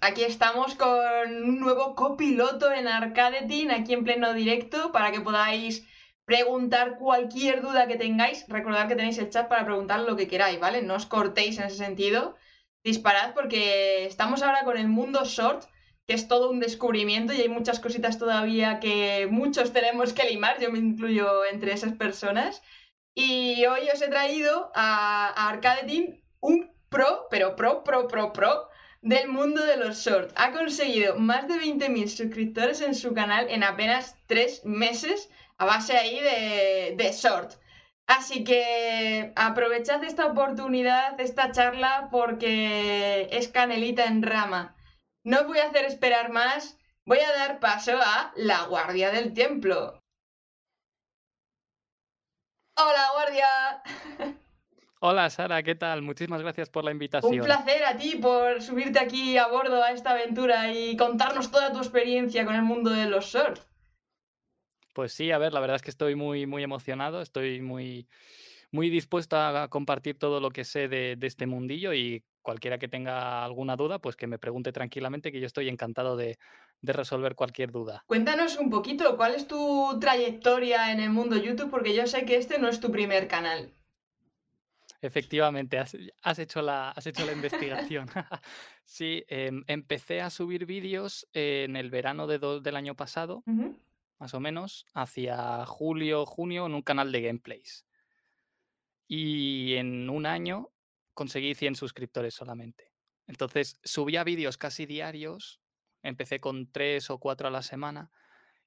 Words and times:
Aquí 0.00 0.22
estamos 0.22 0.74
con 0.74 0.90
un 1.44 1.58
nuevo 1.58 1.94
copiloto 1.94 2.70
en 2.70 2.86
Arcadetin, 2.88 3.70
aquí 3.70 3.94
en 3.94 4.04
pleno 4.04 4.34
directo, 4.34 4.92
para 4.92 5.12
que 5.12 5.22
podáis 5.22 5.86
preguntar 6.26 6.98
cualquier 6.98 7.62
duda 7.62 7.86
que 7.86 7.96
tengáis. 7.96 8.44
Recordad 8.48 8.86
que 8.86 8.96
tenéis 8.96 9.16
el 9.16 9.30
chat 9.30 9.48
para 9.48 9.64
preguntar 9.64 10.00
lo 10.00 10.14
que 10.16 10.28
queráis, 10.28 10.60
¿vale? 10.60 10.82
No 10.82 10.94
os 10.94 11.06
cortéis 11.06 11.58
en 11.58 11.64
ese 11.64 11.76
sentido. 11.76 12.36
Disparad 12.84 13.32
porque 13.32 14.04
estamos 14.04 14.42
ahora 14.42 14.64
con 14.64 14.76
el 14.76 14.88
mundo 14.88 15.24
short, 15.24 15.64
que 16.06 16.12
es 16.12 16.28
todo 16.28 16.50
un 16.50 16.60
descubrimiento 16.60 17.32
y 17.32 17.40
hay 17.40 17.48
muchas 17.48 17.80
cositas 17.80 18.18
todavía 18.18 18.78
que 18.78 19.26
muchos 19.30 19.72
tenemos 19.72 20.12
que 20.12 20.28
limar, 20.28 20.60
yo 20.60 20.70
me 20.70 20.78
incluyo 20.78 21.46
entre 21.46 21.72
esas 21.72 21.94
personas. 21.94 22.62
Y 23.14 23.64
hoy 23.64 23.88
os 23.90 24.02
he 24.02 24.08
traído 24.08 24.70
a, 24.74 25.28
a 25.28 25.48
Arcadetin 25.48 26.22
un 26.40 26.70
pro, 26.90 27.26
pero 27.30 27.56
pro, 27.56 27.84
pro, 27.84 28.06
pro, 28.06 28.34
pro 28.34 28.68
del 29.04 29.28
mundo 29.28 29.64
de 29.64 29.76
los 29.76 29.98
shorts. 29.98 30.32
Ha 30.36 30.50
conseguido 30.52 31.16
más 31.16 31.46
de 31.46 31.54
20.000 31.54 32.08
suscriptores 32.08 32.80
en 32.80 32.94
su 32.94 33.12
canal 33.12 33.46
en 33.50 33.62
apenas 33.62 34.16
3 34.26 34.64
meses 34.64 35.30
a 35.58 35.66
base 35.66 35.96
ahí 35.96 36.18
de, 36.20 36.94
de. 36.96 37.12
Así 38.06 38.44
que 38.44 39.32
aprovechad 39.36 40.02
esta 40.04 40.26
oportunidad, 40.26 41.20
esta 41.20 41.52
charla, 41.52 42.08
porque 42.10 43.28
es 43.30 43.48
canelita 43.48 44.04
en 44.06 44.22
rama. 44.22 44.74
No 45.22 45.40
os 45.40 45.46
voy 45.46 45.58
a 45.58 45.68
hacer 45.68 45.84
esperar 45.84 46.30
más, 46.30 46.78
voy 47.04 47.20
a 47.20 47.32
dar 47.32 47.60
paso 47.60 47.98
a 47.98 48.32
la 48.36 48.64
guardia 48.64 49.10
del 49.10 49.32
templo. 49.32 50.02
Hola, 52.76 53.10
guardia. 53.14 54.32
Hola 55.06 55.28
Sara, 55.28 55.62
¿qué 55.62 55.74
tal? 55.74 56.00
Muchísimas 56.00 56.40
gracias 56.40 56.70
por 56.70 56.82
la 56.82 56.90
invitación. 56.90 57.40
Un 57.40 57.44
placer 57.44 57.84
a 57.84 57.94
ti 57.94 58.16
por 58.16 58.62
subirte 58.62 58.98
aquí 58.98 59.36
a 59.36 59.48
bordo 59.48 59.82
a 59.82 59.90
esta 59.90 60.12
aventura 60.12 60.72
y 60.72 60.96
contarnos 60.96 61.50
toda 61.50 61.74
tu 61.74 61.78
experiencia 61.80 62.46
con 62.46 62.54
el 62.54 62.62
mundo 62.62 62.88
de 62.88 63.04
los 63.04 63.26
shorts. 63.26 63.68
Pues 64.94 65.12
sí, 65.12 65.30
a 65.30 65.36
ver, 65.36 65.52
la 65.52 65.60
verdad 65.60 65.76
es 65.76 65.82
que 65.82 65.90
estoy 65.90 66.14
muy, 66.14 66.46
muy 66.46 66.62
emocionado, 66.62 67.20
estoy 67.20 67.60
muy, 67.60 68.08
muy 68.72 68.88
dispuesto 68.88 69.36
a 69.36 69.68
compartir 69.68 70.18
todo 70.18 70.40
lo 70.40 70.48
que 70.48 70.64
sé 70.64 70.88
de, 70.88 71.16
de 71.16 71.26
este 71.26 71.44
mundillo 71.44 71.92
y 71.92 72.24
cualquiera 72.40 72.78
que 72.78 72.88
tenga 72.88 73.44
alguna 73.44 73.76
duda, 73.76 73.98
pues 73.98 74.16
que 74.16 74.26
me 74.26 74.38
pregunte 74.38 74.72
tranquilamente, 74.72 75.32
que 75.32 75.40
yo 75.40 75.46
estoy 75.46 75.68
encantado 75.68 76.16
de, 76.16 76.38
de 76.80 76.92
resolver 76.94 77.34
cualquier 77.34 77.72
duda. 77.72 78.02
Cuéntanos 78.06 78.56
un 78.56 78.70
poquito, 78.70 79.18
¿cuál 79.18 79.34
es 79.34 79.46
tu 79.46 79.98
trayectoria 80.00 80.92
en 80.92 81.00
el 81.00 81.10
mundo 81.10 81.36
YouTube? 81.36 81.70
Porque 81.70 81.94
yo 81.94 82.06
sé 82.06 82.24
que 82.24 82.36
este 82.36 82.58
no 82.58 82.68
es 82.68 82.80
tu 82.80 82.90
primer 82.90 83.28
canal. 83.28 83.70
Efectivamente, 85.04 85.78
has, 85.78 85.96
has 86.22 86.38
hecho 86.38 86.62
la, 86.62 86.90
has 86.90 87.06
hecho 87.06 87.26
la 87.26 87.32
investigación. 87.32 88.08
sí, 88.84 89.24
em, 89.28 89.62
empecé 89.66 90.20
a 90.22 90.30
subir 90.30 90.64
vídeos 90.66 91.26
en 91.34 91.76
el 91.76 91.90
verano 91.90 92.26
de 92.26 92.38
do- 92.38 92.60
del 92.60 92.74
año 92.76 92.94
pasado, 92.96 93.42
más 94.18 94.32
o 94.32 94.40
menos, 94.40 94.86
hacia 94.94 95.66
julio, 95.66 96.24
junio, 96.24 96.64
en 96.66 96.74
un 96.74 96.82
canal 96.82 97.12
de 97.12 97.20
gameplays. 97.20 97.84
Y 99.06 99.74
en 99.74 100.08
un 100.08 100.26
año 100.26 100.70
conseguí 101.12 101.54
100 101.54 101.74
suscriptores 101.76 102.34
solamente. 102.34 102.92
Entonces, 103.26 103.78
subía 103.84 104.24
vídeos 104.24 104.56
casi 104.56 104.86
diarios, 104.86 105.60
empecé 106.02 106.40
con 106.40 106.70
3 106.70 107.10
o 107.10 107.18
4 107.18 107.48
a 107.48 107.50
la 107.50 107.62
semana 107.62 108.10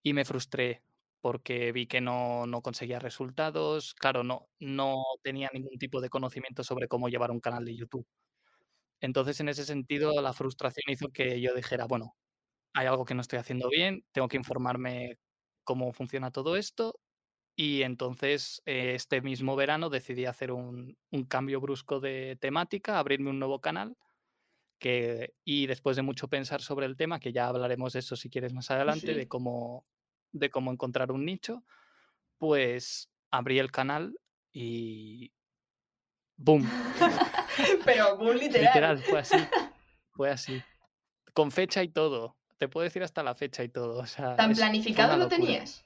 y 0.03 0.13
me 0.13 0.25
frustré 0.25 0.83
porque 1.27 1.73
vi 1.73 1.88
que 1.88 1.99
no, 1.99 2.48
no 2.48 2.61
conseguía 2.61 2.99
resultados. 2.99 3.93
Claro, 3.95 4.23
no, 4.23 4.48
no 4.61 5.04
tenía 5.23 5.49
ningún 5.54 5.77
tipo 5.77 5.99
de 5.99 6.10
conocimiento 6.10 6.64
sobre 6.64 6.88
cómo 6.88 7.10
llevar 7.10 7.32
un 7.32 7.42
canal 7.42 7.65
de 7.65 7.76
YouTube. 7.76 8.08
Entonces, 9.02 9.39
en 9.42 9.49
ese 9.49 9.66
sentido, 9.66 10.21
la 10.21 10.33
frustración 10.33 10.86
hizo 10.89 11.10
que 11.10 11.42
yo 11.42 11.54
dijera, 11.55 11.86
bueno, 11.86 12.16
hay 12.73 12.87
algo 12.87 13.05
que 13.05 13.16
no 13.16 13.21
estoy 13.21 13.39
haciendo 13.39 13.70
bien, 13.70 14.05
tengo 14.14 14.27
que 14.30 14.37
informarme 14.37 15.17
cómo 15.66 15.93
funciona 15.93 16.32
todo 16.32 16.58
esto. 16.58 16.99
Y 17.55 17.83
entonces, 17.83 18.61
eh, 18.66 18.95
este 18.95 19.21
mismo 19.21 19.55
verano 19.55 19.89
decidí 19.89 20.26
hacer 20.26 20.52
un, 20.54 20.98
un 21.11 21.26
cambio 21.26 21.61
brusco 21.61 21.99
de 22.02 22.37
temática, 22.42 22.99
abrirme 22.99 23.32
un 23.32 23.39
nuevo 23.39 23.61
canal. 23.61 23.98
Que, 24.80 25.33
y 25.43 25.66
después 25.67 25.95
de 25.98 26.04
mucho 26.04 26.27
pensar 26.27 26.61
sobre 26.61 26.86
el 26.86 26.98
tema, 26.98 27.20
que 27.20 27.33
ya 27.33 27.48
hablaremos 27.48 27.93
de 27.93 27.99
eso 27.99 28.16
si 28.16 28.30
quieres 28.30 28.54
más 28.54 28.70
adelante, 28.70 29.16
de 29.16 29.26
Sí. 29.26 29.27
cómo, 29.27 29.87
de 30.32 30.49
cómo 30.49 30.71
encontrar 30.71 31.11
un 31.11 31.26
nicho, 31.26 31.64
pues 32.38 33.10
abrí 33.32 33.60
el 33.60 33.71
canal 33.71 34.20
y 34.54 35.32
¡boom! 36.38 36.64
Pero 37.86 38.17
muy 38.17 38.36
literal. 38.39 38.64
Literal, 38.66 39.04
fue 39.04 39.20
así, 39.20 39.37
fue 40.16 40.30
así. 40.30 40.64
Con 41.33 41.52
fecha 41.52 41.83
y 41.83 41.89
todo. 41.89 42.37
Te 42.58 42.67
puedo 42.67 42.83
decir 42.83 43.04
hasta 43.04 43.23
la 43.23 43.36
fecha 43.36 43.64
y 43.64 43.70
todo. 43.70 43.99
O 43.99 44.05
sea, 44.05 44.36
¿Tan 44.36 44.52
es- 44.52 44.58
planificado 44.58 45.17
lo 45.17 45.27
tenías? 45.27 45.86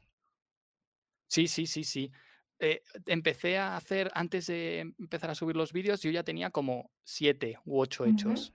Sí, 1.27 1.47
sí, 1.47 1.65
sí, 1.65 1.83
sí. 1.83 2.11
Eh, 2.59 2.83
empecé 3.07 3.57
a 3.57 3.75
hacer, 3.75 4.11
antes 4.13 4.47
de 4.47 4.81
empezar 4.99 5.29
a 5.31 5.35
subir 5.35 5.55
los 5.55 5.73
vídeos, 5.73 6.01
yo 6.01 6.11
ya 6.11 6.23
tenía 6.23 6.51
como 6.51 6.91
siete 7.03 7.57
u 7.65 7.79
ocho 7.79 8.05
hechos. 8.05 8.53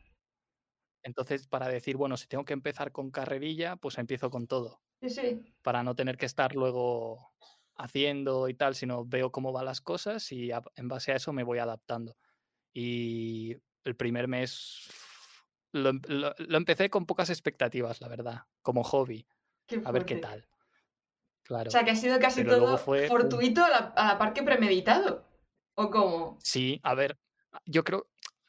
Entonces, 1.03 1.47
para 1.47 1.69
decir, 1.69 1.97
bueno, 1.97 2.17
si 2.17 2.27
tengo 2.27 2.45
que 2.45 2.53
empezar 2.53 2.93
con 2.93 3.11
carrerilla, 3.11 3.77
pues 3.77 3.99
empiezo 3.99 4.31
con 4.31 4.47
todo, 4.47 4.83
Sí, 5.01 5.11
sí. 5.11 5.55
para 5.63 5.83
no 5.83 5.95
tener 5.95 6.17
que 6.17 6.27
estar 6.27 6.55
luego 6.55 7.33
haciendo 7.77 8.49
y 8.49 8.55
tal, 8.55 8.75
sino 8.75 9.05
veo 9.05 9.31
cómo 9.31 9.53
van 9.53 9.67
las 9.67 9.81
cosas 9.81 10.33
y 10.33 10.51
a- 10.53 10.63
en 10.77 10.89
base 10.89 11.13
a 11.13 11.17
eso 11.17 11.33
me 11.33 11.45
voy 11.45 11.59
adaptando. 11.59 12.17
Y 12.73 13.57
el 13.85 13.97
primer 13.97 14.29
mes 14.29 14.89
lo, 15.73 15.91
em- 15.91 16.01
lo- 16.09 16.35
lo 16.39 16.57
empecé 16.57 16.89
con 16.89 17.05
pocas 17.07 17.29
expectativas, 17.31 18.01
la 18.01 18.09
verdad, 18.09 18.43
como 18.63 18.83
hobby, 18.85 19.27
a 19.85 19.93
ver 19.93 20.05
qué 20.07 20.17
tal. 20.17 20.49
Claro. 21.43 21.69
O 21.69 21.71
sea, 21.71 21.85
que 21.85 21.91
ha 21.91 21.97
sido 21.97 22.19
casi 22.19 22.43
Pero 22.43 22.57
todo 22.57 22.79
fortuito 22.79 23.63
a 23.65 23.69
la, 23.69 23.77
a 23.97 24.07
la 24.15 24.19
par 24.19 24.33
que 24.33 24.43
premeditado. 24.43 25.25
¿O 25.75 25.91
cómo? 25.91 26.39
Sí, 26.43 26.81
a 26.83 26.95
ver, 26.95 27.19
yo 27.67 27.85
creo, 27.85 28.09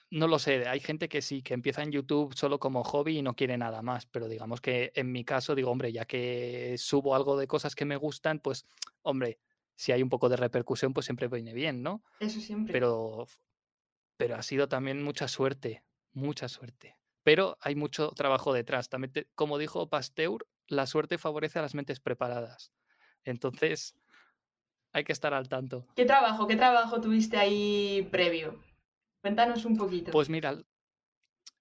no 0.10 0.28
lo 0.28 0.40
sé, 0.40 0.68
hay 0.68 0.80
gente 0.80 1.10
que 1.10 1.22
sí, 1.22 1.42
que 1.42 1.54
empieza 1.54 1.84
en 1.84 1.92
YouTube 1.92 2.34
solo 2.36 2.60
como 2.60 2.84
hobby 2.84 3.18
y 3.18 3.22
no 3.22 3.36
quiere 3.36 3.58
nada 3.58 3.82
más, 3.82 4.06
pero 4.06 4.28
digamos 4.28 4.62
que 4.62 4.92
en 4.96 5.12
mi 5.12 5.24
caso 5.26 5.54
digo, 5.56 5.70
hombre, 5.72 5.92
ya 5.92 6.06
que 6.06 6.76
subo 6.78 7.16
algo 7.16 7.38
de 7.38 7.48
cosas 7.48 7.76
que 7.76 7.86
me 7.86 7.98
gustan, 7.98 8.40
pues, 8.40 8.66
hombre, 9.02 9.40
si 9.76 9.92
hay 9.92 10.02
un 10.02 10.10
poco 10.10 10.30
de 10.30 10.38
repercusión, 10.38 10.94
pues 10.94 11.06
siempre 11.06 11.28
viene 11.28 11.54
bien, 11.54 11.84
¿no? 11.84 12.02
Eso 12.20 12.40
siempre. 12.40 12.72
Pero, 12.74 13.28
pero 14.18 14.36
ha 14.36 14.44
sido 14.44 14.68
también 14.68 15.04
mucha 15.04 15.28
suerte, 15.28 15.84
mucha 16.14 16.48
suerte. 16.48 16.98
Pero 17.24 17.58
hay 17.62 17.76
mucho 17.76 18.12
trabajo 18.12 18.54
detrás. 18.54 18.90
También, 18.90 19.12
te- 19.12 19.28
como 19.36 19.58
dijo 19.58 19.90
Pasteur, 19.90 20.48
la 20.68 20.88
suerte 20.88 21.18
favorece 21.18 21.60
a 21.60 21.62
las 21.62 21.76
mentes 21.76 22.00
preparadas. 22.00 22.72
Entonces, 23.26 23.96
hay 24.94 25.04
que 25.04 25.12
estar 25.12 25.34
al 25.34 25.50
tanto. 25.50 25.86
¿Qué 25.96 26.06
trabajo, 26.06 26.48
qué 26.48 26.56
trabajo 26.56 27.02
tuviste 27.02 27.38
ahí 27.38 28.08
previo? 28.12 28.64
Cuéntanos 29.28 29.66
un 29.66 29.76
poquito. 29.76 30.12
Pues 30.12 30.30
mira, 30.30 30.58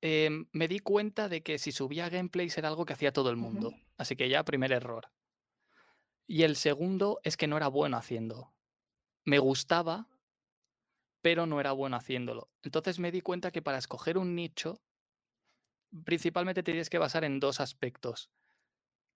em, 0.00 0.46
me 0.52 0.68
di 0.68 0.78
cuenta 0.78 1.28
de 1.28 1.42
que 1.42 1.58
si 1.58 1.72
subía 1.72 2.08
gameplays 2.08 2.56
era 2.56 2.68
algo 2.68 2.86
que 2.86 2.92
hacía 2.92 3.12
todo 3.12 3.28
el 3.28 3.36
mundo. 3.36 3.74
Así 3.96 4.14
que 4.14 4.28
ya, 4.28 4.44
primer 4.44 4.70
error. 4.70 5.10
Y 6.28 6.44
el 6.44 6.54
segundo 6.54 7.18
es 7.24 7.36
que 7.36 7.48
no 7.48 7.56
era 7.56 7.66
bueno 7.66 7.96
haciendo. 7.96 8.54
Me 9.24 9.40
gustaba, 9.40 10.08
pero 11.22 11.46
no 11.46 11.58
era 11.58 11.72
bueno 11.72 11.96
haciéndolo. 11.96 12.52
Entonces 12.62 13.00
me 13.00 13.10
di 13.10 13.20
cuenta 13.20 13.50
que 13.50 13.62
para 13.62 13.78
escoger 13.78 14.16
un 14.16 14.36
nicho, 14.36 14.80
principalmente 16.04 16.62
te 16.62 16.70
tienes 16.70 16.88
que 16.88 16.98
basar 16.98 17.24
en 17.24 17.40
dos 17.40 17.58
aspectos. 17.58 18.30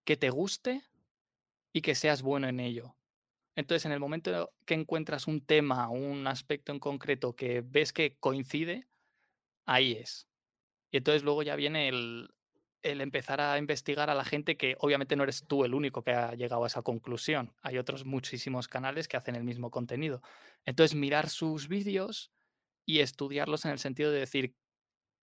Que 0.05 0.17
te 0.17 0.31
guste 0.31 0.83
y 1.73 1.83
que 1.83 1.95
seas 1.95 2.23
bueno 2.23 2.49
en 2.49 2.59
ello. 2.59 2.97
Entonces, 3.61 3.87
en 3.87 3.93
el 3.93 4.01
momento 4.01 4.53
que 4.67 4.75
encuentras 4.75 5.27
un 5.29 5.45
tema, 5.47 5.89
un 5.91 6.27
aspecto 6.27 6.73
en 6.73 6.81
concreto 6.81 7.37
que 7.37 7.63
ves 7.65 7.93
que 7.93 8.17
coincide, 8.19 8.89
ahí 9.67 9.93
es. 9.93 10.29
Y 10.93 10.99
entonces 10.99 11.23
luego 11.25 11.43
ya 11.43 11.57
viene 11.57 11.89
el, 11.89 12.31
el 12.83 13.01
empezar 13.01 13.41
a 13.41 13.59
investigar 13.59 14.11
a 14.11 14.15
la 14.15 14.25
gente 14.25 14.57
que 14.57 14.77
obviamente 14.81 15.17
no 15.17 15.25
eres 15.25 15.47
tú 15.49 15.65
el 15.65 15.75
único 15.75 16.03
que 16.05 16.13
ha 16.13 16.35
llegado 16.35 16.65
a 16.65 16.69
esa 16.69 16.83
conclusión. 16.83 17.55
Hay 17.63 17.79
otros 17.79 18.05
muchísimos 18.05 18.69
canales 18.69 19.09
que 19.09 19.17
hacen 19.17 19.37
el 19.37 19.45
mismo 19.45 19.71
contenido. 19.71 20.23
Entonces, 20.67 20.97
mirar 20.97 21.29
sus 21.31 21.69
vídeos 21.69 22.33
y 22.87 23.01
estudiarlos 23.01 23.65
en 23.67 23.73
el 23.73 23.79
sentido 23.81 24.11
de 24.13 24.21
decir 24.21 24.57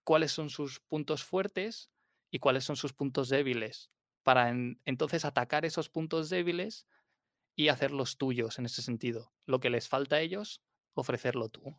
cuáles 0.03 0.31
son 0.31 0.49
sus 0.49 0.79
puntos 0.79 1.23
fuertes 1.23 1.91
y 2.31 2.39
cuáles 2.39 2.63
son 2.63 2.75
sus 2.75 2.93
puntos 2.93 3.29
débiles. 3.29 3.91
Para 4.23 4.49
en- 4.49 4.81
entonces 4.85 5.25
atacar 5.25 5.65
esos 5.65 5.89
puntos 5.89 6.29
débiles 6.29 6.87
y 7.57 7.67
hacerlos 7.67 8.17
tuyos 8.17 8.59
en 8.59 8.65
ese 8.67 8.81
sentido. 8.81 9.33
Lo 9.45 9.59
que 9.59 9.69
les 9.69 9.89
falta 9.89 10.15
a 10.15 10.21
ellos, 10.21 10.61
ofrecerlo 10.93 11.49
tú. 11.49 11.75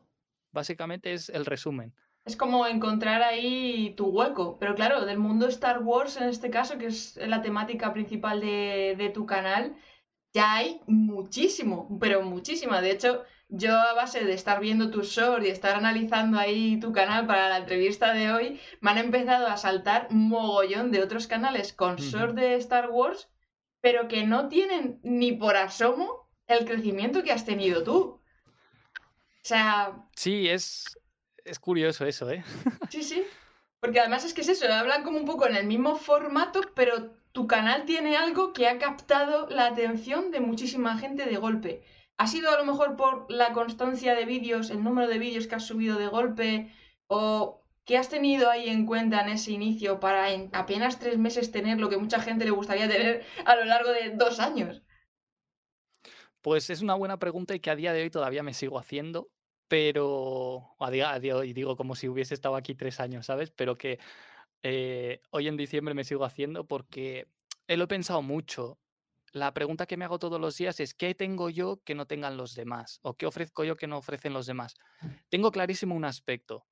Básicamente 0.52 1.14
es 1.14 1.30
el 1.30 1.46
resumen. 1.46 1.94
Es 2.26 2.36
como 2.36 2.66
encontrar 2.66 3.22
ahí 3.22 3.94
tu 3.96 4.08
hueco. 4.08 4.58
Pero 4.58 4.74
claro, 4.74 5.06
del 5.06 5.18
mundo 5.18 5.46
Star 5.46 5.82
Wars 5.82 6.16
en 6.16 6.24
este 6.28 6.50
caso, 6.50 6.76
que 6.76 6.86
es 6.86 7.16
la 7.16 7.40
temática 7.40 7.92
principal 7.92 8.40
de, 8.40 8.96
de 8.98 9.08
tu 9.10 9.24
canal, 9.24 9.76
ya 10.34 10.56
hay 10.56 10.80
muchísimo, 10.86 11.96
pero 12.00 12.22
muchísima. 12.22 12.80
De 12.80 12.90
hecho, 12.90 13.24
yo 13.48 13.74
a 13.78 13.94
base 13.94 14.24
de 14.24 14.34
estar 14.34 14.60
viendo 14.60 14.90
tus 14.90 15.08
shorts 15.10 15.46
y 15.46 15.50
estar 15.50 15.76
analizando 15.76 16.38
ahí 16.38 16.78
tu 16.80 16.92
canal 16.92 17.26
para 17.26 17.48
la 17.48 17.58
entrevista 17.58 18.12
de 18.12 18.32
hoy, 18.32 18.60
me 18.80 18.90
han 18.90 18.98
empezado 18.98 19.46
a 19.46 19.56
saltar 19.56 20.08
mogollón 20.10 20.90
de 20.90 21.02
otros 21.02 21.28
canales 21.28 21.72
con 21.72 21.96
shorts 21.96 22.34
de 22.34 22.56
Star 22.56 22.90
Wars, 22.90 23.30
pero 23.80 24.08
que 24.08 24.24
no 24.24 24.48
tienen 24.48 25.00
ni 25.02 25.32
por 25.32 25.56
asomo 25.56 26.28
el 26.46 26.64
crecimiento 26.64 27.22
que 27.22 27.32
has 27.32 27.44
tenido 27.44 27.82
tú. 27.84 27.98
O 28.00 28.20
sea... 29.42 30.06
Sí, 30.16 30.48
es, 30.48 30.98
es 31.44 31.58
curioso 31.58 32.06
eso, 32.06 32.30
¿eh? 32.30 32.44
Sí, 32.90 33.02
sí. 33.02 33.24
Porque 33.80 34.00
además 34.00 34.24
es 34.24 34.34
que 34.34 34.40
es 34.40 34.48
eso, 34.48 34.72
hablan 34.72 35.04
como 35.04 35.18
un 35.18 35.24
poco 35.24 35.46
en 35.46 35.54
el 35.54 35.66
mismo 35.66 35.96
formato, 35.96 36.62
pero 36.74 37.12
tu 37.32 37.46
canal 37.46 37.84
tiene 37.84 38.16
algo 38.16 38.52
que 38.52 38.66
ha 38.66 38.78
captado 38.78 39.48
la 39.48 39.66
atención 39.66 40.32
de 40.32 40.40
muchísima 40.40 40.98
gente 40.98 41.26
de 41.26 41.36
golpe. 41.36 41.84
¿Ha 42.16 42.26
sido 42.26 42.50
a 42.50 42.56
lo 42.58 42.64
mejor 42.64 42.96
por 42.96 43.30
la 43.30 43.52
constancia 43.52 44.16
de 44.16 44.24
vídeos, 44.24 44.70
el 44.70 44.82
número 44.82 45.06
de 45.06 45.18
vídeos 45.18 45.46
que 45.46 45.54
has 45.54 45.66
subido 45.66 45.96
de 45.96 46.08
golpe? 46.08 46.74
¿O 47.06 47.57
qué 47.88 47.96
has 47.96 48.10
tenido 48.10 48.50
ahí 48.50 48.68
en 48.68 48.84
cuenta 48.84 49.22
en 49.22 49.30
ese 49.30 49.50
inicio 49.50 49.98
para 49.98 50.30
en 50.30 50.50
apenas 50.52 50.98
tres 50.98 51.16
meses 51.16 51.50
tener 51.50 51.80
lo 51.80 51.88
que 51.88 51.96
mucha 51.96 52.20
gente 52.20 52.44
le 52.44 52.50
gustaría 52.50 52.86
tener 52.86 53.24
a 53.46 53.56
lo 53.56 53.64
largo 53.64 53.90
de 53.90 54.10
dos 54.10 54.40
años? 54.40 54.82
Pues 56.42 56.68
es 56.68 56.82
una 56.82 56.94
buena 56.94 57.18
pregunta 57.18 57.54
y 57.54 57.60
que 57.60 57.70
a 57.70 57.76
día 57.76 57.94
de 57.94 58.02
hoy 58.02 58.10
todavía 58.10 58.42
me 58.42 58.52
sigo 58.52 58.78
haciendo, 58.78 59.30
pero 59.68 60.76
a 60.78 60.90
día, 60.90 61.18
hoy 61.34 61.54
digo 61.54 61.76
como 61.76 61.96
si 61.96 62.08
hubiese 62.08 62.34
estado 62.34 62.56
aquí 62.56 62.74
tres 62.74 63.00
años, 63.00 63.24
¿sabes? 63.24 63.50
Pero 63.50 63.78
que 63.78 63.98
eh, 64.62 65.22
hoy 65.30 65.48
en 65.48 65.56
diciembre 65.56 65.94
me 65.94 66.04
sigo 66.04 66.26
haciendo 66.26 66.66
porque 66.66 67.26
lo 67.68 67.84
he 67.84 67.88
pensado 67.88 68.20
mucho 68.20 68.78
la 69.32 69.54
pregunta 69.54 69.86
que 69.86 69.96
me 69.96 70.04
hago 70.04 70.18
todos 70.18 70.38
los 70.38 70.58
días 70.58 70.78
es 70.80 70.92
¿qué 70.92 71.14
tengo 71.14 71.48
yo 71.48 71.80
que 71.84 71.94
no 71.94 72.06
tengan 72.06 72.36
los 72.36 72.54
demás? 72.54 72.98
¿O 73.00 73.14
qué 73.14 73.24
ofrezco 73.24 73.64
yo 73.64 73.76
que 73.76 73.86
no 73.86 73.96
ofrecen 73.96 74.34
los 74.34 74.44
demás? 74.44 74.74
Tengo 75.30 75.50
clarísimo 75.50 75.94
un 75.94 76.04
aspecto 76.04 76.66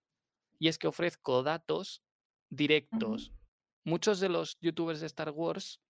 y 0.58 0.68
es 0.68 0.78
que 0.78 0.88
ofrezco 0.88 1.42
datos 1.42 2.02
directos. 2.50 3.32
Muchos 3.84 4.20
de 4.20 4.28
los 4.28 4.58
youtubers 4.60 5.00
de 5.00 5.06
Star 5.06 5.30
Wars 5.30 5.80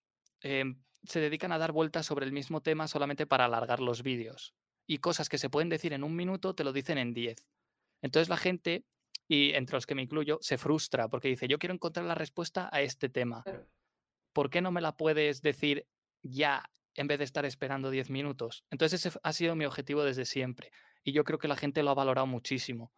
em, 0.41 0.83
se 1.03 1.19
dedican 1.19 1.51
a 1.51 1.57
dar 1.57 1.71
vueltas 1.71 2.05
sobre 2.05 2.25
el 2.25 2.31
mismo 2.31 2.61
tema 2.61 2.87
solamente 2.87 3.25
para 3.25 3.45
alargar 3.45 3.79
los 3.79 4.03
vídeos. 4.03 4.53
Y 4.85 4.99
cosas 4.99 5.29
que 5.29 5.37
se 5.37 5.49
pueden 5.49 5.69
decir 5.69 5.93
en 5.93 6.03
un 6.03 6.15
minuto 6.15 6.53
te 6.53 6.63
lo 6.63 6.73
dicen 6.73 6.97
en 6.97 7.13
diez. 7.13 7.47
Entonces 8.01 8.29
la 8.29 8.37
gente, 8.37 8.85
y 9.27 9.53
entre 9.53 9.75
los 9.75 9.85
que 9.85 9.95
me 9.95 10.03
incluyo, 10.03 10.37
se 10.41 10.57
frustra 10.57 11.09
porque 11.09 11.27
dice, 11.27 11.47
yo 11.47 11.59
quiero 11.59 11.73
encontrar 11.73 12.05
la 12.05 12.15
respuesta 12.15 12.69
a 12.71 12.81
este 12.81 13.09
tema. 13.09 13.43
¿Por 14.33 14.49
qué 14.49 14.61
no 14.61 14.71
me 14.71 14.81
la 14.81 14.95
puedes 14.95 15.41
decir 15.41 15.87
ya 16.21 16.69
en 16.97 17.07
vez 17.07 17.19
de 17.19 17.23
estar 17.23 17.45
esperando 17.45 17.89
10 17.89 18.09
minutos. 18.09 18.65
Entonces 18.71 19.05
ese 19.05 19.17
ha 19.23 19.31
sido 19.31 19.55
mi 19.55 19.65
objetivo 19.65 20.03
desde 20.03 20.25
siempre 20.25 20.71
y 21.03 21.13
yo 21.13 21.23
creo 21.23 21.39
que 21.39 21.47
la 21.47 21.55
gente 21.55 21.83
lo 21.83 21.91
ha 21.91 21.95
valorado 21.95 22.27
muchísimo. 22.27 22.91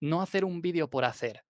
No 0.00 0.22
hacer 0.22 0.44
un 0.44 0.60
vídeo 0.60 0.90
por 0.90 1.04
hacer, 1.04 1.44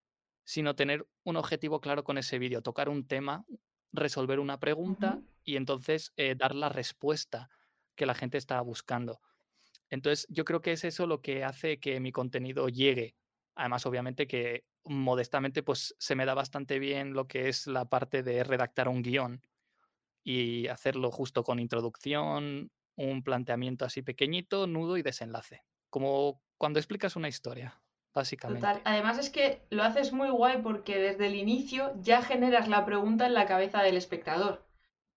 sino 0.44 0.76
tener 0.76 1.06
un 1.24 1.36
objetivo 1.36 1.80
claro 1.80 2.04
con 2.04 2.18
ese 2.18 2.38
vídeo, 2.38 2.62
tocar 2.62 2.88
un 2.88 3.06
tema, 3.06 3.44
resolver 3.92 4.38
una 4.38 4.60
pregunta 4.60 5.20
y 5.42 5.56
entonces 5.56 6.12
eh, 6.16 6.34
dar 6.36 6.54
la 6.54 6.68
respuesta 6.68 7.50
que 7.94 8.06
la 8.06 8.14
gente 8.14 8.38
está 8.38 8.60
buscando. 8.60 9.20
Entonces 9.90 10.26
yo 10.28 10.44
creo 10.44 10.60
que 10.60 10.72
es 10.72 10.84
eso 10.84 11.06
lo 11.06 11.20
que 11.20 11.44
hace 11.44 11.78
que 11.78 12.00
mi 12.00 12.12
contenido 12.12 12.68
llegue. 12.68 13.16
Además, 13.54 13.86
obviamente 13.86 14.26
que 14.26 14.64
modestamente 14.84 15.62
pues 15.62 15.94
se 15.98 16.14
me 16.14 16.26
da 16.26 16.34
bastante 16.34 16.78
bien 16.78 17.12
lo 17.12 17.26
que 17.26 17.48
es 17.48 17.66
la 17.66 17.86
parte 17.86 18.22
de 18.22 18.44
redactar 18.44 18.88
un 18.88 19.02
guion 19.02 19.42
y 20.22 20.68
hacerlo 20.68 21.10
justo 21.10 21.44
con 21.44 21.58
introducción, 21.58 22.70
un 22.96 23.22
planteamiento 23.22 23.84
así 23.84 24.02
pequeñito, 24.02 24.66
nudo 24.66 24.96
y 24.96 25.02
desenlace. 25.02 25.62
Como 25.90 26.42
cuando 26.58 26.78
explicas 26.78 27.16
una 27.16 27.28
historia, 27.28 27.80
básicamente. 28.16 28.60
Total. 28.60 28.82
Además 28.84 29.18
es 29.18 29.30
que 29.30 29.62
lo 29.70 29.84
haces 29.84 30.12
muy 30.12 30.30
guay 30.30 30.62
porque 30.62 30.98
desde 30.98 31.28
el 31.28 31.36
inicio 31.36 31.92
ya 32.00 32.22
generas 32.22 32.66
la 32.66 32.84
pregunta 32.84 33.26
en 33.26 33.34
la 33.34 33.46
cabeza 33.46 33.82
del 33.82 33.96
espectador. 33.96 34.66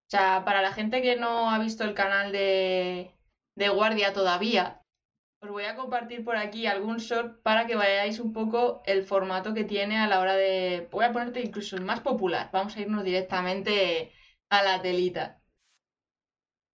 O 0.08 0.12
sea, 0.12 0.44
para 0.46 0.62
la 0.62 0.74
gente 0.74 1.02
que 1.02 1.16
no 1.16 1.50
ha 1.50 1.58
visto 1.58 1.84
el 1.84 1.96
canal 1.96 2.32
de, 2.32 3.12
de 3.56 3.70
Guardia 3.70 4.14
todavía, 4.14 4.82
os 5.42 5.50
voy 5.50 5.64
a 5.64 5.76
compartir 5.76 6.26
por 6.26 6.36
aquí 6.36 6.68
algún 6.68 6.98
short 6.98 7.42
para 7.42 7.66
que 7.66 7.76
vayáis 7.76 8.20
un 8.20 8.34
poco 8.34 8.82
el 8.86 9.06
formato 9.06 9.54
que 9.54 9.64
tiene 9.64 9.98
a 9.98 10.08
la 10.08 10.20
hora 10.20 10.36
de... 10.36 10.88
Voy 10.92 11.06
a 11.06 11.14
ponerte 11.14 11.42
incluso 11.42 11.76
el 11.76 11.84
más 11.84 12.02
popular. 12.02 12.50
Vamos 12.52 12.76
a 12.76 12.82
irnos 12.82 13.04
directamente 13.04 14.12
a 14.50 14.64
la 14.64 14.82
telita. 14.82 15.42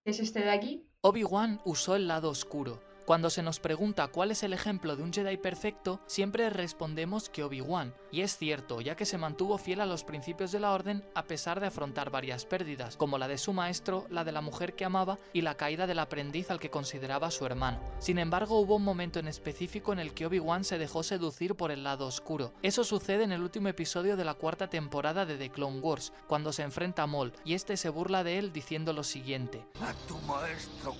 ¿Es 0.04 0.20
este 0.20 0.40
de 0.40 0.52
aquí? 0.52 0.90
Obi-Wan 1.02 1.62
usó 1.66 1.96
el 1.96 2.08
lado 2.08 2.30
oscuro, 2.30 2.82
cuando 3.06 3.30
se 3.30 3.44
nos 3.44 3.60
pregunta 3.60 4.08
cuál 4.08 4.32
es 4.32 4.42
el 4.42 4.52
ejemplo 4.52 4.96
de 4.96 5.04
un 5.04 5.14
Jedi 5.14 5.38
perfecto, 5.38 6.02
siempre 6.08 6.50
respondemos 6.50 7.30
que 7.30 7.44
Obi-Wan, 7.44 7.94
y 8.12 8.22
es 8.22 8.38
cierto, 8.38 8.82
ya 8.82 8.96
que 8.96 9.06
se 9.06 9.20
mantuvo 9.20 9.60
fiel 9.60 9.82
a 9.82 9.86
los 9.86 10.04
principios 10.04 10.52
de 10.52 10.60
la 10.60 10.72
orden 10.72 11.06
a 11.14 11.26
pesar 11.26 11.60
de 11.60 11.68
afrontar 11.68 12.10
varias 12.10 12.46
pérdidas, 12.46 12.98
como 12.98 13.20
la 13.20 13.28
de 13.28 13.38
su 13.38 13.54
maestro, 13.54 14.08
la 14.10 14.24
de 14.24 14.32
la 14.32 14.42
mujer 14.42 14.74
que 14.74 14.86
amaba 14.86 15.20
y 15.34 15.42
la 15.42 15.56
caída 15.56 15.86
del 15.86 16.00
aprendiz 16.00 16.50
al 16.50 16.60
que 16.60 16.72
consideraba 16.72 17.30
su 17.30 17.46
hermano. 17.46 17.80
Sin 18.00 18.18
embargo, 18.18 18.60
hubo 18.60 18.78
un 18.78 18.84
momento 18.84 19.20
en 19.20 19.28
específico 19.28 19.94
en 19.94 20.00
el 20.00 20.16
que 20.16 20.26
Obi-Wan 20.26 20.64
se 20.64 20.80
dejó 20.80 21.04
seducir 21.04 21.54
por 21.54 21.70
el 21.70 21.84
lado 21.84 22.08
oscuro. 22.08 22.54
Eso 22.64 22.84
sucede 22.84 23.24
en 23.24 23.32
el 23.32 23.44
último 23.44 23.68
episodio 23.68 24.18
de 24.18 24.26
la 24.26 24.34
cuarta 24.34 24.68
temporada 24.68 25.28
de 25.28 25.38
The 25.38 25.52
Clone 25.52 25.80
Wars, 25.80 26.12
cuando 26.28 26.52
se 26.52 26.64
enfrenta 26.64 27.04
a 27.04 27.08
Maul, 27.08 27.34
y 27.44 27.54
este 27.54 27.78
se 27.78 27.90
burla 27.90 28.24
de 28.24 28.40
él 28.40 28.52
diciendo 28.52 28.94
lo 28.94 29.04
siguiente. 29.04 29.64
A 29.80 29.94
tu 30.08 30.18
maestro 30.22 30.96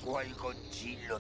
lo 1.08 1.20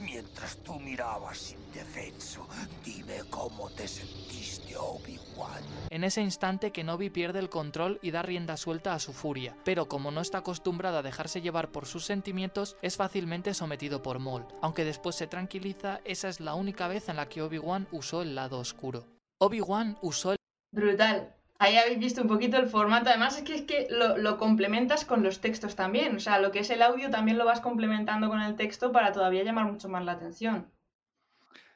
mientras 0.00 0.56
tú 0.58 0.78
mirabas 0.80 1.52
indefenso. 1.52 2.46
Dime 2.84 3.20
cómo 3.30 3.70
te 3.70 3.86
sentiste, 3.88 4.76
Obi-Wan. 4.76 5.62
En 5.90 6.04
ese 6.04 6.22
instante 6.22 6.72
Kenobi 6.72 7.10
pierde 7.10 7.38
el 7.38 7.48
control 7.48 7.98
y 8.02 8.10
da 8.10 8.22
rienda 8.22 8.56
suelta 8.56 8.94
a 8.94 8.98
su 8.98 9.12
furia, 9.12 9.56
pero 9.64 9.88
como 9.88 10.10
no 10.10 10.20
está 10.20 10.38
acostumbrado 10.38 10.98
a 10.98 11.02
dejarse 11.02 11.40
llevar 11.40 11.70
por 11.70 11.86
sus 11.86 12.04
sentimientos, 12.04 12.76
es 12.82 12.96
fácilmente 12.96 13.54
sometido 13.54 14.02
por 14.02 14.18
Maul. 14.18 14.46
Aunque 14.60 14.84
después 14.84 15.16
se 15.16 15.26
tranquiliza, 15.26 16.00
esa 16.04 16.28
es 16.28 16.40
la 16.40 16.54
única 16.54 16.88
vez 16.88 17.08
en 17.08 17.16
la 17.16 17.28
que 17.28 17.42
Obi-Wan 17.42 17.88
usó 17.92 18.22
el 18.22 18.34
lado 18.34 18.58
oscuro. 18.58 19.06
Obi-Wan 19.40 19.98
usó 20.02 20.32
el... 20.32 20.38
Brutal. 20.72 21.37
Ahí 21.60 21.76
habéis 21.76 21.98
visto 21.98 22.22
un 22.22 22.28
poquito 22.28 22.56
el 22.56 22.68
formato. 22.68 23.10
Además 23.10 23.36
es 23.36 23.42
que, 23.42 23.54
es 23.54 23.62
que 23.62 23.88
lo, 23.90 24.38
complementas 24.38 25.04
con 25.04 25.24
los 25.24 25.40
textos 25.40 25.74
también. 25.74 26.16
O 26.16 26.20
sea, 26.20 26.38
lo 26.38 26.52
que 26.52 26.60
es 26.60 26.70
el 26.70 26.82
audio 26.82 27.10
también 27.10 27.36
lo 27.36 27.44
vas 27.44 27.60
complementando 27.60 28.28
con 28.28 28.40
el 28.40 28.54
texto 28.54 28.92
para 28.92 29.12
todavía 29.12 29.42
llamar 29.42 29.66
mucho 29.66 29.88
más 29.88 30.04
la 30.04 30.12
atención. 30.12 30.70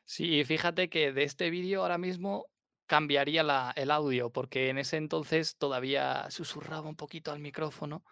Sí, 0.04 0.44
fíjate 0.44 0.88
que 0.88 1.12
de 1.12 1.24
este 1.24 1.50
vídeo 1.50 1.82
ahora 1.82 1.98
mismo 1.98 2.46
cambiaría 2.86 3.72
el 3.74 3.90
audio, 3.90 4.30
porque 4.30 4.68
en 4.68 4.78
ese 4.78 4.98
entonces 4.98 5.56
todavía 5.56 6.30
susurraba 6.30 6.88
un 6.88 6.96
poquito 6.96 7.32
al 7.32 7.40
micrófono. 7.40 8.04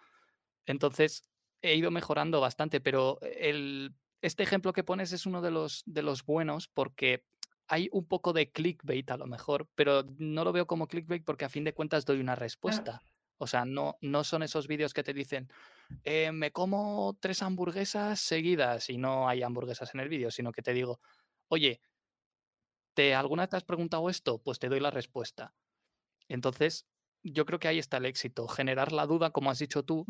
Entonces 0.65 1.23
he 1.61 1.75
ido 1.75 1.89
mejorando 1.89 2.41
bastante, 2.41 2.81
pero 2.81 3.19
este 3.21 4.43
ejemplo 4.43 4.73
que 4.73 4.83
pones 4.83 5.13
es 5.13 5.25
uno 5.25 5.41
de 5.41 5.51
los 5.51 6.25
buenos 6.25 6.67
porque 6.67 7.23
hay 7.71 7.87
un 7.93 8.05
poco 8.05 8.33
de 8.33 8.51
clickbait 8.51 9.09
a 9.11 9.17
lo 9.17 9.27
mejor, 9.27 9.65
pero 9.75 10.03
no 10.17 10.43
lo 10.43 10.51
veo 10.51 10.67
como 10.67 10.89
clickbait 10.89 11.23
porque 11.23 11.45
a 11.45 11.49
fin 11.49 11.63
de 11.63 11.73
cuentas 11.73 12.03
doy 12.03 12.19
una 12.19 12.35
respuesta. 12.35 13.01
O 13.37 13.47
sea, 13.47 13.63
no, 13.63 13.95
no 14.01 14.25
son 14.25 14.43
esos 14.43 14.67
vídeos 14.67 14.93
que 14.93 15.03
te 15.03 15.13
dicen, 15.13 15.49
eh, 16.03 16.33
me 16.33 16.51
como 16.51 17.17
tres 17.21 17.41
hamburguesas 17.41 18.19
seguidas 18.19 18.89
y 18.89 18.97
no 18.97 19.29
hay 19.29 19.41
hamburguesas 19.41 19.95
en 19.95 20.01
el 20.01 20.09
vídeo, 20.09 20.31
sino 20.31 20.51
que 20.51 20.61
te 20.61 20.73
digo, 20.73 20.99
oye, 21.47 21.79
¿te, 22.93 23.15
¿alguna 23.15 23.43
vez 23.43 23.51
te 23.51 23.55
has 23.55 23.63
preguntado 23.63 24.09
esto? 24.09 24.39
Pues 24.39 24.59
te 24.59 24.67
doy 24.67 24.81
la 24.81 24.91
respuesta. 24.91 25.55
Entonces, 26.27 26.87
yo 27.23 27.45
creo 27.45 27.59
que 27.59 27.69
ahí 27.69 27.79
está 27.79 27.97
el 27.97 28.05
éxito, 28.05 28.49
generar 28.49 28.91
la 28.91 29.05
duda, 29.05 29.31
como 29.31 29.49
has 29.49 29.59
dicho 29.59 29.83
tú, 29.83 30.05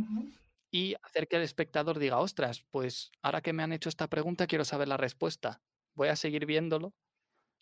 y 0.71 0.95
hacer 1.03 1.27
que 1.27 1.35
el 1.35 1.43
espectador 1.43 1.99
diga, 1.99 2.17
ostras, 2.17 2.65
pues 2.71 3.11
ahora 3.21 3.41
que 3.41 3.53
me 3.53 3.61
han 3.61 3.71
hecho 3.71 3.87
esta 3.87 4.07
pregunta 4.07 4.47
quiero 4.47 4.65
saber 4.65 4.87
la 4.87 4.97
respuesta. 4.97 5.61
Voy 5.93 6.07
a 6.07 6.15
seguir 6.15 6.47
viéndolo 6.47 6.95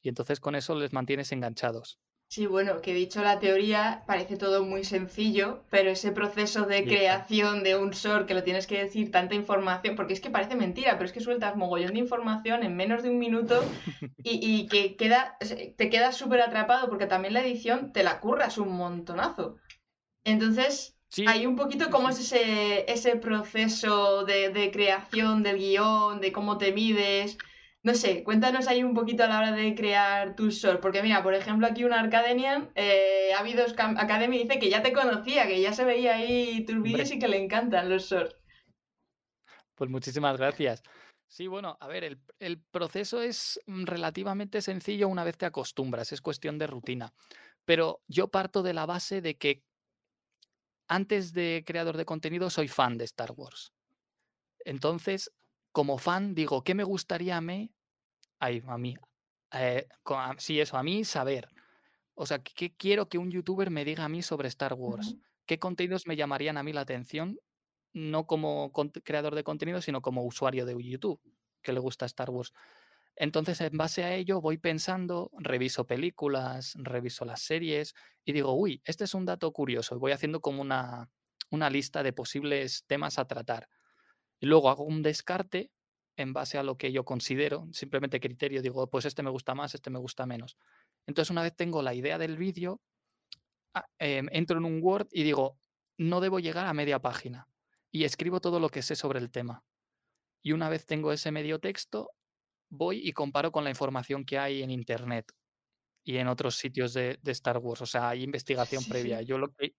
y 0.01 0.09
entonces 0.09 0.39
con 0.39 0.55
eso 0.55 0.75
les 0.75 0.93
mantienes 0.93 1.31
enganchados. 1.31 1.99
Sí, 2.31 2.45
bueno, 2.45 2.79
que 2.79 2.93
dicho 2.93 3.23
la 3.23 3.39
teoría, 3.39 4.03
parece 4.05 4.37
todo 4.37 4.63
muy 4.63 4.83
sencillo, 4.83 5.63
pero 5.71 5.89
ese 5.89 6.11
proceso 6.11 6.67
de 6.67 6.83
creación 6.83 7.63
de 7.63 7.75
un 7.75 7.89
short 7.89 8.27
que 8.27 8.35
lo 8.35 8.43
tienes 8.43 8.67
que 8.67 8.77
decir 8.77 9.09
tanta 9.09 9.33
información, 9.33 9.95
porque 9.95 10.13
es 10.13 10.21
que 10.21 10.29
parece 10.29 10.55
mentira, 10.55 10.93
pero 10.93 11.05
es 11.05 11.11
que 11.11 11.21
sueltas 11.21 11.55
mogollón 11.55 11.93
de 11.93 11.99
información 12.01 12.61
en 12.61 12.75
menos 12.75 13.01
de 13.01 13.09
un 13.09 13.17
minuto 13.17 13.63
y, 14.23 14.67
que 14.67 14.95
queda, 14.95 15.37
te 15.75 15.89
quedas 15.89 16.17
súper 16.17 16.41
atrapado 16.41 16.87
porque 16.87 17.07
también 17.07 17.33
la 17.33 17.41
edición 17.41 17.91
te 17.93 18.03
la 18.03 18.19
curras 18.19 18.59
un 18.59 18.77
montonazo. 18.77 19.55
Entonces, 20.23 20.95
hay 21.25 21.47
un 21.47 21.55
poquito 21.55 21.89
cómo 21.89 22.09
es 22.09 22.19
ese, 22.19 22.85
ese 22.91 23.15
proceso 23.15 24.23
de, 24.23 24.49
de 24.49 24.69
creación 24.69 25.41
del 25.41 25.57
guion, 25.57 26.21
de 26.21 26.31
cómo 26.31 26.59
te 26.59 26.73
mides, 26.73 27.39
no 27.81 27.93
sé, 27.93 28.24
cuéntanos 28.24 28.67
ahí 28.67 28.83
un 28.83 28.93
poquito 28.93 29.24
a 29.24 29.27
la 29.27 29.39
hora 29.39 29.51
de 29.51 29.74
crear 29.74 30.36
tus 30.36 30.55
shorts, 30.55 30.81
porque 30.81 31.01
mira, 31.01 31.24
por 31.24 31.33
ejemplo, 31.33 31.65
aquí 31.65 31.86
un 31.86 31.93
Arcadenian, 31.93 32.69
eh, 32.75 33.31
Habido 33.38 33.65
Academy 33.77 34.38
dice 34.38 34.59
que 34.59 34.69
ya 34.69 34.81
te 34.83 34.91
conocía, 34.91 35.48
que 35.48 35.62
ya 35.62 35.71
se 35.71 35.86
veía 35.86 36.15
ahí 36.15 36.65
tus 36.65 36.81
vídeos 36.81 37.12
y 37.12 37.19
que 37.19 37.29
le 37.29 37.41
encantan 37.41 37.89
los 37.89 38.09
shorts. 38.09 38.36
Pues 39.75 39.89
muchísimas 39.89 40.38
gracias. 40.38 40.83
Sí, 41.27 41.48
bueno, 41.48 41.77
a 41.79 41.88
ver, 41.88 42.03
el, 42.03 42.19
el 42.39 42.59
proceso 42.59 43.21
es 43.21 43.62
mm, 43.67 43.86
relativamente 43.86 44.62
sencillo 44.62 45.07
una 45.07 45.24
vez 45.24 45.38
te 45.38 45.45
acostumbras, 45.45 46.12
es 46.12 46.21
cuestión 46.21 46.57
de 46.57 46.67
rutina. 46.67 47.13
Pero 47.63 48.01
yo 48.07 48.27
parto 48.27 48.62
de 48.62 48.74
la 48.74 48.86
base 48.86 49.21
de 49.21 49.38
que 49.38 49.63
antes 50.89 51.31
de 51.33 51.63
creador 51.65 51.95
de 51.95 52.05
contenido 52.05 52.50
soy 52.50 52.67
fan 52.67 52.98
de 52.98 53.05
Star 53.05 53.31
Wars. 53.31 53.71
Entonces, 54.65 55.31
como 55.71 55.97
fan, 55.97 56.35
digo, 56.35 56.63
¿qué 56.63 56.75
me 56.75 56.83
gustaría 56.83 57.38
a 57.38 57.41
mí? 57.41 57.71
Ay, 58.39 58.61
a 58.67 58.77
mí. 58.77 58.95
eh, 59.53 59.88
sí, 60.38 60.59
eso, 60.59 60.77
a 60.77 60.83
mí 60.83 61.03
saber. 61.03 61.47
O 62.15 62.25
sea, 62.25 62.39
¿qué 62.39 62.75
quiero 62.75 63.09
que 63.09 63.17
un 63.17 63.31
youtuber 63.31 63.71
me 63.71 63.85
diga 63.85 64.05
a 64.05 64.09
mí 64.09 64.21
sobre 64.21 64.47
Star 64.49 64.73
Wars? 64.73 65.15
¿Qué 65.45 65.59
contenidos 65.59 66.07
me 66.07 66.15
llamarían 66.15 66.57
a 66.57 66.63
mí 66.63 66.73
la 66.73 66.81
atención? 66.81 67.39
No 67.93 68.27
como 68.27 68.71
creador 69.03 69.35
de 69.35 69.43
contenido, 69.43 69.81
sino 69.81 70.01
como 70.01 70.23
usuario 70.25 70.65
de 70.65 70.75
YouTube 70.83 71.21
que 71.61 71.73
le 71.73 71.79
gusta 71.79 72.05
Star 72.05 72.29
Wars. 72.29 72.53
Entonces, 73.15 73.59
en 73.61 73.77
base 73.77 74.03
a 74.03 74.15
ello, 74.15 74.41
voy 74.41 74.57
pensando, 74.57 75.29
reviso 75.38 75.85
películas, 75.85 76.73
reviso 76.77 77.25
las 77.25 77.41
series 77.41 77.93
y 78.25 78.33
digo, 78.33 78.53
uy, 78.53 78.81
este 78.85 79.03
es 79.05 79.13
un 79.13 79.25
dato 79.25 79.51
curioso. 79.51 79.95
Y 79.95 79.99
voy 79.99 80.11
haciendo 80.13 80.39
como 80.41 80.61
una, 80.61 81.09
una 81.51 81.69
lista 81.69 82.03
de 82.03 82.13
posibles 82.13 82.85
temas 82.88 83.19
a 83.19 83.25
tratar. 83.27 83.67
Y 84.39 84.46
luego 84.48 84.69
hago 84.69 84.84
un 84.84 85.01
descarte 85.01 85.72
en 86.17 86.34
base 86.34 86.58
a 86.58 86.63
lo 86.63 86.77
que 86.77 86.91
yo 86.91 87.05
considero, 87.05 87.67
simplemente 87.72 88.19
criterio, 88.19 88.62
digo, 88.62 88.89
pues 88.89 89.05
este 89.05 89.24
me 89.24 89.29
gusta 89.29 89.55
más, 89.55 89.74
este 89.75 89.89
me 89.89 90.00
gusta 90.00 90.25
menos. 90.25 90.58
Entonces, 91.08 91.31
una 91.31 91.43
vez 91.43 91.55
tengo 91.55 91.81
la 91.81 91.93
idea 91.93 92.17
del 92.17 92.38
vídeo, 92.38 92.81
ah, 93.74 93.86
em, 94.00 94.27
entro 94.31 94.58
en 94.58 94.65
un 94.65 94.79
Word 94.84 95.08
y 95.12 95.24
digo, 95.24 95.60
no 95.98 96.22
debo 96.22 96.39
llegar 96.39 96.67
a 96.67 96.74
media 96.74 97.00
página. 97.00 97.48
Y 97.91 98.03
escribo 98.03 98.39
todo 98.41 98.60
lo 98.60 98.69
que 98.69 98.81
sé 98.81 98.96
sobre 98.96 99.19
el 99.19 99.31
tema. 99.31 99.63
Y 100.43 100.53
una 100.53 100.69
vez 100.69 100.86
tengo 100.86 101.12
ese 101.13 101.31
medio 101.31 101.60
texto, 101.60 102.12
voy 102.69 103.01
y 103.08 103.13
comparo 103.13 103.51
con 103.51 103.63
la 103.63 103.72
información 103.72 104.25
que 104.25 104.39
hay 104.39 104.63
en 104.63 104.72
Internet 104.72 105.31
y 106.03 106.17
en 106.17 106.27
otros 106.27 106.55
sitios 106.58 106.93
de, 106.93 107.19
de 107.22 107.31
Star 107.34 107.58
Wars. 107.60 107.81
O 107.81 107.86
sea, 107.88 108.10
hay 108.10 108.24
investigación 108.24 108.84
Sí, 108.84 108.89
previa. 108.89 109.22
sí. 109.22 109.25
Yo 109.25 109.38
lo 109.39 109.50
que, 109.53 109.75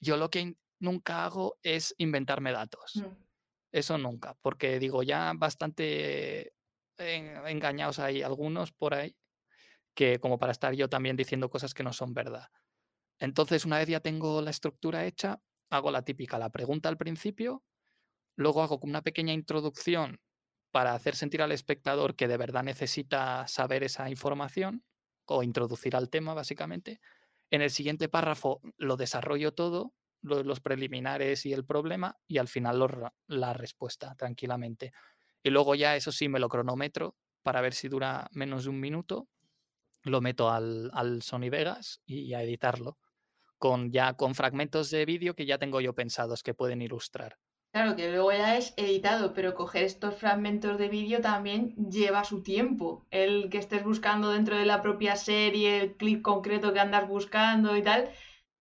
yo 0.00 0.16
lo 0.16 0.30
que 0.30 0.56
nunca 0.80 1.24
hago 1.26 1.58
es 1.62 1.94
inventarme 1.98 2.52
datos. 2.52 2.92
Mm. 2.94 3.25
Eso 3.76 3.98
nunca, 3.98 4.34
porque 4.40 4.78
digo, 4.78 5.02
ya 5.02 5.32
bastante 5.36 6.54
en- 6.96 7.46
engañados 7.46 7.98
hay 7.98 8.22
algunos 8.22 8.72
por 8.72 8.94
ahí 8.94 9.14
que 9.94 10.20
como 10.20 10.38
para 10.38 10.52
estar 10.52 10.74
yo 10.74 10.88
también 10.88 11.16
diciendo 11.16 11.50
cosas 11.50 11.74
que 11.74 11.84
no 11.84 11.92
son 11.92 12.14
verdad. 12.14 12.48
Entonces, 13.20 13.64
una 13.66 13.78
vez 13.78 13.88
ya 13.88 14.00
tengo 14.00 14.42
la 14.42 14.50
estructura 14.50 15.06
hecha, 15.06 15.40
hago 15.70 15.90
la 15.92 16.02
típica, 16.04 16.38
la 16.38 16.50
pregunta 16.50 16.88
al 16.90 16.98
principio, 16.98 17.64
luego 18.36 18.62
hago 18.62 18.80
como 18.80 18.92
una 18.92 19.02
pequeña 19.02 19.32
introducción 19.34 20.20
para 20.72 20.94
hacer 20.94 21.16
sentir 21.16 21.42
al 21.42 21.52
espectador 21.52 22.16
que 22.16 22.28
de 22.28 22.36
verdad 22.38 22.64
necesita 22.64 23.46
saber 23.48 23.84
esa 23.84 24.10
información 24.10 24.84
o 25.26 25.42
introducir 25.42 25.96
al 25.96 26.10
tema, 26.10 26.34
básicamente. 26.34 27.00
En 27.50 27.62
el 27.62 27.70
siguiente 27.70 28.08
párrafo 28.08 28.60
lo 28.78 28.96
desarrollo 28.96 29.54
todo, 29.54 29.94
los 30.26 30.60
preliminares 30.60 31.46
y 31.46 31.52
el 31.52 31.64
problema, 31.64 32.16
y 32.26 32.38
al 32.38 32.48
final 32.48 33.10
la 33.26 33.52
respuesta, 33.52 34.14
tranquilamente. 34.14 34.92
Y 35.42 35.50
luego 35.50 35.74
ya, 35.74 35.96
eso 35.96 36.12
sí, 36.12 36.28
me 36.28 36.40
lo 36.40 36.48
cronometro 36.48 37.16
para 37.42 37.60
ver 37.60 37.74
si 37.74 37.88
dura 37.88 38.28
menos 38.32 38.64
de 38.64 38.70
un 38.70 38.80
minuto, 38.80 39.28
lo 40.02 40.20
meto 40.20 40.50
al, 40.50 40.90
al 40.92 41.22
Sony 41.22 41.50
Vegas 41.50 42.00
y 42.04 42.34
a 42.34 42.42
editarlo, 42.42 42.98
con 43.58 43.92
ya 43.92 44.14
con 44.14 44.34
fragmentos 44.34 44.90
de 44.90 45.04
vídeo 45.04 45.34
que 45.34 45.46
ya 45.46 45.58
tengo 45.58 45.80
yo 45.80 45.94
pensados 45.94 46.42
que 46.42 46.54
pueden 46.54 46.82
ilustrar. 46.82 47.38
Claro 47.76 47.94
que 47.94 48.10
luego 48.10 48.32
ya 48.32 48.56
es 48.56 48.72
editado, 48.78 49.34
pero 49.34 49.54
coger 49.54 49.84
estos 49.84 50.14
fragmentos 50.14 50.78
de 50.78 50.88
vídeo 50.88 51.20
también 51.20 51.74
lleva 51.90 52.24
su 52.24 52.42
tiempo. 52.42 53.06
El 53.10 53.50
que 53.50 53.58
estés 53.58 53.84
buscando 53.84 54.30
dentro 54.30 54.56
de 54.56 54.64
la 54.64 54.80
propia 54.80 55.14
serie, 55.14 55.82
el 55.82 55.96
clip 55.96 56.22
concreto 56.22 56.72
que 56.72 56.80
andas 56.80 57.06
buscando 57.06 57.76
y 57.76 57.82
tal, 57.82 58.08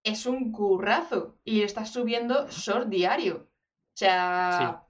es 0.05 0.25
un 0.25 0.51
currazo. 0.51 1.37
Y 1.43 1.63
estás 1.63 1.91
subiendo 1.91 2.47
short 2.49 2.87
diario. 2.87 3.47
O 3.47 3.97
sea, 3.97 4.83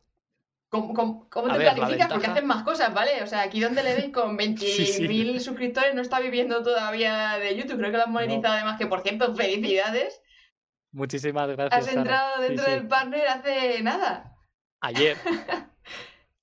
¿cómo, 0.70 0.94
cómo- 0.94 1.30
cómo 1.30 1.48
A 1.48 1.54
te 1.54 1.58
ver, 1.58 1.68
la 1.68 1.76
planificas? 1.76 2.12
Porque 2.12 2.28
hacen 2.28 2.46
más 2.46 2.64
cosas, 2.64 2.94
¿vale? 2.94 3.24
O 3.24 3.28
sea, 3.28 3.42
aquí 3.42 3.60
donde 3.60 3.82
le 3.84 3.96
veis 3.96 4.14
con 4.14 4.38
20.000 4.38 4.58
sí. 5.34 5.40
suscriptores 5.40 5.96
no 5.96 6.02
está 6.02 6.20
viviendo 6.20 6.62
todavía 6.62 7.38
de 7.38 7.56
YouTube. 7.56 7.78
Creo 7.78 7.92
que 7.92 7.98
lo 7.98 8.04
han 8.04 8.12
monetizado 8.12 8.54
además, 8.56 8.78
que 8.78 8.88
por 8.88 9.02
cierto, 9.02 9.34
felicidades. 9.36 10.22
Muchísimas 10.92 11.50
gracias. 11.50 11.88
Has 11.88 11.94
entrado 11.94 12.42
dentro 12.42 12.66
sí. 12.66 12.72
del 12.72 12.88
partner 12.88 13.28
hace 13.28 13.82
nada. 13.82 14.36
Ayer. 14.82 15.18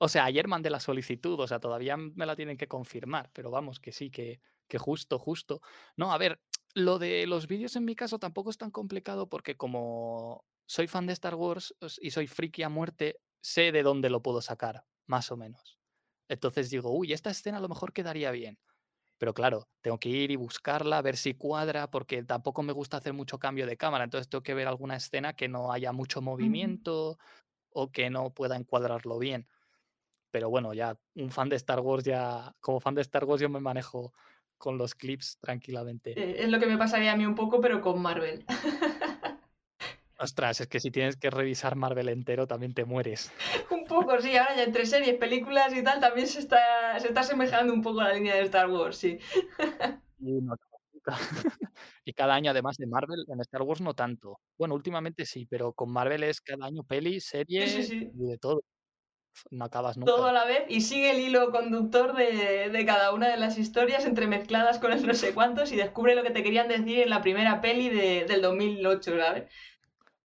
O 0.05 0.09
sea, 0.09 0.25
ayer 0.25 0.49
mandé 0.49 0.69
la 0.69 0.81
solicitud, 0.81 1.39
o 1.39 1.47
sea, 1.47 1.61
todavía 1.61 1.97
me 1.97 2.27
la 2.27 2.35
tienen 2.35 2.57
que 2.57 2.67
confirmar, 2.67 3.31
pero 3.33 3.53
vamos, 3.53 3.79
que 3.79 3.93
sí, 3.93 4.11
que, 4.11 4.41
que 4.67 4.77
justo, 4.77 5.17
justo. 5.21 5.61
No, 5.97 6.13
a 6.13 6.19
ver, 6.19 6.41
lo 6.75 6.99
de 6.99 7.27
los 7.27 7.47
vídeos 7.47 7.77
en 7.77 7.85
mi 7.85 7.95
caso 7.95 8.19
tampoco 8.19 8.51
es 8.51 8.59
tan 8.59 8.71
complicado 8.71 9.29
porque 9.29 9.57
como 9.57 10.45
soy 10.67 10.87
fan 10.87 11.07
de 11.07 11.13
Star 11.13 11.35
Wars 11.35 11.75
y 12.01 12.11
soy 12.11 12.27
friki 12.27 12.63
a 12.63 12.69
muerte, 12.69 13.21
sé 13.43 13.73
de 13.73 13.83
dónde 13.83 14.11
lo 14.11 14.23
puedo 14.23 14.41
sacar, 14.41 14.85
más 15.07 15.31
o 15.31 15.37
menos. 15.37 15.79
Entonces 16.29 16.71
digo, 16.71 16.97
uy, 16.97 17.13
esta 17.13 17.31
escena 17.31 17.59
a 17.59 17.61
lo 17.61 17.69
mejor 17.69 17.93
quedaría 17.93 18.31
bien. 18.31 18.59
Pero 19.19 19.35
claro, 19.35 19.69
tengo 19.83 19.99
que 19.99 20.09
ir 20.09 20.31
y 20.31 20.37
buscarla, 20.37 21.03
ver 21.03 21.17
si 21.17 21.35
cuadra, 21.35 21.91
porque 21.91 22.25
tampoco 22.25 22.63
me 22.63 22.73
gusta 22.73 22.97
hacer 22.97 23.13
mucho 23.13 23.39
cambio 23.39 23.67
de 23.67 23.77
cámara. 23.77 24.05
Entonces 24.05 24.29
tengo 24.29 24.43
que 24.43 24.55
ver 24.55 24.67
alguna 24.67 24.97
escena 24.97 25.35
que 25.35 25.49
no 25.49 25.73
haya 25.73 25.93
mucho 25.93 26.23
movimiento 26.23 27.19
o 27.71 27.93
que 27.93 28.11
no 28.11 28.35
pueda 28.35 28.57
encuadrarlo 28.57 29.19
bien. 29.19 29.49
Pero 30.31 30.51
bueno, 30.51 30.75
ya 30.75 30.99
un 31.15 31.31
fan 31.31 31.49
de 31.49 31.57
Star 31.57 31.81
Wars, 31.81 32.05
ya 32.05 32.57
como 32.61 32.81
fan 32.81 32.95
de 32.95 33.03
Star 33.03 33.25
Wars, 33.25 33.41
yo 33.41 33.49
me 33.49 33.61
manejo 33.61 34.13
con 34.63 34.79
los 34.79 34.95
clips 34.95 35.39
tranquilamente. 35.41 36.13
Eh, 36.13 36.45
Es 36.45 36.49
lo 36.49 36.61
que 36.61 36.67
me 36.67 36.79
pasaría 36.79 37.13
a 37.13 37.17
mí 37.17 37.27
un 37.27 37.35
poco, 37.35 37.61
pero 37.61 37.81
con 37.81 38.01
Marvel. 38.01 38.45
Ostras, 40.21 40.61
es 40.61 40.69
que 40.69 40.79
si 40.79 40.93
tienes 40.93 41.17
que 41.17 41.31
revisar 41.31 41.75
Marvel 41.75 42.09
entero, 42.09 42.47
también 42.47 42.73
te 42.73 42.85
mueres. 42.85 43.33
un 43.71 43.85
poco, 43.87 44.21
sí, 44.21 44.37
ahora 44.37 44.55
ya 44.55 44.63
entre 44.63 44.87
series, 44.87 45.17
películas 45.19 45.75
y 45.75 45.83
tal, 45.83 45.99
también 45.99 46.29
se 46.29 46.39
está, 46.39 46.97
se 47.01 47.09
está 47.09 47.23
asemejando 47.23 47.73
un 47.75 47.83
poco 47.83 48.03
a 48.03 48.05
la 48.05 48.15
línea 48.15 48.37
de 48.37 48.43
Star 48.43 48.71
Wars, 48.71 48.97
sí. 48.97 49.19
Y, 50.21 50.41
no 50.41 50.55
cada 52.15 52.35
año, 52.37 52.53
además 52.53 52.77
de 52.77 52.87
Marvel, 52.87 53.25
en 53.27 53.41
Star 53.41 53.63
Wars 53.63 53.81
no 53.81 53.95
tanto. 53.95 54.39
Bueno, 54.57 54.77
últimamente 54.77 55.27
sí, 55.27 55.45
pero 55.47 55.73
con 55.73 55.91
Marvel 55.91 56.23
es 56.23 56.41
cada 56.41 56.67
año 56.67 56.85
peli, 56.85 57.19
serie 57.21 57.67
Sí, 57.67 57.83
sí, 57.83 57.89
sí. 57.89 58.11
y 58.15 58.27
de 58.31 58.39
todo. 58.39 58.63
No 59.51 59.65
acabas 59.65 59.97
nunca. 59.97 60.13
Todo 60.13 60.27
a 60.27 60.33
la 60.33 60.45
vez 60.45 60.65
y 60.69 60.81
sigue 60.83 61.11
el 61.11 61.21
hilo 61.21 61.51
conductor 61.51 62.15
de, 62.15 62.69
de 62.71 62.87
cada 62.87 63.13
una 63.13 63.29
de 63.29 63.37
las 63.37 63.59
historias 63.59 64.05
entremezcladas 64.05 64.79
con 64.79 64.93
el 64.93 65.07
no 65.07 65.15
sé 65.15 65.35
cuántos 65.35 65.73
y 65.73 65.77
descubre 65.77 66.15
lo 66.15 66.23
que 66.23 66.31
te 66.31 66.43
querían 66.43 66.69
decir 66.69 67.01
en 67.01 67.11
la 67.11 67.23
primera 67.23 67.61
peli 67.61 67.89
de- 67.89 68.25
del 68.27 68.43
2008, 68.43 69.17
¿sabes? 69.19 69.45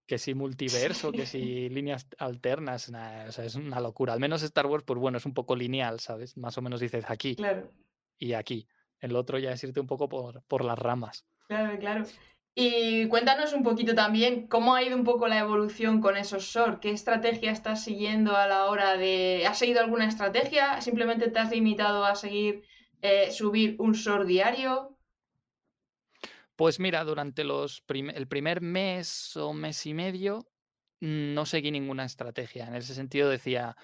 que 0.05 0.17
si 0.17 0.33
multiverso, 0.33 1.11
que 1.11 1.25
si 1.25 1.67
líneas 1.69 2.07
alternas, 2.17 2.89
nah, 2.89 3.25
o 3.27 3.31
sea, 3.33 3.43
es 3.43 3.55
una 3.55 3.81
locura. 3.81 4.13
Al 4.13 4.19
menos 4.21 4.41
Star 4.41 4.65
Wars, 4.65 4.85
pues 4.85 4.97
bueno, 4.99 5.17
es 5.17 5.25
un 5.25 5.33
poco 5.33 5.55
lineal, 5.55 5.99
¿sabes? 5.99 6.37
Más 6.37 6.57
o 6.57 6.61
menos 6.61 6.79
dices 6.79 7.03
aquí 7.09 7.35
Claro, 7.35 7.69
y 8.17 8.33
aquí. 8.33 8.67
El 8.99 9.15
otro 9.15 9.37
ya 9.37 9.51
es 9.51 9.63
irte 9.63 9.79
un 9.79 9.87
poco 9.87 10.07
por, 10.09 10.41
por 10.43 10.63
las 10.63 10.79
ramas. 10.79 11.25
claro, 11.47 11.77
claro. 11.77 12.05
Y 12.59 13.07
cuéntanos 13.09 13.53
un 13.53 13.61
poquito 13.61 13.93
también 13.93 14.47
cómo 14.47 14.73
ha 14.73 14.81
ido 14.81 14.95
un 14.97 15.03
poco 15.03 15.27
la 15.27 15.37
evolución 15.37 16.01
con 16.01 16.17
esos 16.17 16.43
short, 16.43 16.79
qué 16.81 16.89
estrategia 16.89 17.51
estás 17.51 17.83
siguiendo 17.83 18.35
a 18.35 18.47
la 18.47 18.65
hora 18.65 18.97
de... 18.97 19.45
¿Has 19.47 19.59
seguido 19.59 19.79
alguna 19.79 20.07
estrategia? 20.07 20.81
¿Simplemente 20.81 21.29
te 21.29 21.37
has 21.37 21.51
limitado 21.51 22.03
a 22.03 22.15
seguir 22.15 22.63
eh, 23.03 23.31
subir 23.31 23.75
un 23.77 23.91
short 23.93 24.25
diario? 24.25 24.97
Pues 26.55 26.79
mira, 26.79 27.03
durante 27.03 27.43
los 27.43 27.81
prim- 27.81 28.09
el 28.09 28.27
primer 28.27 28.61
mes 28.61 29.37
o 29.37 29.53
mes 29.53 29.85
y 29.85 29.93
medio 29.93 30.39
mm, 31.01 31.35
no 31.35 31.45
seguí 31.45 31.69
ninguna 31.69 32.05
estrategia. 32.05 32.65
En 32.67 32.73
ese 32.73 32.95
sentido 32.95 33.29
decía, 33.29 33.77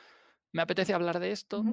me 0.51 0.63
apetece 0.63 0.96
hablar 0.96 1.20
de 1.20 1.30
esto, 1.30 1.63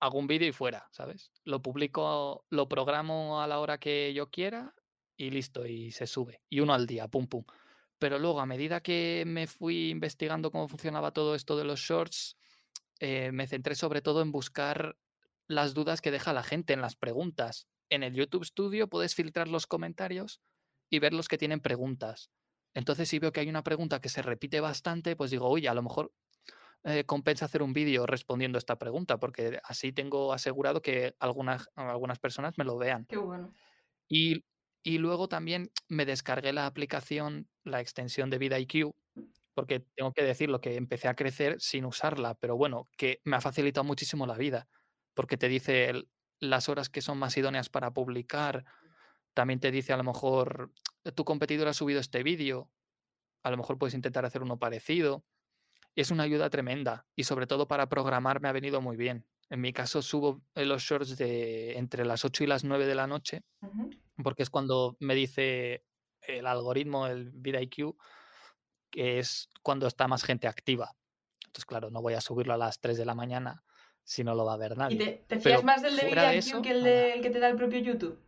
hago 0.00 0.18
un 0.18 0.26
vídeo 0.26 0.48
y 0.48 0.52
fuera, 0.52 0.88
¿sabes? 0.90 1.32
Lo 1.44 1.62
publico, 1.62 2.44
lo 2.50 2.68
programo 2.68 3.40
a 3.40 3.46
la 3.46 3.60
hora 3.60 3.78
que 3.78 4.12
yo 4.12 4.30
quiera 4.30 4.74
y 5.22 5.30
listo, 5.30 5.64
y 5.66 5.92
se 5.92 6.06
sube. 6.06 6.42
Y 6.48 6.60
uno 6.60 6.74
al 6.74 6.86
día, 6.86 7.06
pum, 7.06 7.28
pum. 7.28 7.44
Pero 7.98 8.18
luego, 8.18 8.40
a 8.40 8.46
medida 8.46 8.82
que 8.82 9.22
me 9.26 9.46
fui 9.46 9.90
investigando 9.90 10.50
cómo 10.50 10.66
funcionaba 10.66 11.12
todo 11.12 11.36
esto 11.36 11.56
de 11.56 11.64
los 11.64 11.78
shorts, 11.78 12.36
eh, 12.98 13.30
me 13.30 13.46
centré 13.46 13.76
sobre 13.76 14.02
todo 14.02 14.22
en 14.22 14.32
buscar 14.32 14.96
las 15.46 15.74
dudas 15.74 16.00
que 16.00 16.10
deja 16.10 16.32
la 16.32 16.42
gente 16.42 16.72
en 16.72 16.80
las 16.80 16.96
preguntas. 16.96 17.68
En 17.88 18.02
el 18.02 18.14
YouTube 18.14 18.44
Studio 18.44 18.88
puedes 18.88 19.14
filtrar 19.14 19.46
los 19.46 19.68
comentarios 19.68 20.40
y 20.90 20.98
ver 20.98 21.12
los 21.12 21.28
que 21.28 21.38
tienen 21.38 21.60
preguntas. 21.60 22.30
Entonces, 22.74 23.08
si 23.08 23.20
veo 23.20 23.32
que 23.32 23.40
hay 23.40 23.48
una 23.48 23.62
pregunta 23.62 24.00
que 24.00 24.08
se 24.08 24.22
repite 24.22 24.60
bastante, 24.60 25.14
pues 25.14 25.30
digo, 25.30 25.46
oye, 25.48 25.68
a 25.68 25.74
lo 25.74 25.82
mejor 25.82 26.12
eh, 26.82 27.04
compensa 27.04 27.44
hacer 27.44 27.62
un 27.62 27.72
vídeo 27.72 28.06
respondiendo 28.06 28.58
esta 28.58 28.76
pregunta, 28.76 29.18
porque 29.18 29.60
así 29.62 29.92
tengo 29.92 30.32
asegurado 30.32 30.82
que 30.82 31.14
algunas, 31.20 31.68
algunas 31.76 32.18
personas 32.18 32.54
me 32.58 32.64
lo 32.64 32.76
vean. 32.76 33.06
Qué 33.06 33.18
bueno. 33.18 33.52
Y, 34.08 34.44
y 34.82 34.98
luego 34.98 35.28
también 35.28 35.70
me 35.88 36.06
descargué 36.06 36.52
la 36.52 36.66
aplicación, 36.66 37.48
la 37.64 37.80
extensión 37.80 38.30
de 38.30 38.38
VidaIQ, 38.38 38.92
porque 39.54 39.80
tengo 39.94 40.12
que 40.12 40.24
decirlo 40.24 40.60
que 40.60 40.76
empecé 40.76 41.08
a 41.08 41.14
crecer 41.14 41.60
sin 41.60 41.84
usarla, 41.84 42.34
pero 42.34 42.56
bueno, 42.56 42.88
que 42.96 43.20
me 43.24 43.36
ha 43.36 43.40
facilitado 43.40 43.84
muchísimo 43.84 44.26
la 44.26 44.36
vida, 44.36 44.68
porque 45.14 45.36
te 45.36 45.48
dice 45.48 45.92
las 46.40 46.68
horas 46.68 46.88
que 46.88 47.02
son 47.02 47.18
más 47.18 47.36
idóneas 47.36 47.68
para 47.68 47.92
publicar, 47.92 48.64
también 49.34 49.60
te 49.60 49.70
dice 49.70 49.92
a 49.92 49.96
lo 49.96 50.04
mejor 50.04 50.72
tu 51.14 51.24
competidor 51.24 51.68
ha 51.68 51.74
subido 51.74 52.00
este 52.00 52.22
vídeo, 52.22 52.70
a 53.42 53.50
lo 53.50 53.56
mejor 53.56 53.78
puedes 53.78 53.94
intentar 53.94 54.24
hacer 54.24 54.42
uno 54.42 54.58
parecido. 54.58 55.24
Es 55.94 56.10
una 56.10 56.22
ayuda 56.22 56.48
tremenda 56.48 57.06
y 57.14 57.24
sobre 57.24 57.46
todo 57.46 57.68
para 57.68 57.88
programar 57.88 58.40
me 58.40 58.48
ha 58.48 58.52
venido 58.52 58.80
muy 58.80 58.96
bien. 58.96 59.26
En 59.50 59.60
mi 59.60 59.72
caso 59.72 60.00
subo 60.00 60.42
eh, 60.54 60.64
los 60.64 60.82
shorts 60.82 61.18
de 61.18 61.76
entre 61.76 62.06
las 62.06 62.24
8 62.24 62.44
y 62.44 62.46
las 62.46 62.64
9 62.64 62.86
de 62.86 62.94
la 62.94 63.06
noche. 63.06 63.42
Porque 64.22 64.42
es 64.42 64.50
cuando 64.50 64.96
me 65.00 65.14
dice 65.14 65.84
el 66.22 66.46
algoritmo, 66.46 67.06
el 67.06 67.30
vidIQ, 67.32 67.96
que 68.90 69.18
es 69.18 69.48
cuando 69.62 69.86
está 69.86 70.08
más 70.08 70.24
gente 70.24 70.48
activa. 70.48 70.92
Entonces, 71.46 71.66
claro, 71.66 71.90
no 71.90 72.02
voy 72.02 72.14
a 72.14 72.20
subirlo 72.20 72.54
a 72.54 72.56
las 72.58 72.80
3 72.80 72.96
de 72.98 73.04
la 73.06 73.14
mañana 73.14 73.64
si 74.04 74.24
no 74.24 74.34
lo 74.34 74.44
va 74.44 74.54
a 74.54 74.58
ver 74.58 74.76
¿Y 74.86 74.96
nadie. 74.96 74.96
te, 74.96 75.24
te 75.28 75.38
Pero 75.42 75.62
fías 75.62 75.64
más 75.64 75.82
del 75.82 75.96
de 75.96 76.04
de 76.10 76.10
VidIQ 76.10 76.34
eso, 76.38 76.62
que 76.62 76.70
el, 76.70 76.82
nada. 76.82 76.84
del 76.84 77.20
que 77.22 77.30
te 77.30 77.38
da 77.40 77.48
el 77.48 77.56
propio 77.56 77.78
YouTube? 77.80 78.18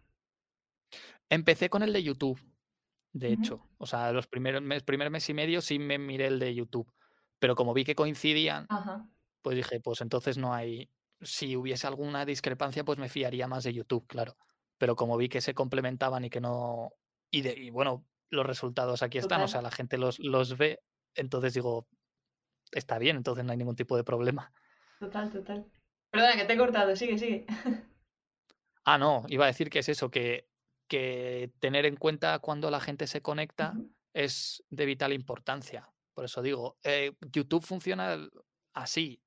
Empecé 1.28 1.68
con 1.70 1.82
el 1.82 1.92
de 1.92 2.02
YouTube, 2.02 2.40
de 3.12 3.32
hecho. 3.32 3.70
O 3.78 3.86
sea, 3.86 4.12
los 4.12 4.26
primeros 4.26 4.62
mes, 4.62 4.82
primer 4.82 5.10
mes 5.10 5.28
y 5.28 5.34
medio 5.34 5.60
sí 5.60 5.78
me 5.78 5.98
miré 5.98 6.26
el 6.26 6.38
de 6.38 6.54
YouTube. 6.54 6.92
Pero 7.38 7.54
como 7.56 7.74
vi 7.74 7.84
que 7.84 7.94
coincidían, 7.94 8.70
pues 9.42 9.56
dije, 9.56 9.80
pues 9.80 10.00
entonces 10.00 10.38
no 10.38 10.54
hay. 10.54 10.90
Si 11.20 11.56
hubiese 11.56 11.86
alguna 11.86 12.24
discrepancia, 12.26 12.84
pues 12.84 12.98
me 12.98 13.08
fiaría 13.08 13.48
más 13.48 13.64
de 13.64 13.74
YouTube, 13.74 14.06
claro. 14.06 14.36
Pero 14.78 14.96
como 14.96 15.16
vi 15.16 15.28
que 15.28 15.40
se 15.40 15.54
complementaban 15.54 16.24
y 16.24 16.30
que 16.30 16.40
no. 16.40 16.92
Y, 17.30 17.42
de, 17.42 17.52
y 17.52 17.70
bueno, 17.70 18.06
los 18.30 18.46
resultados 18.46 19.02
aquí 19.02 19.18
están, 19.18 19.42
o 19.42 19.48
sea, 19.48 19.62
la 19.62 19.70
gente 19.70 19.98
los, 19.98 20.18
los 20.18 20.56
ve, 20.56 20.80
entonces 21.14 21.54
digo, 21.54 21.88
está 22.72 22.98
bien, 22.98 23.16
entonces 23.16 23.44
no 23.44 23.52
hay 23.52 23.58
ningún 23.58 23.76
tipo 23.76 23.96
de 23.96 24.04
problema. 24.04 24.52
Total, 24.98 25.30
total. 25.30 25.66
Perdona, 26.10 26.36
que 26.36 26.44
te 26.44 26.52
he 26.52 26.58
cortado, 26.58 26.94
sigue, 26.96 27.18
sigue. 27.18 27.46
Ah, 28.86 28.98
no, 28.98 29.24
iba 29.28 29.44
a 29.44 29.46
decir 29.46 29.70
que 29.70 29.78
es 29.78 29.88
eso, 29.88 30.10
que, 30.10 30.46
que 30.88 31.50
tener 31.58 31.86
en 31.86 31.96
cuenta 31.96 32.38
cuando 32.40 32.70
la 32.70 32.80
gente 32.80 33.06
se 33.06 33.22
conecta 33.22 33.72
es 34.12 34.62
de 34.68 34.84
vital 34.84 35.14
importancia. 35.14 35.90
Por 36.12 36.26
eso 36.26 36.42
digo, 36.42 36.76
eh, 36.84 37.12
YouTube 37.32 37.64
funciona 37.64 38.18
así. 38.74 39.22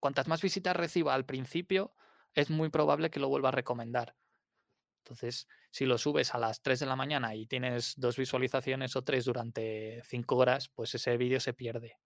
Cuantas 0.00 0.26
más 0.26 0.42
visitas 0.42 0.74
reciba 0.74 1.14
al 1.14 1.24
principio, 1.24 1.94
es 2.34 2.50
muy 2.50 2.68
probable 2.68 3.10
que 3.10 3.20
lo 3.20 3.28
vuelva 3.28 3.50
a 3.50 3.52
recomendar. 3.52 4.16
Entonces, 5.04 5.48
si 5.70 5.86
lo 5.86 5.98
subes 5.98 6.34
a 6.34 6.38
las 6.38 6.62
3 6.62 6.80
de 6.80 6.86
la 6.86 6.96
mañana 6.96 7.34
y 7.34 7.46
tienes 7.46 7.94
dos 7.96 8.16
visualizaciones 8.16 8.96
o 8.96 9.02
tres 9.02 9.24
durante 9.24 10.02
5 10.04 10.36
horas, 10.36 10.68
pues 10.68 10.94
ese 10.94 11.16
vídeo 11.16 11.40
se 11.40 11.52
pierde. 11.52 11.96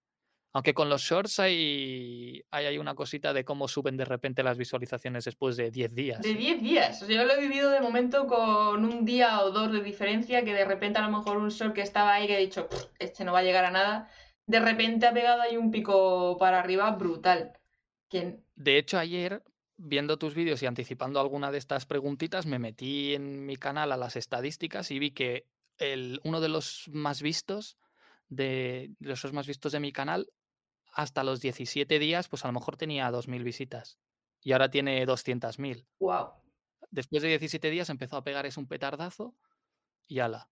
Aunque 0.53 0.73
con 0.73 0.89
los 0.89 1.03
shorts 1.03 1.41
hay, 1.41 2.45
hay, 2.53 2.67
hay 2.67 2.79
una 2.79 2.95
cosita 2.95 3.33
de 3.33 3.45
cómo 3.45 3.67
suben 3.67 3.97
de 3.97 4.05
repente 4.05 4.45
las 4.45 4.57
visualizaciones 4.57 5.25
después 5.25 5.57
de 5.57 5.73
10 5.73 5.95
días. 5.95 6.23
De 6.23 6.31
¿eh? 6.31 6.35
10 6.35 6.63
días. 6.63 7.03
O 7.03 7.07
sea, 7.07 7.17
yo 7.17 7.25
lo 7.25 7.33
he 7.35 7.41
vivido 7.41 7.71
de 7.71 7.81
momento 7.81 8.29
con 8.29 8.85
un 8.85 9.05
día 9.05 9.43
o 9.43 9.51
dos 9.51 9.73
de 9.73 9.83
diferencia, 9.83 10.45
que 10.45 10.55
de 10.55 10.65
repente 10.65 11.01
a 11.01 11.09
lo 11.09 11.17
mejor 11.17 11.39
un 11.39 11.49
short 11.49 11.75
que 11.75 11.83
estaba 11.83 12.15
ahí 12.15 12.29
que 12.29 12.37
he 12.37 12.41
dicho, 12.41 12.69
"Pff, 12.69 12.85
este 13.01 13.25
no 13.25 13.33
va 13.33 13.41
a 13.41 13.43
llegar 13.43 13.65
a 13.65 13.73
nada, 13.73 14.09
de 14.47 14.61
repente 14.61 15.07
ha 15.07 15.13
pegado 15.13 15.43
ahí 15.43 15.57
un 15.57 15.71
pico 15.71 16.37
para 16.39 16.61
arriba 16.61 16.91
brutal. 16.93 17.59
De 18.55 18.79
hecho, 18.79 18.99
ayer, 18.99 19.43
viendo 19.77 20.19
tus 20.19 20.35
vídeos 20.35 20.63
y 20.63 20.67
anticipando 20.67 21.21
alguna 21.21 21.51
de 21.51 21.59
estas 21.59 21.87
preguntitas, 21.87 22.47
me 22.47 22.59
metí 22.59 23.15
en 23.15 23.47
mi 23.47 23.57
canal 23.57 23.93
a 23.93 23.97
las 23.97 24.17
estadísticas 24.17 24.91
y 24.91 24.99
vi 24.99 25.11
que 25.11 25.47
el, 25.79 26.21
uno 26.25 26.41
de 26.41 26.49
los 26.49 26.89
más 26.93 27.23
vistos 27.23 27.77
de 28.29 28.93
los 29.01 29.21
shorts 29.21 29.35
más 29.35 29.47
vistos 29.47 29.73
de 29.73 29.81
mi 29.81 29.93
canal, 29.93 30.29
hasta 30.93 31.25
los 31.25 31.41
17 31.41 31.99
días, 31.99 32.29
pues 32.29 32.45
a 32.45 32.49
lo 32.49 32.55
mejor 32.55 32.77
tenía 32.77 33.11
2.000 33.11 33.43
visitas 33.43 33.99
y 34.41 34.53
ahora 34.53 34.71
tiene 34.71 35.05
200.000. 35.07 35.87
wow. 35.99 36.29
Después 36.91 37.23
de 37.23 37.29
17 37.31 37.71
días 37.71 37.91
empezó 37.91 38.17
a 38.17 38.23
pegar 38.23 38.47
es 38.47 38.57
un 38.57 38.69
petardazo 38.69 39.35
y 40.07 40.21
ala. 40.21 40.49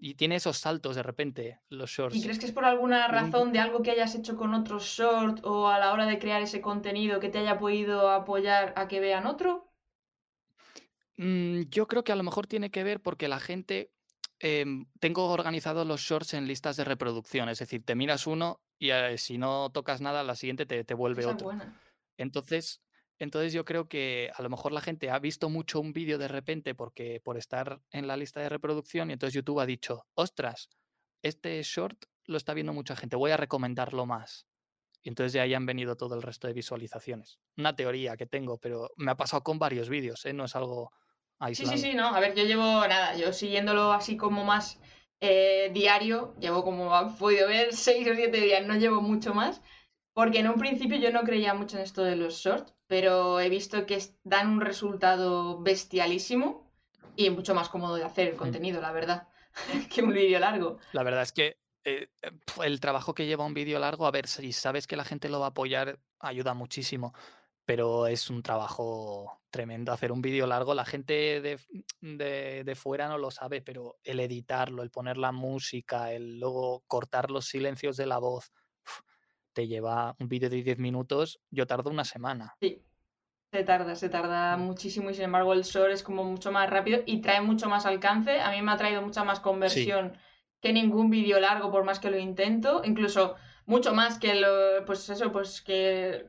Y 0.00 0.14
tiene 0.14 0.36
esos 0.36 0.58
saltos 0.58 0.96
de 0.96 1.02
repente, 1.04 1.60
los 1.68 1.90
¿Y 1.90 1.94
shorts. 1.94 2.22
crees 2.22 2.38
que 2.38 2.46
es 2.46 2.52
por 2.52 2.64
alguna 2.64 3.06
un- 3.06 3.08
razón 3.08 3.52
de 3.52 3.58
algo 3.60 3.82
que 3.82 3.90
hayas 3.92 4.14
hecho 4.14 4.36
con 4.36 4.52
otros 4.54 4.84
short 4.84 5.40
o 5.44 5.68
a 5.68 5.78
la 5.78 5.92
hora 5.92 6.06
de 6.06 6.18
crear 6.18 6.42
ese 6.42 6.60
contenido 6.60 7.20
que 7.20 7.28
te 7.28 7.38
haya 7.38 7.58
podido 7.58 8.10
apoyar 8.10 8.72
a 8.76 8.88
que 8.88 9.00
vean 9.00 9.26
otro? 9.26 9.72
Mm, 11.16 11.62
yo 11.70 11.86
creo 11.86 12.04
que 12.04 12.12
a 12.12 12.16
lo 12.16 12.22
mejor 12.22 12.46
tiene 12.46 12.70
que 12.70 12.84
ver 12.84 13.00
porque 13.00 13.28
la 13.28 13.40
gente. 13.40 13.90
em, 14.42 14.86
tengo 15.00 15.26
organizados 15.30 15.86
los 15.86 16.00
shorts 16.00 16.32
en 16.32 16.46
listas 16.46 16.74
de 16.78 16.84
reproducción, 16.84 17.50
es 17.50 17.58
decir, 17.58 17.84
te 17.84 17.94
miras 17.94 18.26
uno 18.26 18.62
y 18.78 18.88
eh, 18.90 19.18
si 19.18 19.36
no 19.36 19.68
tocas 19.70 20.00
nada, 20.00 20.24
la 20.24 20.34
siguiente 20.34 20.64
te, 20.64 20.82
te 20.82 20.94
vuelve 20.94 21.20
Esa 21.20 21.30
otro. 21.32 21.44
buena. 21.44 21.80
Entonces, 22.16 22.82
entonces 23.20 23.52
yo 23.52 23.64
creo 23.64 23.88
que 23.88 24.32
a 24.34 24.42
lo 24.42 24.50
mejor 24.50 24.72
la 24.72 24.80
gente 24.80 25.10
ha 25.10 25.18
visto 25.20 25.48
mucho 25.48 25.80
un 25.80 25.92
vídeo 25.92 26.18
de 26.18 26.28
repente 26.28 26.74
porque 26.74 27.20
por 27.20 27.36
estar 27.38 27.80
en 27.92 28.08
la 28.08 28.16
lista 28.16 28.40
de 28.40 28.48
reproducción 28.48 29.10
y 29.10 29.12
entonces 29.12 29.34
YouTube 29.34 29.60
ha 29.60 29.66
dicho, 29.66 30.06
ostras, 30.14 30.68
este 31.22 31.62
short 31.62 32.04
lo 32.24 32.36
está 32.36 32.54
viendo 32.54 32.72
mucha 32.72 32.96
gente, 32.96 33.16
voy 33.16 33.30
a 33.30 33.36
recomendarlo 33.36 34.06
más. 34.06 34.46
Y 35.02 35.08
entonces 35.08 35.32
de 35.32 35.40
ahí 35.40 35.54
han 35.54 35.66
venido 35.66 35.96
todo 35.96 36.14
el 36.14 36.22
resto 36.22 36.46
de 36.46 36.52
visualizaciones. 36.54 37.38
Una 37.56 37.74
teoría 37.76 38.16
que 38.16 38.26
tengo, 38.26 38.58
pero 38.58 38.90
me 38.96 39.10
ha 39.12 39.16
pasado 39.16 39.42
con 39.42 39.58
varios 39.58 39.88
vídeos, 39.88 40.26
¿eh? 40.26 40.32
no 40.34 40.44
es 40.44 40.56
algo 40.56 40.92
Sí, 41.52 41.62
aislado. 41.62 41.76
sí, 41.76 41.78
sí, 41.78 41.94
no. 41.94 42.06
A 42.14 42.20
ver, 42.20 42.34
yo 42.34 42.44
llevo 42.44 42.62
nada, 42.86 43.16
yo 43.16 43.32
siguiéndolo 43.32 43.92
así 43.92 44.16
como 44.16 44.44
más 44.44 44.78
eh, 45.20 45.70
diario, 45.72 46.34
llevo 46.38 46.62
como 46.64 46.94
has 46.94 47.16
podido 47.18 47.48
ver 47.48 47.72
seis 47.74 48.06
o 48.08 48.14
siete 48.14 48.40
días, 48.40 48.66
no 48.66 48.76
llevo 48.76 49.00
mucho 49.00 49.34
más, 49.34 49.62
porque 50.12 50.40
en 50.40 50.48
un 50.48 50.58
principio 50.58 50.98
yo 50.98 51.12
no 51.12 51.22
creía 51.22 51.54
mucho 51.54 51.76
en 51.76 51.82
esto 51.84 52.02
de 52.02 52.16
los 52.16 52.34
shorts, 52.34 52.74
pero 52.86 53.40
he 53.40 53.48
visto 53.48 53.86
que 53.86 54.02
dan 54.24 54.48
un 54.50 54.60
resultado 54.60 55.60
bestialísimo 55.60 56.70
y 57.16 57.30
mucho 57.30 57.54
más 57.54 57.68
cómodo 57.68 57.96
de 57.96 58.04
hacer 58.04 58.28
el 58.28 58.36
contenido, 58.36 58.80
la 58.80 58.92
verdad, 58.92 59.28
que 59.94 60.02
un 60.02 60.12
vídeo 60.12 60.38
largo. 60.38 60.78
La 60.92 61.02
verdad 61.02 61.22
es 61.22 61.32
que 61.32 61.58
eh, 61.84 62.08
el 62.62 62.80
trabajo 62.80 63.14
que 63.14 63.26
lleva 63.26 63.44
un 63.46 63.54
vídeo 63.54 63.78
largo, 63.78 64.06
a 64.06 64.10
ver, 64.10 64.26
si 64.26 64.52
sabes 64.52 64.86
que 64.86 64.96
la 64.96 65.04
gente 65.04 65.28
lo 65.28 65.40
va 65.40 65.46
a 65.46 65.50
apoyar, 65.50 65.98
ayuda 66.18 66.54
muchísimo, 66.54 67.14
pero 67.64 68.06
es 68.06 68.28
un 68.30 68.42
trabajo 68.42 69.40
tremendo 69.50 69.92
hacer 69.92 70.12
un 70.12 70.20
vídeo 70.22 70.46
largo. 70.46 70.74
La 70.74 70.84
gente 70.84 71.40
de, 71.40 71.58
de- 72.00 72.64
de 72.64 72.74
fuera 72.74 73.08
no 73.08 73.16
lo 73.18 73.30
sabe, 73.30 73.62
pero 73.62 73.96
el 74.04 74.20
editarlo, 74.20 74.82
el 74.82 74.90
poner 74.90 75.16
la 75.16 75.32
música, 75.32 76.12
el 76.12 76.38
luego 76.40 76.82
cortar 76.86 77.30
los 77.30 77.46
silencios 77.46 77.96
de 77.96 78.06
la 78.06 78.18
voz, 78.18 78.52
te 79.52 79.66
lleva 79.66 80.14
un 80.18 80.28
vídeo 80.28 80.50
de 80.50 80.62
10 80.62 80.78
minutos, 80.78 81.40
yo 81.50 81.66
tardo 81.66 81.90
una 81.90 82.04
semana. 82.04 82.54
Sí, 82.60 82.82
se 83.52 83.64
tarda, 83.64 83.96
se 83.96 84.08
tarda 84.08 84.56
muchísimo 84.56 85.10
y 85.10 85.14
sin 85.14 85.24
embargo 85.24 85.52
el 85.52 85.62
short 85.62 85.90
es 85.92 86.02
como 86.02 86.24
mucho 86.24 86.52
más 86.52 86.70
rápido 86.70 87.00
y 87.04 87.20
trae 87.20 87.40
mucho 87.40 87.68
más 87.68 87.86
alcance. 87.86 88.40
A 88.40 88.50
mí 88.52 88.62
me 88.62 88.72
ha 88.72 88.76
traído 88.76 89.02
mucha 89.02 89.24
más 89.24 89.40
conversión 89.40 90.16
que 90.60 90.72
ningún 90.72 91.10
vídeo 91.10 91.40
largo 91.40 91.70
por 91.70 91.84
más 91.84 91.98
que 91.98 92.10
lo 92.10 92.18
intento, 92.18 92.82
incluso 92.84 93.34
mucho 93.66 93.94
más 93.94 94.18
que 94.18 94.34
lo, 94.34 94.84
pues 94.84 95.08
eso, 95.08 95.32
pues 95.32 95.62
que 95.62 96.26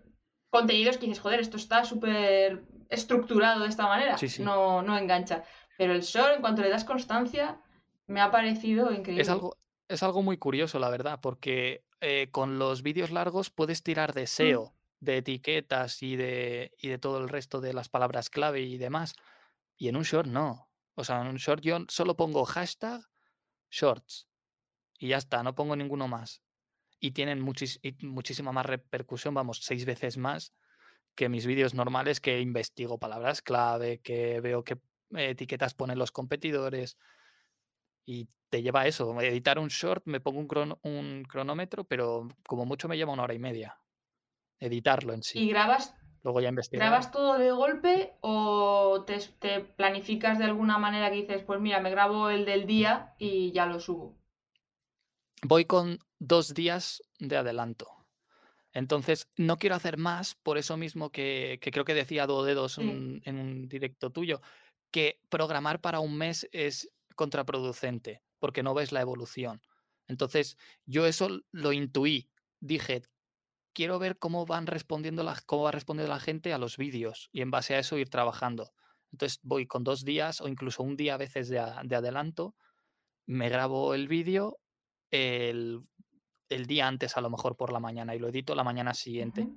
contenidos 0.49 0.97
que 0.97 1.05
dices, 1.05 1.21
joder, 1.21 1.39
esto 1.39 1.57
está 1.57 1.85
súper 1.85 2.63
estructurado 2.89 3.63
de 3.63 3.69
esta 3.69 3.87
manera, 3.87 4.17
Sí, 4.17 4.27
sí. 4.27 4.43
no, 4.43 4.81
no 4.81 4.97
engancha. 4.97 5.43
Pero 5.77 5.93
el 5.93 6.01
short, 6.01 6.35
en 6.35 6.41
cuanto 6.41 6.61
le 6.61 6.69
das 6.69 6.83
constancia, 6.83 7.61
me 8.07 8.21
ha 8.21 8.31
parecido 8.31 8.91
increíble. 8.91 9.21
Es 9.21 9.29
algo, 9.29 9.57
es 9.87 10.03
algo 10.03 10.21
muy 10.21 10.37
curioso, 10.37 10.77
la 10.79 10.89
verdad, 10.89 11.19
porque 11.21 11.83
eh, 12.01 12.29
con 12.31 12.59
los 12.59 12.81
vídeos 12.83 13.11
largos 13.11 13.49
puedes 13.49 13.83
tirar 13.83 14.13
de 14.13 14.23
Mm. 14.23 14.27
SEO, 14.27 14.75
de 14.99 15.17
etiquetas 15.17 16.03
y 16.03 16.15
de, 16.15 16.73
y 16.77 16.89
de 16.89 16.97
todo 16.97 17.19
el 17.19 17.29
resto 17.29 17.61
de 17.61 17.73
las 17.73 17.89
palabras 17.89 18.29
clave 18.29 18.61
y 18.61 18.77
demás. 18.77 19.13
Y 19.77 19.87
en 19.87 19.95
un 19.95 20.03
short 20.03 20.27
no. 20.27 20.69
O 20.95 21.03
sea, 21.03 21.21
en 21.21 21.27
un 21.27 21.37
short 21.37 21.63
yo 21.63 21.79
solo 21.87 22.15
pongo 22.15 22.43
hashtag 22.45 23.01
shorts 23.69 24.27
y 24.99 25.07
ya 25.09 25.17
está, 25.17 25.41
no 25.41 25.55
pongo 25.55 25.75
ninguno 25.75 26.07
más. 26.07 26.43
Y 26.99 27.11
tienen 27.11 27.41
muchis- 27.43 27.79
y 27.81 28.05
muchísima 28.05 28.51
más 28.51 28.65
repercusión, 28.65 29.33
vamos, 29.33 29.59
seis 29.63 29.85
veces 29.85 30.17
más 30.17 30.53
que 31.15 31.29
mis 31.29 31.45
vídeos 31.45 31.73
normales 31.73 32.19
que 32.21 32.39
investigo 32.41 32.99
palabras 32.99 33.41
clave, 33.41 34.01
que 34.01 34.39
veo 34.41 34.63
qué 34.63 34.79
etiquetas 35.13 35.73
ponen 35.73 35.97
los 35.97 36.11
competidores 36.11 36.97
y 38.05 38.27
te 38.49 38.61
lleva 38.61 38.81
a 38.81 38.87
eso. 38.87 39.19
Editar 39.21 39.59
un 39.59 39.69
short, 39.69 40.03
me 40.05 40.19
pongo 40.19 40.39
un, 40.39 40.47
crono- 40.47 40.79
un 40.83 41.23
cronómetro, 41.27 41.83
pero 41.85 42.27
como 42.47 42.65
mucho 42.65 42.87
me 42.87 42.97
lleva 42.97 43.13
una 43.13 43.23
hora 43.23 43.33
y 43.33 43.39
media. 43.39 43.77
Editarlo 44.59 45.13
en 45.13 45.19
¿Y 45.19 45.23
sí. 45.23 45.49
grabas, 45.49 45.95
Luego 46.23 46.39
ya 46.41 46.49
investigar. 46.49 46.87
grabas 46.87 47.11
todo 47.11 47.37
de 47.39 47.51
golpe 47.51 48.13
o 48.21 49.03
te, 49.07 49.17
te 49.39 49.61
planificas 49.61 50.37
de 50.37 50.45
alguna 50.45 50.77
manera 50.77 51.09
que 51.09 51.15
dices, 51.17 51.43
pues 51.43 51.59
mira, 51.59 51.79
me 51.79 51.89
grabo 51.89 52.29
el 52.29 52.45
del 52.45 52.67
día 52.67 53.15
y 53.17 53.51
ya 53.53 53.65
lo 53.65 53.79
subo? 53.79 54.17
Voy 55.43 55.65
con 55.65 55.99
dos 56.19 56.53
días 56.53 57.01
de 57.19 57.37
adelanto. 57.37 57.87
Entonces, 58.73 59.27
no 59.35 59.57
quiero 59.57 59.75
hacer 59.75 59.97
más, 59.97 60.35
por 60.35 60.57
eso 60.57 60.77
mismo 60.77 61.09
que, 61.09 61.57
que 61.61 61.71
creo 61.71 61.83
que 61.83 61.93
decía 61.93 62.27
Duodedos 62.27 62.75
Sí. 62.75 62.81
un- 62.81 63.21
en 63.25 63.37
un 63.37 63.67
directo 63.67 64.11
tuyo, 64.11 64.41
que 64.91 65.19
programar 65.29 65.81
para 65.81 65.99
un 65.99 66.15
mes 66.17 66.47
es 66.51 66.91
contraproducente, 67.21 68.23
porque 68.39 68.63
no 68.63 68.73
ves 68.73 68.91
la 68.91 69.01
evolución. 69.01 69.61
Entonces, 70.07 70.57
yo 70.87 71.05
eso 71.05 71.29
lo 71.51 71.71
intuí. 71.71 72.31
Dije, 72.59 73.03
quiero 73.73 73.99
ver 73.99 74.17
cómo 74.17 74.47
van 74.47 74.65
respondiendo 74.65 75.21
la, 75.21 75.39
cómo 75.45 75.63
va 75.63 75.71
respondiendo 75.71 76.11
la 76.11 76.19
gente 76.19 76.51
a 76.51 76.57
los 76.57 76.77
vídeos 76.77 77.29
y 77.31 77.41
en 77.41 77.51
base 77.51 77.75
a 77.75 77.79
eso 77.79 77.99
ir 77.99 78.09
trabajando. 78.09 78.71
Entonces 79.11 79.39
voy 79.43 79.67
con 79.67 79.83
dos 79.83 80.03
días 80.03 80.41
o 80.41 80.47
incluso 80.47 80.81
un 80.81 80.97
día 80.97 81.13
a 81.13 81.17
veces 81.17 81.47
de, 81.47 81.59
adelanto, 81.59 82.55
me 83.27 83.49
grabo 83.49 83.93
el 83.93 84.07
vídeo 84.07 84.57
el, 85.11 85.85
día 86.49 86.87
antes 86.87 87.17
a 87.17 87.21
lo 87.21 87.29
mejor 87.29 87.55
por 87.55 87.71
la 87.71 87.79
mañana 87.79 88.15
y 88.15 88.19
lo 88.19 88.29
edito 88.29 88.55
la 88.55 88.63
mañana 88.63 88.95
siguiente. 88.95 89.47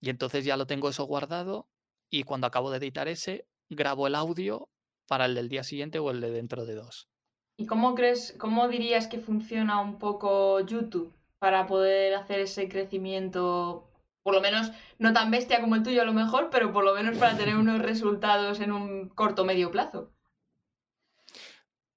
Y 0.00 0.08
entonces 0.08 0.46
ya 0.46 0.56
lo 0.56 0.66
tengo 0.66 0.88
eso 0.88 1.04
guardado 1.04 1.68
y 2.08 2.22
cuando 2.22 2.46
acabo 2.46 2.70
de 2.70 2.78
editar 2.78 3.06
ese, 3.08 3.46
grabo 3.68 4.06
el 4.06 4.14
audio 4.14 4.71
para 5.12 5.26
el 5.26 5.34
del 5.34 5.50
día 5.50 5.62
siguiente 5.62 5.98
o 5.98 6.10
el 6.10 6.22
de 6.22 6.30
dentro 6.30 6.64
de 6.64 6.74
dos. 6.74 7.10
¿Y 7.58 7.66
cómo 7.66 7.94
crees, 7.94 8.34
cómo 8.38 8.66
dirías 8.68 9.08
que 9.08 9.18
funciona 9.18 9.78
un 9.78 9.98
poco 9.98 10.60
YouTube 10.60 11.12
para 11.38 11.66
poder 11.66 12.14
hacer 12.14 12.40
ese 12.40 12.66
crecimiento, 12.66 13.90
por 14.22 14.32
lo 14.32 14.40
menos 14.40 14.72
no 14.98 15.12
tan 15.12 15.30
bestia 15.30 15.60
como 15.60 15.74
el 15.74 15.82
tuyo 15.82 16.00
a 16.00 16.06
lo 16.06 16.14
mejor, 16.14 16.48
pero 16.50 16.72
por 16.72 16.82
lo 16.82 16.94
menos 16.94 17.18
para 17.18 17.36
tener 17.36 17.56
unos 17.56 17.82
resultados 17.82 18.60
en 18.60 18.72
un 18.72 19.10
corto 19.10 19.44
medio 19.44 19.70
plazo? 19.70 20.10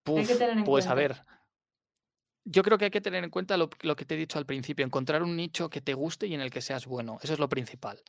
pues 0.04 0.86
a 0.88 0.94
ver, 0.94 1.16
yo 2.44 2.64
creo 2.64 2.78
que 2.78 2.84
hay 2.84 2.92
que 2.92 3.00
tener 3.00 3.24
en 3.24 3.30
cuenta 3.30 3.56
lo, 3.56 3.70
que 3.70 4.04
te 4.04 4.16
he 4.16 4.18
dicho 4.18 4.40
al 4.40 4.46
principio, 4.46 4.86
encontrar 4.86 5.24
un 5.24 5.38
nicho 5.38 5.70
que 5.70 5.80
te 5.80 5.94
guste 5.94 6.28
y 6.28 6.34
en 6.34 6.42
el 6.42 6.52
que 6.52 6.62
seas 6.62 6.86
bueno. 6.86 7.18
Eso 7.24 7.32
es 7.32 7.40
lo 7.40 7.48
principal. 7.48 8.04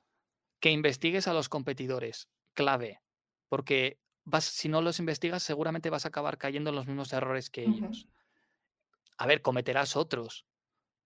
Que 0.58 0.72
investigues 0.72 1.28
a 1.28 1.32
los 1.32 1.48
competidores, 1.48 2.28
clave, 2.54 3.02
porque 3.48 4.00
vas, 4.26 4.44
si 4.44 4.68
no 4.68 4.82
los 4.82 4.98
investigas 4.98 5.42
seguramente 5.42 5.88
vas 5.88 6.04
a 6.04 6.08
acabar 6.08 6.36
cayendo 6.36 6.70
en 6.70 6.76
los 6.76 6.86
mismos 6.86 7.12
errores 7.14 7.48
que 7.48 7.64
ellos. 7.64 8.06
A 9.16 9.26
ver, 9.26 9.40
cometerás 9.40 9.96
otros, 9.96 10.44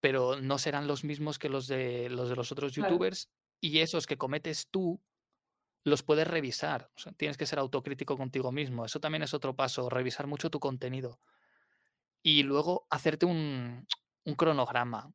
pero 0.00 0.40
no 0.40 0.58
serán 0.58 0.88
los 0.88 1.04
mismos 1.04 1.38
que 1.38 1.48
los 1.48 1.68
de 1.68 2.08
los, 2.10 2.28
de 2.28 2.34
los 2.34 2.50
otros 2.50 2.72
youtubers 2.72 3.30
y 3.60 3.78
esos 3.78 4.08
que 4.08 4.18
cometes 4.18 4.66
tú 4.68 5.00
los 5.84 6.02
puedes 6.02 6.26
revisar. 6.26 6.90
tienes 7.16 7.36
que 7.36 7.46
ser 7.46 7.58
autocrítico 7.58 8.16
contigo 8.16 8.50
mismo. 8.50 8.84
Eso 8.84 9.00
también 9.00 9.22
es 9.22 9.32
otro 9.32 9.54
paso, 9.54 9.88
revisar 9.88 10.26
mucho 10.26 10.50
tu 10.50 10.58
contenido 10.58 11.20
y 12.22 12.42
luego 12.42 12.86
hacerte 12.90 13.26
un, 13.26 13.86
cronograma, 14.36 15.12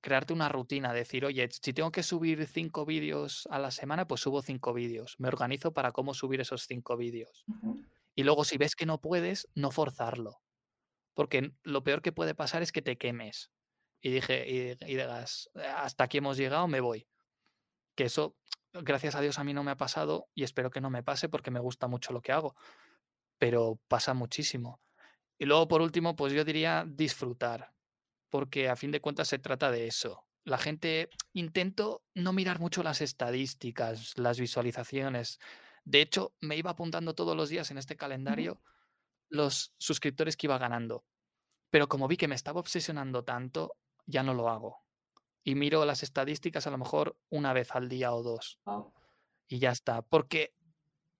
crearte 0.00 0.32
una 0.32 0.48
rutina, 0.48 0.92
decir, 0.92 1.24
oye, 1.24 1.48
si 1.50 1.72
tengo 1.72 1.92
que 1.92 2.02
subir 2.02 2.46
cinco 2.46 2.84
vídeos 2.84 3.46
a 3.50 3.58
la 3.58 3.70
semana, 3.70 4.06
pues 4.06 4.20
subo 4.20 4.42
cinco 4.42 4.72
vídeos. 4.72 5.16
Me 5.18 5.28
organizo 5.28 5.72
para 5.72 5.92
cómo 5.92 6.14
subir 6.14 6.40
esos 6.40 6.66
cinco 6.66 6.96
vídeos. 6.96 7.44
Y 8.14 8.22
luego, 8.22 8.44
si 8.44 8.58
ves 8.58 8.76
que 8.76 8.86
no 8.86 9.00
puedes, 9.00 9.48
no 9.54 9.70
forzarlo. 9.70 10.40
Porque 11.14 11.52
lo 11.62 11.84
peor 11.84 12.02
que 12.02 12.12
puede 12.12 12.34
pasar 12.34 12.62
es 12.62 12.72
que 12.72 12.82
te 12.82 12.98
quemes 12.98 13.50
y, 14.00 14.10
dije, 14.10 14.46
y, 14.48 14.70
y 14.90 14.96
digas, 14.96 15.50
hasta 15.76 16.04
aquí 16.04 16.18
hemos 16.18 16.36
llegado, 16.36 16.68
me 16.68 16.80
voy. 16.80 17.06
Que 17.96 18.04
eso, 18.04 18.36
gracias 18.72 19.14
a 19.14 19.20
Dios, 19.20 19.38
a 19.38 19.44
mí 19.44 19.54
no 19.54 19.62
me 19.62 19.70
ha 19.70 19.76
pasado 19.76 20.28
y 20.34 20.42
espero 20.42 20.70
que 20.70 20.80
no 20.80 20.90
me 20.90 21.02
pase 21.02 21.28
porque 21.28 21.50
me 21.50 21.60
gusta 21.60 21.88
mucho 21.88 22.12
lo 22.12 22.20
que 22.20 22.32
hago. 22.32 22.54
Pero 23.38 23.80
pasa 23.88 24.12
muchísimo. 24.12 24.80
Y 25.38 25.46
luego, 25.46 25.68
por 25.68 25.82
último, 25.82 26.16
pues 26.16 26.32
yo 26.32 26.44
diría 26.44 26.84
disfrutar, 26.86 27.72
porque 28.34 28.68
a 28.68 28.74
fin 28.74 28.90
de 28.90 29.00
cuentas 29.00 29.28
se 29.28 29.38
trata 29.38 29.70
de 29.70 29.86
eso. 29.86 30.24
La 30.42 30.58
gente, 30.58 31.08
intento 31.34 32.02
no 32.14 32.32
mirar 32.32 32.58
mucho 32.58 32.82
las 32.82 33.00
estadísticas, 33.00 34.18
las 34.18 34.40
visualizaciones. 34.40 35.38
De 35.84 36.00
hecho, 36.00 36.34
me 36.40 36.56
iba 36.56 36.72
apuntando 36.72 37.14
todos 37.14 37.36
los 37.36 37.48
días 37.48 37.70
en 37.70 37.78
este 37.78 37.94
calendario 37.96 38.60
los 39.28 39.72
suscriptores 39.78 40.36
que 40.36 40.48
iba 40.48 40.58
ganando. 40.58 41.04
Pero 41.70 41.88
como 41.88 42.08
vi 42.08 42.16
que 42.16 42.26
me 42.26 42.34
estaba 42.34 42.58
obsesionando 42.58 43.22
tanto, 43.22 43.76
ya 44.04 44.24
no 44.24 44.34
lo 44.34 44.48
hago. 44.48 44.82
Y 45.44 45.54
miro 45.54 45.84
las 45.84 46.02
estadísticas 46.02 46.66
a 46.66 46.72
lo 46.72 46.78
mejor 46.78 47.16
una 47.30 47.52
vez 47.52 47.70
al 47.70 47.88
día 47.88 48.12
o 48.12 48.24
dos. 48.24 48.58
Y 49.46 49.60
ya 49.60 49.70
está. 49.70 50.02
Porque 50.02 50.56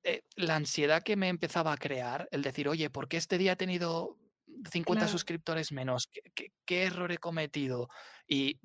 eh, 0.02 0.24
la 0.34 0.56
ansiedad 0.56 1.04
que 1.04 1.14
me 1.14 1.28
empezaba 1.28 1.74
a 1.74 1.76
crear, 1.76 2.28
el 2.32 2.42
decir, 2.42 2.68
oye, 2.68 2.90
¿por 2.90 3.06
qué 3.06 3.18
este 3.18 3.38
día 3.38 3.52
he 3.52 3.56
tenido 3.56 4.18
50 4.70 5.08
suscriptores 5.08 5.72
menos? 5.72 6.10
¿Qué, 6.34 6.82
error 6.82 7.12
he 7.12 7.18
cometido? 7.18 7.88
Y 8.26 8.60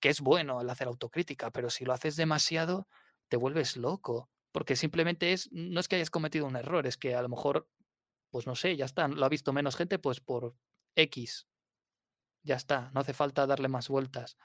que 0.00 0.08
es 0.08 0.20
bueno 0.20 0.60
el 0.60 0.70
hacer 0.70 0.88
autocrítica, 0.88 1.50
pero 1.50 1.70
si 1.70 1.84
lo 1.84 1.92
haces 1.92 2.16
demasiado, 2.16 2.88
te 3.28 3.36
vuelves 3.36 3.76
loco. 3.76 4.30
Porque 4.52 4.76
simplemente 4.76 5.32
es, 5.32 5.50
no 5.52 5.80
es 5.80 5.88
que 5.88 5.96
hayas 5.96 6.10
cometido 6.10 6.46
un 6.46 6.56
error, 6.56 6.86
es 6.86 6.98
que 6.98 7.14
a 7.14 7.22
lo 7.22 7.28
mejor, 7.28 7.68
pues 8.30 8.46
no 8.46 8.54
sé, 8.54 8.76
ya 8.76 8.84
está, 8.84 9.08
lo 9.08 9.24
ha 9.24 9.30
visto 9.30 9.52
menos 9.52 9.76
gente, 9.76 9.98
pues 9.98 10.20
por 10.20 10.54
X. 10.94 11.46
Ya 12.42 12.56
está, 12.56 12.90
no 12.92 13.00
hace 13.00 13.14
falta 13.14 13.46
darle 13.46 13.68
más 13.68 13.88
vueltas. 13.88 14.36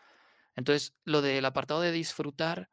Entonces, 0.56 0.96
lo 1.04 1.22
del 1.22 1.46
apartado 1.46 1.82
de 1.82 1.92
disfrutar 1.92 2.70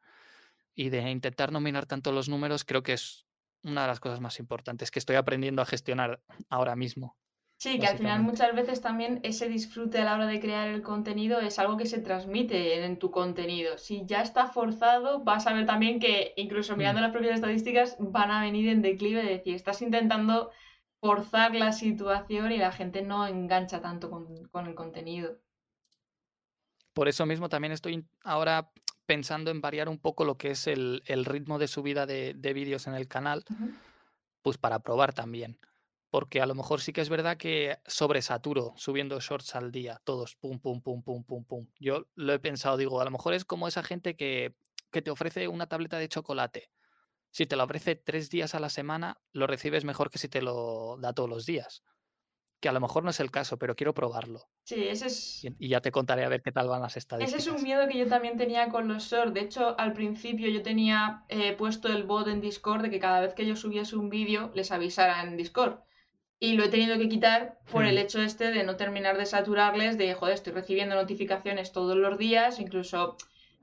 y 0.73 0.89
de 0.89 1.09
intentar 1.09 1.51
no 1.51 1.59
mirar 1.59 1.85
tanto 1.85 2.11
los 2.11 2.29
números, 2.29 2.63
creo 2.63 2.83
que 2.83 2.93
es 2.93 3.25
una 3.63 3.81
de 3.81 3.87
las 3.87 3.99
cosas 3.99 4.21
más 4.21 4.39
importantes 4.39 4.91
que 4.91 4.99
estoy 4.99 5.15
aprendiendo 5.15 5.61
a 5.61 5.65
gestionar 5.65 6.21
ahora 6.49 6.75
mismo. 6.75 7.17
Sí, 7.57 7.79
que 7.79 7.87
al 7.87 7.97
final 7.97 8.21
muchas 8.21 8.53
veces 8.53 8.81
también 8.81 9.21
ese 9.23 9.47
disfrute 9.47 9.99
a 9.99 10.03
la 10.03 10.15
hora 10.15 10.27
de 10.27 10.41
crear 10.41 10.67
el 10.67 10.81
contenido 10.81 11.39
es 11.39 11.57
algo 11.57 11.77
que 11.77 11.85
se 11.85 11.99
transmite 11.99 12.83
en 12.83 12.99
tu 12.99 13.11
contenido. 13.11 13.77
Si 13.77 14.05
ya 14.05 14.21
está 14.21 14.47
forzado, 14.47 15.23
vas 15.23 15.47
a 15.47 15.53
ver 15.53 15.65
también 15.65 15.99
que 15.99 16.33
incluso 16.35 16.75
mirando 16.75 16.99
mm. 16.99 17.03
las 17.03 17.11
propias 17.11 17.35
estadísticas 17.35 17.95
van 17.99 18.29
a 18.29 18.41
venir 18.41 18.67
en 18.67 18.81
declive 18.81 19.23
de 19.23 19.29
decir, 19.29 19.55
estás 19.55 19.81
intentando 19.81 20.51
forzar 20.99 21.55
la 21.55 21.71
situación 21.71 22.51
y 22.51 22.57
la 22.57 22.71
gente 22.71 23.01
no 23.01 23.25
engancha 23.25 23.81
tanto 23.81 24.09
con, 24.09 24.67
el 24.67 24.75
contenido. 24.75 25.37
Por 26.93 27.07
eso 27.07 27.25
mismo 27.25 27.47
también 27.47 27.71
estoy 27.71 28.05
ahora 28.23 28.71
pensando 29.05 29.49
en 29.49 29.61
variar 29.61 29.87
un 29.87 29.97
poco 29.97 30.25
lo 30.25 30.37
que 30.37 30.51
es 30.51 30.67
el, 30.67 31.01
ritmo 31.25 31.57
de 31.57 31.67
subida 31.67 32.05
de, 32.05 32.33
vídeos 32.53 32.87
en 32.87 32.95
el 32.95 33.07
canal, 33.07 33.45
pues 34.41 34.57
para 34.57 34.79
probar 34.79 35.13
también. 35.13 35.57
Porque 36.15 36.39
a 36.39 36.45
lo 36.45 36.55
mejor 36.55 36.79
sí 36.79 36.93
que 36.93 37.01
es 37.01 37.09
verdad 37.09 37.35
que 37.35 37.77
sobresaturo 37.85 38.73
subiendo 38.77 39.19
shorts 39.19 39.53
al 39.53 39.69
día, 39.69 39.99
todos, 40.05 40.37
pum, 40.37 40.61
pum, 40.61 40.81
pum, 40.81 41.03
pum, 41.03 41.25
pum, 41.25 41.43
pum. 41.43 41.67
Yo 41.77 42.07
lo 42.15 42.31
he 42.31 42.39
pensado, 42.39 42.77
digo, 42.77 43.01
a 43.01 43.03
lo 43.03 43.11
mejor 43.11 43.33
es 43.33 43.43
como 43.43 43.67
esa 43.67 43.83
gente 43.83 44.15
que, 44.15 44.55
que 44.93 45.01
te 45.01 45.11
ofrece 45.11 45.49
una 45.49 45.67
tableta 45.67 45.97
de 45.97 46.07
chocolate. 46.07 46.69
Si 47.31 47.45
te 47.45 47.57
lo 47.57 47.65
ofrece 47.65 47.97
tres 47.97 48.29
días 48.29 48.55
a 48.55 48.61
la 48.61 48.69
semana, 48.69 49.19
lo 49.33 49.45
recibes 49.45 49.83
mejor 49.83 50.09
que 50.09 50.17
si 50.17 50.29
te 50.29 50.41
lo 50.41 50.95
da 51.01 51.11
todos 51.11 51.29
los 51.29 51.45
días 51.45 51.83
que 52.61 52.69
a 52.69 52.71
lo 52.71 52.79
mejor 52.79 53.03
no 53.03 53.11
es 53.11 53.19
el 53.19 53.29
caso, 53.29 53.59
pero 53.59 53.75
quiero 53.75 53.93
probarlo. 53.93 54.49
Sí, 54.63 54.87
ese 54.87 55.05
es... 55.05 55.45
Y, 55.59 55.69
ya 55.69 55.81
te 55.81 55.91
contaré 55.91 56.25
a 56.25 56.29
ver 56.29 56.41
qué 56.41 56.51
tal 56.51 56.67
van 56.67 56.81
las 56.81 56.97
estadísticas. 56.97 57.39
Ese 57.39 57.51
es 57.51 57.55
un 57.55 57.61
miedo 57.61 57.87
que 57.87 57.99
yo 57.99 58.07
también 58.07 58.37
tenía 58.37 58.69
con 58.69 58.87
los 58.87 59.03
shorts. 59.03 59.35
De 59.35 59.41
hecho, 59.41 59.77
al 59.77 59.93
principio 59.93 60.49
yo 60.49 60.63
tenía 60.63 61.25
eh, 61.29 61.53
puesto 61.53 61.89
el 61.89 62.05
bot 62.05 62.27
en 62.27 62.41
Discord 62.41 62.81
de 62.81 62.89
que 62.89 62.99
cada 62.99 63.21
vez 63.21 63.35
que 63.35 63.45
yo 63.45 63.55
subiese 63.55 63.95
un 63.95 64.09
vídeo 64.09 64.51
les 64.55 64.71
avisara 64.71 65.21
en 65.21 65.37
Discord. 65.37 65.81
Y 66.39 66.53
lo 66.53 66.65
he 66.65 66.69
tenido 66.69 66.97
que 66.97 67.07
quitar 67.07 67.59
por 67.71 67.85
el 67.85 67.97
hecho 67.97 68.21
este 68.21 68.51
de 68.51 68.63
no 68.63 68.75
terminar 68.75 69.17
de 69.17 69.25
saturarles, 69.25 69.97
de, 69.97 70.13
joder, 70.13 70.35
estoy 70.35 70.53
recibiendo 70.53 70.95
notificaciones 70.95 71.71
todos 71.71 71.95
los 71.95 72.17
días, 72.17 72.59
incluso 72.59 73.17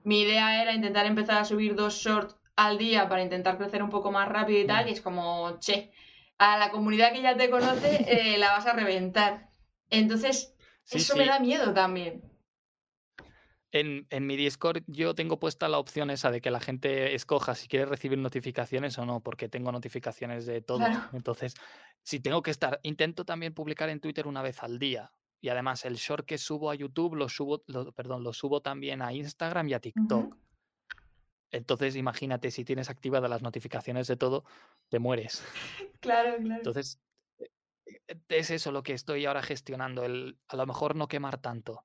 mi 0.04 0.22
idea 0.22 0.62
era 0.62 0.72
intentar 0.72 1.06
empezar 1.06 1.38
a 1.38 1.44
subir 1.44 1.74
dos 1.74 1.96
shorts 1.96 2.36
al 2.56 2.78
día 2.78 3.08
para 3.08 3.22
intentar 3.22 3.58
crecer 3.58 3.82
un 3.82 3.90
poco 3.90 4.10
más 4.10 4.28
rápido 4.28 4.60
y 4.60 4.66
tal, 4.66 4.86
hmm. 4.86 4.88
y 4.88 4.92
es 4.92 5.00
como, 5.00 5.58
che, 5.58 5.92
a 6.38 6.58
la 6.58 6.70
comunidad 6.70 7.12
que 7.12 7.22
ya 7.22 7.36
te 7.36 7.50
conoce 7.50 8.04
eh, 8.08 8.38
la 8.38 8.52
vas 8.52 8.66
a 8.66 8.72
reventar. 8.72 9.48
Entonces, 9.90 10.54
eso 10.90 11.16
me 11.16 11.26
da 11.26 11.38
miedo 11.38 11.72
también. 11.72 12.22
En, 13.74 14.06
mi 14.26 14.36
Discord 14.36 14.82
yo 14.86 15.14
tengo 15.14 15.38
puesta 15.38 15.66
la 15.66 15.78
opción 15.78 16.10
esa 16.10 16.30
de 16.30 16.42
que 16.42 16.50
la 16.50 16.60
gente 16.60 17.14
escoja 17.14 17.54
si 17.54 17.68
quiere 17.68 17.86
recibir 17.86 18.18
notificaciones 18.18 18.98
o 18.98 19.06
no, 19.06 19.20
porque 19.20 19.48
tengo 19.48 19.72
notificaciones 19.72 20.44
de 20.44 20.60
todo. 20.60 20.84
Entonces, 21.14 21.54
si 22.02 22.20
tengo 22.20 22.42
que 22.42 22.50
estar, 22.50 22.80
intento 22.82 23.24
también 23.24 23.54
publicar 23.54 23.88
en 23.88 24.00
Twitter 24.00 24.26
una 24.26 24.42
vez 24.42 24.62
al 24.62 24.78
día. 24.78 25.12
Y 25.40 25.48
además, 25.48 25.84
el 25.84 25.96
short 25.96 26.24
que 26.24 26.38
subo 26.38 26.70
a 26.70 26.74
YouTube 26.74 27.16
lo 27.16 27.28
subo, 27.28 27.64
perdón, 27.94 28.22
lo 28.22 28.32
subo 28.32 28.62
también 28.62 29.02
a 29.02 29.12
Instagram 29.12 29.68
y 29.68 29.74
a 29.74 29.80
TikTok. 29.80 30.36
Entonces, 31.50 31.96
imagínate, 31.96 32.50
si 32.50 32.64
tienes 32.64 32.88
activadas 32.88 33.28
las 33.28 33.42
notificaciones 33.42 34.06
de 34.06 34.16
todo, 34.16 34.44
te 34.88 34.98
mueres. 34.98 35.42
Claro, 36.02 36.36
claro. 36.38 36.56
Entonces, 36.56 36.98
e, 37.38 37.48
e, 38.08 38.18
es 38.30 38.50
eso 38.50 38.72
lo 38.72 38.82
que 38.82 38.92
estoy 38.92 39.24
ahora 39.24 39.40
gestionando, 39.40 40.04
el 40.04 40.36
a 40.48 40.56
lo 40.56 40.66
mejor 40.66 40.96
no 40.96 41.06
quemar 41.06 41.40
tanto. 41.40 41.84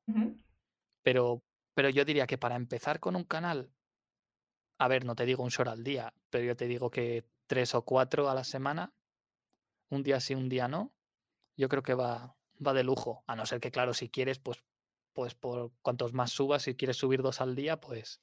pero, 1.03 1.43
pero 1.75 1.89
yo 1.89 2.03
diría 2.03 2.25
que 2.25 2.39
para 2.39 2.55
empezar 2.55 2.99
con 2.99 3.15
un 3.15 3.25
canal, 3.25 3.71
a 4.79 4.87
ver, 4.87 5.05
no 5.05 5.15
te 5.15 5.27
digo 5.27 5.43
un 5.43 5.49
short 5.49 5.69
al 5.69 5.83
día, 5.83 6.15
pero 6.31 6.45
yo 6.45 6.55
te 6.55 6.65
digo 6.65 6.89
que 6.89 7.29
tres 7.45 7.75
o 7.75 7.83
cuatro 7.83 8.27
a 8.27 8.33
la 8.33 8.43
semana, 8.43 8.91
un 9.89 10.03
día 10.03 10.19
sí, 10.19 10.35
un 10.35 10.49
día 10.49 10.67
no, 10.67 10.93
yo 11.55 11.69
creo 11.69 11.83
que 11.83 11.93
va, 11.93 12.35
va 12.65 12.73
de 12.73 12.83
lujo. 12.83 13.23
A 13.27 13.35
no 13.35 13.45
ser 13.45 13.59
que, 13.59 13.71
claro, 13.71 13.93
si 13.93 14.09
quieres, 14.09 14.39
pues, 14.39 14.63
pues 15.13 15.35
por 15.35 15.71
cuantos 15.81 16.13
más 16.13 16.31
subas, 16.31 16.63
si 16.63 16.75
quieres 16.75 16.97
subir 16.97 17.21
dos 17.21 17.41
al 17.41 17.55
día, 17.55 17.79
pues 17.79 18.21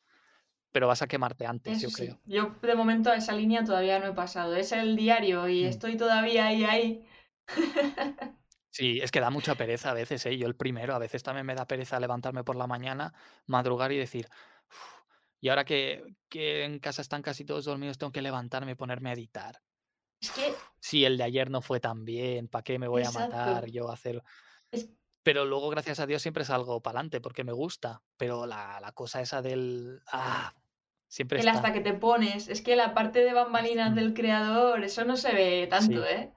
pero 0.75 0.89
vas 0.89 1.03
a 1.03 1.07
quemarte 1.07 1.47
antes, 1.47 1.81
yo 1.81 1.89
creo. 1.91 2.21
Yo 2.25 2.57
de 2.61 2.75
momento 2.75 3.09
a 3.09 3.15
esa 3.15 3.33
línea 3.33 3.63
todavía 3.63 4.01
no 4.01 4.07
he 4.07 4.13
pasado. 4.13 4.57
Es 4.57 4.73
el 4.73 4.97
diario 4.97 5.49
y 5.49 5.63
mm. 5.63 5.69
estoy 5.69 5.97
todavía 5.97 6.49
ahí, 6.49 6.65
ahí. 6.65 7.09
Sí, 8.71 8.99
es 9.01 9.13
que 9.13 9.21
da 9.21 9.31
mucha 9.31 9.55
pereza 9.55 9.93
a 9.93 9.95
veces, 9.95 10.27
¿eh? 10.27 10.37
Yo 10.37 10.49
el 10.49 10.57
primero, 10.57 10.97
a 10.97 10.99
veces 10.99 11.23
también 11.23 11.47
me 11.47 11.55
da 11.55 11.65
pereza 11.65 12.01
levantarme 12.01 12.43
por 12.43 12.57
la 12.57 12.67
mañana, 12.67 13.15
madrugar 13.47 13.93
y 13.93 13.99
decir, 13.99 14.27
"Uf, 14.69 15.03
y 15.41 15.49
ahora 15.49 15.65
que, 15.65 16.03
que 16.29 16.65
en 16.65 16.81
casa 16.81 17.01
están 17.01 17.23
casi 17.23 17.45
todos 17.45 17.67
dormidos, 17.67 17.99
tengo 17.99 18.11
que 18.11 18.21
levantarme 18.21 18.73
y 18.73 18.75
ponerme 18.75 19.11
a 19.11 19.13
editar. 19.13 19.61
Es 20.25 20.31
que, 20.31 20.55
Si 20.81 21.05
el 21.05 21.17
de 21.19 21.25
ayer 21.25 21.51
no 21.51 21.61
fue 21.63 21.81
tan 21.81 22.05
bien, 22.05 22.49
¿para 22.49 22.63
qué 22.63 22.79
me 22.79 22.89
voy 22.89 23.03
a 23.03 23.11
matar 23.11 23.67
yo 23.71 23.91
a 23.91 23.95
hacer? 23.95 24.23
Es 24.71 24.89
Pero 25.23 25.45
luego, 25.45 25.71
gracias 25.71 26.01
a 26.01 26.07
Dios, 26.07 26.23
siempre 26.23 26.45
salgo 26.45 26.83
para 26.83 26.99
adelante 26.99 27.21
porque 27.21 27.45
me 27.45 27.53
gusta. 27.53 28.03
Pero 28.17 28.47
la, 28.47 28.79
la 28.81 28.93
cosa 28.93 29.21
esa 29.21 29.41
del... 29.43 30.01
Ah, 30.13 30.55
siempre 31.09 31.41
el 31.41 31.49
hasta 31.49 31.73
que 31.73 31.81
te 31.81 31.95
pones. 31.95 32.49
Es 32.49 32.61
que 32.63 32.77
la 32.77 32.95
parte 32.95 33.21
de 33.25 33.33
bambalinas 33.33 33.93
Mm, 33.93 33.95
del 33.95 34.15
creador, 34.15 34.85
eso 34.85 35.05
no 35.05 35.17
se 35.17 35.33
ve 35.35 35.67
tanto, 35.69 36.05
Sí, 36.05 36.05
¿eh? 36.05 36.33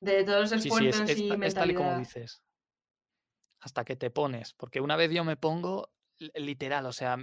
De 0.00 0.24
todos 0.24 0.40
los 0.42 0.52
sí, 0.52 0.70
sí, 0.70 0.86
es, 0.88 0.96
esfuerzos 0.96 1.10
es, 1.10 1.18
y 1.18 1.28
ta- 1.28 1.34
es 1.34 1.54
tal 1.54 1.70
y 1.70 1.74
como 1.74 1.90
mentalidad. 1.90 2.00
dices. 2.00 2.42
hasta 3.60 3.84
que 3.84 3.96
te 3.96 4.10
pones, 4.10 4.54
porque 4.54 4.80
una 4.80 4.96
vez 4.96 5.10
yo 5.12 5.24
me 5.24 5.36
pongo 5.36 5.92
li- 6.18 6.30
literal, 6.34 6.86
o 6.86 6.92
sea, 6.92 7.18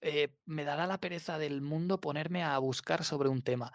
eh, 0.00 0.34
me 0.44 0.64
dará 0.64 0.86
la 0.86 0.98
pereza 0.98 1.38
del 1.38 1.60
mundo 1.60 2.00
ponerme 2.00 2.42
a 2.42 2.58
buscar 2.58 3.04
sobre 3.04 3.28
un 3.28 3.42
tema, 3.42 3.72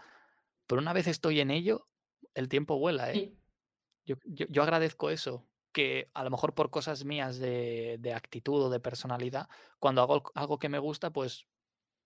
pero 0.68 0.82
una 0.82 0.94
vez 0.94 1.08
estoy 1.08 1.40
en 1.42 1.52
ello, 1.52 1.88
el 2.36 2.50
tiempo 2.50 2.78
vuela, 2.80 3.12
¿eh? 3.14 3.16
Sí, 3.16 3.40
Yo, 4.06 4.16
yo, 4.26 4.46
yo 4.50 4.64
agradezco 4.64 5.10
eso, 5.10 5.50
que 5.74 6.10
a 6.14 6.24
lo 6.24 6.30
mejor 6.32 6.54
por 6.56 6.70
cosas 6.72 7.06
mías 7.06 7.40
de, 7.40 7.98
de 8.00 8.14
actitud 8.14 8.64
o 8.64 8.70
de 8.70 8.80
personalidad, 8.80 9.48
cuando 9.80 10.02
hago 10.02 10.24
algo 10.36 10.60
que 10.60 10.70
me 10.70 10.80
gusta, 10.80 11.12
pues 11.12 11.48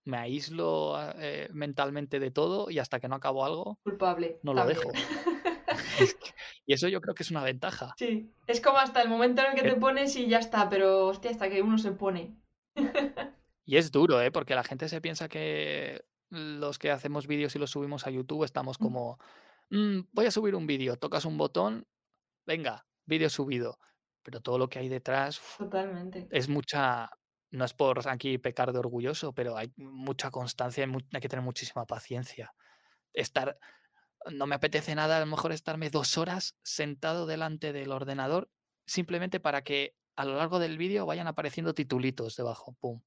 me 0.04 0.18
aíslo 0.18 0.96
ah, 0.96 1.14
eh, 1.18 1.48
mentalmente 1.52 2.20
de 2.20 2.30
todo 2.32 2.70
y 2.70 2.78
hasta 2.80 3.00
que 3.00 3.08
no 3.08 3.16
acabo 3.16 3.44
algo, 3.44 3.80
culpable 3.84 4.40
no 4.42 4.54
lo 4.54 4.64
también. 4.64 4.66
dejo. 4.66 4.92
Y 6.66 6.74
eso 6.74 6.88
yo 6.88 7.00
creo 7.00 7.14
que 7.14 7.22
es 7.24 7.30
una 7.30 7.42
ventaja. 7.44 7.98
Sí, 7.98 8.34
es 8.46 8.60
como 8.60 8.78
hasta 8.78 9.00
el 9.02 9.08
momento 9.08 9.40
en 9.42 9.48
el 9.48 9.54
que 9.54 9.62
Eh, 9.62 9.72
te 9.72 9.76
pones 9.76 10.14
y 10.16 10.26
ya 10.28 10.38
está, 10.38 10.68
pero 10.68 11.06
hostia, 11.06 11.30
hasta 11.30 11.48
que 11.50 11.62
uno 11.62 11.78
se 11.78 11.92
pone. 11.92 12.36
Y 13.64 13.76
es 13.76 13.90
duro, 13.92 14.20
¿eh? 14.20 14.30
Porque 14.32 14.54
la 14.54 14.64
gente 14.64 14.88
se 14.88 15.00
piensa 15.00 15.28
que 15.28 16.04
los 16.32 16.78
que 16.80 16.90
hacemos 16.92 17.26
vídeos 17.28 17.56
y 17.56 17.60
los 17.60 17.70
subimos 17.72 18.06
a 18.08 18.10
YouTube 18.12 18.44
estamos 18.44 18.78
Mm, 18.80 18.96
como, 18.96 19.18
"Mm, 19.70 20.02
voy 20.12 20.26
a 20.26 20.32
subir 20.32 20.54
un 20.56 20.66
vídeo, 20.66 20.96
tocas 20.98 21.24
un 21.26 21.38
botón, 21.38 21.86
venga, 22.46 22.86
vídeo 23.06 23.30
subido. 23.30 23.78
Pero 24.22 24.40
todo 24.42 24.58
lo 24.58 24.68
que 24.70 24.78
hay 24.80 24.88
detrás 24.90 25.42
Totalmente. 25.56 26.28
es 26.30 26.48
mucha, 26.48 27.10
no 27.50 27.64
es 27.66 27.74
por 27.74 28.08
aquí 28.08 28.38
pecar 28.38 28.72
de 28.72 28.78
orgulloso, 28.80 29.34
pero 29.34 29.56
hay 29.56 29.72
mucha 29.76 30.30
constancia 30.30 30.86
hay 31.14 31.20
que 31.20 31.28
tener 31.28 31.44
muchísima 31.44 31.86
paciencia. 31.86 32.54
Estar, 33.14 33.58
no 34.30 34.46
me 34.46 34.54
apetece 34.56 34.94
nada 34.94 35.16
a 35.18 35.20
lo 35.20 35.26
mejor 35.26 35.52
estarme 35.52 35.90
dos 35.90 36.18
horas 36.18 36.58
sentado 36.64 37.26
delante 37.26 37.72
del 37.72 37.92
ordenador 37.92 38.50
simplemente 38.86 39.40
para 39.40 39.62
que 39.64 39.96
a 40.16 40.24
lo 40.24 40.36
largo 40.36 40.58
del 40.60 40.78
vídeo 40.78 41.06
vayan 41.06 41.26
apareciendo 41.28 41.74
titulitos 41.74 42.36
debajo, 42.36 42.76
pum. 42.80 43.02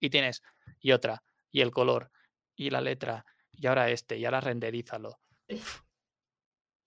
Y 0.00 0.10
tienes, 0.10 0.42
y 0.80 0.92
otra, 0.92 1.24
y 1.50 1.62
el 1.62 1.70
color, 1.72 2.12
y 2.56 2.70
la 2.70 2.80
letra, 2.80 3.24
y 3.52 3.66
ahora 3.66 3.90
este, 3.90 4.16
y 4.16 4.24
ahora 4.24 4.40
renderízalo. 4.40 5.18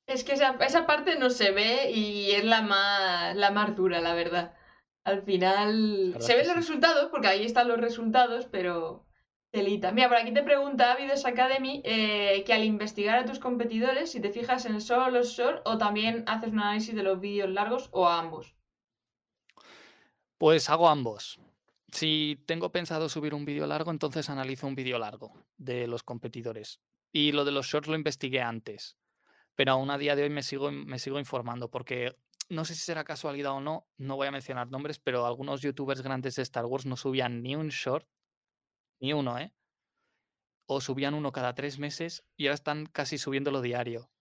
Es 0.08 0.24
que 0.24 0.34
esa, 0.34 0.56
esa 0.66 0.86
parte 0.88 1.20
no 1.20 1.30
se 1.30 1.52
ve 1.52 1.92
y 1.92 2.32
es 2.32 2.46
la 2.46 2.62
más, 2.62 3.36
la 3.36 3.52
más 3.52 3.76
dura, 3.76 4.00
la 4.00 4.14
verdad. 4.14 4.56
Al 5.04 5.24
final 5.24 6.16
se 6.20 6.36
ven 6.36 6.48
los 6.48 6.56
resultados, 6.56 7.10
porque 7.12 7.28
ahí 7.28 7.46
están 7.46 7.68
los 7.68 7.80
resultados, 7.80 8.46
pero 8.46 9.06
telita. 9.52 9.92
Mira, 9.92 10.10
por 10.10 10.18
aquí 10.18 10.34
te 10.34 10.44
pregunta 10.44 10.92
Avidos 10.92 11.26
Academy 11.26 11.82
eh, 11.86 12.44
que 12.46 12.54
al 12.54 12.64
investigar 12.64 13.20
a 13.20 13.26
tus 13.26 13.40
competidores, 13.40 14.12
si 14.12 14.22
te 14.22 14.32
fijas 14.32 14.66
en 14.66 14.82
solo 14.82 15.10
los 15.10 15.30
short 15.30 15.62
o 15.66 15.78
también 15.78 16.24
haces 16.28 16.52
un 16.52 16.60
análisis 16.60 16.96
de 16.96 17.04
los 17.04 17.20
vídeos 17.20 17.50
largos 17.50 17.90
o 17.92 18.08
a 18.08 18.20
ambos. 18.20 18.56
Pues 20.38 20.70
hago 20.70 20.88
ambos. 20.88 21.40
Si 21.92 22.44
tengo 22.46 22.72
pensado 22.72 23.08
subir 23.08 23.34
un 23.34 23.46
vídeo 23.46 23.66
largo, 23.66 23.92
entonces 23.92 24.30
analizo 24.30 24.68
un 24.68 24.76
vídeo 24.76 25.00
largo 25.00 25.46
de 25.58 25.88
los 25.88 26.04
competidores. 26.04 26.82
Y 27.12 27.32
lo 27.32 27.46
de 27.46 27.52
los 27.52 27.68
shorts 27.68 27.88
lo 27.88 27.96
investigué 27.96 28.42
antes. 28.42 28.98
Pero 29.56 29.72
aún 29.72 29.90
a 29.90 29.98
día 29.98 30.16
de 30.16 30.24
hoy 30.24 30.30
me 30.30 30.44
sigo, 30.44 30.72
me 30.72 31.00
sigo 31.00 31.18
informando 31.18 31.70
porque 31.70 32.16
no 32.50 32.66
sé 32.66 32.76
si 32.76 32.82
será 32.82 33.04
casualidad 33.04 33.54
o 33.54 33.62
no, 33.62 33.88
no 33.98 34.16
voy 34.16 34.28
a 34.28 34.32
mencionar 34.32 34.70
nombres, 34.70 35.00
pero 35.00 35.26
algunos 35.26 35.62
youtubers 35.62 36.02
grandes 36.02 36.36
de 36.36 36.44
Star 36.44 36.66
Wars 36.66 36.86
no 36.86 36.96
subían 36.96 37.42
ni 37.42 37.56
un 37.56 37.70
short, 37.70 38.08
ni 39.00 39.14
uno, 39.14 39.40
¿eh? 39.40 39.54
O 40.66 40.82
subían 40.82 41.14
uno 41.14 41.32
cada 41.32 41.56
tres 41.56 41.80
meses 41.80 42.24
y 42.36 42.48
ahora 42.48 42.56
están 42.56 42.86
casi 42.86 43.18
subiéndolo 43.18 43.62
diario. 43.62 44.12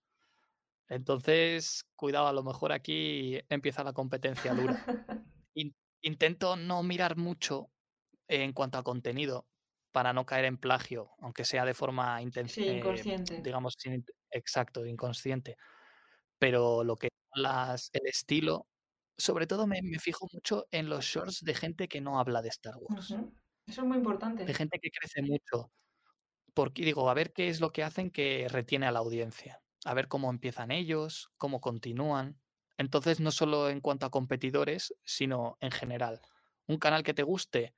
Entonces, 0.87 1.85
cuidado, 1.95 2.27
a 2.27 2.33
lo 2.33 2.43
mejor 2.43 2.71
aquí 2.71 3.39
empieza 3.49 3.83
la 3.83 3.93
competencia 3.93 4.53
dura. 4.53 4.83
In- 6.01 6.13
intento 6.13 6.55
no 6.55 6.83
mirar 6.83 7.17
mucho 7.17 7.71
en 8.27 8.53
cuanto 8.53 8.77
a 8.77 8.83
contenido 8.83 9.47
para 9.91 10.13
no 10.13 10.25
caer 10.25 10.45
en 10.45 10.57
plagio, 10.57 11.11
aunque 11.19 11.45
sea 11.45 11.65
de 11.65 11.73
forma 11.73 12.21
inten- 12.21 12.47
Sí, 12.49 12.63
eh, 12.65 12.77
inconsciente. 12.77 13.35
digamos, 13.43 13.75
sin 13.77 14.05
exacto, 14.31 14.85
inconsciente. 14.85 15.57
Pero 16.39 16.83
lo 16.83 16.97
que 16.97 17.09
las, 17.35 17.89
el 17.93 18.07
estilo, 18.07 18.67
sobre 19.17 19.47
todo 19.47 19.67
me, 19.67 19.81
me 19.83 19.99
fijo 19.99 20.27
mucho 20.33 20.67
en 20.71 20.89
los 20.89 21.05
shorts 21.05 21.41
de 21.43 21.55
gente 21.55 21.87
que 21.87 22.01
no 22.01 22.19
habla 22.19 22.41
de 22.41 22.49
Star 22.49 22.75
Wars. 22.77 23.19
Eso 23.67 23.81
es 23.81 23.87
muy 23.87 23.97
importante. 23.97 24.45
de 24.45 24.53
gente 24.53 24.79
que 24.79 24.89
crece 24.91 25.21
mucho. 25.21 25.71
Porque 26.53 26.83
digo, 26.85 27.09
a 27.09 27.13
ver 27.13 27.33
qué 27.33 27.49
es 27.49 27.61
lo 27.61 27.71
que 27.71 27.83
hacen 27.83 28.11
que 28.11 28.47
retiene 28.49 28.87
a 28.87 28.91
la 28.91 28.99
audiencia, 28.99 29.61
a 29.85 29.93
ver 29.93 30.07
cómo 30.07 30.29
empiezan 30.31 30.71
ellos, 30.71 31.29
cómo 31.37 31.61
continúan. 31.61 32.41
Entonces, 32.77 33.19
no 33.19 33.31
solo 33.31 33.69
en 33.69 33.81
cuanto 33.81 34.05
a 34.05 34.11
competidores, 34.11 34.93
sino 35.03 35.57
en 35.61 35.71
general. 35.71 36.21
Un 36.67 36.77
canal 36.77 37.03
que 37.03 37.13
te 37.13 37.23
guste 37.23 37.73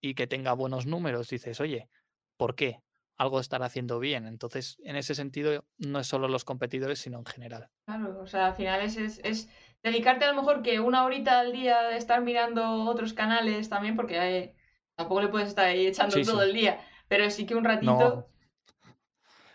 y 0.00 0.14
que 0.14 0.26
tenga 0.26 0.52
buenos 0.52 0.86
números, 0.86 1.28
dices, 1.28 1.60
oye, 1.60 1.88
¿por 2.36 2.54
qué? 2.54 2.80
Algo 3.16 3.40
estará 3.40 3.66
haciendo 3.66 3.98
bien. 3.98 4.26
Entonces, 4.26 4.76
en 4.84 4.96
ese 4.96 5.14
sentido, 5.14 5.64
no 5.76 5.98
es 6.00 6.06
solo 6.06 6.28
los 6.28 6.44
competidores, 6.44 7.00
sino 7.00 7.18
en 7.18 7.26
general. 7.26 7.70
Claro, 7.84 8.20
o 8.20 8.26
sea, 8.26 8.48
al 8.48 8.54
final 8.54 8.80
es, 8.82 8.96
es, 8.96 9.20
es 9.24 9.48
dedicarte 9.82 10.24
a 10.24 10.28
lo 10.32 10.34
mejor 10.34 10.62
que 10.62 10.78
una 10.80 11.04
horita 11.04 11.40
al 11.40 11.52
día 11.52 11.82
de 11.82 11.96
estar 11.96 12.20
mirando 12.22 12.84
otros 12.84 13.12
canales 13.12 13.68
también, 13.68 13.96
porque 13.96 14.54
tampoco 14.94 15.22
le 15.22 15.28
puedes 15.28 15.48
estar 15.48 15.64
ahí 15.66 15.86
echando 15.86 16.14
Sí, 16.14 16.24
todo 16.24 16.42
sí. 16.42 16.48
el 16.48 16.52
día, 16.54 16.80
pero 17.08 17.28
sí 17.30 17.46
que 17.46 17.54
un 17.54 17.64
No. 17.64 17.98
ratito, 17.98 18.28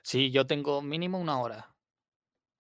Sí, 0.02 0.32
yo 0.32 0.46
tengo 0.46 0.82
mínimo 0.82 1.20
una 1.20 1.40
hora 1.40 1.76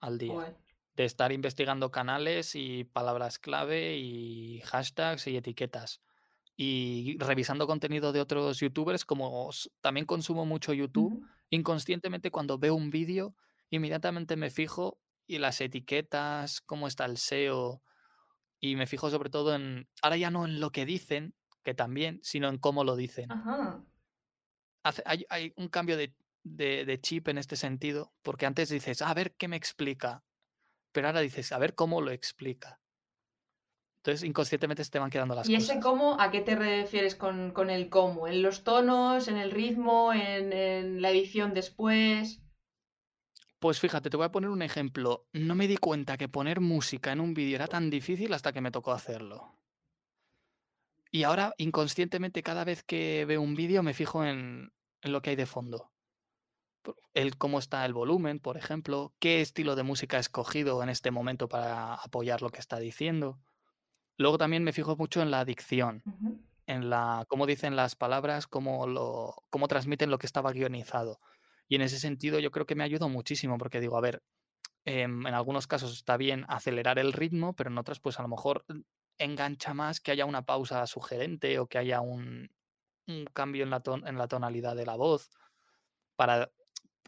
al 0.01 0.17
día. 0.17 0.33
joder. 0.33 0.62
De 0.95 1.05
estar 1.05 1.31
investigando 1.31 1.91
canales 1.91 2.55
y 2.55 2.83
palabras 2.85 3.39
clave 3.39 3.97
y 3.97 4.61
hashtags 4.61 5.27
y 5.27 5.37
etiquetas. 5.37 6.01
Y 6.55 7.17
revisando 7.19 7.67
contenido 7.67 8.13
de 8.13 8.21
otros 8.21 8.59
youtubers, 8.59 9.05
como 9.05 9.49
también 9.81 10.05
consumo 10.05 10.45
mucho 10.45 10.73
YouTube, 10.73 11.13
inconscientemente 11.49 12.31
cuando 12.31 12.59
veo 12.59 12.75
un 12.75 12.91
vídeo, 12.91 13.35
inmediatamente 13.71 14.35
me 14.37 14.51
fijo 14.51 14.99
y 15.27 15.39
las 15.39 15.61
etiquetas, 15.61 16.61
cómo 16.61 16.87
está 16.87 17.05
el 17.05 17.13
SEO, 17.13 17.81
y 18.59 18.75
me 18.75 18.87
fijo 18.87 19.09
sobre 19.09 19.29
todo 19.31 19.55
en, 19.55 19.89
ahora 20.01 20.17
ya 20.17 20.31
no 20.31 20.45
en 20.45 20.59
lo 20.59 20.71
que 20.71 20.85
dicen, 20.85 21.35
que 21.63 21.73
también, 21.73 22.19
sino 22.23 22.49
en 22.49 22.57
cómo 22.59 22.83
lo 22.83 22.95
dicen. 22.95 23.35
Ajá. 23.35 23.83
Hace- 24.83 25.03
hay, 25.05 25.25
hay 25.29 25.53
un 25.55 25.69
cambio 25.69 25.97
de, 25.97 26.15
de- 26.43 26.85
de 26.85 27.01
chip 27.01 27.27
en 27.29 27.37
este 27.37 27.55
sentido, 27.55 28.13
porque 28.21 28.45
antes 28.45 28.69
dices, 28.69 29.01
"Ah, 29.01 29.09
a 29.11 29.13
ver 29.13 29.35
qué 29.35 29.47
me 29.47 29.55
explica, 29.55 30.23
pero 30.93 31.07
ahora 31.07 31.19
dices, 31.21 31.51
a 31.51 31.59
ver 31.59 31.75
cómo 31.75 32.01
lo 32.01 32.11
explica. 32.11 32.81
Entonces, 34.01 34.23
inconscientemente 34.27 34.83
se 34.83 34.91
te 34.91 34.99
van 34.99 35.09
quedando 35.09 35.35
las 35.35 35.49
¿Y 35.49 35.55
ese 35.55 35.79
cosas. 35.79 35.83
cómo, 35.83 36.19
a 36.19 36.29
qué 36.31 36.41
te 36.41 36.55
refieres 36.55 37.15
con, 37.15 37.51
con 37.51 37.69
el 37.69 37.89
cómo? 37.89 38.27
¿En 38.27 38.41
los 38.41 38.63
tonos, 38.63 39.27
en 39.29 39.37
el 39.37 39.51
ritmo, 39.51 40.13
en, 40.13 40.53
en 40.53 41.01
la 41.01 41.09
edición 41.11 41.53
después? 41.53 42.41
Pues 43.59 43.79
fíjate, 43.79 44.11
te 44.11 44.17
voy 44.17 44.27
a 44.27 44.31
poner 44.31 44.51
un 44.51 44.61
ejemplo. 44.61 45.27
No 45.33 45.55
me 45.55 45.67
di 45.67 45.77
cuenta 45.77 46.17
que 46.17 46.29
poner 46.29 46.59
música 46.59 47.11
en 47.11 47.19
un 47.19 47.33
vídeo 47.33 47.55
era 47.55 47.67
tan 47.67 47.89
difícil 47.89 48.31
hasta 48.33 48.51
que 48.53 48.61
me 48.61 48.69
tocó 48.71 48.91
hacerlo. 48.91 49.57
Y 51.11 51.23
ahora, 51.23 51.53
inconscientemente, 51.57 52.43
cada 52.43 52.65
vez 52.65 52.83
que 52.83 53.23
veo 53.25 53.41
un 53.41 53.55
vídeo 53.55 53.83
me 53.83 53.93
fijo 53.93 54.25
en, 54.25 54.73
en 55.01 55.11
lo 55.13 55.21
que 55.21 55.29
hay 55.29 55.35
de 55.37 55.45
fondo. 55.45 55.92
El 57.13 57.37
cómo 57.37 57.59
está 57.59 57.85
el 57.85 57.93
volumen, 57.93 58.39
por 58.39 58.57
ejemplo, 58.57 59.13
qué 59.19 59.41
estilo 59.41 59.75
de 59.75 59.83
música 59.83 60.17
he 60.17 60.19
escogido 60.19 60.83
en 60.83 60.89
este 60.89 61.11
momento 61.11 61.47
para 61.47 61.93
apoyar 61.95 62.41
lo 62.41 62.49
que 62.49 62.59
está 62.59 62.79
diciendo. 62.79 63.39
Luego 64.17 64.37
también 64.37 64.63
me 64.63 64.73
fijo 64.73 64.95
mucho 64.95 65.21
en 65.21 65.31
la 65.31 65.45
dicción. 65.45 66.03
En 66.65 66.89
la 66.89 67.25
cómo 67.27 67.45
dicen 67.45 67.75
las 67.75 67.95
palabras, 67.95 68.47
cómo 68.47 68.87
lo 68.87 69.35
cómo 69.49 69.67
transmiten 69.67 70.09
lo 70.11 70.17
que 70.17 70.25
estaba 70.27 70.51
guionizado. 70.53 71.19
Y 71.67 71.75
en 71.75 71.81
ese 71.81 71.99
sentido 71.99 72.39
yo 72.39 72.51
creo 72.51 72.65
que 72.65 72.75
me 72.75 72.83
ayudó 72.83 73.09
muchísimo, 73.09 73.57
porque 73.57 73.79
digo, 73.81 73.97
a 73.97 74.01
ver, 74.01 74.23
em, 74.85 75.27
en 75.27 75.33
algunos 75.33 75.67
casos 75.67 75.93
está 75.93 76.17
bien 76.17 76.45
acelerar 76.49 76.99
el 76.99 77.13
ritmo, 77.13 77.53
pero 77.55 77.69
en 77.69 77.77
otras, 77.77 77.99
pues 77.99 78.19
a 78.19 78.23
lo 78.23 78.29
mejor 78.29 78.65
engancha 79.17 79.73
más 79.73 79.99
que 80.01 80.11
haya 80.11 80.25
una 80.25 80.45
pausa 80.45 80.85
sugerente 80.87 81.59
o 81.59 81.67
que 81.67 81.77
haya 81.79 82.01
un, 82.01 82.51
un 83.07 83.25
cambio 83.33 83.63
en 83.63 83.69
la, 83.71 83.81
ton- 83.81 84.07
en 84.07 84.17
la 84.17 84.27
tonalidad 84.27 84.75
de 84.75 84.85
la 84.85 84.95
voz 84.95 85.29
para, 86.15 86.51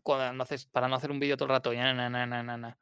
cuando 0.06 0.34
no 0.34 0.44
haces, 0.44 0.68
para 0.68 0.88
no 0.88 0.96
hacer 0.96 1.12
un 1.12 1.20
vídeo 1.20 1.38
todo 1.38 1.48
el 1.48 1.52
rato. 1.58 1.74
"na, 1.74 1.94
na, 1.94 2.10
na, 2.10 2.26
na, 2.28 2.44
na, 2.44 2.58
na". 2.58 2.80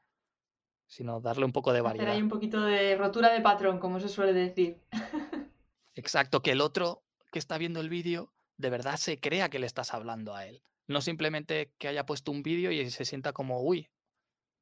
sino 0.87 1.21
darle 1.21 1.45
un 1.45 1.53
poco 1.53 1.73
de 1.73 1.81
Hacer 1.85 1.85
variedad. 1.85 2.13
ahí 2.15 2.21
un 2.21 2.29
poquito 2.29 2.61
de 2.61 2.95
rotura 2.97 3.31
de 3.33 3.41
patrón, 3.41 3.79
como 3.79 3.99
se 3.99 4.09
suele 4.09 4.33
decir. 4.33 4.81
Exacto, 5.95 6.41
que 6.41 6.51
el 6.51 6.61
otro 6.61 7.03
que 7.31 7.39
está 7.39 7.57
viendo 7.57 7.79
el 7.79 7.89
vídeo 7.89 8.33
de 8.57 8.69
verdad 8.69 8.97
se 8.97 9.19
crea 9.19 9.49
que 9.49 9.59
le 9.59 9.65
estás 9.67 9.93
hablando 9.93 10.35
a 10.35 10.45
él. 10.45 10.63
No 10.87 11.01
simplemente 11.01 11.73
que 11.77 11.87
haya 11.87 12.05
puesto 12.05 12.31
un 12.31 12.43
vídeo 12.43 12.71
y 12.71 12.89
se 12.89 13.05
sienta 13.05 13.33
como, 13.33 13.61
uy, 13.61 13.89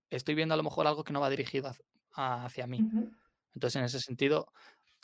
estoy 0.09 0.35
viendo 0.35 0.53
a 0.53 0.57
lo 0.57 0.63
mejor 0.63 0.87
algo 0.87 1.03
que 1.03 1.13
no 1.13 1.21
va 1.21 1.29
dirigido 1.29 1.71
hacia, 2.13 2.67
mí. 2.67 2.87
Entonces, 3.55 3.77
en 3.77 3.85
ese 3.85 3.99
sentido, 4.01 4.51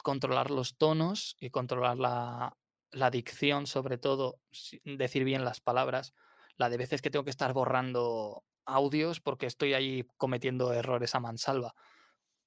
controlar 0.03 0.51
los 0.51 0.77
tonos 0.77 1.37
y 1.39 1.51
controlar 1.51 1.97
la, 1.99 2.57
la 2.91 3.11
dicción, 3.11 3.67
sobre 3.67 3.97
todo, 3.97 4.41
decir 4.85 5.23
bien 5.25 5.45
las 5.45 5.61
palabras. 5.61 6.13
La 6.57 6.69
de 6.69 6.77
veces 6.77 7.01
que 7.01 7.09
tengo 7.09 7.23
que 7.23 7.31
estar 7.31 7.53
borrando 7.53 8.43
audios 8.65 9.19
porque 9.21 9.45
estoy 9.45 9.73
ahí 9.73 10.05
cometiendo 10.17 10.73
errores 10.73 11.15
a 11.15 11.19
mansalva. 11.19 11.73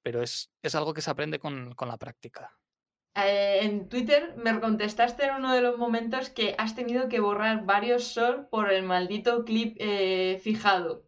Pero 0.03 0.21
es, 0.21 0.51
es 0.61 0.75
algo 0.75 0.93
que 0.93 1.01
se 1.01 1.11
aprende 1.11 1.39
con, 1.39 1.73
con 1.75 1.87
la 1.87 1.97
práctica. 1.97 2.57
Eh, 3.15 3.59
en 3.63 3.89
Twitter 3.89 4.35
me 4.37 4.59
contestaste 4.59 5.25
en 5.25 5.35
uno 5.35 5.53
de 5.53 5.61
los 5.61 5.77
momentos 5.77 6.29
que 6.29 6.55
has 6.57 6.75
tenido 6.75 7.09
que 7.09 7.19
borrar 7.19 7.65
varios 7.65 8.03
shorts 8.03 8.47
por 8.49 8.71
el 8.71 8.83
maldito 8.83 9.43
clip 9.43 9.75
eh, 9.79 10.39
fijado. 10.41 11.05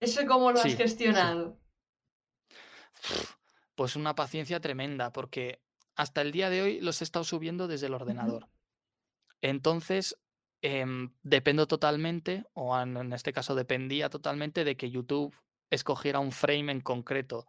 ¿Eso 0.00 0.24
cómo 0.26 0.52
lo 0.52 0.58
has 0.58 0.70
sí. 0.70 0.76
gestionado? 0.76 1.58
Pues 3.74 3.96
una 3.96 4.14
paciencia 4.14 4.60
tremenda, 4.60 5.12
porque 5.12 5.60
hasta 5.96 6.20
el 6.22 6.32
día 6.32 6.50
de 6.50 6.62
hoy 6.62 6.80
los 6.80 7.00
he 7.00 7.04
estado 7.04 7.24
subiendo 7.24 7.66
desde 7.66 7.86
el 7.86 7.94
ordenador. 7.94 8.48
Entonces, 9.40 10.16
em, 10.62 11.12
dependo 11.22 11.66
totalmente, 11.66 12.44
o 12.54 12.78
en, 12.78 13.12
este 13.12 13.32
caso 13.32 13.54
dependía 13.54 14.08
totalmente 14.08 14.64
de 14.64 14.76
que 14.76 14.90
YouTube 14.90 15.36
escogiera 15.70 16.20
un 16.20 16.32
frame 16.32 16.72
en 16.72 16.80
concreto. 16.80 17.46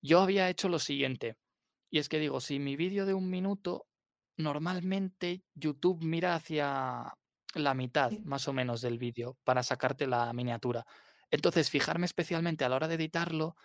Yo 0.00 0.20
había 0.20 0.48
hecho 0.48 0.68
lo 0.68 0.78
siguiente, 0.78 1.36
y 1.90 1.98
es 1.98 2.08
que 2.08 2.18
digo, 2.18 2.40
si 2.40 2.58
mi 2.58 2.76
vídeo 2.76 3.06
de 3.06 3.14
un 3.14 3.28
minuto, 3.28 3.86
normalmente 4.36 5.44
YouTube 5.54 6.02
mira 6.02 6.34
hacia 6.34 7.12
la 7.54 7.74
mitad 7.74 8.12
más 8.24 8.48
o 8.48 8.52
menos 8.52 8.80
del 8.80 8.98
vídeo 8.98 9.36
para 9.44 9.62
sacarte 9.62 10.06
la 10.06 10.32
miniatura. 10.32 10.86
Entonces, 11.30 11.70
fijarme 11.70 12.06
especialmente 12.06 12.64
a 12.64 12.68
la 12.68 12.76
hora 12.76 12.88
de 12.88 12.94
editarlo 12.94 13.56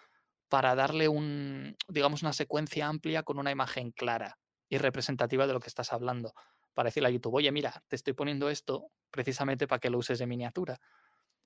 para 0.49 0.75
darle 0.75 1.07
un, 1.07 1.75
digamos, 1.87 2.21
una 2.21 2.33
secuencia 2.33 2.87
amplia 2.87 3.23
con 3.23 3.39
una 3.39 3.51
imagen 3.51 3.91
clara 3.91 4.37
y 4.69 4.77
representativa 4.77 5.47
de 5.47 5.53
lo 5.53 5.59
que 5.59 5.67
estás 5.67 5.93
hablando. 5.93 6.33
Para 6.77 6.89
decirle 6.89 7.09
a 7.09 7.11
YouTube, 7.11 7.33
oye, 7.33 7.51
mira, 7.51 7.83
te 7.87 7.95
estoy 7.95 8.13
poniendo 8.13 8.51
esto 8.51 8.91
precisamente 9.09 9.65
para 9.67 9.79
que 9.79 9.89
lo 9.89 9.97
uses 9.97 10.19
de 10.19 10.27
miniatura. 10.27 10.77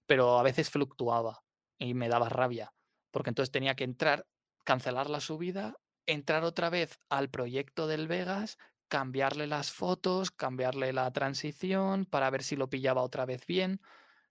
Pero 0.06 0.38
a 0.38 0.44
veces 0.44 0.70
fluctuaba 0.70 1.40
y 1.80 1.94
me 1.94 2.10
daba 2.10 2.28
rabia, 2.28 2.74
porque 3.12 3.30
entonces 3.30 3.50
tenía 3.50 3.76
que 3.76 3.86
entrar, 3.86 4.28
cancelar 4.66 5.10
la 5.10 5.22
subida, 5.22 5.76
entrar 6.06 6.44
otra 6.44 6.70
vez 6.70 7.00
al 7.10 7.30
proyecto 7.30 7.88
del 7.88 8.10
Vegas, 8.10 8.58
cambiarle 8.90 9.48
las 9.48 9.72
fotos, 9.72 10.32
cambiarle 10.32 10.92
la 10.92 11.10
transición 11.12 12.06
para 12.06 12.30
ver 12.30 12.44
si 12.44 12.58
lo 12.58 12.70
pillaba 12.70 13.02
otra 13.02 13.26
vez 13.26 13.46
bien, 13.46 13.80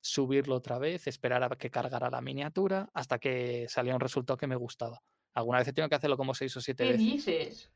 subirlo 0.02 0.56
otra 0.56 0.78
vez, 0.78 1.06
esperar 1.06 1.42
a 1.42 1.48
que 1.56 1.70
cargara 1.70 2.10
la 2.10 2.20
miniatura 2.20 2.90
hasta 2.92 3.18
que 3.18 3.68
salía 3.70 3.94
un 3.94 4.00
resultado 4.00 4.36
que 4.36 4.46
me 4.46 4.56
gustaba. 4.56 5.02
Alguna 5.32 5.60
vez 5.60 5.68
he 5.68 5.72
tenido 5.72 5.88
que 5.88 5.96
hacerlo 5.96 6.18
como 6.18 6.34
seis 6.34 6.54
o 6.58 6.60
siete 6.60 6.84
¿Qué 6.84 6.86
veces. 6.86 7.06
dices? 7.06 7.70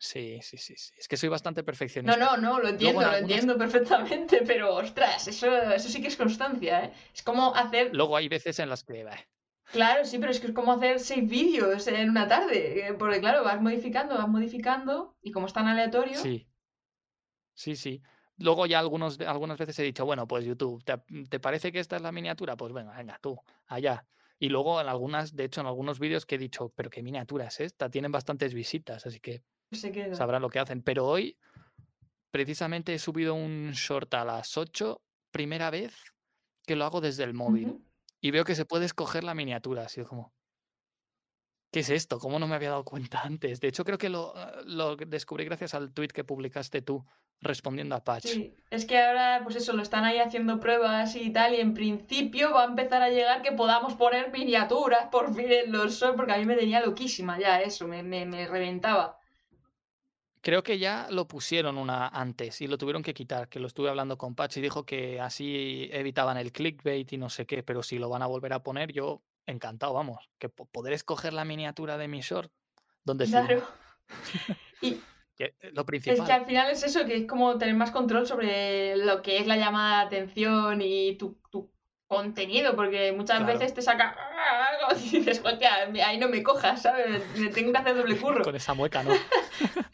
Sí, 0.00 0.38
sí, 0.42 0.56
sí, 0.58 0.74
sí. 0.76 0.92
Es 0.96 1.08
que 1.08 1.16
soy 1.16 1.28
bastante 1.28 1.62
No, 1.62 1.66
perfeccionista. 1.66 2.18
no, 2.18 2.36
no, 2.36 2.60
lo 2.60 2.68
entiendo, 2.68 3.00
en 3.02 3.06
lo 3.08 3.12
algunas- 3.14 3.30
entiendo 3.30 3.58
perfectamente, 3.58 4.42
pero 4.46 4.74
ostras, 4.76 5.26
eso, 5.26 5.52
eso 5.72 5.88
sí 5.88 6.00
que 6.00 6.08
es 6.08 6.16
constancia, 6.16 6.84
¿eh? 6.84 6.92
Es 7.12 7.22
como 7.22 7.54
hacer, 7.54 7.90
Luego 7.94 8.16
hay 8.16 8.28
veces 8.28 8.58
en 8.60 8.68
las 8.68 8.84
que... 8.84 9.02
bah, 9.02 9.18
claro, 9.72 10.04
sí, 10.04 10.18
pero 10.18 10.30
es 10.30 10.38
que 10.40 10.46
es 10.46 10.52
como 10.52 10.72
hacer 10.72 11.00
seis 11.00 11.28
vídeos 11.28 11.86
en 11.88 12.10
una 12.10 12.28
tarde, 12.28 12.88
eh, 12.88 12.94
porque 12.94 13.18
claro, 13.20 13.42
vas 13.42 13.60
modificando, 13.60 14.16
vas 14.16 14.28
modificando, 14.28 15.16
y 15.20 15.32
como 15.32 15.46
es 15.46 15.52
tan 15.52 15.66
aleatorio, 15.66 16.14
Sí. 16.20 16.46
Sí, 17.54 17.74
sí. 17.74 18.02
Luego 18.36 18.66
ya 18.66 18.78
algunos, 18.78 19.18
algunas 19.20 19.58
veces 19.58 19.76
he 19.80 19.82
dicho, 19.82 20.04
bueno, 20.06 20.28
pues 20.28 20.44
YouTube, 20.44 20.84
¿te, 20.84 21.40
parece 21.40 21.72
que 21.72 21.80
esta 21.80 21.96
es 21.96 22.02
la 22.02 22.12
miniatura? 22.12 22.56
Pues 22.56 22.72
venga, 22.72 22.96
venga, 22.96 23.18
tú, 23.20 23.36
allá. 23.66 24.06
Y 24.38 24.48
luego 24.48 24.80
en 24.80 24.86
algunas, 24.86 25.34
de 25.34 25.44
hecho, 25.44 25.60
en 25.60 25.66
algunos 25.66 25.98
vídeos 25.98 26.24
que 26.24 26.36
he 26.36 26.38
dicho, 26.38 26.72
pero 26.76 26.88
qué 26.88 27.02
miniatura 27.02 27.46
es 27.46 27.58
esta, 27.58 27.90
tienen 27.90 28.12
bastantes 28.12 28.54
visitas, 28.54 29.04
así 29.06 29.18
que 29.18 29.42
se 29.76 29.92
queda. 29.92 30.14
sabrán 30.14 30.42
lo 30.42 30.50
que 30.50 30.58
hacen. 30.58 30.82
Pero 30.82 31.06
hoy, 31.06 31.38
precisamente 32.30 32.94
he 32.94 32.98
subido 32.98 33.34
un 33.34 33.72
short 33.72 34.12
a 34.14 34.24
las 34.24 34.56
8, 34.56 35.00
primera 35.30 35.70
vez 35.70 35.94
que 36.66 36.76
lo 36.76 36.84
hago 36.84 37.00
desde 37.00 37.24
el 37.24 37.34
móvil. 37.34 37.82
Y 38.20 38.30
veo 38.30 38.44
que 38.44 38.54
se 38.54 38.64
puede 38.64 38.84
escoger 38.84 39.24
la 39.24 39.34
miniatura, 39.34 39.84
así 39.84 40.02
como... 40.02 40.32
¿Qué 41.70 41.80
es 41.80 41.90
esto? 41.90 42.18
¿Cómo 42.18 42.38
no 42.38 42.48
me 42.48 42.54
había 42.54 42.70
dado 42.70 42.84
cuenta 42.84 43.20
antes? 43.24 43.60
De 43.60 43.68
hecho, 43.68 43.84
creo 43.84 43.98
que 43.98 44.08
lo, 44.08 44.34
lo 44.64 44.96
descubrí 44.96 45.44
gracias 45.44 45.74
al 45.74 45.92
tweet 45.92 46.08
que 46.08 46.24
publicaste 46.24 46.82
tú 46.82 47.04
respondiendo 47.40 47.94
a 47.94 48.02
Patch. 48.02 48.26
Sí, 48.26 48.56
es 48.70 48.84
que 48.84 48.98
ahora, 48.98 49.40
pues 49.44 49.56
eso, 49.56 49.72
lo 49.72 49.82
están 49.82 50.04
ahí 50.04 50.18
haciendo 50.18 50.58
pruebas 50.60 51.14
y 51.14 51.30
tal, 51.30 51.54
y 51.54 51.60
en 51.60 51.74
principio 51.74 52.52
va 52.52 52.62
a 52.62 52.66
empezar 52.66 53.02
a 53.02 53.10
llegar 53.10 53.42
que 53.42 53.52
podamos 53.52 53.94
poner 53.94 54.32
miniaturas 54.32 55.08
por 55.10 55.34
fin 55.34 55.50
en 55.50 55.72
los 55.72 55.92
shorts, 55.94 56.16
porque 56.16 56.32
a 56.32 56.38
mí 56.38 56.44
me 56.46 56.56
tenía 56.56 56.84
loquísima 56.84 57.38
ya 57.38 57.60
eso, 57.60 57.86
me, 57.86 58.02
me, 58.02 58.26
me 58.26 58.46
reventaba. 58.46 59.17
Creo 60.40 60.62
que 60.62 60.78
ya 60.78 61.08
lo 61.10 61.26
pusieron 61.26 61.78
una 61.78 62.08
antes 62.08 62.60
y 62.60 62.66
lo 62.66 62.78
tuvieron 62.78 63.02
que 63.02 63.14
quitar, 63.14 63.48
que 63.48 63.60
lo 63.60 63.66
estuve 63.66 63.88
hablando 63.90 64.16
con 64.18 64.34
Patch 64.34 64.58
y 64.58 64.60
dijo 64.60 64.84
que 64.86 65.20
así 65.20 65.88
evitaban 65.92 66.36
el 66.36 66.52
clickbait 66.52 67.12
y 67.12 67.18
no 67.18 67.28
sé 67.28 67.46
qué, 67.46 67.62
pero 67.62 67.82
si 67.82 67.98
lo 67.98 68.08
van 68.08 68.22
a 68.22 68.26
volver 68.26 68.52
a 68.52 68.62
poner, 68.62 68.92
yo 68.92 69.22
encantado, 69.46 69.94
vamos, 69.94 70.28
que 70.38 70.48
po- 70.48 70.66
poder 70.66 70.92
escoger 70.92 71.32
la 71.32 71.44
miniatura 71.44 71.96
de 71.98 72.08
mi 72.08 72.20
short 72.20 72.52
donde 73.04 73.26
Claro. 73.26 73.66
Y 74.80 75.02
es 75.38 75.52
lo 75.62 75.80
es 75.82 75.84
que 75.84 75.86
principal. 75.86 76.30
al 76.32 76.46
final 76.46 76.70
es 76.70 76.82
eso, 76.84 77.04
que 77.04 77.16
es 77.16 77.26
como 77.26 77.58
tener 77.58 77.74
más 77.74 77.90
control 77.90 78.26
sobre 78.26 78.96
lo 78.96 79.22
que 79.22 79.38
es 79.38 79.46
la 79.46 79.56
llamada 79.56 80.00
de 80.00 80.06
atención 80.06 80.80
y 80.82 81.16
tu, 81.16 81.38
tu 81.50 81.70
contenido, 82.06 82.74
porque 82.74 83.12
muchas 83.12 83.38
Claro. 83.38 83.52
veces 83.52 83.74
te 83.74 83.82
saca 83.82 84.16
y 84.96 85.10
dices, 85.18 85.42
hostia, 85.44 85.88
ahí 86.04 86.18
no 86.18 86.28
me 86.28 86.42
cojas, 86.42 86.82
¿sabes? 86.82 87.22
Me 87.36 87.48
tengo 87.48 87.72
que 87.72 87.78
hacer 87.78 87.96
doble 87.96 88.16
curro. 88.16 88.44
Con 88.44 88.56
esa 88.56 88.74
mueca, 88.74 89.02
¿no? 89.02 89.10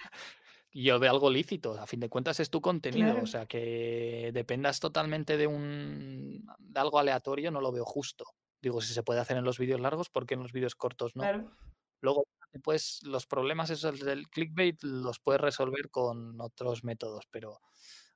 Yo 0.76 0.98
de 0.98 1.08
algo 1.08 1.30
lícito, 1.30 1.80
a 1.80 1.87
fin 1.87 2.00
de 2.00 2.08
cuentas 2.08 2.40
es 2.40 2.50
tu 2.50 2.60
contenido, 2.60 3.06
Claro. 3.12 3.22
o 3.22 3.26
sea 3.26 3.46
que 3.46 4.30
dependas 4.34 4.80
totalmente 4.80 5.37
de 5.37 5.46
un 5.46 6.44
de 6.58 6.80
algo 6.80 6.98
aleatorio, 6.98 7.52
no 7.52 7.60
lo 7.60 7.70
veo 7.70 7.84
justo. 7.84 8.24
Digo, 8.60 8.80
si 8.80 8.92
se 8.92 9.04
puede 9.04 9.20
hacer 9.20 9.37
en 9.37 9.44
los 9.44 9.58
vídeos 9.58 9.80
largos, 9.80 10.10
¿por 10.10 10.26
qué 10.26 10.34
en 10.34 10.42
los 10.42 10.52
vídeos 10.52 10.74
cortos 10.74 11.14
no? 11.14 11.22
Claro. 11.22 11.52
Luego, 12.00 12.24
pues 12.64 13.00
los 13.04 13.26
problemas 13.26 13.70
esos 13.70 14.00
del 14.00 14.28
clickbait 14.28 14.82
los 14.82 15.20
puedes 15.20 15.40
resolver 15.40 15.90
con 15.90 16.40
otros 16.40 16.82
métodos, 16.82 17.26
pero 17.30 17.60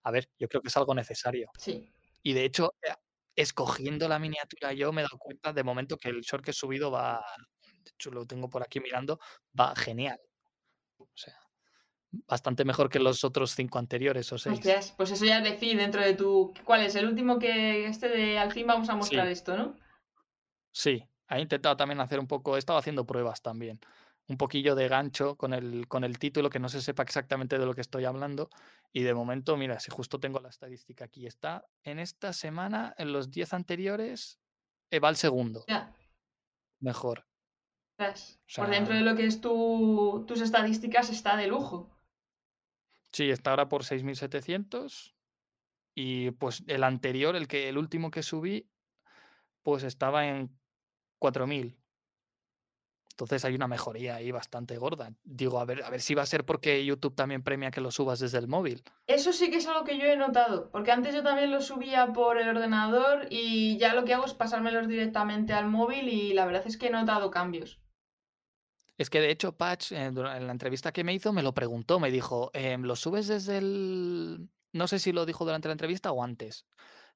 a 0.03 0.11
ver, 0.11 0.29
yo 0.39 0.49
creo 0.49 0.61
que 0.63 0.69
es 0.69 0.77
algo 0.77 0.95
necesario. 0.95 1.51
Sí. 1.59 1.93
Y 2.25 2.33
de 2.33 2.45
hecho, 2.45 2.75
eh, 2.83 2.93
escogiendo 3.37 4.09
la 4.09 4.19
miniatura 4.19 4.73
yo 4.73 4.93
me 4.93 5.03
he 5.03 5.05
dado 5.05 5.19
cuenta 5.19 5.53
de 5.53 5.63
momento 5.63 5.97
que 5.97 6.09
el 6.09 6.23
short 6.23 6.45
que 6.45 6.51
he 6.51 6.55
subido 6.55 6.91
va, 6.91 7.25
de 7.85 7.91
hecho 7.93 8.11
lo 8.11 8.27
tengo 8.27 8.49
por 8.51 8.63
aquí 8.63 8.81
mirando, 8.81 9.21
va 9.59 9.77
genial. 9.77 10.19
O 10.99 11.09
sea, 11.15 11.39
bastante 12.11 12.65
mejor 12.65 12.89
que 12.89 12.99
los 12.99 13.23
otros 13.25 13.55
cinco 13.55 13.79
anteriores 13.79 14.33
o 14.33 14.39
seis. 14.39 14.55
Hostias, 14.59 14.93
pues 14.97 15.11
eso 15.11 15.25
ya 15.25 15.41
decir 15.41 15.77
dentro 15.77 16.01
de 16.01 16.15
tu... 16.15 16.55
¿Cuál 16.65 16.83
es? 16.83 16.95
El 16.95 17.07
último 17.07 17.39
que 17.39 17.87
este 17.87 18.09
de 18.09 18.39
al 18.39 18.53
fin 18.53 18.67
vamos 18.67 18.89
a 18.89 18.97
mostrar 18.97 19.27
Sí. 19.27 19.33
esto, 19.33 19.57
¿no? 19.57 19.77
Sí, 20.73 21.05
he 21.29 21.41
intentado 21.41 21.77
también 21.77 22.01
hacer 22.01 22.19
un 22.19 22.27
poco, 22.27 22.57
he 22.57 22.59
estado 22.59 22.79
haciendo 22.79 23.05
pruebas 23.07 23.43
también, 23.43 23.81
un 24.29 24.37
poquillo 24.37 24.75
de 24.75 24.89
gancho 24.89 25.37
con 25.37 25.53
el, 25.55 25.87
con 25.89 26.05
el 26.05 26.19
título, 26.19 26.51
que 26.51 26.59
no 26.59 26.69
se 26.69 26.81
sepa 26.81 27.03
exactamente 27.03 27.59
de 27.59 27.67
lo 27.67 27.75
que 27.75 27.81
estoy 27.81 28.05
hablando. 28.05 28.49
Y 28.93 29.03
de 29.03 29.13
momento, 29.15 29.57
mira, 29.57 29.81
si 29.81 29.91
justo 29.91 30.19
tengo 30.21 30.41
la 30.41 30.49
estadística 30.49 31.05
aquí, 31.07 31.27
está 31.27 31.67
en 31.83 31.99
esta 31.99 32.33
semana, 32.33 32.95
en 32.97 33.13
los 33.13 33.31
10 33.31 33.53
anteriores, 33.55 34.39
eh, 34.91 35.01
va 35.01 35.09
el 35.11 35.17
segundo, 35.17 35.65
Ya. 35.69 35.95
mejor. 36.81 37.27
O 38.01 38.05
Por 38.57 38.71
dentro 38.71 38.95
de 38.95 39.01
lo 39.01 39.17
que 39.17 39.27
es 39.27 39.41
tu, 39.41 40.25
tus 40.29 40.41
estadísticas 40.41 41.11
está 41.11 41.37
de 41.37 41.49
lujo. 41.49 41.91
Sí, 43.19 43.31
está 43.31 43.51
ahora 43.51 43.69
por 43.69 43.83
6.700 43.83 45.13
y 45.93 46.31
pues 46.31 46.63
el 46.69 46.85
anterior, 46.85 47.35
el 47.35 47.49
que 47.49 47.69
el 47.69 47.77
último 47.77 48.13
que 48.13 48.23
subí, 48.23 48.71
pues 49.65 49.83
estaba 49.83 50.29
en 50.29 50.57
4.000. 51.21 51.77
Entonces 53.11 53.45
hay 53.45 53.57
una 53.57 53.67
mejoría 53.67 54.15
ahí 54.15 54.31
bastante 54.31 54.79
gorda. 54.79 55.13
Digo, 55.25 55.59
a 55.59 55.65
ver, 55.65 55.83
a 55.83 55.91
ver 55.91 56.01
si 56.01 56.15
va 56.15 56.23
a 56.23 56.27
ser 56.27 56.45
porque 56.45 56.85
YouTube 56.85 57.17
también 57.17 57.43
premia 57.43 57.73
que 57.73 57.81
lo 57.81 57.91
subas 57.91 58.21
desde 58.21 58.39
el 58.39 58.47
móvil. 58.47 58.85
Eso 59.09 59.33
sí 59.33 59.51
que 59.51 59.57
es 59.57 59.67
algo 59.67 59.83
que 59.83 59.99
yo 59.99 60.05
he 60.05 60.17
notado, 60.17 60.71
porque 60.71 60.93
antes 60.93 61.13
yo 61.13 61.25
también 61.25 61.51
lo 61.51 61.61
subía 61.61 62.13
por 62.13 62.39
el 62.39 62.49
ordenador 62.49 63.27
y 63.31 63.79
ya 63.79 63.95
lo 63.95 64.05
que 64.05 64.15
hago 64.15 64.27
es 64.27 64.35
pasármelos 64.35 64.87
directamente 64.87 65.55
al 65.55 65.67
móvil 65.67 66.09
y 66.09 66.35
la 66.35 66.47
verdad 66.47 66.63
es 66.69 66.77
que 66.77 66.87
he 66.87 66.91
notado 66.91 67.33
cambios. 67.33 67.81
Es 68.99 69.11
que 69.11 69.21
de 69.21 69.31
hecho 69.31 69.57
Patch, 69.57 69.93
eh, 69.93 70.07
en 70.07 70.15
la 70.17 70.53
entrevista 70.53 70.93
que 70.93 71.05
me 71.05 71.15
hizo, 71.15 71.33
me 71.33 71.43
lo 71.43 71.55
preguntó, 71.55 72.01
me 72.01 72.11
dijo, 72.11 72.51
em, 72.53 72.83
¿lo 72.83 72.97
subes 72.97 73.29
desde 73.29 73.59
el... 73.59 74.51
No 74.73 74.89
sé 74.89 74.99
si 74.99 75.13
lo 75.13 75.25
dijo 75.25 75.45
durante 75.45 75.69
la 75.69 75.73
entrevista 75.73 76.13
o 76.13 76.23
antes, 76.23 76.67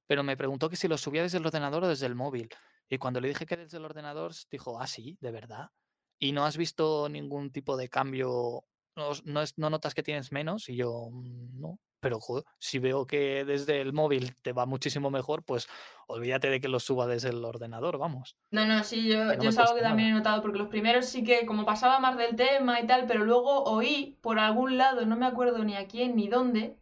pero 0.07 0.23
me 0.23 0.37
preguntó 0.37 0.69
que 0.71 0.77
si 0.77 0.89
lo 0.89 0.99
subía 0.99 1.23
desde 1.23 1.39
el 1.39 1.47
ordenador 1.47 1.85
o 1.85 1.89
desde 1.89 2.07
el 2.07 2.15
móvil. 2.15 2.49
Y 2.89 2.99
cuando 2.99 3.21
le 3.21 3.29
dije 3.29 3.47
que 3.47 3.57
desde 3.57 3.79
el 3.79 3.85
ordenador, 3.85 4.33
dijo, 4.51 4.81
ah, 4.81 4.87
sí, 4.87 5.19
de 5.21 5.33
verdad. 5.33 5.71
¿Y 6.19 6.33
no 6.33 6.45
has 6.47 6.57
visto 6.57 7.09
ningún 7.09 7.51
tipo 7.53 7.77
de 7.77 7.89
cambio? 7.89 8.65
¿No, 8.97 9.11
no, 9.25 9.43
no 9.57 9.71
notas 9.71 9.95
que 9.95 10.03
tienes 10.03 10.33
menos? 10.33 10.69
Y 10.69 10.77
yo, 10.77 11.09
"Mm, 11.11 11.61
no. 11.61 11.79
Pero 12.03 12.19
joder, 12.19 12.45
si 12.59 12.81
veo 12.81 13.07
que 13.07 13.45
desde 13.45 13.81
el 13.81 13.93
móvil 13.93 14.35
te 14.43 14.53
va 14.53 14.67
muchísimo 14.67 15.09
mejor, 15.09 15.45
pues 15.45 15.69
olvídate 16.09 16.51
de 16.51 16.61
que 16.61 16.67
lo 16.67 16.81
suba 16.81 17.07
desde 17.07 17.29
el 17.29 17.45
ordenador, 17.45 17.97
vamos. 17.97 18.37
No, 18.51 18.67
no, 18.67 18.83
sí, 18.83 19.07
yo, 19.09 19.25
no 19.25 19.41
yo 19.41 19.51
es 19.51 19.59
algo 19.59 19.77
que 19.77 19.83
también 19.83 20.09
he 20.09 20.13
notado, 20.13 20.43
porque 20.43 20.59
los 20.59 20.67
primeros 20.67 21.07
sí 21.07 21.23
que 21.23 21.47
como 21.47 21.65
pasaba 21.65 22.01
más 22.01 22.19
del 22.19 22.35
tema 22.35 22.81
y 22.81 22.89
tal, 22.89 23.07
pero 23.07 23.25
luego 23.25 23.63
oí 23.63 24.19
por 24.21 24.41
algún 24.41 24.79
lado, 24.79 25.07
no 25.07 25.17
me 25.17 25.27
acuerdo 25.27 25.63
ni 25.63 25.77
a 25.77 25.87
quién 25.87 26.17
ni 26.17 26.27
dónde, 26.27 26.77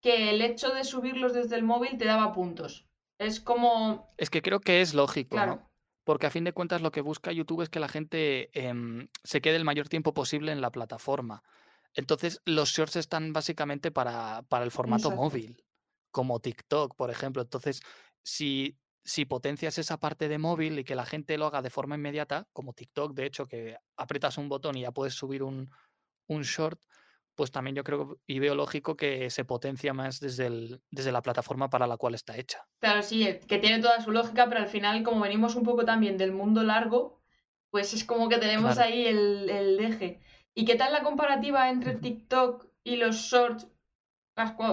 que 0.00 0.30
el 0.30 0.40
hecho 0.40 0.72
de 0.72 0.84
subirlos 0.84 1.32
desde 1.32 1.56
el 1.56 1.64
móvil 1.64 1.98
te 1.98 2.04
daba 2.04 2.32
puntos. 2.32 2.86
Es 3.18 3.40
como, 3.40 4.14
Es 4.16 4.30
que 4.30 4.42
creo 4.42 4.60
que 4.60 4.80
es 4.80 4.94
lógico, 4.94 5.30
claro, 5.34 5.56
¿no? 5.56 5.70
Porque 6.04 6.26
a 6.26 6.30
fin 6.30 6.44
de 6.44 6.52
cuentas 6.52 6.82
lo 6.82 6.92
que 6.92 7.00
busca 7.00 7.32
YouTube 7.32 7.62
es 7.62 7.68
que 7.68 7.80
la 7.80 7.88
gente 7.88 8.50
em, 8.52 9.08
se 9.24 9.40
quede 9.40 9.56
el 9.56 9.64
mayor 9.64 9.88
tiempo 9.88 10.14
posible 10.14 10.52
en 10.52 10.60
la 10.60 10.70
plataforma. 10.70 11.42
Entonces 11.94 12.40
los 12.44 12.70
shorts 12.70 12.96
están 12.96 13.32
básicamente 13.32 13.90
para, 13.90 14.42
para 14.48 14.64
el 14.64 14.70
formato 14.70 15.08
exacto. 15.08 15.22
móvil, 15.22 15.64
como 16.10 16.40
TikTok, 16.40 16.96
por 16.96 17.10
ejemplo. 17.10 17.42
Entonces, 17.42 17.82
si, 18.24 18.78
si 19.04 19.24
potencias 19.26 19.78
esa 19.78 19.98
parte 19.98 20.28
de 20.28 20.38
móvil 20.38 20.78
y 20.78 20.84
que 20.84 20.94
la 20.94 21.06
gente 21.06 21.38
lo 21.38 21.46
haga 21.46 21.62
de 21.62 21.70
forma 21.70 21.96
inmediata, 21.96 22.48
como 22.52 22.72
TikTok, 22.72 23.14
de 23.14 23.26
hecho, 23.26 23.46
que 23.46 23.76
aprietas 23.96 24.38
un 24.38 24.48
botón 24.48 24.76
y 24.76 24.82
ya 24.82 24.92
puedes 24.92 25.14
subir 25.14 25.42
un, 25.42 25.70
un 26.28 26.42
short, 26.42 26.80
pues 27.34 27.50
también 27.50 27.76
yo 27.76 27.84
creo 27.84 28.20
y 28.26 28.38
veo 28.38 28.54
lógico 28.54 28.96
que 28.96 29.30
se 29.30 29.44
potencia 29.44 29.94
más 29.94 30.20
desde, 30.20 30.46
el, 30.46 30.82
desde 30.90 31.12
la 31.12 31.22
plataforma 31.22 31.70
para 31.70 31.86
la 31.86 31.96
cual 31.96 32.14
está 32.14 32.36
hecha. 32.36 32.66
Claro, 32.80 33.02
sí, 33.02 33.26
eh, 33.26 33.40
que 33.46 33.58
tiene 33.58 33.80
toda 33.80 34.00
su 34.02 34.10
lógica, 34.10 34.48
pero 34.48 34.60
al 34.60 34.66
final, 34.68 35.02
como 35.04 35.20
venimos 35.22 35.54
un 35.54 35.62
poco 35.62 35.84
también 35.84 36.18
del 36.18 36.32
mundo 36.32 36.62
largo, 36.62 37.22
pues 37.70 37.94
es 37.94 38.04
como 38.04 38.28
que 38.28 38.38
tenemos 38.38 38.74
Claro. 38.74 38.82
ahí 38.82 39.06
el, 39.06 39.48
el 39.48 39.80
eje. 39.80 40.20
¿Y 40.54 40.64
qué 40.64 40.74
tal 40.76 40.92
la 40.92 41.02
comparativa 41.02 41.70
entre. 41.70 41.94
TikTok 41.96 42.66
y 42.84 42.96
los 42.96 43.16
shorts? 43.16 43.68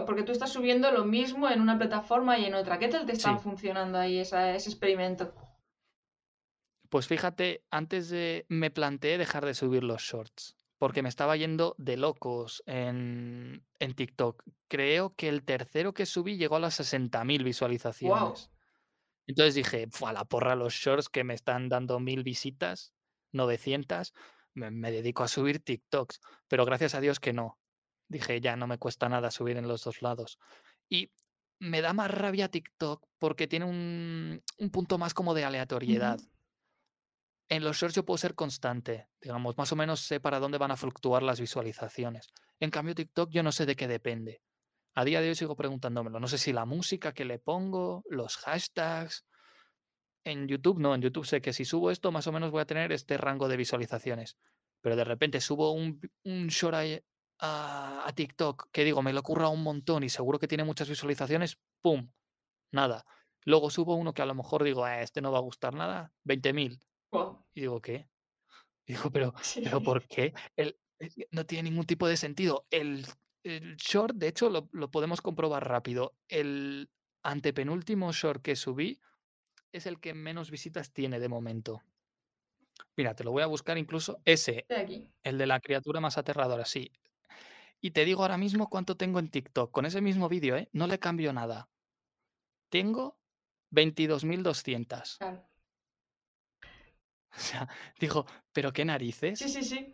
Porque 0.06 0.24
tú 0.24 0.32
estás 0.32 0.52
subiendo 0.54 0.92
lo 0.92 1.06
mismo 1.06 1.50
en 1.50 1.62
una 1.62 1.78
plataforma 1.78 2.38
y 2.40 2.46
en 2.46 2.56
otra. 2.56 2.80
¿Qué 2.80 2.88
tal 2.88 3.06
te 3.06 3.12
están 3.14 3.38
Sí. 3.38 3.44
funcionando 3.44 3.98
ahí 3.98 4.18
esa- 4.20 4.54
ese 4.56 4.70
experimento? 4.70 5.34
Pues 6.90 7.08
fíjate, 7.08 7.64
antes 7.70 8.10
de 8.10 8.46
me 8.50 8.72
planteé 8.72 9.18
dejar 9.18 9.46
de 9.46 9.54
subir 9.54 9.84
los 9.84 10.02
shorts, 10.02 10.56
porque 10.80 11.04
me 11.04 11.10
estaba 11.10 11.36
yendo 11.38 11.76
de 11.78 11.98
locos 11.98 12.64
en, 12.66 13.64
en 13.80 13.94
TikTok. 13.94 14.44
Creo 14.68 15.14
que 15.16 15.30
el 15.30 15.44
tercero 15.44 15.94
que 15.94 16.06
subí 16.06 16.38
llegó 16.38 16.56
a 16.56 16.60
las 16.60 16.76
60.000 16.76 17.40
¡Wow! 17.40 17.46
visualizaciones. 17.46 18.50
Entonces 19.28 19.56
dije, 19.56 19.88
"Fua, 19.92 20.10
a 20.12 20.14
la 20.14 20.26
porra 20.26 20.56
los 20.56 20.74
shorts 20.74 21.10
que 21.10 21.24
me 21.24 21.36
están 21.36 21.70
dando 21.70 22.00
mil 22.00 22.24
visitas, 22.24 22.94
900, 23.32 24.14
me, 24.54 24.72
me 24.72 24.92
dedico 24.92 25.24
a 25.24 25.28
subir 25.28 25.60
TikToks. 25.60 26.20
Pero 26.48 26.66
gracias 26.66 26.96
a 26.96 27.02
Dios 27.02 27.20
que 27.20 27.34
no. 27.34 27.60
Dije, 28.08 28.42
ya 28.42 28.56
no 28.56 28.68
me 28.68 28.78
cuesta 28.78 29.10
nada 29.10 29.32
subir 29.32 29.58
en 29.58 29.68
los 29.68 29.84
dos 29.84 30.02
lados. 30.02 30.40
Y 30.90 31.12
me 31.60 31.82
da 31.82 31.94
más 31.94 32.10
rabia 32.10 32.50
TikTok 32.50 33.06
porque 33.20 33.48
tiene 33.48 33.66
un, 33.66 34.42
un 34.58 34.70
punto 34.72 34.98
más 34.98 35.14
como 35.14 35.34
de 35.34 35.44
aleatoriedad. 35.44 36.20
En 37.50 37.64
los 37.64 37.78
shorts 37.78 37.96
yo 37.96 38.06
puedo 38.06 38.18
ser 38.18 38.36
constante, 38.36 39.10
digamos, 39.22 39.58
más 39.58 39.72
o 39.72 39.76
menos 39.76 40.02
sé 40.02 40.20
para 40.20 40.40
dónde 40.40 40.60
van 40.60 40.72
a 40.72 40.78
fluctuar 40.78 41.24
las 41.24 41.40
visualizaciones. 41.40 42.30
En 42.60 42.70
cambio, 42.70 42.96
TikTok 42.96 43.32
yo 43.32 43.44
no 43.44 43.52
sé 43.52 43.66
de 43.66 43.76
qué 43.76 43.88
depende. 43.88 44.42
A 44.96 45.06
día 45.06 45.22
de 45.22 45.30
hoy 45.30 45.36
sigo 45.36 45.56
preguntándomelo. 45.56 46.20
No 46.20 46.28
sé 46.28 46.38
si 46.38 46.54
la 46.54 46.66
música 46.66 47.14
que 47.14 47.26
le 47.26 47.40
pongo, 47.40 48.04
los 48.10 48.38
hashtags. 48.38 49.26
En 50.26 50.48
YouTube 50.48 50.80
no, 50.80 50.94
en 50.96 51.02
YouTube 51.02 51.26
sé 51.26 51.42
que 51.42 51.54
si 51.54 51.66
subo 51.66 51.92
esto, 51.92 52.12
más 52.12 52.28
o 52.28 52.32
menos 52.32 52.52
voy 52.52 52.62
a 52.62 52.66
tener 52.66 52.92
este 52.92 53.18
rango 53.18 53.48
de 53.48 53.58
visualizaciones. 53.58 54.38
Pero 54.82 54.96
de 54.96 55.04
repente 55.04 55.42
subo 55.42 55.72
un, 55.72 56.00
un 56.24 56.48
short 56.48 56.76
a, 57.40 58.04
a 58.08 58.14
TikTok 58.14 58.70
que 58.72 58.84
digo, 58.84 59.02
me 59.02 59.14
lo 59.14 59.22
ocurra 59.22 59.50
un 59.50 59.64
montón 59.64 60.04
y 60.04 60.10
seguro 60.10 60.40
que 60.40 60.48
tiene 60.48 60.64
muchas 60.64 60.90
visualizaciones, 60.90 61.58
¡pum! 61.82 62.12
Nada. 62.72 63.06
Luego 63.46 63.70
subo 63.70 63.96
uno 63.96 64.14
que 64.14 64.22
a 64.22 64.26
lo 64.26 64.36
mejor 64.36 64.64
digo, 64.64 64.86
"Eh, 64.88 65.02
este 65.02 65.22
no 65.22 65.32
va 65.32 65.38
a 65.40 65.42
gustar 65.42 65.74
nada, 65.74 66.14
20.000. 66.24 66.80
¡Wow! 67.12 67.46
Y 67.54 67.62
digo, 67.62 67.82
¿qué? 67.82 68.10
Y 68.86 68.94
digo, 68.94 69.10
pero, 69.12 69.34
Sí. 69.44 69.62
pero 69.64 69.82
¿por 69.82 70.06
qué? 70.08 70.34
El, 70.56 70.78
no 71.32 71.46
tiene 71.46 71.70
ningún 71.70 71.86
tipo 71.86 72.08
de 72.08 72.18
sentido. 72.18 72.68
El, 72.70 73.06
el 73.44 73.78
short, 73.78 74.16
de 74.16 74.28
hecho, 74.28 74.50
lo, 74.50 74.68
lo 74.74 74.92
podemos 74.92 75.22
comprobar 75.22 75.68
rápido. 75.68 76.18
El 76.28 76.90
antepenúltimo 77.24 78.12
short 78.12 78.42
que 78.42 78.56
subí 78.56 79.00
es 79.72 79.86
el 79.86 80.00
que 80.00 80.14
menos 80.14 80.52
visitas 80.52 80.92
tiene 80.92 81.20
de 81.20 81.30
momento. 81.30 81.82
Mira, 82.96 83.14
te 83.16 83.24
lo 83.24 83.32
voy 83.32 83.44
a 83.44 83.48
buscar 83.48 83.78
incluso 83.78 84.20
ese, 84.26 84.66
aquí. 84.76 85.10
el 85.24 85.38
de 85.38 85.48
la 85.48 85.60
criatura 85.60 86.00
más 86.00 86.18
aterradora, 86.18 86.66
sí. 86.66 86.92
Y 87.82 87.92
te 87.92 88.04
digo 88.06 88.22
ahora 88.24 88.38
mismo 88.38 88.70
cuánto 88.70 88.98
tengo 88.98 89.20
en 89.20 89.30
TikTok. 89.30 89.72
Con 89.72 89.86
ese 89.86 90.02
mismo 90.02 90.28
vídeo, 90.28 90.58
¿eh? 90.58 90.70
No 90.74 90.88
le 90.88 91.00
cambio 91.00 91.32
nada. 91.32 91.70
Tengo 92.70 93.18
22.200. 93.72 95.18
Claro. 95.18 95.46
O 97.32 97.40
sea, 97.40 97.70
digo, 98.00 98.26
¿pero 98.52 98.74
qué 98.74 98.84
narices? 98.84 99.38
Sí, 99.38 99.50
sí, 99.50 99.64
sí. 99.64 99.94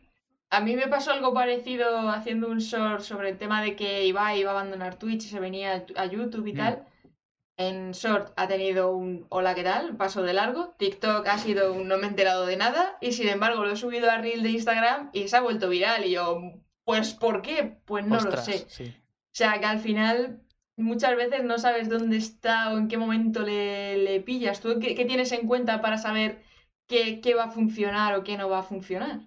A 0.49 0.61
mí 0.61 0.73
me 0.78 0.88
pasó 0.88 1.11
algo 1.11 1.34
parecido 1.34 2.07
haciendo 2.09 2.47
un 2.47 2.59
short 2.59 3.01
sobre 3.01 3.30
el 3.30 3.38
tema 3.38 3.61
de 3.61 3.76
que 3.76 4.05
Ibai 4.05 4.39
iba 4.39 4.51
a 4.51 4.53
abandonar 4.53 4.97
Twitch 4.97 5.26
y 5.26 5.28
se 5.30 5.39
venía 5.41 5.86
a 5.97 6.05
YouTube 6.05 6.47
y 6.47 6.53
Mm. 6.53 6.57
tal. 6.57 6.88
En 7.57 7.91
short 7.91 8.33
ha 8.37 8.47
tenido 8.47 8.91
un 8.95 9.25
hola, 9.29 9.55
¿qué 9.55 9.63
tal? 9.63 9.95
Paso 9.97 10.23
de 10.23 10.33
largo. 10.33 10.75
TikTok 10.77 11.25
ha 11.27 11.37
sido 11.37 11.73
un 11.73 11.87
no 11.87 11.97
me 11.97 12.05
he 12.05 12.09
enterado 12.09 12.45
de 12.45 12.57
nada. 12.57 12.97
Y 13.01 13.13
sin 13.13 13.29
embargo 13.29 13.63
lo 13.65 13.71
he 13.71 13.75
subido 13.77 14.09
a 14.11 14.17
Reel 14.17 14.43
de 14.43 14.49
Instagram 14.51 15.09
y 15.13 15.27
se 15.27 15.37
ha 15.37 15.41
vuelto 15.41 15.69
viral. 15.69 16.05
Y 16.05 16.11
yo, 16.11 16.41
pues, 16.83 17.13
¿por 17.13 17.41
qué? 17.41 17.77
Pues 17.85 18.05
no 18.05 18.21
lo 18.21 18.35
sé. 18.37 18.65
sí. 18.69 18.93
O 18.97 19.37
sea, 19.37 19.59
que 19.59 19.65
al 19.65 19.79
final 19.79 20.41
muchas 20.77 21.15
veces 21.15 21.43
no 21.43 21.57
sabes 21.57 21.89
dónde 21.89 22.17
está 22.17 22.73
o 22.73 22.77
en 22.77 22.87
qué 22.87 22.97
momento 22.97 23.41
le, 23.41 23.97
le 23.97 24.21
pillas. 24.21 24.59
¿Tú 24.61 24.79
qué, 24.79 24.95
qué 24.95 25.05
tienes 25.05 25.31
en 25.31 25.47
cuenta 25.47 25.81
para 25.81 25.97
saber 25.97 26.41
qué, 26.87 27.21
qué 27.21 27.35
va 27.35 27.45
a 27.45 27.51
funcionar 27.51 28.15
o 28.15 28.23
qué 28.23 28.37
no 28.37 28.49
va 28.49 28.59
a 28.59 28.63
funcionar? 28.63 29.21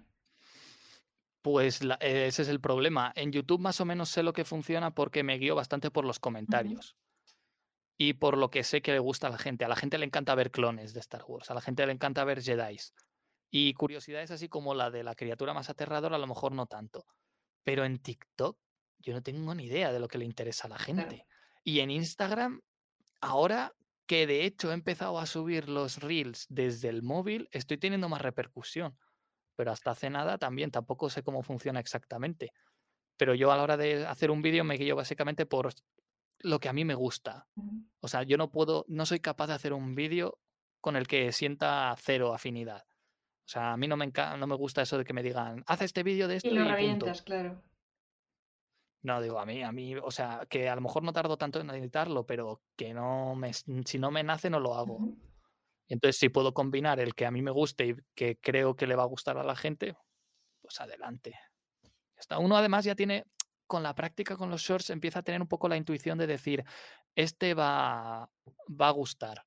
Pues 1.41 1.83
la- 1.83 1.97
eh, 2.01 2.27
ese 2.27 2.41
es 2.43 2.47
el 2.49 2.59
problema. 2.59 3.11
En 3.15 3.31
YouTube 3.31 3.59
más 3.61 3.79
o 3.81 3.85
menos 3.85 4.09
sé 4.09 4.23
lo 4.23 4.33
que 4.33 4.45
funciona 4.45 4.93
porque 4.93 5.23
me 5.23 5.37
guío 5.37 5.55
bastante 5.55 5.89
por 5.91 6.05
los 6.05 6.19
comentarios 6.19 6.95
y 8.01 8.13
por 8.13 8.37
lo 8.37 8.49
que 8.49 8.63
sé 8.63 8.81
que 8.81 8.93
le 8.93 8.99
gusta 8.99 9.27
a 9.27 9.29
la 9.29 9.37
gente. 9.37 9.65
A 9.65 9.67
la 9.67 9.75
gente 9.75 9.97
le 9.97 10.05
encanta 10.05 10.33
ver 10.33 10.51
clones 10.51 10.93
de 10.93 11.01
Star 11.01 11.25
Wars, 11.27 11.51
a 11.51 11.53
la 11.53 11.59
gente 11.59 11.85
le 11.85 11.91
encanta 11.91 12.23
ver 12.23 12.41
Jedis. 12.41 12.93
Y 13.51 13.73
curiosidades 13.73 14.31
así 14.31 14.47
como 14.47 14.73
la 14.73 14.89
de 14.89 15.03
la 15.03 15.15
criatura 15.15 15.53
más 15.53 15.69
aterradora, 15.69 16.15
a 16.15 16.19
lo 16.19 16.25
mejor 16.25 16.53
no 16.53 16.65
tanto. 16.65 17.05
Pero 17.65 17.83
en 17.83 17.99
TikTok 17.99 18.57
yo 18.99 19.13
no 19.13 19.21
tengo 19.21 19.53
ni 19.53 19.65
idea 19.65 19.91
de 19.91 19.99
lo 19.99 20.07
que 20.07 20.17
le 20.17 20.23
interesa 20.23 20.67
a 20.67 20.69
la 20.69 20.79
gente. 20.79 21.25
Y 21.65 21.81
en 21.81 21.91
Instagram, 21.91 22.61
ahora 23.19 23.73
que 24.07 24.25
de 24.25 24.45
hecho 24.45 24.71
he 24.71 24.75
empezado 24.75 25.19
a 25.19 25.25
subir 25.25 25.67
los 25.67 25.97
reels 25.97 26.45
desde 26.47 26.87
el 26.87 27.03
móvil, 27.03 27.49
estoy 27.51 27.77
teniendo 27.77 28.07
más 28.07 28.21
repercusión. 28.21 28.97
Pero 29.57 29.73
hasta 29.73 29.91
hace 29.91 30.09
nada 30.09 30.37
también 30.37 30.71
tampoco 30.71 31.09
sé 31.09 31.21
cómo 31.21 31.43
funciona 31.43 31.81
exactamente. 31.81 32.53
Pero 33.17 33.35
yo 33.35 33.51
a 33.51 33.57
la 33.57 33.63
hora 33.63 33.75
de 33.75 34.07
hacer 34.07 34.31
un 34.31 34.41
vídeo 34.41 34.63
me 34.63 34.77
guío 34.77 34.95
básicamente 34.95 35.45
por 35.45 35.73
lo 36.39 36.59
que 36.59 36.69
a 36.69 36.73
mí 36.73 36.85
me 36.85 36.95
gusta. 36.95 37.47
O 37.99 38.07
sea, 38.07 38.23
yo 38.23 38.37
no 38.37 38.51
puedo, 38.51 38.85
no 38.87 39.05
soy 39.05 39.19
capaz 39.19 39.47
de 39.47 39.53
hacer 39.53 39.73
un 39.73 39.95
vídeo 39.95 40.39
con 40.81 40.95
el 40.95 41.07
que 41.07 41.31
sienta 41.31 41.95
cero 41.97 42.33
afinidad. 42.33 42.85
O 43.45 43.51
sea, 43.51 43.73
a 43.73 43.77
mí 43.77 43.87
no 43.87 43.97
me, 43.97 44.11
no 44.37 44.47
me 44.47 44.55
gusta 44.55 44.81
eso 44.81 44.97
de 44.97 45.05
que 45.05 45.13
me 45.13 45.23
digan, 45.23 45.63
haz 45.67 45.81
este 45.81 46.03
vídeo 46.03 46.27
de 46.27 46.35
esto 46.37 46.49
Y 46.49 46.51
y, 46.51 46.55
lo 46.55 46.61
punto. 46.61 46.75
revientas, 46.75 47.21
claro. 47.23 47.63
No, 49.01 49.21
digo, 49.21 49.39
a 49.39 49.45
mí, 49.45 49.63
a 49.63 49.71
mí, 49.71 49.95
o 49.95 50.11
sea, 50.11 50.45
que 50.49 50.67
a 50.67 50.75
lo 50.75 50.81
mejor 50.81 51.03
no 51.03 51.13
tardo 51.13 51.37
tanto 51.37 51.59
en 51.59 51.69
editarlo, 51.69 52.25
pero 52.25 52.61
que 52.75 52.93
no 52.93 53.33
me, 53.35 53.53
si 53.53 53.97
no 53.97 54.11
me 54.11 54.23
nace, 54.23 54.49
no 54.49 54.59
lo 54.59 54.75
hago. 54.75 54.99
Entonces, 55.87 56.17
si 56.19 56.29
puedo 56.29 56.53
combinar 56.53 56.99
el 56.99 57.15
que 57.15 57.25
a 57.25 57.31
mí 57.31 57.41
me 57.41 57.51
guste 57.51 57.87
y 57.87 57.95
que 58.13 58.37
creo 58.37 58.75
que 58.75 58.87
le 58.87 58.95
va 58.95 59.03
a 59.03 59.07
gustar 59.07 59.37
a 59.37 59.43
la 59.43 59.55
gente, 59.55 59.95
pues 60.61 60.79
adelante. 60.81 61.31
Ya 61.81 62.19
está. 62.19 62.39
Uno 62.39 62.57
además 62.57 62.83
ya 62.83 62.93
tiene, 62.93 63.23
con 63.69 63.83
la 63.83 63.95
práctica 63.95 64.35
con 64.35 64.49
los 64.49 64.61
shorts, 64.61 64.89
empieza 64.89 65.19
a 65.19 65.23
tener 65.23 65.41
un 65.41 65.47
poco 65.47 65.69
la 65.69 65.77
intuición 65.77 66.17
de 66.17 66.27
decir, 66.27 66.65
este 67.15 67.53
va, 67.53 68.29
va 68.69 68.87
a 68.87 68.91
gustar. 68.91 69.45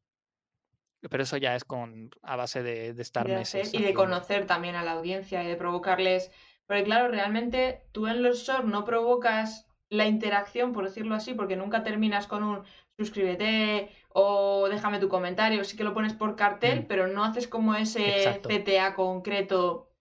Pero 1.10 1.24
eso 1.24 1.36
ya 1.36 1.56
es 1.56 1.64
con 1.64 2.10
a 2.22 2.36
base 2.36 2.62
de, 2.62 2.94
de 2.94 3.02
estar 3.02 3.26
de 3.26 3.34
hacer 3.34 3.62
meses 3.64 3.74
y 3.74 3.82
de 3.82 3.92
conocer 3.92 4.46
también 4.46 4.76
a 4.76 4.84
la 4.84 4.92
audiencia 4.92 5.42
y 5.42 5.48
de 5.48 5.56
provocarles. 5.56 6.30
Porque 6.66 6.84
claro, 6.84 7.08
realmente 7.08 7.82
tú 7.92 8.06
en 8.06 8.22
los 8.22 8.44
shorts 8.44 8.64
no 8.64 8.84
provocas 8.84 9.66
la 9.88 10.06
interacción, 10.06 10.72
por 10.72 10.84
decirlo 10.84 11.14
así, 11.16 11.34
porque 11.34 11.56
nunca 11.56 11.82
terminas 11.82 12.26
con 12.28 12.44
un 12.44 12.62
suscríbete 12.96 13.90
o 14.10 14.68
déjame 14.68 15.00
tu 15.00 15.08
comentario. 15.08 15.64
Sí 15.64 15.76
que 15.76 15.84
lo 15.84 15.92
pones 15.92 16.14
por 16.14 16.36
cartel, 16.36 16.82
Mm. 16.82 16.86
pero 16.86 17.08
no 17.08 17.24
haces 17.24 17.48
como 17.48 17.74
ese 17.74 18.18
Exacto. 18.18 18.48
CTA 18.48 18.94
concreto 18.94 19.91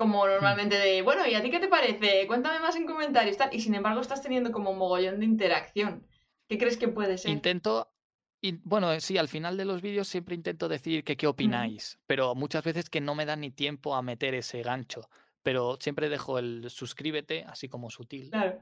como 0.00 0.26
normalmente 0.26 0.78
de, 0.78 1.02
bueno, 1.02 1.26
¿y 1.26 1.34
a 1.34 1.42
ti 1.42 1.50
qué 1.50 1.60
te 1.60 1.68
parece? 1.68 2.26
Cuéntame 2.26 2.58
más 2.58 2.74
en 2.74 2.86
comentarios, 2.86 3.36
tal. 3.36 3.54
Y 3.54 3.60
sin 3.60 3.74
embargo 3.74 4.00
estás 4.00 4.22
teniendo 4.22 4.50
como 4.50 4.70
un 4.70 4.78
mogollón 4.78 5.20
de 5.20 5.26
interacción. 5.26 6.06
¿Qué 6.48 6.56
crees 6.56 6.78
que 6.78 6.88
puede 6.88 7.18
ser? 7.18 7.30
Intento, 7.30 7.92
Y 8.40 8.52
bueno, 8.64 8.90
eh, 8.94 9.02
sí, 9.02 9.18
al 9.18 9.28
final 9.28 9.58
de 9.58 9.66
los 9.66 9.82
vídeos 9.82 10.08
siempre 10.08 10.34
intento 10.34 10.68
decir 10.68 11.04
que 11.04 11.18
qué 11.18 11.26
opináis, 11.26 11.98
pero 12.06 12.34
muchas 12.34 12.64
veces 12.64 12.88
que 12.88 13.02
no 13.02 13.14
me 13.14 13.26
da 13.26 13.36
ni 13.36 13.50
tiempo 13.50 13.94
a 13.94 14.00
meter 14.00 14.34
ese 14.34 14.62
gancho. 14.62 15.10
Pero 15.42 15.76
siempre 15.78 16.08
dejo 16.08 16.38
el 16.38 16.70
suscríbete, 16.70 17.44
así 17.44 17.68
como 17.68 17.90
sutil. 17.90 18.30
Claro. 18.30 18.58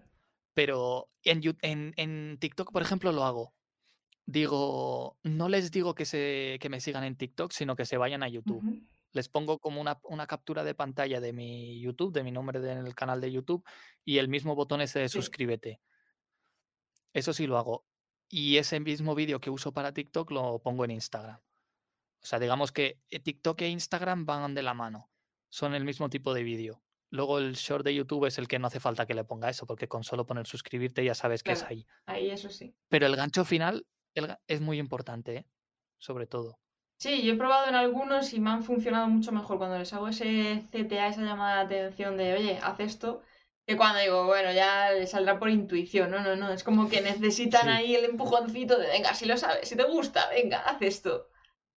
Pero 0.55 1.09
en, 1.23 1.41
en, 1.63 1.95
en 1.97 2.37
TikTok, 2.41 2.73
por 2.73 2.83
ejemplo, 2.83 3.13
lo 3.13 3.23
hago. 3.23 3.55
Digo, 4.27 5.19
no 5.23 5.49
les 5.49 5.71
digo 5.71 5.95
que, 5.95 6.05
se, 6.05 6.59
que 6.61 6.69
me 6.69 6.81
sigan 6.81 7.05
en 7.05 7.17
TikTok, 7.17 7.53
sino 7.53 7.77
que 7.77 7.87
se 7.87 7.97
vayan 7.97 8.25
a 8.25 8.29
YouTube. 8.29 8.65
Les 9.13 9.29
pongo 9.29 9.59
como 9.59 9.81
una, 9.81 10.01
una 10.05 10.27
captura 10.27 10.65
de 10.65 10.75
pantalla 10.75 11.21
de 11.21 11.33
mi 11.33 11.81
YouTube, 11.81 12.13
de 12.13 12.23
mi 12.23 12.31
nombre 12.31 12.61
del 12.61 12.95
canal 12.95 13.21
de 13.21 13.33
YouTube, 13.33 13.65
y 14.05 14.19
el 14.19 14.29
mismo 14.29 14.55
botón 14.55 14.81
ese 14.81 15.01
de 15.01 15.09
Sí. 15.09 15.19
suscríbete. 15.19 15.81
Eso 17.13 17.33
sí 17.33 17.47
lo 17.47 17.59
hago. 17.59 17.87
Y 18.29 18.59
ese 18.59 18.81
mismo 18.81 19.15
vídeo 19.15 19.41
que 19.41 19.51
uso 19.51 19.73
para 19.73 19.93
TikTok 19.93 20.31
lo 20.31 20.61
pongo 20.61 20.85
en 20.85 20.91
Instagram. 20.91 21.41
O 22.21 22.27
sea, 22.27 22.39
digamos 22.39 22.73
que 22.73 23.01
eh, 23.11 23.21
TikTok 23.21 23.63
e 23.63 23.69
Instagram 23.69 24.27
van 24.27 24.55
de 24.55 24.63
la 24.63 24.75
mano. 24.75 25.11
Son 25.49 25.75
el 25.75 25.85
mismo 25.85 26.11
tipo 26.11 26.35
de 26.35 26.43
vídeo. 26.43 26.83
Luego 27.11 27.39
el 27.39 27.55
short 27.55 27.85
de 27.85 27.95
YouTube 27.95 28.27
es 28.27 28.37
el 28.37 28.49
que 28.49 28.59
no 28.59 28.67
hace 28.67 28.81
falta 28.81 29.07
que 29.07 29.15
le 29.15 29.25
ponga 29.25 29.49
eso, 29.49 29.67
porque 29.67 29.89
con 29.89 30.05
solo 30.05 30.27
poner 30.27 30.47
suscribirte 30.47 31.03
ya 31.05 31.15
sabes 31.15 31.43
que 31.43 31.53
es 31.53 31.63
ahí. 31.63 31.87
Ahí 32.05 32.31
eso 32.31 32.51
sí. 32.51 32.75
Pero 32.89 33.07
el 33.07 33.17
gancho 33.17 33.47
final 33.47 33.87
el 34.15 34.37
es 34.47 34.61
muy 34.61 34.79
importante, 34.79 35.37
¿eh? 35.37 35.47
sobre 35.97 36.27
todo. 36.27 36.59
Sí, 36.99 37.23
yo 37.23 37.35
he 37.35 37.37
probado 37.37 37.69
en 37.69 37.77
algunos 37.77 38.33
y 38.33 38.41
me 38.41 38.51
han 38.51 38.65
funcionado 38.65 39.07
mucho 39.07 39.31
mejor 39.31 39.59
cuando 39.59 39.79
les 39.79 39.93
hago 39.93 40.09
ese 40.09 40.65
CTA, 40.73 41.07
esa 41.07 41.23
llamada 41.23 41.65
de 41.65 41.81
atención 41.83 42.17
de, 42.17 42.35
oye, 42.35 42.59
haz 42.61 42.81
esto, 42.81 43.23
que 43.65 43.77
cuando 43.77 44.01
digo, 44.01 44.27
bueno, 44.27 44.53
ya 44.53 44.91
le 44.91 45.07
saldrá 45.07 45.39
por 45.39 45.49
intuición. 45.49 46.11
No, 46.11 46.21
no, 46.25 46.35
no. 46.35 46.53
Es 46.53 46.65
como 46.65 46.89
que 46.89 47.01
necesitan 47.01 47.63
Sí. 47.63 47.69
ahí 47.69 47.95
el 47.95 48.05
empujoncito 48.05 48.77
de, 48.79 48.89
venga, 48.89 49.15
si 49.15 49.27
lo 49.27 49.37
sabes, 49.37 49.69
si 49.69 49.77
te 49.77 49.85
gusta, 49.85 50.29
venga, 50.31 50.59
haz 50.59 50.83
esto. 50.83 51.29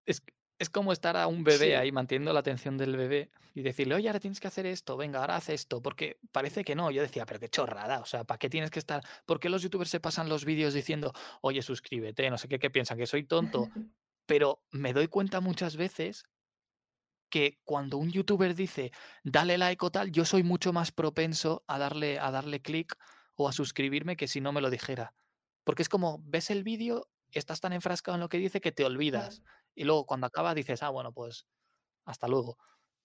Es, 0.06 0.24
es 0.58 0.68
como 0.70 0.92
estar 0.92 1.16
a 1.16 1.28
un 1.28 1.44
bebé 1.44 1.66
Sí. 1.66 1.72
ahí 1.74 1.92
manteniendo 1.92 2.32
la 2.32 2.40
atención 2.40 2.76
del 2.76 2.96
bebé 2.96 3.30
y 3.54 3.62
decirle, 3.62 3.94
oye, 3.94 4.08
ahora 4.08 4.18
tienes 4.18 4.40
que 4.40 4.48
hacer 4.48 4.66
esto, 4.66 4.96
venga, 4.96 5.20
ahora 5.20 5.36
haz 5.36 5.50
esto, 5.50 5.80
porque 5.80 6.18
parece 6.32 6.64
que 6.64 6.74
no. 6.74 6.90
Yo 6.90 7.00
decía, 7.00 7.26
pero 7.26 7.38
qué 7.38 7.48
chorrada, 7.48 8.00
o 8.00 8.06
sea, 8.06 8.24
¿para 8.24 8.38
qué 8.38 8.50
tienes 8.50 8.72
que 8.72 8.80
estar? 8.80 9.04
¿Por 9.24 9.38
qué 9.38 9.50
los 9.50 9.62
youtubers 9.62 9.90
se 9.90 10.00
pasan 10.00 10.28
los 10.28 10.44
vídeos 10.44 10.74
diciendo, 10.74 11.12
oye, 11.42 11.62
suscríbete, 11.62 12.28
no 12.28 12.38
sé 12.38 12.48
qué, 12.48 12.58
qué 12.58 12.70
piensan, 12.70 12.98
que 12.98 13.06
soy 13.06 13.22
tonto? 13.22 13.68
Pero 14.26 14.62
me 14.70 14.92
doy 14.92 15.08
cuenta 15.08 15.40
muchas 15.40 15.76
veces 15.76 16.24
que 17.30 17.58
cuando 17.64 17.96
un 17.96 18.10
youtuber 18.10 18.54
dice, 18.54 18.92
dale 19.24 19.56
like 19.56 19.84
o 19.84 19.90
tal, 19.90 20.12
yo 20.12 20.24
soy 20.24 20.42
mucho 20.42 20.72
más 20.72 20.92
propenso 20.92 21.64
a 21.66 21.78
darle, 21.78 22.18
a 22.18 22.30
darle 22.30 22.60
clic 22.60 22.94
o 23.36 23.48
a 23.48 23.52
suscribirme 23.52 24.16
que 24.16 24.28
si 24.28 24.40
no 24.40 24.52
me 24.52 24.60
lo 24.60 24.68
dijera. 24.70 25.14
Porque 25.64 25.82
es 25.82 25.88
como, 25.88 26.18
ves 26.24 26.50
el 26.50 26.62
vídeo, 26.62 27.08
estás 27.30 27.60
tan 27.60 27.72
enfrascado 27.72 28.16
en 28.16 28.20
lo 28.20 28.28
que 28.28 28.38
dice 28.38 28.60
que 28.60 28.72
te 28.72 28.84
olvidas. 28.84 29.42
Y 29.74 29.84
luego 29.84 30.04
cuando 30.06 30.26
acaba 30.26 30.54
dices, 30.54 30.82
ah, 30.82 30.90
bueno, 30.90 31.12
pues 31.12 31.46
hasta 32.04 32.28
luego. 32.28 32.58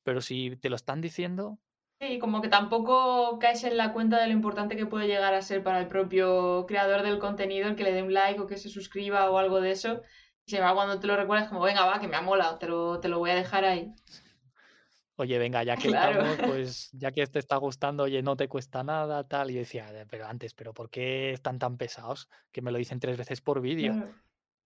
Pero 0.03 0.21
si 0.21 0.57
te 0.57 0.69
lo 0.69 0.75
están 0.77 1.01
diciendo, 1.01 1.59
Sí, 1.99 2.19
como 2.19 2.41
que 2.43 2.47
tampoco 2.47 3.39
caes 3.39 3.63
en 3.63 3.75
la 3.77 3.91
cuenta 3.93 4.19
de 4.21 4.27
lo 4.27 4.33
importante 4.33 4.75
que 4.75 4.85
puede 4.85 5.07
llegar 5.07 5.33
a 5.33 5.41
ser 5.41 5.63
para 5.63 5.79
el 5.79 5.87
propio 5.87 6.65
creador 6.67 7.01
del 7.01 7.17
contenido 7.17 7.67
el 7.67 7.75
que 7.75 7.83
le 7.83 7.91
dé 7.91 8.03
un 8.03 8.13
like 8.13 8.39
o 8.39 8.45
que 8.47 8.57
se 8.57 8.69
suscriba 8.69 9.29
o 9.31 9.37
algo 9.39 9.61
de 9.61 9.71
eso. 9.71 10.01
Se 10.47 10.61
va 10.61 10.73
cuando 10.73 10.97
te 10.99 11.07
lo 11.07 11.17
recuerdas 11.17 11.49
como, 11.49 11.59
venga, 11.61 11.85
va, 11.85 11.99
que 11.99 12.07
me 12.07 12.15
ha 12.15 12.21
molado, 12.21 12.57
te 12.57 12.67
lo, 12.67 12.99
te 13.01 13.09
lo 13.09 13.19
voy 13.19 13.31
a 13.31 13.35
dejar 13.35 13.65
ahí. 13.65 13.93
oye, 15.17 15.37
venga, 15.39 15.61
ya 15.63 15.75
que 15.77 15.89
Claro. 15.89 16.21
estamos, 16.25 16.49
pues 16.49 16.89
ya 16.93 17.11
que 17.11 17.27
te 17.27 17.39
está 17.39 17.57
gustando, 17.57 18.03
oye, 18.03 18.21
no 18.23 18.37
te 18.37 18.47
cuesta 18.47 18.81
nada, 18.83 19.27
tal. 19.27 19.51
Y 19.51 19.55
yo 19.55 19.59
decía, 19.59 19.89
"Eh, 19.91 20.05
pero 20.09 20.25
antes, 20.25 20.53
pero 20.53 20.73
¿por 20.73 20.89
qué 20.89 21.31
están 21.33 21.59
tan 21.59 21.77
pesados? 21.77 22.29
Que 22.51 22.61
me 22.61 22.71
lo 22.71 22.77
dicen 22.77 22.99
tres 23.01 23.17
veces 23.17 23.41
por 23.41 23.59
vídeo. 23.59 23.93
Claro. 23.93 24.13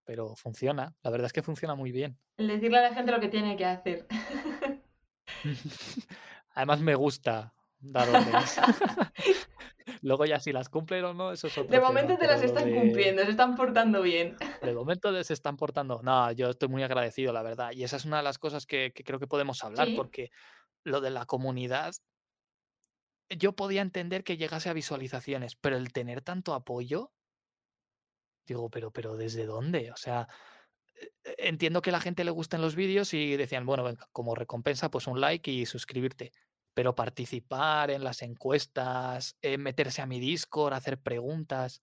Pero 0.03 0.35
funciona, 0.35 0.93
la 1.03 1.09
verdad 1.09 1.27
es 1.27 1.33
que 1.33 1.41
funciona 1.41 1.73
muy 1.73 1.91
bien. 1.91 2.19
El 2.37 2.47
decirle 2.47 2.77
a 2.79 2.81
la 2.83 2.93
gente 2.93 3.11
lo 3.11 3.19
que 3.19 3.29
tiene 3.29 3.55
que 3.57 3.65
hacer. 3.65 4.07
Además 6.53 6.81
me 6.81 6.95
gusta 6.95 7.53
dar 7.79 8.07
órdenes. 8.09 8.59
Luego 10.01 10.25
ya 10.25 10.39
si 10.39 10.51
las 10.51 10.69
cumplen 10.69 11.03
o 11.05 11.13
no, 11.13 11.31
eso 11.31 11.47
es 11.47 11.53
otro 11.53 11.63
De 11.71 11.77
tema, 11.77 11.87
momento 11.87 12.17
te 12.17 12.27
las 12.27 12.41
están 12.41 12.65
de- 12.65 12.75
cumpliendo, 12.75 13.23
se 13.23 13.31
están 13.31 13.55
portando 13.55 14.01
bien. 14.01 14.35
De 14.61 14.73
momento 14.73 15.23
se 15.23 15.33
están 15.33 15.57
portando. 15.57 16.01
No, 16.03 16.31
yo 16.31 16.49
estoy 16.49 16.69
muy 16.69 16.83
agradecido, 16.83 17.33
la 17.33 17.41
verdad. 17.43 17.71
Y 17.73 17.83
esa 17.83 17.97
es 17.97 18.05
una 18.05 18.17
de 18.17 18.23
las 18.23 18.37
cosas 18.37 18.65
que, 18.65 18.91
que 18.93 19.03
creo 19.03 19.19
que 19.19 19.27
podemos 19.27 19.63
hablar, 19.63 19.87
Sí. 19.87 19.95
porque 19.95 20.29
lo 20.83 21.01
de 21.01 21.09
la 21.11 21.25
comunidad, 21.25 21.93
yo 23.29 23.53
podía 23.53 23.81
entender 23.81 24.23
que 24.23 24.37
llegase 24.37 24.69
a 24.69 24.73
visualizaciones, 24.73 25.55
pero 25.55 25.77
el 25.77 25.93
tener 25.93 26.21
tanto 26.21 26.53
apoyo, 26.53 27.11
digo, 28.45 28.69
pero, 28.69 28.91
pero 28.91 29.15
¿desde 29.15 29.45
dónde? 29.45 29.91
O 29.91 29.95
sea, 29.95 30.27
eh, 30.99 31.11
eh, 31.23 31.35
entiendo 31.37 31.81
que 31.81 31.91
a 31.91 31.93
la 31.93 32.01
gente 32.01 32.23
le 32.23 32.31
gusten 32.31 32.61
los 32.61 32.75
vídeos 32.75 33.13
y 33.13 33.37
decían, 33.37 33.65
bueno, 33.65 33.83
venga, 33.83 34.07
como 34.11 34.35
recompensa, 34.35 34.89
pues 34.91 35.07
un 35.07 35.21
like 35.21 35.49
y 35.49 35.65
suscribirte. 35.65 36.31
Pero 36.73 36.95
participar 36.95 37.91
en 37.91 38.03
las 38.03 38.21
encuestas, 38.21 39.37
eh, 39.41 39.57
meterse 39.57 40.01
a 40.01 40.05
mi 40.07 40.19
Discord, 40.19 40.73
hacer 40.73 41.01
preguntas. 41.01 41.81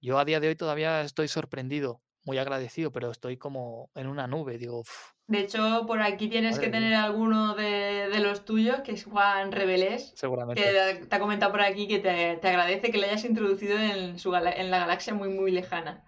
Yo 0.00 0.18
a 0.18 0.24
día 0.24 0.38
de 0.40 0.48
hoy 0.48 0.54
todavía 0.56 1.00
estoy 1.02 1.26
sorprendido, 1.28 2.02
muy 2.24 2.38
agradecido, 2.38 2.92
pero 2.92 3.10
estoy 3.10 3.38
como 3.38 3.90
en 3.94 4.06
una 4.06 4.26
nube. 4.28 4.58
Digo, 4.58 4.80
"Uf, 4.80 4.90
De 5.26 5.40
hecho, 5.40 5.84
por 5.86 6.02
aquí 6.02 6.28
tienes 6.28 6.58
que 6.58 6.68
tener 6.68 6.94
alguno 6.94 7.54
de, 7.54 8.08
de 8.10 8.20
los 8.20 8.44
tuyos, 8.44 8.80
que 8.82 8.92
es 8.92 9.04
Juan 9.04 9.52
Rebelés, 9.52 10.18
que 10.54 11.06
te 11.08 11.16
ha 11.16 11.18
comentado 11.20 11.50
por 11.52 11.62
aquí 11.62 11.88
que 11.88 11.98
te, 11.98 12.36
te 12.36 12.48
agradece 12.48 12.90
que 12.90 12.98
le 12.98 13.06
hayas 13.08 13.24
introducido 13.24 13.78
en, 13.78 14.18
su 14.18 14.34
en 14.34 14.70
la 14.70 14.78
galaxia 14.80 15.14
muy, 15.14 15.30
muy 15.30 15.50
lejana. 15.50 16.04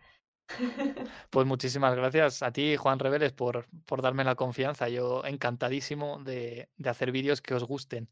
Pues 1.31 1.47
muchísimas 1.47 1.95
gracias 1.95 2.43
a 2.43 2.53
ti, 2.53 2.77
Juan 2.77 2.99
Reveles, 2.99 3.33
por, 3.33 3.67
por 3.85 4.03
darme 4.03 4.25
la 4.25 4.35
confianza. 4.35 4.89
Yo 4.89 5.25
encantadísimo 5.25 6.19
de, 6.23 6.69
de 6.77 6.91
hacer 6.91 7.13
vídeos 7.13 7.41
que 7.41 7.55
os 7.55 7.65
gusten. 7.65 8.09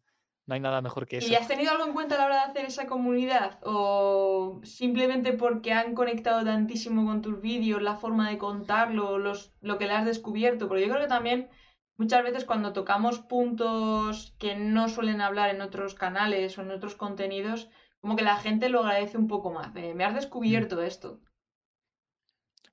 No 0.46 0.54
hay 0.54 0.60
nada 0.60 0.82
mejor 0.82 1.06
que 1.06 1.18
eso. 1.18 1.28
¿Y 1.28 1.36
has 1.36 1.48
tenido 1.48 1.70
algo 1.70 1.86
en 1.86 1.94
cuenta 1.94 2.16
a 2.16 2.18
la 2.18 2.26
hora 2.26 2.34
de 2.36 2.50
hacer 2.50 2.66
esa 2.66 2.86
comunidad? 2.86 3.58
¿O 3.62 4.60
simplemente 4.62 5.32
porque 5.32 5.72
han 5.72 5.94
conectado 5.94 6.44
tantísimo 6.44 7.06
con 7.06 7.22
tus 7.22 7.40
vídeos, 7.40 7.80
la 7.80 7.96
forma 7.96 8.28
de 8.28 8.36
contarlo, 8.36 9.18
los, 9.18 9.54
lo 9.62 9.78
que 9.78 9.86
le 9.86 9.94
has 9.94 10.04
descubierto? 10.04 10.68
Porque 10.68 10.82
yo 10.82 10.90
creo 10.90 11.02
que 11.02 11.08
también 11.08 11.48
muchas 11.96 12.22
veces 12.22 12.44
cuando 12.44 12.74
tocamos 12.74 13.20
puntos 13.20 14.34
que 14.38 14.54
no 14.54 14.90
suelen 14.90 15.22
hablar 15.22 15.48
en 15.48 15.62
otros 15.62 15.94
canales 15.94 16.58
o 16.58 16.62
en 16.62 16.72
otros 16.72 16.94
contenidos, 16.94 17.70
como 18.00 18.16
que 18.16 18.22
la 18.22 18.36
gente 18.36 18.68
lo 18.68 18.80
agradece 18.80 19.16
un 19.16 19.28
poco 19.28 19.50
más. 19.50 19.72
me 19.72 20.04
has 20.04 20.14
descubierto 20.14 20.82
esto. 20.82 21.20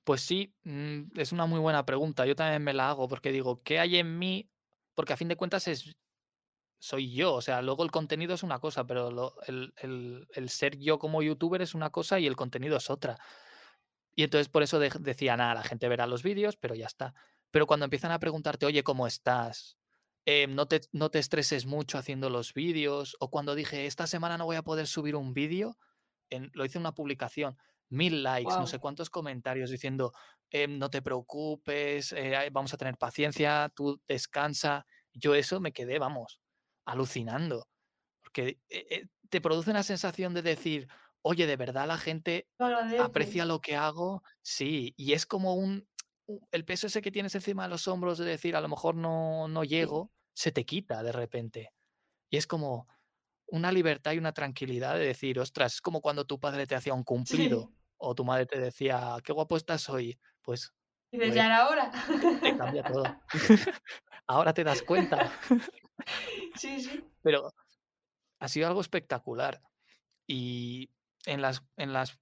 Pues 0.04 0.20
sí, 0.22 0.56
mm, 0.64 1.18
es 1.18 1.32
una 1.32 1.46
muy 1.46 1.60
buena 1.60 1.84
pregunta. 1.86 2.26
Yo 2.26 2.34
también 2.36 2.62
me 2.64 2.74
la 2.74 2.90
hago 2.90 3.08
porque 3.08 3.30
digo, 3.32 3.62
¿qué 3.62 3.78
hay 3.78 3.96
en 3.98 4.18
mí? 4.18 4.50
Porque 4.94 5.12
a 5.12 5.16
fin 5.16 5.28
de 5.28 5.36
cuentas 5.36 5.68
es 5.68 5.96
soy 6.80 7.14
yo. 7.14 7.34
O 7.34 7.42
sea, 7.42 7.62
luego 7.62 7.84
el 7.84 7.90
contenido 7.92 8.34
es 8.34 8.42
una 8.44 8.60
cosa, 8.60 8.86
pero 8.86 9.10
lo- 9.12 9.36
el, 9.46 9.74
el- 9.82 10.48
ser 10.50 10.78
yo 10.78 10.98
como 10.98 11.22
youtuber 11.22 11.62
es 11.62 11.74
una 11.74 11.90
cosa 11.90 12.20
y 12.20 12.26
el 12.28 12.36
contenido 12.36 12.76
es 12.78 12.90
otra. 12.90 13.18
Y 14.16 14.24
entonces 14.24 14.48
por 14.48 14.62
eso 14.62 14.78
de- 14.78 14.90
decía, 15.00 15.36
nada, 15.36 15.54
la 15.54 15.62
gente 15.64 15.88
verá 15.88 16.06
los 16.06 16.22
vídeos, 16.22 16.56
pero 16.56 16.74
ya 16.74 16.86
está. 16.86 17.14
Pero 17.50 17.66
cuando 17.66 17.84
empiezan 17.84 18.12
a 18.12 18.18
preguntarte, 18.20 18.66
oye, 18.66 18.82
¿cómo 18.84 19.06
estás? 19.06 19.78
Eh, 20.26 20.46
no 20.48 20.66
te, 20.68 20.82
no 20.92 21.10
te 21.10 21.18
estreses 21.18 21.66
mucho 21.66 21.98
haciendo 21.98 22.30
los 22.30 22.54
vídeos. 22.54 23.16
O 23.20 23.30
cuando 23.30 23.54
dije, 23.54 23.86
esta 23.86 24.06
semana 24.06 24.38
no 24.38 24.44
voy 24.46 24.56
a 24.56 24.62
poder 24.62 24.86
subir 24.86 25.16
un 25.16 25.34
vídeo, 25.34 25.78
en- 26.30 26.50
lo 26.54 26.64
hice 26.64 26.78
en 26.78 26.82
una 26.82 26.94
publicación, 26.94 27.58
mil 27.92 28.22
likes, 28.22 28.54
no 28.58 28.66
sé 28.66 28.78
cuántos 28.78 29.10
comentarios 29.10 29.70
diciendo, 29.70 30.12
"Em, 30.50 30.78
no 30.78 30.90
te 30.90 31.02
preocupes, 31.02 32.12
eh, 32.12 32.48
vamos 32.52 32.74
a 32.74 32.76
tener 32.78 32.96
paciencia, 32.98 33.70
tú 33.74 34.00
descansa. 34.08 34.86
Yo 35.12 35.34
eso 35.34 35.60
me 35.60 35.72
quedé, 35.72 35.98
vamos, 35.98 36.40
alucinando. 36.86 37.68
Porque 38.22 38.60
eh, 38.70 38.86
eh, 38.90 39.06
te 39.30 39.40
produce 39.40 39.70
una 39.70 39.82
sensación 39.82 40.34
de 40.34 40.42
decir, 40.42 40.88
oye, 41.22 41.46
de 41.46 41.56
verdad 41.56 41.86
la 41.86 41.98
gente 41.98 42.48
Lo 42.58 42.68
aprecia 42.96 43.44
lo 43.44 43.60
que 43.60 43.76
hago, 43.76 44.22
sí, 44.42 44.94
y 44.96 45.12
es 45.14 45.26
como 45.26 45.54
un, 45.54 45.88
el 46.52 46.64
peso 46.64 46.86
ese 46.86 47.02
que 47.02 47.10
tienes 47.10 47.34
encima 47.34 47.64
de 47.64 47.70
los 47.70 47.88
hombros 47.88 48.18
de 48.18 48.24
decir, 48.24 48.56
a 48.56 48.60
lo 48.60 48.68
mejor 48.68 48.94
no, 48.94 49.48
no 49.48 49.64
llego, 49.64 50.12
se 50.34 50.52
te 50.52 50.64
quita 50.64 51.02
de 51.02 51.12
repente. 51.12 51.70
Y 52.30 52.38
es 52.38 52.46
como 52.46 52.88
una 53.46 53.72
libertad 53.72 54.12
y 54.12 54.18
una 54.18 54.32
tranquilidad 54.32 54.94
de 54.96 55.06
decir, 55.06 55.38
ostras, 55.40 55.74
es 55.76 55.80
como 55.82 56.00
cuando 56.00 56.26
tu 56.26 56.40
padre 56.40 56.66
te 56.66 56.74
hacía 56.74 56.94
un 56.94 57.04
cumplido 57.04 57.70
Sí. 57.70 57.81
O 58.04 58.14
tu 58.14 58.24
madre 58.24 58.46
te 58.46 58.58
decía, 58.58 59.16
qué 59.24 59.32
guapo 59.32 59.56
estás 59.56 59.88
hoy, 59.88 60.18
pues 60.42 60.72
Dices, 61.12 61.28
Pues, 61.28 61.34
ya 61.36 61.46
era 61.46 61.68
hora. 61.68 61.90
te 62.40 62.56
cambia 62.56 62.82
todo. 62.82 63.04
Ahora 64.26 64.52
te 64.54 64.64
das 64.64 64.82
cuenta, 64.82 65.30
Sí, 66.56 66.80
sí. 66.80 67.04
pero 67.22 67.52
ha 68.40 68.48
sido 68.48 68.66
algo 68.66 68.80
espectacular. 68.80 69.60
Y 70.26 70.88
en 71.26 71.42
las, 71.42 71.62
en 71.76 71.92
las 71.92 72.18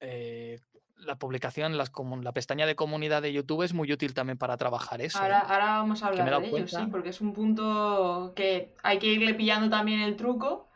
eh, 0.00 0.58
la 0.96 1.16
publicación, 1.16 1.76
las 1.76 1.92
la 2.22 2.32
pestaña 2.32 2.66
de 2.66 2.76
comunidad 2.76 3.22
de 3.22 3.32
YouTube 3.32 3.62
es 3.62 3.74
muy 3.74 3.92
útil 3.92 4.14
también 4.14 4.38
para 4.38 4.56
trabajar 4.56 5.00
eso. 5.02 5.18
¿eh? 5.18 5.22
Ahora, 5.22 5.40
ahora 5.40 5.66
vamos 5.76 6.02
a 6.02 6.08
hablar 6.08 6.40
de 6.40 6.48
ello, 6.48 6.68
sí, 6.68 6.86
porque 6.90 7.10
es 7.10 7.20
un 7.20 7.32
punto 7.34 8.32
que 8.34 8.74
hay 8.82 8.98
que 8.98 9.06
irle 9.08 9.34
pillando 9.34 9.68
también 9.68 10.00
el 10.00 10.16
truco, 10.16 10.68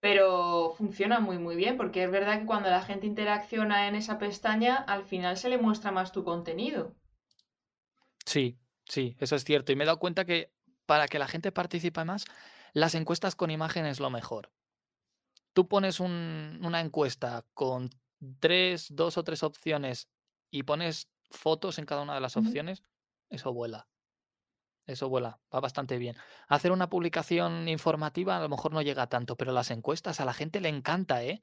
pero 0.00 0.74
funciona 0.76 1.20
muy 1.20 1.38
muy 1.38 1.56
bien 1.56 1.76
porque 1.76 2.04
es 2.04 2.10
verdad 2.10 2.40
que 2.40 2.46
cuando 2.46 2.70
la 2.70 2.82
gente 2.82 3.06
interacciona 3.06 3.86
en 3.86 3.94
esa 3.94 4.18
pestaña, 4.18 4.76
al 4.76 5.04
final 5.04 5.36
se 5.36 5.50
le 5.50 5.58
muestra 5.58 5.92
más 5.92 6.12
tu 6.12 6.24
contenido. 6.24 6.96
Sí, 8.24 8.58
sí, 8.86 9.16
eso 9.20 9.36
es 9.36 9.44
cierto. 9.44 9.72
Y 9.72 9.76
me 9.76 9.84
he 9.84 9.86
dado 9.86 9.98
cuenta 9.98 10.24
que 10.24 10.52
para 10.86 11.06
que 11.06 11.18
la 11.18 11.28
gente 11.28 11.52
participe 11.52 12.04
más, 12.04 12.24
las 12.72 12.94
encuestas 12.94 13.36
con 13.36 13.50
imagen 13.50 13.86
es 13.86 14.00
lo 14.00 14.10
mejor. 14.10 14.50
Tú 15.52 15.68
pones 15.68 16.00
una 16.00 16.80
encuesta 16.80 17.44
con 17.54 17.90
tres, 18.38 18.86
dos 18.90 19.18
o 19.18 19.24
tres 19.24 19.42
opciones 19.42 20.08
y 20.50 20.62
pones 20.62 21.10
fotos 21.30 21.78
en 21.78 21.86
cada 21.86 22.02
una 22.02 22.14
de 22.14 22.20
las 22.20 22.36
opciones, 22.36 22.82
eso 23.28 23.52
vuela. 23.52 23.89
Eso 24.92 25.08
vuela, 25.08 25.38
va 25.54 25.60
bastante 25.60 25.98
bien. 25.98 26.16
Hacer 26.48 26.72
una 26.72 26.90
publicación 26.90 27.68
informativa 27.68 28.36
a 28.36 28.40
lo 28.40 28.48
mejor 28.48 28.72
no 28.72 28.82
llega 28.82 29.06
tanto, 29.08 29.36
pero 29.36 29.52
las 29.52 29.70
encuestas 29.70 30.20
a 30.20 30.24
la 30.24 30.34
gente 30.34 30.60
le 30.60 30.68
encanta, 30.68 31.22
¿eh? 31.22 31.40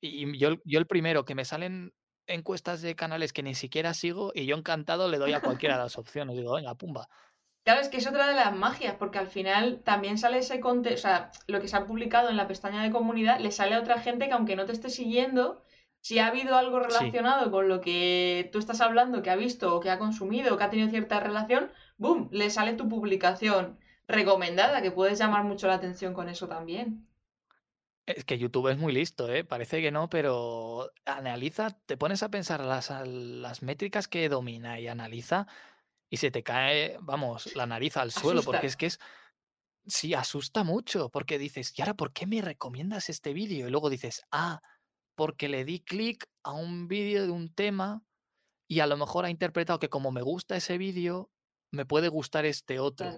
Y 0.00 0.38
yo, 0.38 0.56
yo 0.64 0.78
el 0.78 0.86
primero, 0.86 1.24
que 1.24 1.34
me 1.34 1.44
salen 1.44 1.92
encuestas 2.26 2.82
de 2.82 2.94
canales 2.94 3.32
que 3.32 3.42
ni 3.42 3.54
siquiera 3.54 3.94
sigo 3.94 4.32
y 4.34 4.46
yo 4.46 4.56
encantado 4.56 5.08
le 5.08 5.18
doy 5.18 5.32
a 5.32 5.40
cualquiera 5.40 5.76
de 5.76 5.84
las 5.84 5.98
opciones. 5.98 6.36
Digo, 6.36 6.54
venga, 6.54 6.74
pumba. 6.74 7.08
Claro, 7.64 7.82
es 7.82 7.88
que 7.88 7.98
es 7.98 8.06
otra 8.06 8.26
de 8.26 8.34
las 8.34 8.56
magias, 8.56 8.94
porque 8.98 9.18
al 9.18 9.26
final 9.26 9.82
también 9.84 10.16
sale 10.16 10.38
ese 10.38 10.60
contenido, 10.60 10.98
o 10.98 11.02
sea, 11.02 11.30
lo 11.46 11.60
que 11.60 11.68
se 11.68 11.76
ha 11.76 11.86
publicado 11.86 12.30
en 12.30 12.36
la 12.38 12.48
pestaña 12.48 12.82
de 12.82 12.90
comunidad 12.90 13.38
le 13.38 13.52
sale 13.52 13.74
a 13.74 13.80
otra 13.80 14.00
gente 14.00 14.26
que 14.26 14.32
aunque 14.32 14.56
no 14.56 14.64
te 14.64 14.72
esté 14.72 14.88
siguiendo, 14.88 15.62
si 16.00 16.18
ha 16.18 16.28
habido 16.28 16.56
algo 16.56 16.80
relacionado 16.80 17.50
con 17.50 17.68
lo 17.68 17.82
que 17.82 18.48
tú 18.52 18.58
estás 18.58 18.80
hablando, 18.80 19.22
que 19.22 19.28
ha 19.28 19.36
visto 19.36 19.76
o 19.76 19.80
que 19.80 19.90
ha 19.90 19.98
consumido 19.98 20.54
o 20.54 20.56
que 20.56 20.64
ha 20.64 20.70
tenido 20.70 20.88
cierta 20.88 21.20
relación, 21.20 21.70
¡boom! 22.00 22.28
Le 22.32 22.50
sale 22.50 22.72
tu 22.72 22.88
publicación 22.88 23.78
recomendada, 24.08 24.82
que 24.82 24.90
puedes 24.90 25.18
llamar 25.18 25.44
mucho 25.44 25.68
la 25.68 25.74
atención 25.74 26.14
con 26.14 26.28
eso 26.28 26.48
también. 26.48 27.06
Es 28.06 28.24
que 28.24 28.38
YouTube 28.38 28.68
es 28.68 28.78
muy 28.78 28.92
listo, 28.92 29.32
¿eh? 29.32 29.44
Parece 29.44 29.80
que 29.80 29.92
no, 29.92 30.08
pero 30.08 30.90
analiza, 31.04 31.70
te 31.86 31.96
pones 31.96 32.22
a 32.24 32.30
pensar 32.30 32.64
las, 32.64 32.90
las 33.06 33.62
métricas 33.62 34.08
que 34.08 34.28
domina 34.28 34.80
y 34.80 34.88
analiza 34.88 35.46
y 36.08 36.16
se 36.16 36.30
te 36.32 36.42
cae, 36.42 36.96
vamos, 37.02 37.54
la 37.54 37.66
nariz 37.66 37.96
al 37.96 38.10
suelo, 38.10 38.42
porque 38.42 38.66
es 38.66 38.76
que 38.76 38.86
es... 38.86 38.98
Sí, 39.86 40.14
asusta 40.14 40.64
mucho, 40.64 41.08
porque 41.10 41.38
dices, 41.38 41.72
¿y 41.76 41.82
ahora 41.82 41.94
por 41.94 42.12
qué 42.12 42.26
me 42.26 42.42
recomiendas 42.42 43.08
este 43.08 43.32
vídeo? 43.32 43.66
Y 43.66 43.70
luego 43.70 43.90
dices, 43.90 44.24
ah, 44.30 44.60
porque 45.14 45.48
le 45.48 45.64
di 45.64 45.80
clic 45.80 46.26
a 46.42 46.52
un 46.52 46.88
vídeo 46.88 47.24
de 47.24 47.30
un 47.30 47.52
tema 47.54 48.02
y 48.68 48.80
a 48.80 48.86
lo 48.86 48.96
mejor 48.96 49.24
ha 49.24 49.30
interpretado 49.30 49.78
que 49.78 49.88
como 49.88 50.10
me 50.12 50.22
gusta 50.22 50.56
ese 50.56 50.78
vídeo, 50.78 51.30
me 51.70 51.86
puede 51.86 52.08
gustar 52.08 52.44
este 52.44 52.78
otro. 52.78 53.12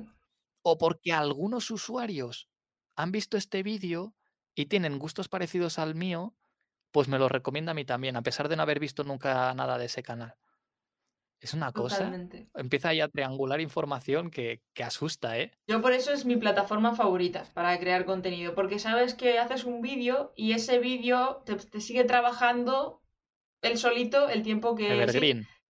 O 0.63 0.79
porque 0.79 1.13
algunos 1.13 1.71
usuarios 1.71 2.49
han 2.97 3.13
visto 3.13 3.37
este 3.37 3.63
vídeo 3.63 4.15
y 4.55 4.67
tienen 4.67 4.99
gustos 4.99 5.29
parecidos 5.29 5.79
al 5.79 5.95
mío, 5.95 6.35
pues 6.91 7.09
me 7.09 7.19
lo 7.19 7.29
recomienda 7.29 7.73
a 7.73 7.75
mí 7.75 7.85
también, 7.85 8.17
a 8.17 8.23
pesar 8.23 8.49
de 8.49 8.57
no 8.57 8.63
haber 8.63 8.79
visto 8.79 9.03
nunca 9.03 9.53
nada 9.55 9.79
de 9.79 9.87
ese 9.87 10.03
canal. 10.03 10.37
Es 11.43 11.55
una 11.55 11.73
cosa. 11.73 12.13
Empieza 12.55 12.95
ya 12.95 13.07
a 13.07 13.09
triangular 13.09 13.61
información 13.61 14.31
que, 14.31 14.63
asusta, 14.81 15.39
¿eh? 15.39 15.51
Yo 15.67 15.83
por 15.83 15.93
eso 15.93 16.13
es 16.13 16.25
mi 16.25 16.37
plataforma 16.37 16.95
favorita 16.95 17.45
para 17.53 17.77
crear 17.81 18.05
contenido, 18.05 18.55
porque 18.55 18.79
sabes 18.79 19.15
que 19.15 19.41
haces 19.41 19.65
un 19.65 19.83
vídeo 19.83 20.33
y 20.37 20.53
ese 20.53 20.79
vídeo 20.79 21.43
te, 21.45 21.81
sigue 21.81 22.05
trabajando 22.05 23.03
el 23.61 23.77
solito 23.77 24.29
el 24.29 24.45
tiempo 24.45 24.77
que, 24.77 25.05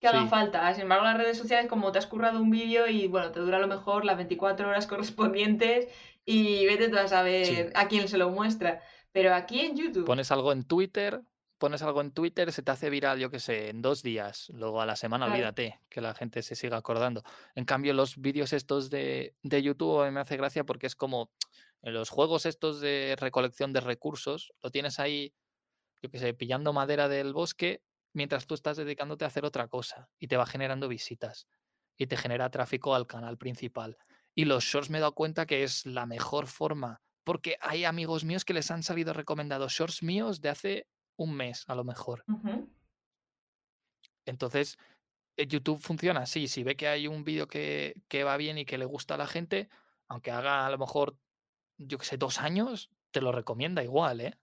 que 0.03 0.09
haga 0.09 0.26
falta. 0.26 0.74
Sin 0.74 0.82
embargo, 0.82 1.05
las 1.05 1.16
redes 1.16 1.38
sociales, 1.38 1.68
como 1.70 1.92
te 1.92 2.00
has 2.00 2.09
currado 2.09 2.42
un 2.42 2.50
vídeo 2.50 2.88
y 2.88 3.07
bueno, 3.07 3.30
te 3.30 3.38
dura 3.38 3.59
a 3.59 3.61
lo 3.61 3.68
mejor 3.68 4.05
las 4.05 4.16
24 4.16 4.68
horas 4.68 4.86
correspondientes 4.88 5.86
y 6.24 6.66
vete 6.66 6.88
tú 6.88 6.98
a 6.98 7.07
saber 7.07 7.70
a 7.76 7.86
quién 7.86 8.09
se 8.09 8.18
lo 8.18 8.28
muestra. 8.30 8.80
Pero 9.12 9.32
aquí 9.32 9.61
en 9.61 9.76
YouTube. 9.76 10.05
Pones 10.05 10.32
algo 10.32 10.50
en 10.50 10.64
Twitter, 10.64 11.22
pones 11.59 11.82
algo 11.82 12.00
en 12.00 12.11
Twitter, 12.11 12.50
se 12.50 12.62
te 12.62 12.72
hace 12.72 12.90
viral, 12.90 13.20
yo 13.20 13.30
qué 13.30 13.38
sé, 13.38 13.68
en 13.68 13.80
dos 13.80 14.03
días, 14.03 14.50
luego 14.53 14.80
a 14.80 14.86
la 14.86 14.96
semana, 14.96 15.26
olvídate, 15.26 15.78
que 15.88 16.00
la 16.00 16.14
gente 16.14 16.42
se 16.42 16.57
siga 16.57 16.78
acordando. 16.78 17.22
En 17.55 17.64
cambio, 17.64 17.94
los 17.94 18.16
vídeos 18.16 18.53
estos 18.53 18.90
de, 18.90 19.36
de 19.42 19.62
YouTube 19.62 20.11
me 20.11 20.18
hace 20.18 20.36
gracia 20.36 20.64
porque 20.64 20.88
es 20.88 20.96
como 20.96 21.30
en 21.82 21.94
los 21.94 22.11
juegos 22.11 22.44
estos 22.44 22.80
de 22.80 23.14
recolección 23.20 23.72
de 23.72 23.80
recursos, 23.80 24.53
lo 24.62 24.70
tienes 24.70 24.98
ahí, 24.98 25.32
yo 26.03 26.11
qué 26.11 26.18
sé, 26.18 26.34
pillando 26.34 26.72
madera 26.72 27.09
del 27.09 27.32
bosque 27.32 27.82
mientras 28.12 28.46
tú 28.46 28.54
estás 28.54 28.76
dedicándote 28.76 29.24
a 29.24 29.28
hacer 29.28 29.44
otra 29.44 29.68
cosa 29.68 30.08
y 30.18 30.28
te 30.28 30.36
va 30.36 30.46
generando 30.46 30.88
visitas 30.88 31.46
y 31.96 32.06
te 32.06 32.16
genera 32.16 32.50
tráfico 32.50 32.94
al 32.94 33.06
canal 33.06 33.38
principal. 33.38 33.96
Y 34.34 34.44
los 34.44 34.64
shorts 34.64 34.90
me 34.90 34.98
he 34.98 35.00
dado 35.00 35.14
cuenta 35.14 35.46
que 35.46 35.62
es 35.62 35.84
la 35.86 36.06
mejor 36.06 36.46
forma, 36.46 37.02
porque 37.24 37.56
hay 37.60 37.84
amigos 37.84 38.24
míos 38.24 38.44
que 38.44 38.54
les 38.54 38.70
han 38.70 38.82
salido 38.82 39.12
recomendados 39.12 39.72
shorts 39.72 40.02
míos 40.02 40.40
de 40.40 40.48
hace 40.48 40.86
un 41.16 41.34
mes 41.34 41.64
a 41.68 41.74
lo 41.74 41.84
mejor. 41.84 42.24
Entonces, 44.24 44.78
eh, 45.36 45.46
YouTube 45.46 45.80
funciona 45.80 46.20
así. 46.20 46.48
Si 46.48 46.62
ve 46.62 46.76
que 46.76 46.88
hay 46.88 47.06
un 47.06 47.24
vídeo 47.24 47.46
que, 47.46 47.94
va 48.24 48.36
bien 48.36 48.58
y 48.58 48.64
que 48.64 48.78
le 48.78 48.84
gusta 48.84 49.14
a 49.14 49.18
la 49.18 49.26
gente, 49.26 49.68
aunque 50.08 50.30
haga 50.30 50.66
a 50.66 50.70
lo 50.70 50.78
mejor, 50.78 51.16
yo 51.78 51.98
que 51.98 52.04
sé, 52.04 52.16
dos 52.16 52.38
años, 52.38 52.90
te 53.10 53.20
lo 53.20 53.32
recomienda 53.32 53.82
igual, 53.82 54.20
¿eh? 54.20 54.38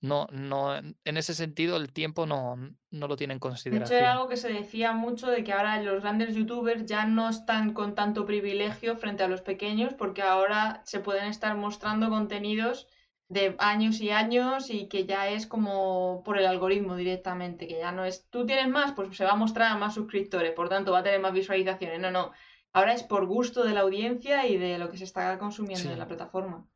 No, 0.00 0.28
no, 0.30 0.76
en 0.76 1.16
ese 1.16 1.34
sentido 1.34 1.76
el 1.76 1.92
tiempo 1.92 2.24
no, 2.24 2.56
no 2.90 3.08
lo 3.08 3.16
tiene 3.16 3.34
en 3.34 3.40
consideración. 3.40 3.98
De 3.98 4.04
hecho, 4.04 4.12
algo 4.12 4.28
que 4.28 4.36
se 4.36 4.52
decía 4.52 4.92
mucho 4.92 5.26
de 5.26 5.42
que 5.42 5.52
ahora 5.52 5.82
los 5.82 6.02
grandes 6.02 6.36
youtubers 6.36 6.86
ya 6.86 7.04
no 7.04 7.28
están 7.28 7.72
con 7.72 7.96
tanto 7.96 8.24
privilegio 8.24 8.96
frente 8.96 9.24
a 9.24 9.28
los 9.28 9.42
pequeños 9.42 9.94
porque 9.94 10.22
ahora 10.22 10.82
se 10.84 11.00
pueden 11.00 11.24
estar 11.24 11.56
mostrando 11.56 12.10
contenidos 12.10 12.86
de 13.28 13.56
años 13.58 14.00
y 14.00 14.10
años 14.10 14.70
y 14.70 14.88
que 14.88 15.04
ya 15.04 15.28
es 15.28 15.46
como 15.46 16.22
por 16.24 16.38
el 16.38 16.46
algoritmo 16.46 16.94
directamente, 16.94 17.66
que 17.66 17.78
ya 17.78 17.90
no 17.90 18.04
es, 18.04 18.28
tú 18.30 18.46
tienes 18.46 18.68
más, 18.68 18.92
pues 18.92 19.16
se 19.16 19.24
va 19.24 19.32
a 19.32 19.36
mostrar 19.36 19.72
a 19.72 19.76
más 19.76 19.94
suscriptores, 19.94 20.52
por 20.52 20.68
tanto 20.68 20.92
va 20.92 21.00
a 21.00 21.02
tener 21.02 21.20
más 21.20 21.32
visualizaciones. 21.32 22.00
No, 22.00 22.12
no, 22.12 22.32
ahora 22.72 22.94
es 22.94 23.02
por 23.02 23.26
gusto 23.26 23.64
de 23.64 23.74
la 23.74 23.80
audiencia 23.80 24.46
y 24.46 24.56
de 24.56 24.78
lo 24.78 24.90
que 24.90 24.96
se 24.96 25.04
está 25.04 25.36
consumiendo 25.38 25.90
en 25.90 25.98
la 25.98 26.06
plataforma. 26.06 26.66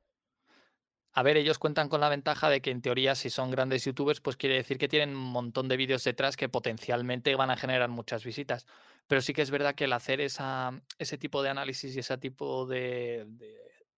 A 1.14 1.22
ver, 1.22 1.36
ellos 1.36 1.58
cuentan 1.58 1.88
con 1.88 2.00
la 2.00 2.08
ventaja 2.08 2.48
de 2.48 2.62
que 2.62 2.70
en 2.70 2.80
teoría 2.80 3.14
si 3.14 3.28
son 3.28 3.50
grandes 3.50 3.84
youtubers, 3.84 4.20
pues 4.20 4.36
quiere 4.36 4.56
decir 4.56 4.78
que 4.78 4.88
tienen 4.88 5.14
un 5.16 5.30
montón 5.30 5.68
de 5.68 5.76
vídeos 5.76 6.04
detrás 6.04 6.36
que 6.36 6.48
potencialmente 6.48 7.34
van 7.34 7.50
a 7.50 7.56
generar 7.56 7.90
muchas 7.90 8.24
visitas. 8.24 8.66
Pero 9.06 9.20
sí 9.20 9.34
que 9.34 9.42
es 9.42 9.50
verdad 9.50 9.74
que 9.74 9.84
el 9.84 9.92
hacer 9.92 10.20
esa, 10.20 10.82
ese 10.98 11.18
tipo 11.18 11.42
de 11.42 11.50
análisis 11.50 11.94
y 11.94 11.98
ese 11.98 12.16
tipo 12.16 12.66
de 12.66 13.26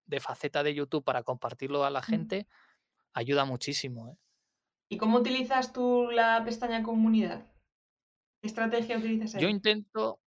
de 0.07 0.21
faceta 0.21 0.63
de 0.63 0.75
YouTube 0.75 1.05
para 1.05 1.23
compartirlo 1.23 1.85
a 1.85 1.91
la 1.91 2.03
gente, 2.03 2.47
ayuda 3.15 3.45
muchísimo. 3.45 4.09
¿eh? 4.09 4.17
¿Y 4.89 4.99
cómo 4.99 5.19
utilizas 5.19 5.73
tú 5.73 6.11
la 6.11 6.43
pestaña 6.45 6.83
comunidad? 6.83 7.47
¿Qué 8.41 8.49
estrategia 8.49 8.99
utilizas 8.99 9.35
ahí? 9.35 9.43
Yo 9.43 9.49
intento, 9.49 10.21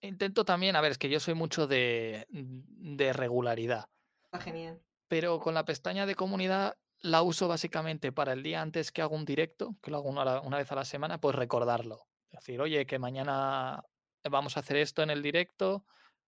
intento 0.00 0.44
también, 0.44 0.76
a 0.76 0.80
ver, 0.80 0.92
es 0.92 0.98
que 0.98 1.08
yo 1.08 1.20
soy 1.20 1.34
mucho 1.34 1.66
de, 1.66 2.26
de 2.30 3.12
regularidad. 3.12 3.86
Está 4.24 4.40
genial. 4.40 4.80
Pero 5.14 5.38
con 5.38 5.54
la 5.54 5.64
pestaña 5.64 6.06
de 6.06 6.16
comunidad 6.16 6.76
la 6.98 7.22
uso 7.22 7.46
básicamente 7.46 8.10
para 8.10 8.32
el 8.32 8.42
día 8.42 8.60
antes 8.60 8.90
que 8.90 9.00
hago 9.00 9.14
un 9.14 9.24
directo, 9.24 9.76
que 9.80 9.92
lo 9.92 9.98
hago 9.98 10.08
una, 10.08 10.56
vez 10.56 10.72
a 10.72 10.74
la 10.74 10.84
semana, 10.84 11.20
pues 11.20 11.36
recordarlo. 11.36 12.08
Es 12.32 12.40
decir, 12.40 12.60
oye, 12.60 12.84
que 12.84 12.98
mañana 12.98 13.84
vamos 14.28 14.56
a 14.56 14.60
hacer 14.60 14.76
esto 14.78 15.04
en 15.04 15.10
el 15.10 15.22
directo, 15.22 15.84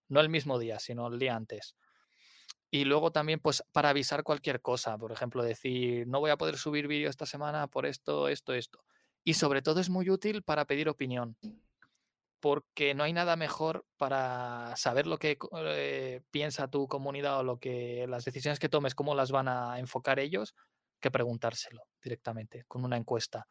no 0.06 0.20
el 0.20 0.28
mismo 0.28 0.56
día, 0.60 0.78
sino 0.78 1.08
el 1.08 1.18
día 1.18 1.34
antes. 1.34 1.74
Y 2.70 2.84
luego 2.84 3.10
también, 3.10 3.40
pues, 3.40 3.64
para 3.72 3.88
avisar 3.88 4.22
cualquier 4.22 4.62
cosa, 4.62 4.96
por 4.96 5.10
ejemplo, 5.10 5.42
decir, 5.42 6.06
no 6.06 6.20
voy 6.20 6.30
a 6.30 6.36
poder 6.36 6.56
subir 6.56 6.86
vídeo 6.86 7.10
esta 7.10 7.26
semana 7.26 7.66
por 7.66 7.86
esto, 7.86 8.28
esto, 8.28 8.54
esto. 8.54 8.84
Y 9.24 9.34
sobre 9.34 9.62
todo 9.62 9.80
es 9.80 9.90
muy 9.90 10.10
útil 10.10 10.44
para 10.44 10.64
pedir 10.64 10.88
opinión, 10.88 11.36
porque 12.40 12.94
no 12.94 13.04
hay 13.04 13.12
nada 13.12 13.36
mejor 13.36 13.86
para 13.96 14.74
saber 14.76 15.06
lo 15.06 15.18
que 15.18 15.38
eh, 15.66 16.22
piensa 16.30 16.68
tu 16.68 16.86
comunidad 16.88 17.40
o 17.40 17.42
lo 17.42 17.58
que 17.58 18.06
las 18.08 18.24
decisiones 18.24 18.58
que 18.58 18.68
tomes, 18.68 18.94
cómo 18.94 19.14
las 19.14 19.30
van 19.30 19.48
a 19.48 19.78
enfocar 19.78 20.18
ellos, 20.18 20.54
que 21.00 21.10
preguntárselo 21.10 21.82
directamente 22.02 22.64
con 22.66 22.84
una 22.84 22.96
encuesta. 22.96 23.46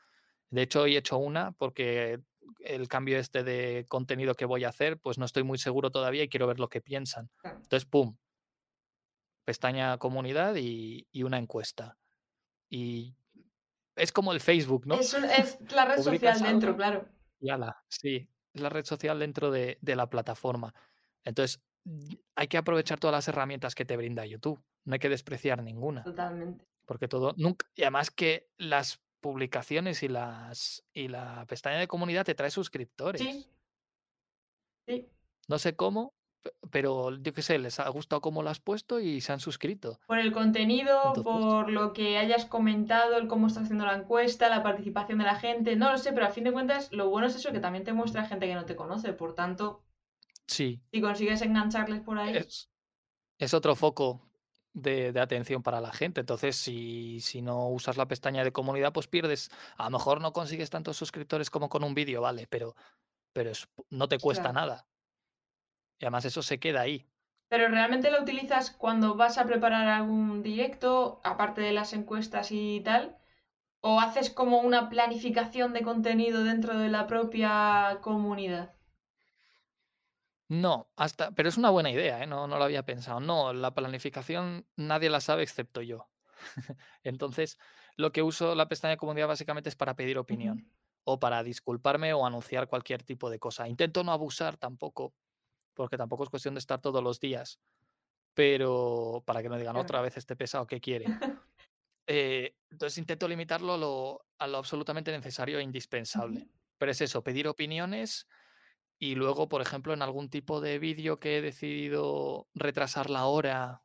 De 0.49 0.61
hecho, 0.63 0.83
hoy 0.83 0.95
he 0.95 0.99
hecho 0.99 1.17
una 1.17 1.51
porque 1.53 2.19
el 2.59 2.87
cambio 2.87 3.17
este 3.17 3.43
de 3.43 3.85
contenido 3.87 4.35
que 4.35 4.45
voy 4.45 4.63
a 4.63 4.69
hacer, 4.69 4.99
pues 4.99 5.17
no 5.17 5.25
estoy 5.25 5.43
muy 5.43 5.57
seguro 5.57 5.91
todavía 5.91 6.23
y 6.23 6.29
quiero 6.29 6.47
ver 6.47 6.59
lo 6.59 6.69
que 6.69 6.81
piensan. 6.81 7.29
Entonces, 7.43 7.85
pum, 7.85 8.15
pestaña 9.43 9.97
comunidad 9.97 10.55
y, 10.57 11.07
una 11.23 11.37
encuesta. 11.37 11.97
Y 12.69 13.15
es 13.95 14.11
como 14.11 14.31
el 14.31 14.41
Facebook, 14.41 14.85
¿no? 14.85 14.95
Es, 14.95 15.13
la 15.71 15.85
red 15.85 16.01
social 16.01 16.41
dentro, 16.41 16.75
claro. 16.75 17.07
Y 17.39 17.49
sí, 17.89 18.29
es 18.55 18.61
la 18.61 18.69
red 18.69 18.85
social 18.85 19.19
dentro 19.19 19.51
de, 19.51 19.77
la 19.81 20.09
plataforma. 20.09 20.73
Entonces, 21.23 21.61
hay 22.35 22.47
que 22.47 22.57
aprovechar 22.57 22.99
todas 22.99 23.13
las 23.13 23.27
herramientas 23.27 23.75
que 23.75 23.85
te 23.85 23.97
brinda 23.97 24.25
YouTube. 24.25 24.63
No 24.85 24.93
hay 24.93 24.99
que 24.99 25.09
despreciar 25.09 25.61
ninguna. 25.61 26.03
Totalmente. 26.03 26.65
Porque 26.85 27.07
todo, 27.07 27.33
nunca, 27.37 27.67
y 27.75 27.81
además 27.81 28.11
que 28.11 28.47
las 28.57 29.01
publicaciones 29.19 30.03
y 30.03 30.07
las 30.07 30.83
y 30.93 31.07
la 31.07 31.45
pestaña 31.47 31.79
de 31.79 31.87
comunidad 31.87 32.25
te 32.25 32.35
trae 32.35 32.51
suscriptores. 32.51 33.21
Sí. 33.21 33.47
Sí. 34.87 35.09
No 35.47 35.57
sé 35.57 35.75
cómo, 35.75 36.13
pero 36.71 37.15
yo 37.17 37.33
qué 37.33 37.41
sé, 37.41 37.57
les 37.59 37.79
ha 37.79 37.87
gustado 37.89 38.21
cómo 38.21 38.43
lo 38.43 38.49
has 38.49 38.59
puesto 38.59 38.99
y 38.99 39.21
se 39.21 39.31
han 39.31 39.39
suscrito. 39.39 39.99
Por 40.07 40.19
el 40.19 40.31
contenido, 40.31 40.97
Entonces- 41.15 41.23
por 41.23 41.69
lo 41.71 41.93
que 41.93 42.17
hayas 42.17 42.45
comentado, 42.45 43.17
el 43.17 43.27
cómo 43.27 43.47
estás 43.47 43.63
haciendo 43.63 43.85
la 43.85 43.95
encuesta, 43.95 44.49
la 44.49 44.63
participación 44.63 45.19
de 45.19 45.25
la 45.25 45.35
gente, 45.35 45.75
no 45.75 45.91
lo 45.91 45.97
sé, 45.97 46.11
pero 46.13 46.25
a 46.25 46.31
fin 46.31 46.43
de 46.43 46.51
cuentas 46.51 46.91
lo 46.91 47.09
bueno 47.09 47.27
es 47.27 47.35
eso, 47.35 47.51
que 47.51 47.59
también 47.59 47.83
te 47.83 47.93
muestra 47.93 48.25
gente 48.25 48.47
que 48.47 48.55
no 48.55 48.65
te 48.65 48.75
conoce, 48.75 49.13
por 49.13 49.35
tanto, 49.35 49.81
Sí, 50.47 50.79
si 50.91 51.01
consigues 51.01 51.41
engancharles 51.41 52.01
por 52.01 52.19
ahí, 52.19 52.37
es, 52.37 52.69
es 53.39 53.53
otro 53.55 53.75
foco 53.75 54.21
de, 54.73 55.11
de 55.11 55.19
atención 55.19 55.63
para 55.63 55.81
la 55.81 55.91
gente. 55.91 56.19
Entonces, 56.21 56.55
si, 56.55 57.19
si 57.21 57.41
no 57.41 57.69
usas 57.69 57.97
la 57.97 58.07
pestaña 58.07 58.43
de 58.43 58.51
comunidad, 58.51 58.93
pues 58.93 59.07
pierdes. 59.07 59.49
A 59.77 59.85
lo 59.85 59.91
mejor 59.91 60.21
no 60.21 60.33
consigues 60.33 60.69
tantos 60.69 60.97
suscriptores 60.97 61.49
como 61.49 61.67
con 61.69 61.83
un 61.83 61.95
vídeo, 61.95 62.21
vale, 62.21 62.45
pero, 62.47 62.75
pero 63.33 63.49
es- 63.51 63.67
no 63.89 64.07
te 64.07 64.19
cuesta 64.19 64.51
Claro. 64.51 64.53
nada. 64.67 64.85
Y 65.99 66.05
además 66.05 66.25
eso 66.25 66.41
se 66.41 66.59
queda 66.59 66.81
ahí. 66.81 67.05
pero 67.47 67.67
realmente 67.69 68.11
lo 68.11 68.21
utilizas 68.21 68.69
cuando 68.71 69.15
vas 69.15 69.37
a 69.39 69.45
preparar 69.45 69.87
algún 69.87 70.43
directo, 70.43 71.21
aparte 71.23 71.61
de 71.61 71.71
las 71.73 71.93
encuestas 71.93 72.51
y 72.51 72.81
tal, 72.81 73.17
o 73.81 73.99
haces 74.01 74.29
como 74.31 74.59
una 74.61 74.89
planificación 74.89 75.73
de 75.73 75.83
contenido 75.83 76.43
dentro 76.43 76.77
de 76.79 76.89
la 76.89 77.07
propia 77.07 77.99
comunidad. 78.01 78.75
No, 80.47 80.91
hasta, 80.95 81.31
pero 81.31 81.49
es 81.49 81.57
una 81.57 81.71
buena 81.71 81.89
idea, 81.89 82.21
¿eh? 82.23 82.27
No, 82.27 82.47
no 82.47 82.57
lo 82.57 82.63
había 82.65 82.83
pensado. 82.85 83.19
No, 83.19 83.51
la 83.53 83.73
planificación 83.73 84.67
nadie 84.75 85.09
la 85.09 85.19
sabe 85.19 85.41
excepto 85.43 85.81
yo. 85.81 86.07
Entonces, 87.03 87.57
lo 87.97 88.11
que 88.11 88.21
uso 88.21 88.53
la 88.55 88.67
pestaña 88.67 88.91
de 88.91 88.97
comunidad 88.97 89.27
básicamente 89.27 89.69
es 89.69 89.75
para 89.75 89.95
pedir 89.95 90.17
opinión 90.19 90.67
o 91.03 91.19
para 91.19 91.43
disculparme 91.43 92.13
o 92.13 92.25
anunciar 92.25 92.67
cualquier 92.67 93.03
tipo 93.03 93.29
de 93.29 93.39
cosa. 93.39 93.67
Intento 93.67 94.03
no 94.03 94.11
abusar 94.11 94.57
tampoco, 94.57 95.15
porque 95.75 95.97
tampoco 95.97 96.23
es 96.23 96.29
cuestión 96.29 96.55
de 96.55 96.59
estar 96.59 96.81
todos 96.81 97.03
los 97.03 97.19
días, 97.19 97.59
pero 98.33 99.23
para 99.25 99.41
que 99.43 99.49
no 99.49 99.57
digan 99.57 99.73
Claro. 99.73 99.83
otra 99.83 100.01
vez 100.01 100.17
este 100.17 100.35
pesado 100.35 100.65
que 100.67 100.81
quiere. 100.81 101.05
Eh, 102.07 102.55
entonces 102.69 102.99
intento 102.99 103.27
limitarlo 103.27 103.73
a 103.73 103.77
lo, 103.79 104.25
a 104.37 104.45
lo 104.45 104.59
absolutamente 104.59 105.11
necesario 105.11 105.57
e 105.57 105.63
indispensable. 105.63 106.47
Pero 106.77 106.91
es 106.91 107.01
eso, 107.01 107.23
pedir 107.23 107.47
opiniones 107.47 108.27
y 108.99 109.15
luego, 109.15 109.49
por 109.49 109.61
ejemplo, 109.61 109.91
en 109.91 110.03
algún 110.03 110.29
tipo 110.29 110.61
de 110.61 110.77
vídeo 110.77 111.19
que 111.19 111.37
he 111.37 111.41
decidido 111.41 112.47
retrasar 112.53 113.09
la 113.09 113.25
hora 113.25 113.81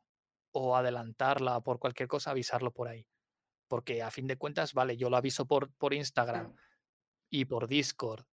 o 0.51 0.75
adelantarla 0.75 1.61
por 1.61 1.79
cualquier 1.79 2.07
cosa, 2.07 2.31
avisarlo 2.31 2.71
por 2.71 2.89
ahí. 2.89 3.07
Porque 3.67 4.03
a 4.03 4.11
fin 4.11 4.27
de 4.27 4.37
cuentas, 4.37 4.73
vale, 4.73 4.97
yo 4.97 5.09
lo 5.09 5.17
aviso 5.17 5.47
por, 5.47 5.71
por 5.73 5.93
Instagram 5.93 6.53
y 7.29 7.45
por 7.45 7.67
Discord. 7.67 8.25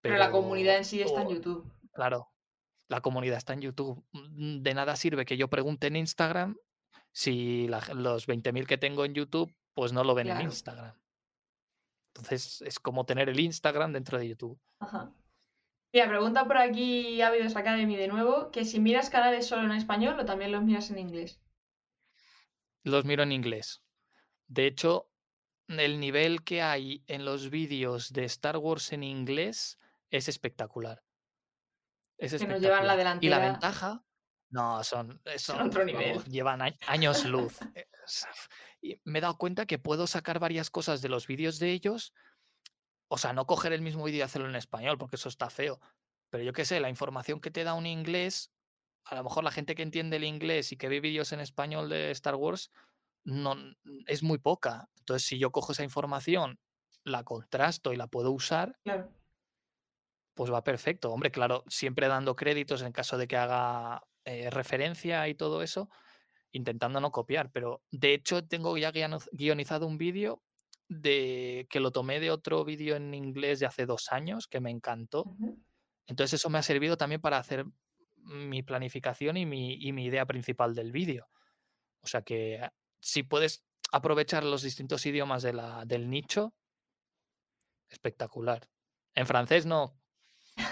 Pero 0.00 0.16
la 0.16 0.30
comunidad 0.30 0.76
en 0.76 0.84
sí 0.84 1.02
está 1.02 1.22
en 1.22 1.30
YouTube. 1.30 1.68
Claro, 1.92 2.30
la 2.88 3.00
comunidad 3.00 3.38
está 3.38 3.52
en 3.52 3.60
YouTube. 3.60 4.04
Mm, 4.12 4.62
De 4.62 4.74
nada 4.74 4.96
sirve 4.96 5.24
que 5.24 5.36
yo 5.36 5.48
pregunte 5.48 5.86
en 5.86 5.96
Instagram 5.96 6.56
si 7.12 7.68
la 7.68 7.80
los 7.94 8.28
20.000 8.28 8.66
que 8.66 8.78
tengo 8.78 9.04
en 9.04 9.14
YouTube, 9.14 9.54
pues 9.74 9.92
no 9.92 10.04
lo 10.04 10.14
ven 10.14 10.28
en. 10.28 10.42
Instagram. 10.42 10.94
Entonces 12.14 12.62
es 12.62 12.78
como 12.78 13.04
tener 13.06 13.28
el 13.28 13.38
Instagram 13.38 13.92
dentro 13.92 14.18
de 14.18 14.28
YouTube. 14.28 14.58
Ajá. 14.80 15.12
Mira, 15.92 16.08
pregunta 16.08 16.44
por 16.44 16.58
aquí 16.58 17.22
Avidos 17.22 17.56
Academy 17.56 17.96
de 17.96 18.08
nuevo, 18.08 18.50
que 18.50 18.64
si 18.64 18.78
miras 18.78 19.08
canales 19.08 19.46
solo 19.46 19.64
en 19.64 19.72
español 19.72 20.18
o 20.20 20.24
también 20.24 20.52
los 20.52 20.62
miras 20.62 20.90
en 20.90 20.98
inglés. 20.98 21.40
Los 22.82 23.04
miro 23.04 23.22
en 23.22 23.32
inglés. 23.32 23.82
De 24.46 24.66
hecho, 24.66 25.10
el 25.68 26.00
nivel 26.00 26.42
que 26.44 26.62
hay 26.62 27.04
en 27.06 27.24
los 27.24 27.50
vídeos 27.50 28.12
de 28.12 28.24
Star 28.24 28.58
Wars 28.58 28.92
en 28.92 29.02
inglés 29.02 29.78
es 30.10 30.28
espectacular. 30.28 31.02
Es 32.18 32.32
Que 32.34 32.46
nos 32.46 32.60
llevan 32.60 32.86
la 32.86 32.94
espectacular. 32.94 33.24
Y 33.24 33.28
la 33.28 33.38
delantera. 33.38 33.52
ventaja, 33.52 34.04
no, 34.50 34.82
son, 34.82 35.20
son 35.36 35.68
otro 35.68 35.84
vamos, 35.92 36.24
llevan 36.26 36.62
años 36.86 37.24
luz. 37.24 37.58
Eh, 37.74 37.86
Y 38.80 39.00
me 39.04 39.18
he 39.18 39.22
dado 39.22 39.36
cuenta 39.36 39.66
que 39.66 39.78
puedo 39.78 40.06
sacar 40.06 40.38
varias 40.38 40.70
cosas 40.70 41.02
de 41.02 41.08
los 41.08 41.26
vídeos 41.26 41.58
de 41.58 41.72
ellos. 41.72 42.14
O 43.08 43.18
sea, 43.18 43.32
no 43.32 43.46
coger 43.46 43.72
el 43.72 43.82
mismo 43.82 44.04
vídeo 44.04 44.18
y 44.18 44.22
hacerlo 44.22 44.48
en 44.48 44.56
español, 44.56 44.98
porque 44.98 45.16
eso 45.16 45.28
está 45.28 45.50
feo. 45.50 45.80
Pero 46.30 46.44
yo 46.44 46.52
qué 46.52 46.64
sé, 46.64 46.80
la 46.80 46.90
información 46.90 47.40
que 47.40 47.50
te 47.50 47.64
da 47.64 47.74
un 47.74 47.86
inglés, 47.86 48.52
a 49.04 49.14
lo 49.14 49.24
mejor 49.24 49.44
la 49.44 49.50
gente 49.50 49.74
que 49.74 49.82
entiende 49.82 50.16
el 50.16 50.24
inglés 50.24 50.72
y 50.72 50.76
que 50.76 50.88
ve 50.88 51.00
vídeos 51.00 51.32
en 51.32 51.40
español 51.40 51.88
de 51.88 52.10
Star 52.10 52.34
Wars, 52.34 52.70
no 53.24 53.56
es 54.06 54.22
muy 54.22 54.38
poca. 54.38 54.88
Entonces, 54.98 55.26
si 55.26 55.38
yo 55.38 55.50
cojo 55.50 55.72
esa 55.72 55.84
información, 55.84 56.58
la 57.04 57.24
contrasto 57.24 57.92
y 57.92 57.96
la 57.96 58.06
puedo 58.06 58.30
usar, 58.30 58.78
Claro. 58.84 59.10
Pues 60.38 60.52
va 60.52 60.62
perfecto. 60.62 61.10
Hombre, 61.10 61.32
claro, 61.32 61.64
siempre 61.66 62.06
dando 62.06 62.36
créditos 62.36 62.82
en 62.82 62.92
caso 62.92 63.18
de 63.18 63.26
que 63.26 63.36
haga 63.36 64.04
eh, 64.24 64.50
referencia 64.50 65.26
y 65.26 65.34
todo 65.34 65.64
eso, 65.64 65.90
intentando 66.52 67.00
no 67.00 67.10
copiar. 67.10 67.50
Pero 67.50 67.82
de 67.90 68.14
hecho, 68.14 68.46
tengo 68.46 68.78
ya 68.78 68.92
guionizado 69.32 69.88
un 69.88 69.98
vídeo 69.98 70.44
de 70.88 71.66
que 71.68 71.80
lo 71.80 71.90
tomé 71.90 72.20
de 72.20 72.30
otro 72.30 72.64
vídeo 72.64 72.94
en 72.94 73.14
inglés 73.14 73.58
de 73.58 73.66
hace 73.66 73.84
dos 73.84 74.12
años, 74.12 74.46
que 74.46 74.60
me 74.60 74.70
encantó. 74.70 75.24
Entonces, 76.06 76.34
eso 76.34 76.50
me 76.50 76.58
ha 76.58 76.62
servido 76.62 76.96
también 76.96 77.20
para 77.20 77.38
hacer 77.38 77.66
mi 78.18 78.62
planificación 78.62 79.38
y 79.38 79.44
mi, 79.44 79.74
y 79.74 79.90
mi 79.90 80.04
idea 80.04 80.24
principal 80.24 80.72
del 80.72 80.92
vídeo. 80.92 81.26
O 82.00 82.06
sea 82.06 82.22
que 82.22 82.60
si 83.00 83.24
puedes 83.24 83.64
aprovechar 83.90 84.44
los 84.44 84.62
distintos 84.62 85.04
idiomas 85.04 85.42
de 85.42 85.54
la, 85.54 85.84
del 85.84 86.08
nicho, 86.08 86.54
espectacular. 87.88 88.68
En 89.16 89.26
francés 89.26 89.66
no, 89.66 89.97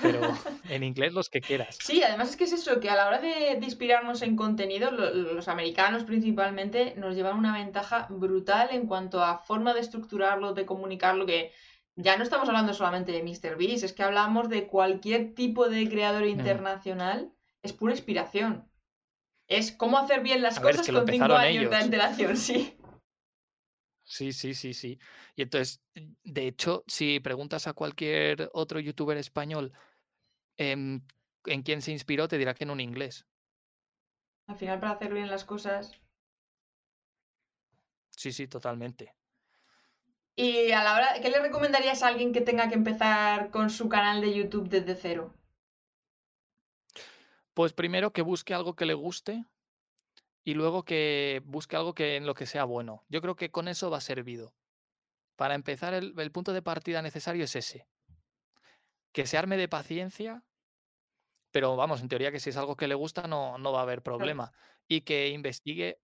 pero 0.02 0.20
en 0.68 0.82
inglés 0.82 1.12
los 1.12 1.28
que 1.30 1.40
quieras. 1.40 1.76
Sí, 1.82 2.02
además 2.02 2.30
es 2.30 2.36
que 2.36 2.44
es 2.44 2.52
eso, 2.52 2.80
que 2.80 2.90
a 2.90 2.96
la 2.96 3.06
hora 3.08 3.20
de, 3.20 3.56
de 3.58 3.64
inspirarnos 3.64 4.22
en 4.22 4.36
contenido, 4.36 4.90
lo- 4.90 5.12
los 5.12 5.48
americanos 5.48 6.04
principalmente 6.04 6.94
nos 6.96 7.14
llevan 7.14 7.38
una 7.38 7.54
ventaja 7.58 8.06
brutal 8.10 8.68
en 8.72 8.86
cuanto 8.86 9.22
a 9.22 9.38
forma 9.38 9.74
de 9.74 9.80
estructurarlo, 9.80 10.52
de 10.54 10.66
comunicarlo, 10.66 11.26
que 11.26 11.52
ya 11.96 12.16
no 12.16 12.22
estamos 12.24 12.48
hablando 12.48 12.74
solamente 12.74 13.12
de 13.12 13.22
MrBeast, 13.22 13.84
es 13.84 13.92
que 13.92 14.02
hablamos 14.02 14.48
de 14.48 14.66
cualquier 14.66 15.34
tipo 15.34 15.68
de 15.68 15.88
creador 15.88 16.24
Mm. 16.24 16.28
internacional, 16.28 17.32
es 17.62 17.72
pura 17.72 17.92
inspiración. 17.94 18.68
Es 19.48 19.70
cómo 19.72 19.96
hacer 19.98 20.22
bien 20.22 20.42
las 20.42 20.58
A 20.58 20.60
ver, 20.60 20.70
es 20.72 20.76
cosas 20.78 20.86
que 20.86 20.92
con 20.92 21.06
cinco 21.08 21.24
años 21.36 21.70
de 21.70 21.76
ellos. 21.76 21.84
antelación, 21.84 22.36
sí. 22.48 22.75
Sí, 24.06 24.32
sí, 24.32 24.54
sí, 24.54 24.72
sí. 24.72 24.98
Y 25.34 25.42
entonces, 25.42 25.82
de 26.22 26.46
hecho, 26.46 26.84
si 26.86 27.18
preguntas 27.18 27.66
a 27.66 27.72
cualquier 27.72 28.50
otro 28.54 28.78
youtuber 28.78 29.16
español 29.18 29.72
em, 30.56 31.02
en 31.44 31.62
quién 31.62 31.82
se 31.82 31.92
inspiró, 31.92 32.28
te 32.28 32.38
dirá 32.38 32.54
que 32.54 32.64
en 32.64 32.70
un 32.70 32.80
inglés. 32.80 33.26
Al 34.48 34.56
final, 34.56 34.80
para 34.80 34.92
hacer 34.92 35.12
bien 35.12 35.28
las 35.28 35.44
cosas. 35.44 36.00
Sí, 38.16 38.32
sí, 38.32 38.48
totalmente. 38.48 39.14
Y 40.36 40.70
a 40.70 40.84
la 40.84 40.94
hora, 40.94 41.20
¿qué 41.20 41.30
le 41.30 41.40
recomendarías 41.40 42.02
a 42.02 42.08
alguien 42.08 42.32
que 42.32 42.40
tenga 42.40 42.68
que 42.68 42.74
empezar 42.74 43.50
con 43.50 43.70
su 43.70 43.88
canal 43.88 44.20
de 44.20 44.34
YouTube 44.34 44.68
desde 44.68 44.94
cero? 44.94 45.34
Pues 47.54 47.72
primero 47.72 48.12
que 48.12 48.22
busque 48.22 48.54
algo 48.54 48.76
que 48.76 48.86
le 48.86 48.94
guste 48.94 49.46
y 50.46 50.54
luego 50.54 50.84
que 50.84 51.42
busque 51.44 51.74
algo 51.74 51.92
que 51.92 52.14
en 52.14 52.24
lo 52.24 52.34
que 52.34 52.46
sea 52.46 52.62
bueno. 52.62 53.04
Yo 53.08 53.20
creo 53.20 53.34
que 53.34 53.50
con 53.50 53.66
eso 53.66 53.90
va 53.90 54.00
servido. 54.00 54.54
Para 55.34 55.56
empezar, 55.56 55.92
el, 55.92 56.14
el 56.16 56.30
punto 56.30 56.52
de 56.52 56.62
partida 56.62 57.02
necesario 57.02 57.42
es 57.42 57.56
ese. 57.56 57.88
Que 59.12 59.26
se 59.26 59.38
arme 59.38 59.56
de 59.56 59.66
paciencia, 59.66 60.44
pero 61.50 61.74
vamos, 61.74 62.00
en 62.00 62.06
teoría 62.06 62.30
que 62.30 62.38
si 62.38 62.50
es 62.50 62.56
algo 62.56 62.76
que 62.76 62.86
le 62.86 62.94
gusta 62.94 63.26
no, 63.26 63.58
no 63.58 63.72
va 63.72 63.80
a 63.80 63.82
haber 63.82 64.02
problema. 64.02 64.52
Y 64.86 65.00
que 65.00 65.30
investigue 65.30 65.98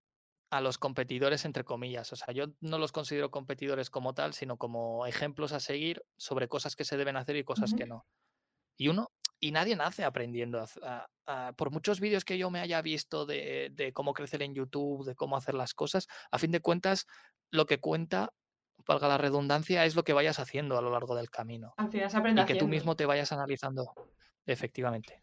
a 0.50 0.60
los 0.60 0.76
competidores, 0.76 1.44
entre 1.44 1.62
comillas. 1.62 2.12
O 2.12 2.16
sea, 2.16 2.34
yo 2.34 2.46
no 2.60 2.78
los 2.78 2.90
considero 2.90 3.30
competidores 3.30 3.90
como 3.90 4.12
tal, 4.12 4.34
sino 4.34 4.56
como 4.56 5.06
ejemplos 5.06 5.52
a 5.52 5.60
seguir 5.60 6.02
sobre 6.16 6.48
cosas 6.48 6.74
que 6.74 6.84
se 6.84 6.96
deben 6.96 7.16
hacer 7.16 7.36
y 7.36 7.44
cosas 7.44 7.74
que 7.74 7.86
no. 7.86 8.08
Y 8.76 8.88
uno, 8.88 9.12
y 9.42 9.50
nadie 9.52 9.76
nace 9.76 10.04
aprendiendo. 10.04 10.60
a 10.60 10.64
hac- 10.66 10.80
a- 10.84 11.06
a- 11.48 11.52
por 11.54 11.70
muchos 11.70 12.00
vídeos 12.00 12.24
que 12.24 12.38
yo 12.38 12.50
me 12.50 12.60
haya 12.60 12.80
visto 12.80 13.26
de, 13.26 13.70
de 13.72 13.92
cómo 13.92 14.14
crecer 14.14 14.42
en 14.42 14.54
YouTube, 14.54 15.04
de 15.04 15.14
cómo 15.14 15.36
hacer 15.36 15.54
las 15.54 15.74
cosas, 15.74 16.06
a 16.30 16.38
fin 16.38 16.52
de 16.52 16.60
cuentas, 16.60 17.06
lo 17.50 17.66
que 17.66 17.78
cuenta, 17.78 18.32
valga 18.86 19.08
la 19.08 19.18
redundancia, 19.18 19.84
es 19.84 19.94
lo 19.96 20.04
que 20.04 20.12
vayas 20.12 20.38
haciendo 20.38 20.78
a 20.78 20.82
lo 20.82 20.90
largo 20.90 21.14
del 21.16 21.30
camino. 21.30 21.74
Al 21.76 21.90
final 21.90 22.10
se 22.10 22.16
aprende 22.16 22.42
Y 22.42 22.46
que 22.46 22.54
tú 22.56 22.68
mismo 22.68 22.96
te 22.96 23.06
vayas 23.06 23.32
analizando. 23.32 23.92
Efectivamente. 24.46 25.22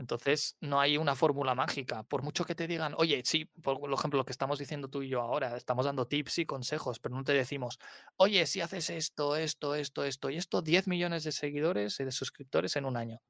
Entonces, 0.00 0.56
no 0.62 0.80
hay 0.80 0.96
una 0.96 1.14
fórmula 1.14 1.54
mágica. 1.54 2.04
Por 2.04 2.22
mucho 2.22 2.46
que 2.46 2.54
te 2.54 2.66
digan, 2.66 2.94
oye, 2.96 3.20
sí, 3.26 3.44
por 3.44 3.76
ejemplo, 3.92 4.16
lo 4.16 4.24
que 4.24 4.32
estamos 4.32 4.58
diciendo 4.58 4.88
tú 4.88 5.02
y 5.02 5.10
yo 5.10 5.20
ahora, 5.20 5.58
estamos 5.58 5.84
dando 5.84 6.06
tips 6.06 6.38
y 6.38 6.46
consejos, 6.46 6.98
pero 6.98 7.14
no 7.14 7.22
te 7.22 7.34
decimos, 7.34 7.78
oye, 8.16 8.46
si 8.46 8.62
haces 8.62 8.88
esto, 8.88 9.36
esto, 9.36 9.74
esto, 9.74 10.04
esto 10.04 10.30
y 10.30 10.38
esto, 10.38 10.62
10 10.62 10.88
millones 10.88 11.24
de 11.24 11.32
seguidores 11.32 12.00
y 12.00 12.04
de 12.04 12.12
suscriptores 12.12 12.76
en 12.76 12.86
un 12.86 12.96
año. 12.96 13.20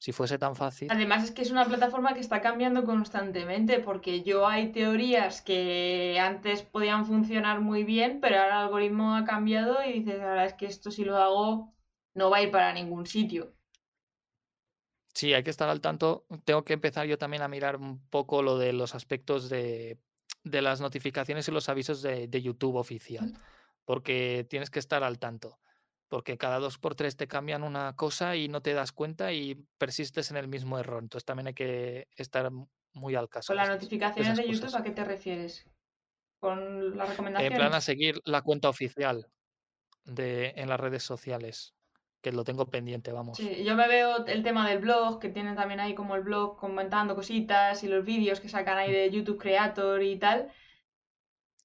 Si 0.00 0.10
fuese 0.10 0.36
tan 0.36 0.56
fácil. 0.56 0.88
Además 0.90 1.22
es 1.22 1.30
que 1.30 1.42
es 1.42 1.52
una 1.52 1.64
plataforma 1.64 2.12
que 2.12 2.20
está 2.20 2.40
cambiando 2.40 2.82
constantemente 2.82 3.78
porque 3.78 4.24
yo 4.24 4.48
hay 4.48 4.72
teorías 4.72 5.42
que 5.42 6.18
antes 6.20 6.62
podían 6.62 7.06
funcionar 7.06 7.60
muy 7.60 7.84
bien, 7.84 8.18
pero 8.20 8.40
ahora 8.40 8.56
el 8.56 8.64
algoritmo 8.64 9.14
ha 9.14 9.24
cambiado 9.24 9.76
y 9.84 10.00
dices, 10.00 10.20
ahora 10.20 10.44
es 10.44 10.54
que 10.54 10.66
esto 10.66 10.90
si 10.90 11.04
lo 11.04 11.18
hago 11.18 11.72
no 12.14 12.30
va 12.30 12.38
a 12.38 12.42
ir 12.42 12.50
para 12.50 12.72
ningún 12.72 13.06
sitio. 13.06 13.54
Sí, 15.14 15.32
hay 15.32 15.42
que 15.44 15.50
estar 15.50 15.68
al 15.68 15.80
tanto. 15.80 16.26
Tengo 16.44 16.64
que 16.64 16.72
empezar 16.72 17.06
yo 17.06 17.18
también 17.18 17.42
a 17.42 17.48
mirar 17.48 17.76
un 17.76 18.08
poco 18.08 18.42
lo 18.42 18.58
de 18.58 18.72
los 18.72 18.94
aspectos 18.94 19.48
de, 19.48 20.00
de 20.42 20.62
las 20.62 20.80
notificaciones 20.80 21.46
y 21.48 21.52
los 21.52 21.68
avisos 21.68 22.02
de, 22.02 22.26
de 22.28 22.42
YouTube 22.42 22.76
oficial, 22.76 23.32
porque 23.84 24.46
tienes 24.50 24.70
que 24.70 24.80
estar 24.80 25.04
al 25.04 25.18
tanto, 25.18 25.60
porque 26.08 26.36
cada 26.38 26.58
dos 26.58 26.78
por 26.78 26.94
tres 26.96 27.16
te 27.16 27.28
cambian 27.28 27.62
una 27.62 27.94
cosa 27.96 28.36
y 28.36 28.48
no 28.48 28.60
te 28.62 28.74
das 28.74 28.92
cuenta 28.92 29.32
y 29.32 29.54
persistes 29.78 30.30
en 30.30 30.36
el 30.36 30.48
mismo 30.48 30.78
error. 30.78 31.02
Entonces 31.02 31.24
también 31.24 31.48
hay 31.48 31.54
que 31.54 32.08
estar 32.16 32.50
muy 32.92 33.14
al 33.14 33.28
caso 33.28 33.52
Con 33.52 33.56
las 33.56 33.68
notificaciones 33.68 34.36
de 34.36 34.48
YouTube, 34.48 34.60
cosas. 34.62 34.80
¿a 34.80 34.82
qué 34.82 34.90
te 34.90 35.04
refieres? 35.04 35.64
¿Con 36.40 36.96
las 36.96 37.18
En 37.36 37.54
plan 37.54 37.74
a 37.74 37.80
recomendaciones? 37.80 37.84
seguir 37.84 38.20
la 38.24 38.42
cuenta 38.42 38.68
oficial 38.68 39.30
de, 40.04 40.54
en 40.56 40.68
las 40.68 40.80
redes 40.80 41.02
sociales, 41.04 41.74
que 42.24 42.32
lo 42.32 42.42
tengo 42.42 42.64
pendiente, 42.66 43.12
vamos. 43.12 43.36
Sí, 43.36 43.62
yo 43.64 43.76
me 43.76 43.86
veo 43.86 44.24
el 44.24 44.42
tema 44.42 44.66
del 44.66 44.78
blog, 44.78 45.20
que 45.20 45.28
tienen 45.28 45.56
también 45.56 45.78
ahí 45.78 45.94
como 45.94 46.16
el 46.16 46.22
blog 46.22 46.56
comentando 46.56 47.14
cositas 47.14 47.84
y 47.84 47.86
los 47.88 48.02
vídeos 48.02 48.40
que 48.40 48.48
sacan 48.48 48.78
ahí 48.78 48.90
de 48.90 49.10
YouTube 49.10 49.38
Creator 49.38 50.02
y 50.02 50.16
tal. 50.18 50.50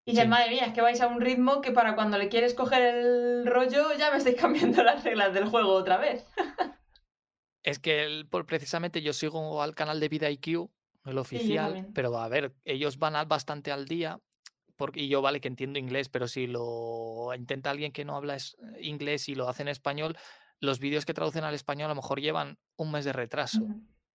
Y 0.03 0.11
dices, 0.11 0.25
Sí. 0.25 0.29
madre 0.29 0.49
mía, 0.49 0.65
es 0.65 0.73
que 0.73 0.81
vais 0.81 0.99
a 0.99 1.07
un 1.07 1.21
ritmo 1.21 1.61
que 1.61 1.71
para 1.71 1.95
cuando 1.95 2.17
le 2.17 2.27
quieres 2.27 2.53
coger 2.53 2.81
el 2.93 3.45
rollo 3.47 3.93
ya 3.97 4.11
me 4.11 4.17
estáis 4.17 4.35
cambiando 4.41 4.83
las 4.83 5.01
reglas 5.05 5.33
del 5.33 5.45
juego 5.45 5.71
otra 5.73 5.95
vez. 5.97 6.25
Es 7.63 7.79
que 7.79 8.03
el- 8.03 8.27
por, 8.27 8.45
precisamente 8.45 9.01
yo 9.01 9.13
sigo 9.13 9.61
al 9.61 9.75
canal 9.75 9.99
de 10.01 10.09
Vida 10.09 10.29
IQ, 10.29 10.69
el 11.05 11.17
oficial, 11.17 11.87
pero 11.93 12.17
a 12.17 12.27
ver, 12.27 12.53
ellos 12.65 12.97
van 12.97 13.15
al- 13.15 13.27
bastante 13.27 13.71
al 13.71 13.85
día, 13.85 14.19
porque, 14.75 15.01
y 15.01 15.07
yo 15.07 15.21
vale 15.21 15.39
que 15.39 15.47
entiendo 15.47 15.79
inglés, 15.79 16.09
pero 16.09 16.27
si 16.27 16.47
lo 16.47 17.33
intenta 17.33 17.69
alguien 17.69 17.93
que 17.93 18.03
no 18.03 18.17
habla 18.17 18.35
es- 18.35 18.57
inglés 18.81 19.29
y 19.29 19.35
lo 19.35 19.47
hace 19.47 19.61
en 19.61 19.69
español, 19.69 20.17
los 20.61 20.79
vídeos 20.79 21.05
que 21.05 21.13
traducen 21.13 21.43
al 21.43 21.53
español 21.53 21.85
a 21.85 21.89
lo 21.93 22.01
mejor 22.01 22.19
llevan 22.19 22.57
un 22.77 22.91
mes 22.91 23.05
de 23.05 23.13
retraso 23.13 23.61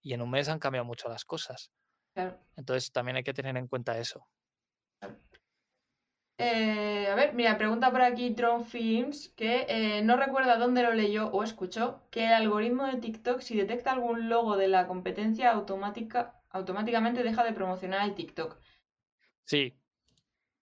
y 0.02 0.12
en 0.12 0.22
un 0.22 0.30
mes 0.30 0.48
han 0.48 0.58
cambiado 0.58 0.84
mucho 0.84 1.08
las 1.08 1.24
cosas. 1.24 1.70
Claro. 2.14 2.38
Entonces 2.56 2.92
también 2.92 3.16
hay 3.16 3.24
que 3.24 3.34
tener 3.34 3.56
en 3.56 3.66
cuenta 3.66 3.98
eso. 3.98 4.26
Eh, 6.36 7.06
a 7.08 7.14
ver, 7.14 7.32
mira, 7.34 7.56
pregunta 7.56 7.90
por 7.92 8.02
aquí 8.02 8.30
Drone 8.30 8.64
Films, 8.64 9.28
que 9.36 9.66
eh, 9.68 10.02
no 10.02 10.16
recuerda 10.16 10.56
dónde 10.58 10.82
lo 10.82 10.92
leyó 10.92 11.28
o 11.28 11.44
escuchó, 11.44 12.02
que 12.10 12.26
el 12.26 12.32
algoritmo 12.32 12.86
de 12.86 12.96
TikTok, 12.96 13.40
si 13.40 13.56
detecta 13.56 13.92
algún 13.92 14.28
logo 14.28 14.56
de 14.56 14.66
la 14.66 14.88
competencia, 14.88 15.52
automática, 15.52 16.40
automáticamente 16.50 17.22
deja 17.22 17.44
de 17.44 17.52
promocionar 17.52 18.06
el 18.08 18.14
TikTok. 18.16 18.58
Sí, 19.44 19.78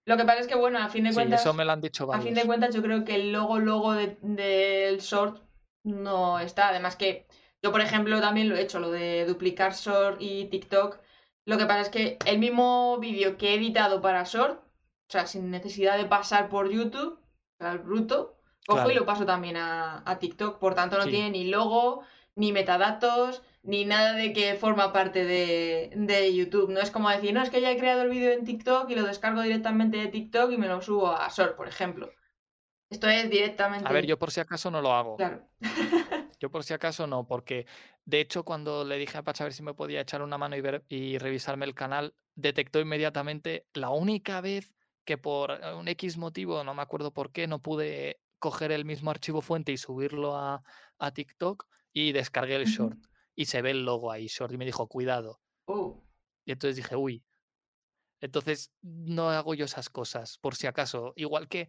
Lo 0.04 0.16
que 0.16 0.24
pasa 0.24 0.40
es 0.40 0.46
que, 0.48 0.56
bueno, 0.56 0.78
a 0.78 0.88
fin 0.88 1.04
de 1.04 1.10
sí, 1.10 1.14
cuentas, 1.14 1.40
eso 1.40 1.54
me 1.54 1.64
lo 1.64 1.72
han 1.72 1.80
dicho 1.80 2.12
a 2.12 2.20
fin 2.20 2.34
de 2.34 2.44
cuentas, 2.44 2.74
yo 2.74 2.82
creo 2.82 3.04
que 3.04 3.14
el 3.14 3.32
logo, 3.32 3.58
logo 3.58 3.92
de- 3.94 4.18
del 4.20 4.98
short 5.00 5.40
no 5.84 6.38
está. 6.40 6.68
Además 6.68 6.96
que 6.96 7.26
yo, 7.62 7.72
por 7.72 7.80
ejemplo, 7.80 8.20
también 8.20 8.48
lo 8.48 8.56
he 8.56 8.62
hecho, 8.62 8.80
lo 8.80 8.90
de 8.90 9.24
duplicar 9.26 9.74
short 9.74 10.18
y 10.20 10.46
TikTok. 10.46 10.98
Lo 11.44 11.58
que 11.58 11.66
pasa 11.66 11.80
es 11.82 11.88
que 11.90 12.18
el 12.26 12.38
mismo 12.38 12.98
vídeo 12.98 13.36
que 13.36 13.50
he 13.50 13.54
editado 13.56 14.00
para 14.00 14.24
short, 14.24 14.60
o 14.60 15.10
sea, 15.12 15.26
sin 15.26 15.50
necesidad 15.50 15.96
de 15.98 16.04
pasar 16.06 16.48
por 16.48 16.70
YouTube, 16.70 17.18
al 17.58 17.78
bruto, 17.80 18.36
cojo 18.66 18.90
y 18.90 18.94
lo 18.94 19.04
paso 19.06 19.26
también 19.26 19.56
a, 19.56 20.02
a 20.06 20.18
TikTok. 20.18 20.58
Por 20.58 20.74
tanto, 20.74 20.96
no 20.98 21.04
Sí. 21.04 21.10
tiene 21.10 21.30
ni 21.30 21.44
logo, 21.44 22.02
ni 22.34 22.52
metadatos, 22.52 23.42
ni 23.62 23.84
nada 23.84 24.14
de 24.14 24.32
que 24.32 24.54
forma 24.54 24.92
parte 24.92 25.24
de, 25.24 25.90
de 25.94 26.34
YouTube. 26.34 26.70
No 26.70 26.80
es 26.80 26.90
como 26.90 27.08
decir, 27.10 27.32
no, 27.34 27.42
es 27.42 27.50
que 27.50 27.60
ya 27.60 27.70
he 27.70 27.76
creado 27.78 28.02
el 28.02 28.10
vídeo 28.10 28.32
en 28.32 28.44
TikTok 28.44 28.88
y 28.90 28.94
lo 28.94 29.04
descargo 29.04 29.42
directamente 29.42 29.98
de 29.98 30.08
TikTok 30.08 30.50
y 30.52 30.56
me 30.58 30.68
lo 30.68 30.80
subo 30.82 31.08
a 31.08 31.28
Short, 31.28 31.56
por 31.56 31.68
ejemplo. 31.68 32.10
Esto 32.92 33.08
es 33.08 33.30
directamente. 33.30 33.88
A 33.88 33.92
ver, 33.92 34.04
yo 34.04 34.18
por 34.18 34.30
si 34.30 34.40
acaso 34.40 34.70
no 34.70 34.82
lo 34.82 34.92
hago. 34.92 35.16
Claro. 35.16 35.48
Yo 36.38 36.50
por 36.50 36.64
si 36.64 36.74
acaso 36.74 37.06
no, 37.06 37.24
porque 37.24 37.66
de 38.04 38.18
hecho 38.18 38.44
cuando 38.44 38.84
le 38.84 38.98
dije 38.98 39.16
a 39.16 39.22
Pacha 39.22 39.44
a 39.44 39.46
ver 39.46 39.52
si 39.52 39.62
me 39.62 39.74
podía 39.74 40.00
echar 40.00 40.22
una 40.22 40.38
mano 40.38 40.56
y, 40.56 40.60
ver, 40.60 40.84
y 40.88 41.16
revisarme 41.18 41.66
el 41.66 41.74
canal, 41.74 42.16
detectó 42.34 42.80
inmediatamente 42.80 43.68
la 43.74 43.90
única 43.90 44.40
vez 44.40 44.74
que 45.04 45.18
por 45.18 45.52
eh, 45.52 45.72
un 45.72 45.86
X 45.86 46.16
motivo, 46.16 46.64
no 46.64 46.74
me 46.74 46.82
acuerdo 46.82 47.12
por 47.12 47.30
qué, 47.30 47.46
no 47.46 47.62
pude 47.62 48.20
coger 48.40 48.72
el 48.72 48.84
mismo 48.84 49.12
archivo 49.12 49.40
fuente 49.40 49.70
y 49.70 49.76
subirlo 49.76 50.34
a, 50.34 50.64
a 50.98 51.10
TikTok 51.12 51.64
y 51.92 52.10
descargué 52.10 52.56
el 52.56 52.64
short. 52.64 52.98
Y 53.36 53.44
se 53.44 53.62
ve 53.62 53.70
el 53.70 53.84
logo 53.84 54.10
ahí, 54.10 54.26
short, 54.26 54.52
y 54.52 54.56
me 54.56 54.64
dijo, 54.64 54.88
cuidado. 54.88 55.40
Oh, 55.66 56.02
Y 56.44 56.50
entonces 56.50 56.74
dije, 56.74 56.96
uy. 56.96 57.24
Entonces 58.22 58.70
no 58.80 59.30
hago 59.30 59.52
yo 59.54 59.66
esas 59.66 59.90
cosas, 59.90 60.38
por 60.38 60.54
si 60.54 60.66
acaso. 60.68 61.12
Igual 61.16 61.48
que 61.48 61.68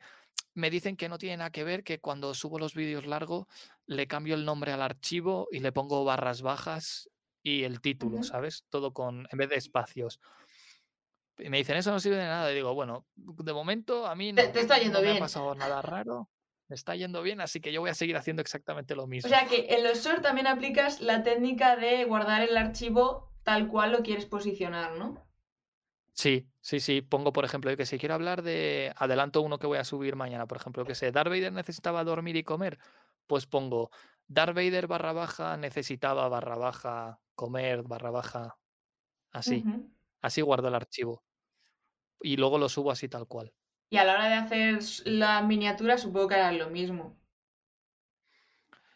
me 0.53 0.69
dicen 0.69 0.95
que 0.95 1.09
no 1.09 1.17
tiene 1.17 1.37
nada 1.37 1.49
que 1.49 1.63
ver, 1.63 1.83
que 1.83 1.99
cuando 1.99 2.33
subo 2.35 2.59
los 2.59 2.75
vídeos 2.75 3.07
largos 3.07 3.47
le 3.87 4.07
cambio 4.07 4.35
el 4.35 4.45
nombre 4.45 4.71
al 4.71 4.83
archivo 4.83 5.47
y 5.51 5.59
le 5.59 5.71
pongo 5.71 6.05
barras 6.05 6.43
bajas 6.43 7.09
y 7.41 7.63
el 7.63 7.81
título. 7.81 8.23
¿sabes? 8.23 8.65
Todo 8.69 8.93
con, 8.93 9.27
en 9.31 9.37
vez 9.37 9.49
de 9.49 9.55
espacios. 9.55 10.21
Y 11.39 11.49
me 11.49 11.57
dicen, 11.57 11.75
eso 11.75 11.91
no 11.91 11.99
sirve 11.99 12.17
de 12.17 12.25
nada. 12.25 12.51
Y 12.51 12.55
digo, 12.55 12.75
bueno, 12.75 13.07
de 13.15 13.51
momento 13.53 14.05
a 14.05 14.15
mí 14.15 14.31
no, 14.31 14.43
te 14.43 14.59
está 14.59 14.77
yendo 14.77 15.01
no 15.01 15.05
me 15.05 15.17
ha 15.17 15.19
pasado 15.19 15.55
nada 15.55 15.81
raro. 15.81 16.29
Me 16.67 16.75
está 16.75 16.95
yendo 16.95 17.23
bien, 17.23 17.41
así 17.41 17.59
que 17.59 17.73
yo 17.73 17.81
voy 17.81 17.89
a 17.89 17.95
seguir 17.95 18.15
haciendo 18.15 18.41
exactamente 18.41 18.95
lo 18.95 19.03
O 19.03 19.07
mismo. 19.07 19.27
sea 19.27 19.47
que 19.47 19.65
en 19.73 19.83
los 19.83 20.03
short 20.03 20.21
también 20.21 20.45
aplicas 20.45 21.01
la 21.01 21.23
técnica 21.23 21.75
de 21.75 22.05
guardar 22.05 22.43
el 22.43 22.55
archivo 22.55 23.33
tal 23.43 23.67
cual 23.67 23.91
lo 23.91 24.03
quieres 24.03 24.27
posicionar, 24.27 24.95
¿no? 24.97 25.32
Sí, 26.13 26.47
sí, 26.61 26.79
sí. 26.79 27.01
Pongo, 27.01 27.33
por 27.33 27.43
ejemplo, 27.43 27.71
yo 27.71 27.77
que 27.77 27.85
si 27.85 27.97
quiero 27.97 28.15
hablar 28.15 28.43
de. 28.43 28.93
Adelanto 28.95 29.41
uno 29.41 29.57
que 29.57 29.67
voy 29.67 29.79
a 29.79 29.83
subir 29.83 30.15
mañana, 30.15 30.47
por 30.47 30.57
ejemplo, 30.57 30.85
que 30.85 30.95
sé, 30.95 31.11
Darth 31.11 31.29
Vader 31.29 31.51
necesitaba 31.51 32.03
dormir 32.03 32.35
y 32.35 32.43
comer. 32.43 32.79
Pues 33.27 33.45
pongo 33.45 33.89
Darth 34.27 34.55
Vader 34.55 34.87
barra 34.87 35.13
baja 35.13 35.57
necesitaba 35.57 36.27
barra 36.29 36.55
baja 36.57 37.21
comer 37.35 37.83
barra 37.83 38.11
baja. 38.11 38.57
Así. 39.31 39.65
Así 40.21 40.41
guardo 40.41 40.67
el 40.67 40.75
archivo. 40.75 41.23
Y 42.21 42.37
luego 42.37 42.57
lo 42.57 42.69
subo 42.69 42.91
así 42.91 43.09
tal 43.09 43.27
cual. 43.27 43.53
Y 43.89 43.97
a 43.97 44.03
la 44.03 44.13
hora 44.13 44.27
de 44.27 44.33
hacer 44.35 44.79
la 45.05 45.41
miniatura 45.41 45.97
supongo 45.97 46.27
que 46.29 46.35
harás 46.35 46.55
lo 46.55 46.69
mismo. 46.69 47.17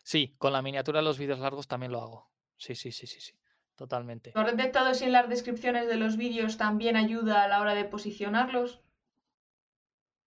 Sí, 0.03 0.35
con 0.37 0.53
la 0.53 0.61
miniatura 0.61 0.99
de 0.99 1.05
los 1.05 1.17
vídeos 1.17 1.39
largos 1.39 1.67
también 1.67 1.91
lo 1.91 2.01
hago. 2.01 2.31
Sí, 2.57 2.75
sí, 2.75 2.91
sí, 2.91 3.07
sí, 3.07 3.19
sí. 3.19 3.33
Totalmente. 3.77 4.31
¿Tú 4.31 4.39
has 4.39 4.47
detectado 4.47 4.93
si 4.95 5.05
en 5.05 5.11
las 5.13 5.29
descripciones 5.29 5.87
de 5.87 5.95
los 5.97 6.17
vídeos 6.17 6.57
también 6.57 6.97
ayuda 6.97 7.43
a 7.43 7.47
la 7.47 7.61
hora 7.61 7.75
de 7.75 7.85
posicionarlos? 7.85 8.81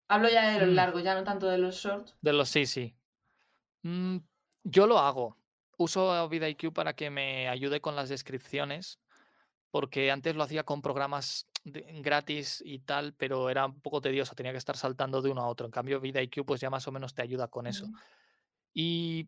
Hablo 0.07 0.29
ya 0.29 0.51
de 0.51 0.59
los 0.59 0.69
Mm. 0.69 0.75
largos, 0.75 1.03
ya 1.03 1.15
no 1.15 1.23
tanto 1.23 1.47
de 1.47 1.57
los 1.57 1.75
shorts. 1.75 2.15
De 2.21 2.31
los 2.31 2.47
sí, 2.49 2.65
sí. 2.67 2.95
Mm, 3.81 4.17
yo 4.63 4.85
lo 4.87 4.99
hago. 4.99 5.35
Uso 5.77 6.27
VidIQ 6.29 6.71
para 6.73 6.93
que 6.93 7.09
me 7.09 7.47
ayude 7.49 7.81
con 7.81 7.95
las 7.95 8.07
descripciones, 8.09 8.99
porque 9.71 10.11
antes 10.11 10.35
lo 10.35 10.43
hacía 10.43 10.63
con 10.63 10.81
programas 10.83 11.47
de- 11.63 11.85
gratis 12.01 12.61
y 12.65 12.79
tal, 12.79 13.13
pero 13.13 13.49
era 13.49 13.65
un 13.65 13.81
poco 13.81 13.99
tedioso, 13.99 14.35
tenía 14.35 14.51
que 14.51 14.57
estar 14.59 14.77
saltando 14.77 15.21
de 15.23 15.31
uno 15.31 15.41
a 15.41 15.47
otro. 15.47 15.65
En 15.65 15.71
cambio, 15.71 15.99
VidIQ 15.99 16.45
pues 16.45 16.61
ya 16.61 16.69
más 16.69 16.87
o 16.87 16.91
menos 16.91 17.13
te 17.15 17.21
ayuda 17.23 17.47
con 17.47 17.65
eso. 17.65 17.85
Ujú. 17.85 17.93
Y 18.73 19.27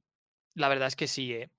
la 0.53 0.67
verdad 0.67 0.87
es 0.89 0.95
que 0.95 1.07
sí, 1.07 1.33
¿eh? 1.33 1.49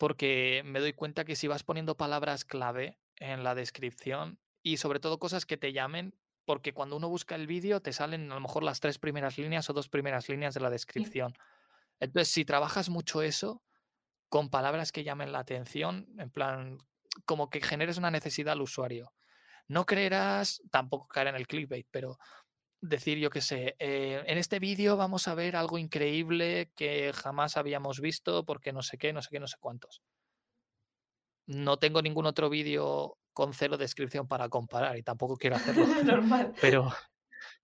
Porque 0.00 0.62
me 0.64 0.80
doy 0.80 0.94
cuenta 0.94 1.26
que 1.26 1.36
si 1.36 1.46
vas 1.46 1.62
poniendo 1.62 1.94
palabras 1.94 2.46
clave 2.46 2.98
en 3.16 3.44
la 3.44 3.54
descripción 3.54 4.38
y 4.62 4.78
sobre 4.78 4.98
todo 4.98 5.18
cosas 5.18 5.44
que 5.44 5.58
te 5.58 5.74
llamen, 5.74 6.14
porque 6.46 6.72
cuando 6.72 6.96
uno 6.96 7.10
busca 7.10 7.34
el 7.34 7.46
vídeo 7.46 7.82
te 7.82 7.92
salen 7.92 8.32
a 8.32 8.34
lo 8.34 8.40
mejor 8.40 8.62
las 8.62 8.80
tres 8.80 8.98
primeras 8.98 9.36
líneas 9.36 9.68
o 9.68 9.74
dos 9.74 9.90
primeras 9.90 10.30
líneas 10.30 10.54
de 10.54 10.60
la 10.60 10.70
descripción. 10.70 11.34
Entonces, 12.00 12.32
si 12.32 12.46
trabajas 12.46 12.88
mucho 12.88 13.20
eso 13.20 13.62
con 14.30 14.48
palabras 14.48 14.90
que 14.90 15.04
llamen 15.04 15.32
la 15.32 15.40
atención, 15.40 16.06
en 16.16 16.30
plan, 16.30 16.78
como 17.26 17.50
que 17.50 17.60
generes 17.60 17.98
una 17.98 18.10
necesidad 18.10 18.54
al 18.54 18.62
usuario. 18.62 19.12
No 19.68 19.84
creerás, 19.84 20.62
tampoco 20.70 21.08
caer 21.08 21.26
en 21.26 21.34
el 21.34 21.46
clickbait, 21.46 21.86
pero 21.90 22.18
decir, 22.80 23.18
yo 23.18 23.30
qué 23.30 23.40
sé, 23.40 23.76
eh, 23.78 24.22
en 24.26 24.38
este 24.38 24.58
vídeo 24.58 24.96
vamos 24.96 25.28
a 25.28 25.34
ver 25.34 25.56
algo 25.56 25.78
increíble 25.78 26.70
que 26.74 27.12
jamás 27.12 27.56
habíamos 27.56 28.00
visto 28.00 28.44
porque 28.44 28.72
no 28.72 28.82
sé 28.82 28.96
qué, 28.98 29.12
no 29.12 29.22
sé 29.22 29.28
qué, 29.30 29.40
no 29.40 29.46
sé 29.46 29.56
cuántos. 29.60 30.02
No 31.46 31.78
tengo 31.78 32.00
ningún 32.02 32.26
otro 32.26 32.48
vídeo 32.48 33.18
con 33.32 33.52
cero 33.54 33.76
descripción 33.76 34.26
para 34.28 34.48
comparar 34.48 34.96
y 34.96 35.02
tampoco 35.02 35.36
quiero 35.36 35.56
hacerlo, 35.56 35.84
Normal. 36.04 36.54
pero, 36.60 36.92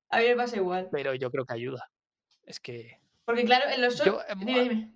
A 0.09 0.19
mí 0.19 0.25
me 0.25 0.37
pasa 0.37 0.57
igual. 0.57 0.89
pero 0.91 1.15
yo 1.15 1.31
creo 1.31 1.45
que 1.45 1.55
ayuda. 1.55 1.91
Es 2.45 2.61
que 2.61 3.01
Porque 3.25 3.45
claro, 3.45 3.69
en 3.71 3.83
los 3.83 4.03
Yo, 4.05 4.21
Dime, 4.37 4.61
dime. 4.63 4.93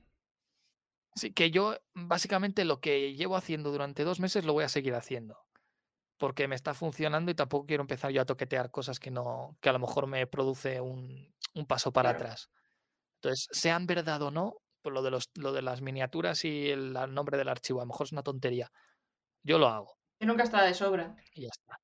Sí, 1.17 1.33
que 1.33 1.51
yo 1.51 1.77
básicamente 1.93 2.65
lo 2.65 2.81
que 2.81 3.15
llevo 3.15 3.37
haciendo 3.37 3.73
durante 3.73 4.05
dos 4.05 4.21
meses 4.21 4.45
lo 4.45 4.53
voy 4.53 4.65
a 4.65 4.69
seguir 4.69 4.95
haciendo. 4.95 5.39
Porque 6.21 6.47
me 6.47 6.55
está 6.55 6.75
funcionando 6.75 7.31
y 7.31 7.35
tampoco 7.35 7.65
quiero 7.67 7.81
empezar 7.83 8.11
yo 8.13 8.21
a 8.21 8.27
toquetear 8.27 8.71
cosas 8.71 9.01
que 9.01 9.11
no, 9.11 9.57
que 9.63 9.71
a 9.71 9.73
lo 9.73 9.79
mejor 9.79 10.07
me 10.07 10.27
produce 10.27 10.79
un, 10.79 11.35
un 11.55 11.67
paso 11.67 11.93
para 11.95 12.11
Claro. 12.11 12.25
atrás. 12.27 12.51
Entonces, 13.23 13.49
sean 13.51 13.87
verdad 13.87 14.21
o 14.21 14.31
no, 14.31 14.59
pues 14.83 14.93
lo 14.93 15.01
de 15.01 15.11
los, 15.11 15.31
lo 15.37 15.53
de 15.53 15.63
las 15.63 15.81
miniaturas 15.81 16.45
y 16.45 16.69
el, 16.69 16.95
el 16.95 17.15
nombre 17.15 17.39
del 17.39 17.49
archivo, 17.49 17.81
a 17.81 17.85
lo 17.85 17.89
mejor 17.89 18.07
es 18.07 18.13
una 18.13 18.23
tontería. 18.23 18.71
Yo 19.43 19.59
lo 19.59 19.69
hago 19.69 19.97
Que 20.19 20.27
nunca 20.27 20.43
está 20.43 20.63
de 20.63 20.75
sobra. 20.75 21.17
y 21.33 21.43
ya 21.43 21.49
está. 21.49 21.79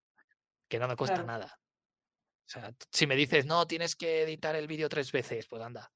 Que 0.68 0.78
no 0.78 0.86
me 0.86 0.96
cuesta 0.96 1.14
Claro. 1.14 1.26
nada. 1.28 1.58
O 1.58 2.48
sea, 2.48 2.74
si 2.92 3.06
me 3.06 3.16
dices, 3.16 3.46
no, 3.46 3.66
tienes 3.66 3.96
que 3.96 4.22
editar 4.22 4.54
el 4.54 4.66
vídeo 4.66 4.90
tres 4.90 5.12
veces, 5.12 5.46
pues 5.48 5.62
anda. 5.62 5.90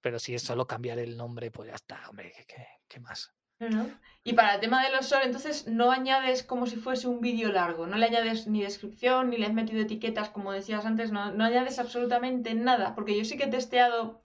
Pero 0.00 0.20
si 0.20 0.36
es 0.36 0.42
solo 0.42 0.66
cambiar 0.68 1.00
el 1.00 1.16
nombre, 1.16 1.50
pues 1.50 1.68
ya 1.68 1.74
está, 1.74 2.08
hombre, 2.08 2.32
¿qué, 2.34 2.44
qué- 2.46 2.66
qué 2.88 3.00
más? 3.00 3.32
No, 3.60 3.68
no. 3.68 3.86
Y 4.22 4.34
para 4.34 4.54
el 4.54 4.60
tema 4.60 4.82
de 4.84 4.90
los 4.90 5.08
shorts, 5.08 5.26
entonces 5.26 5.66
no 5.66 5.92
añades 5.92 6.42
como 6.42 6.66
si 6.66 6.76
fuese 6.76 7.08
un 7.08 7.20
vídeo 7.20 7.50
largo, 7.52 7.86
no 7.86 7.96
le 7.96 8.06
añades 8.06 8.46
ni 8.46 8.62
descripción, 8.62 9.30
ni 9.30 9.38
le 9.38 9.46
has 9.46 9.54
metido 9.54 9.80
etiquetas, 9.80 10.28
como 10.28 10.52
decías 10.52 10.84
antes, 10.84 11.10
no, 11.10 11.32
no 11.32 11.44
añades 11.44 11.78
absolutamente 11.78 12.54
nada, 12.54 12.94
porque 12.94 13.16
yo 13.16 13.24
sí 13.24 13.38
que 13.38 13.44
he 13.44 13.50
testeado 13.50 14.20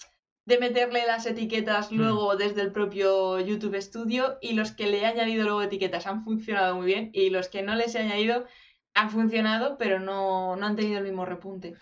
de 0.46 0.60
meterle 0.60 1.06
las 1.08 1.26
etiquetas 1.26 1.92
Mm. 1.92 1.96
luego 1.96 2.36
desde 2.36 2.62
el 2.62 2.72
propio 2.72 3.40
YouTube 3.40 3.82
Studio 3.82 4.38
y 4.42 4.54
los 4.54 4.72
que 4.72 4.88
le 4.88 5.02
he 5.02 5.06
añadido 5.06 5.44
luego 5.44 5.62
etiquetas 5.62 6.08
han 6.08 6.24
funcionado 6.24 6.76
muy 6.76 6.86
bien 6.86 7.10
y 7.14 7.30
los 7.30 7.48
que 7.48 7.64
no 7.64 7.76
les 7.76 7.96
he 7.96 8.00
añadido 8.00 8.46
han 8.94 9.10
funcionado, 9.10 9.78
pero 9.78 10.00
no, 10.00 10.56
no 10.56 10.66
han 10.66 10.76
tenido 10.76 11.00
el 11.00 11.04
mismo 11.04 11.26
repunte. 11.26 11.76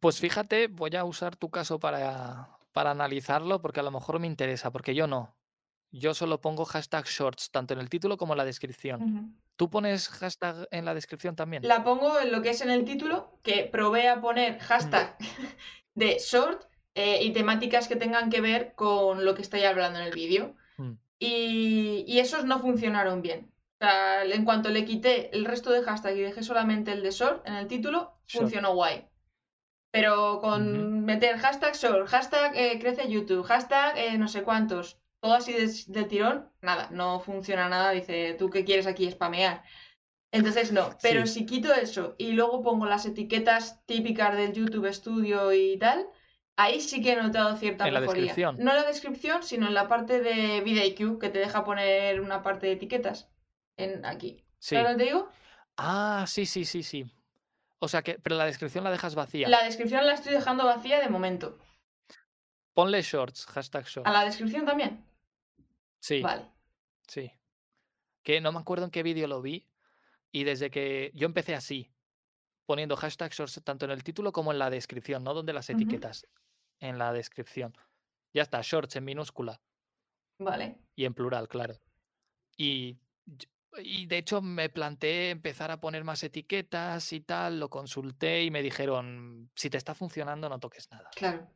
Pues 0.00 0.18
fíjate, 0.20 0.68
voy 0.68 0.96
a 0.96 1.04
usar 1.04 1.36
tu 1.36 1.50
caso 1.50 1.78
para, 1.78 2.48
para 2.72 2.90
analizarlo 2.90 3.60
porque 3.60 3.80
a 3.80 3.84
lo 3.84 3.90
mejor 3.90 4.18
me 4.20 4.26
interesa, 4.26 4.70
porque 4.70 4.94
yo 4.94 5.06
no. 5.06 5.35
Yo 5.98 6.12
solo 6.12 6.40
pongo 6.40 6.66
hashtag 6.66 7.06
shorts, 7.06 7.50
tanto 7.50 7.72
en 7.72 7.80
el 7.80 7.88
título 7.88 8.18
como 8.18 8.34
en 8.34 8.38
la 8.38 8.44
descripción. 8.44 9.34
¿Tú 9.56 9.70
pones 9.70 10.08
hashtag 10.08 10.68
en 10.70 10.84
la 10.84 10.92
descripción 10.92 11.34
también? 11.34 11.66
La 11.66 11.84
pongo 11.84 12.20
en 12.20 12.32
lo 12.32 12.42
que 12.42 12.50
es 12.50 12.60
en 12.60 12.70
el 12.70 12.84
título, 12.84 13.38
que 13.42 13.64
probé 13.64 14.08
a 14.08 14.20
poner 14.20 14.58
hashtag 14.58 15.16
de 15.94 16.18
short 16.18 16.64
eh, 16.94 17.22
y 17.22 17.32
temáticas 17.32 17.88
que 17.88 17.96
tengan 17.96 18.28
que 18.28 18.42
ver 18.42 18.74
con 18.74 19.24
lo 19.24 19.34
que 19.34 19.40
estoy 19.40 19.64
hablando 19.64 19.98
en 19.98 20.04
el 20.04 20.12
vídeo. 20.12 20.54
Mm. 20.76 20.92
Y, 21.18 22.04
y 22.06 22.18
esos 22.18 22.44
no 22.44 22.58
funcionaron 22.58 23.22
bien. 23.22 23.50
O 23.80 23.84
sea, 23.84 24.24
en 24.24 24.44
cuanto 24.44 24.68
le 24.68 24.84
quité 24.84 25.34
el 25.34 25.46
resto 25.46 25.70
de 25.70 25.82
hashtag 25.82 26.16
y 26.16 26.20
dejé 26.20 26.42
solamente 26.42 26.92
el 26.92 27.02
de 27.02 27.10
short 27.10 27.46
en 27.46 27.54
el 27.54 27.68
título, 27.68 28.18
Short. 28.26 28.44
funcionó 28.44 28.74
guay. 28.74 29.06
Pero 29.90 30.40
con 30.42 31.06
meter 31.06 31.38
hashtag 31.38 31.74
short, 31.74 32.06
hashtag 32.08 32.54
eh, 32.54 32.78
crece 32.78 33.08
YouTube, 33.08 33.44
hashtag 33.44 33.96
eh, 33.96 34.18
no 34.18 34.28
sé 34.28 34.42
cuántos, 34.42 34.98
todo 35.26 35.34
así 35.34 35.52
de, 35.52 35.70
de 35.88 36.04
tirón, 36.04 36.50
nada, 36.62 36.88
no 36.90 37.20
funciona 37.20 37.68
nada. 37.68 37.90
Dice, 37.90 38.34
¿tú 38.38 38.48
qué 38.50 38.64
quieres 38.64 38.86
aquí? 38.86 39.10
Spamear. 39.10 39.62
Entonces 40.32 40.72
no, 40.72 40.90
pero 41.02 41.26
Sí. 41.26 41.40
si 41.40 41.46
quito 41.46 41.72
eso 41.74 42.14
y 42.18 42.32
luego 42.32 42.62
pongo 42.62 42.86
las 42.86 43.06
etiquetas 43.06 43.84
típicas 43.86 44.36
del 44.36 44.52
YouTube 44.52 44.92
Studio 44.92 45.52
y 45.52 45.78
tal, 45.78 46.06
ahí 46.56 46.80
sí 46.80 47.02
que 47.02 47.12
he 47.12 47.16
notado 47.22 47.56
cierta 47.56 47.86
En 47.86 47.94
la 47.94 48.00
mejoría. 48.00 48.22
descripción. 48.22 48.56
No 48.58 48.70
en 48.72 48.76
la 48.76 48.86
descripción, 48.86 49.42
sino 49.42 49.66
en 49.66 49.74
la 49.74 49.88
parte 49.88 50.20
de 50.20 50.60
VidIQ, 50.62 51.18
que 51.20 51.28
te 51.30 51.38
deja 51.38 51.64
poner 51.64 52.20
una 52.20 52.42
parte 52.42 52.66
de 52.66 52.72
etiquetas. 52.72 53.28
En 53.76 54.04
aquí. 54.06 54.42
Sí. 54.58 54.74
¿Sabes 54.74 54.92
lo 54.92 54.96
que 54.98 55.04
te 55.04 55.10
digo? 55.10 55.28
Ah, 55.76 56.24
sí, 56.26 56.46
sí, 56.46 56.64
sí, 56.64 56.82
sí. 56.82 57.04
O 57.78 57.88
sea 57.88 58.02
que, 58.02 58.18
pero 58.18 58.36
la 58.36 58.46
descripción 58.46 58.82
la 58.84 58.90
dejas 58.90 59.14
vacía. 59.14 59.48
La 59.48 59.62
descripción 59.62 60.06
la 60.06 60.14
estoy 60.14 60.32
dejando 60.32 60.64
vacía 60.64 60.98
de 61.00 61.08
momento. 61.10 61.58
Ponle 62.74 63.00
shorts, 63.02 63.46
hashtag 63.46 63.84
shorts. 63.86 64.08
¿A 64.08 64.12
la 64.12 64.24
descripción 64.24 64.64
también? 64.66 65.05
Sí, 66.00 66.20
Vale. 66.22 66.50
sí. 67.06 67.30
Que 68.22 68.40
no 68.40 68.52
me 68.52 68.58
acuerdo 68.60 68.84
en 68.84 68.90
qué 68.90 69.02
vídeo 69.02 69.26
lo 69.28 69.40
vi 69.42 69.68
y 70.32 70.44
desde 70.44 70.70
que 70.70 71.10
yo 71.14 71.26
empecé 71.26 71.54
así, 71.54 71.92
poniendo 72.66 72.96
hashtag 72.96 73.32
shorts 73.32 73.62
tanto 73.64 73.84
en 73.84 73.92
el 73.92 74.02
título 74.04 74.32
como 74.32 74.52
en 74.52 74.58
la 74.58 74.70
descripción, 74.70 75.22
no 75.24 75.34
donde 75.34 75.52
las 75.52 75.70
etiquetas, 75.70 76.26
en 76.80 76.98
la 76.98 77.12
descripción. 77.12 77.72
Ya 78.34 78.42
está, 78.42 78.60
shorts 78.62 78.96
en 78.96 79.04
minúscula 79.04 79.60
Vale. 80.38 80.78
y 80.96 81.04
en 81.04 81.14
plural, 81.14 81.48
claro. 81.48 81.74
Y- 82.56 82.98
y 83.78 84.06
de 84.06 84.18
hecho 84.18 84.40
me 84.42 84.68
planteé 84.70 85.30
empezar 85.30 85.70
a 85.70 85.80
poner 85.80 86.02
más 86.02 86.22
etiquetas 86.22 87.12
y 87.12 87.20
tal, 87.20 87.60
lo 87.60 87.68
consulté 87.70 88.42
y 88.42 88.50
me 88.50 88.62
dijeron, 88.62 89.50
si 89.54 89.68
te 89.70 89.76
está 89.76 89.94
funcionando 89.94 90.48
no 90.48 90.58
toques 90.58 90.90
nada. 90.90 91.10
Claro. 91.14 91.48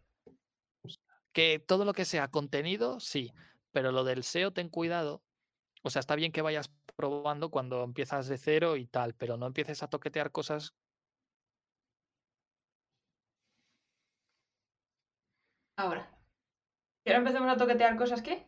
Que 1.32 1.58
todo 1.60 1.84
lo 1.84 1.92
que 1.92 2.04
sea 2.04 2.28
contenido, 2.28 2.98
sí, 3.00 3.32
pero 3.72 3.92
lo 3.92 4.04
del 4.04 4.20
SEO 4.20 4.52
ten 4.52 4.68
cuidado. 4.68 5.22
O 5.82 5.90
sea, 5.90 6.00
está 6.00 6.16
bien 6.16 6.32
que 6.32 6.42
vayas 6.42 6.70
probando 6.96 7.50
cuando 7.50 7.84
empiezas 7.84 8.28
de 8.28 8.38
cero 8.38 8.76
y 8.76 8.86
tal, 8.86 9.14
pero 9.14 9.36
no 9.36 9.46
empieces 9.46 9.82
a 9.82 9.88
toquetear 9.88 10.32
cosas 10.32 10.74
Ahora. 15.76 16.10
¿Y 17.04 17.08
ahora 17.08 17.18
empecemos 17.20 17.50
a 17.50 17.56
toquetear 17.56 17.96
cosas 17.96 18.20
qué? 18.20 18.46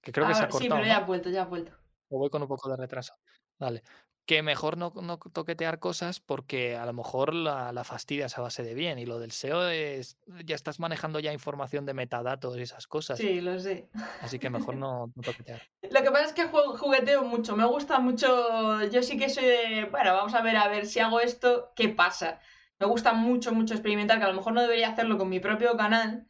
que 0.00 0.12
creo 0.12 0.26
que 0.26 0.34
se 0.34 0.40
ha 0.40 0.46
Ahora, 0.46 0.58
sí, 0.58 0.68
cortado, 0.68 0.80
pero 0.80 0.86
ya 0.86 0.96
ha 0.96 1.04
vuelto, 1.04 1.30
ya 1.30 1.42
ha 1.42 1.46
vuelto. 1.46 1.72
O 2.08 2.18
voy 2.18 2.30
con 2.30 2.42
un 2.42 2.48
poco 2.48 2.68
de 2.70 2.76
retraso. 2.76 3.14
Vale. 3.58 3.82
Que 4.24 4.42
mejor 4.42 4.76
no, 4.78 4.92
no 5.02 5.18
toquetear 5.18 5.80
cosas 5.80 6.20
porque 6.20 6.76
a 6.76 6.86
lo 6.86 6.92
mejor 6.92 7.34
la, 7.34 7.72
la 7.72 7.82
fastidias 7.82 8.38
a 8.38 8.42
base 8.42 8.62
de 8.62 8.72
bien. 8.74 8.98
Y 9.00 9.04
lo 9.06 9.18
del 9.18 9.32
SEO 9.32 9.68
es. 9.68 10.16
Ya 10.44 10.54
estás 10.54 10.78
manejando 10.78 11.18
ya 11.18 11.32
información 11.32 11.86
de 11.86 11.94
metadatos 11.94 12.56
y 12.56 12.62
esas 12.62 12.86
cosas. 12.86 13.18
Sí, 13.18 13.40
lo 13.40 13.58
sé. 13.58 13.88
Así 14.20 14.38
que 14.38 14.48
mejor 14.48 14.76
no, 14.76 15.12
no 15.14 15.22
toquetear. 15.22 15.60
Lo 15.90 16.02
que 16.02 16.10
pasa 16.12 16.26
es 16.26 16.32
que 16.34 16.44
juego- 16.44 16.76
jugueteo 16.78 17.24
mucho, 17.24 17.56
me 17.56 17.64
gusta 17.66 17.98
mucho, 17.98 18.82
yo 18.84 19.02
sí 19.02 19.18
que 19.18 19.28
soy 19.28 19.44
de, 19.44 19.88
bueno, 19.90 20.14
vamos 20.14 20.34
a 20.34 20.40
ver, 20.40 20.56
a 20.56 20.68
ver 20.68 20.86
si 20.86 21.00
hago 21.00 21.20
esto, 21.20 21.72
¿qué 21.74 21.88
pasa? 21.88 22.38
Me 22.78 22.86
gusta 22.86 23.12
mucho, 23.12 23.52
mucho 23.52 23.74
experimentar, 23.74 24.18
que 24.18 24.24
a 24.24 24.28
lo 24.28 24.34
mejor 24.34 24.52
no 24.52 24.62
debería 24.62 24.88
hacerlo 24.90 25.18
con 25.18 25.28
mi 25.28 25.40
propio 25.40 25.76
canal, 25.76 26.26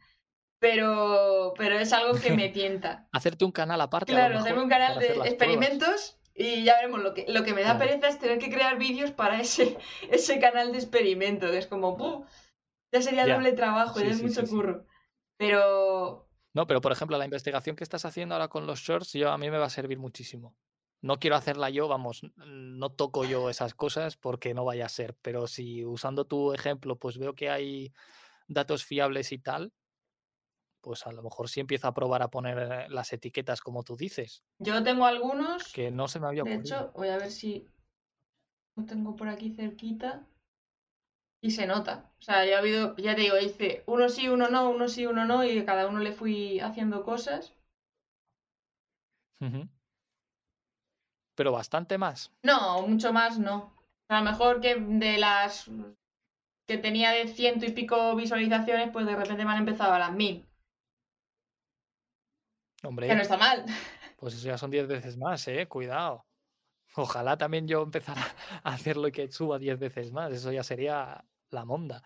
pero, 0.59 1.53
pero 1.57 1.77
es 1.77 1.93
algo 1.93 2.19
que 2.19 2.31
me 2.31 2.49
tienta. 2.49 3.07
Hacerte 3.11 3.45
un 3.45 3.51
canal 3.51 3.79
aparte. 3.81 4.11
Claro, 4.13 4.39
hacerme 4.39 4.63
un 4.63 4.69
canal 4.69 4.97
de 4.99 5.35
pruebas. 5.35 6.17
Y 6.35 6.63
ya 6.63 6.75
veremos, 6.75 7.01
lo 7.03 7.13
que, 7.13 7.25
lo 7.29 7.43
que 7.43 7.53
me 7.53 7.61
da 7.63 7.77
pereza 7.77 8.07
es 8.07 8.19
tener 8.19 8.39
que 8.39 8.49
crear 8.49 8.77
vídeos 8.77 9.11
para 9.11 9.39
ese, 9.39 9.77
ese 10.09 10.39
canal 10.39 10.71
de 10.71 10.79
experimento, 10.79 11.47
que 11.51 11.57
es 11.57 11.67
como, 11.67 11.97
¡pum! 11.97 12.25
Ya 12.91 13.01
sería 13.01 13.25
Ya. 13.27 13.35
doble 13.35 13.53
trabajo, 13.53 13.99
Sí, 13.99 14.05
ya 14.05 14.11
es 14.11 14.17
sí, 14.17 14.29
mucho 14.29 14.41
sí, 14.41 14.47
curro. 14.47 14.85
Pero, 15.37 16.27
No, 16.53 16.67
pero 16.67 16.81
por 16.81 16.91
ejemplo, 16.91 17.17
la 17.17 17.25
investigación 17.25 17.75
que 17.75 17.83
estás 17.83 18.05
haciendo 18.05 18.35
ahora 18.35 18.47
con 18.47 18.67
los 18.67 18.79
shorts, 18.79 19.13
yo 19.13 19.31
a 19.31 19.37
mí 19.37 19.49
me 19.49 19.57
va 19.57 19.65
a 19.65 19.69
servir 19.69 19.97
muchísimo. 19.97 20.55
No 21.01 21.17
quiero 21.19 21.35
hacerla 21.35 21.69
yo, 21.69 21.87
vamos, 21.87 22.21
no 22.35 22.91
toco 22.91 23.25
yo 23.25 23.49
esas 23.49 23.73
cosas 23.73 24.15
porque 24.15 24.53
no 24.53 24.63
vaya 24.63 24.85
a 24.85 24.89
ser, 24.89 25.15
pero 25.21 25.47
si 25.47 25.83
usando 25.83 26.25
tu 26.25 26.53
ejemplo, 26.53 26.97
pues 26.97 27.17
veo 27.17 27.33
que 27.35 27.49
hay 27.49 27.91
datos 28.47 28.85
fiables 28.85 29.31
y 29.31 29.39
tal, 29.39 29.73
pues 30.83 31.07
a 31.07 31.11
lo 31.11 31.23
mejor 31.23 31.49
sí 31.49 31.61
empiezo 31.61 31.87
a 31.87 31.93
probar 31.93 32.21
a 32.21 32.27
poner 32.29 32.91
las 32.91 33.11
etiquetas 33.13 33.61
como 33.61 33.83
tú 33.83 33.95
dices, 33.95 34.43
yo 34.59 34.83
tengo 34.83 35.05
algunos... 35.05 35.71
que 35.73 35.89
no 35.89 36.07
se 36.07 36.19
me 36.19 36.27
había 36.27 36.43
De 36.43 36.53
ocurrido. 36.55 36.75
hecho, 36.77 36.91
voy 36.93 37.07
a 37.07 37.17
ver 37.17 37.31
si 37.31 37.67
lo 38.75 38.85
tengo 38.85 39.15
por 39.15 39.29
aquí 39.29 39.49
cerquita. 39.49 40.27
Y 41.41 41.51
se 41.51 41.67
nota. 41.67 42.09
O 42.19 42.21
sea, 42.21 42.45
ya 42.45 42.55
ha 42.55 42.59
habido, 42.59 42.95
ya 42.95 43.15
te 43.15 43.21
digo, 43.21 43.37
hice 43.37 43.83
uno 43.85 44.07
sí, 44.07 44.29
uno 44.29 44.47
no, 44.49 44.69
uno 44.69 44.87
sí, 44.87 45.05
uno 45.05 45.25
no, 45.25 45.43
y 45.43 45.65
cada 45.65 45.87
uno 45.87 45.99
le 45.99 46.13
fui 46.13 46.59
haciendo 46.59 47.03
cosas. 47.03 47.53
Pero 51.35 51.51
bastante 51.51 51.97
más. 51.97 52.31
No, 52.43 52.87
mucho 52.87 53.11
más 53.11 53.39
no. 53.39 53.73
A 54.09 54.19
lo 54.19 54.23
mejor 54.23 54.61
que 54.61 54.75
de 54.75 55.17
las 55.17 55.69
que 56.65 56.77
tenía 56.77 57.11
de 57.11 57.27
ciento 57.27 57.65
y 57.65 57.71
pico 57.71 58.15
visualizaciones, 58.15 58.89
pues 58.93 59.05
de 59.05 59.15
repente 59.15 59.43
me 59.43 59.51
han 59.51 59.57
empezado 59.59 59.93
a 59.93 59.99
las 59.99 60.13
mil. 60.13 60.45
Hombre, 62.83 63.07
Que 63.07 63.15
no 63.15 63.21
está 63.21 63.37
mal. 63.37 63.65
pues 64.17 64.33
eso 64.35 64.47
ya 64.47 64.57
son 64.57 64.71
10 64.71 64.87
veces 64.87 65.17
más, 65.17 65.47
¿eh? 65.47 65.67
Cuidado. 65.67 66.25
Ojalá 66.95 67.37
también 67.37 67.67
yo 67.67 67.81
empezara 67.81 68.21
a 68.63 68.73
hacerlo 68.73 69.07
y 69.07 69.11
que 69.11 69.31
suba 69.31 69.57
10 69.57 69.79
veces 69.79 70.11
más. 70.11 70.31
Eso 70.31 70.51
ya 70.51 70.63
sería 70.63 71.23
la 71.49 71.65
monda. 71.65 72.03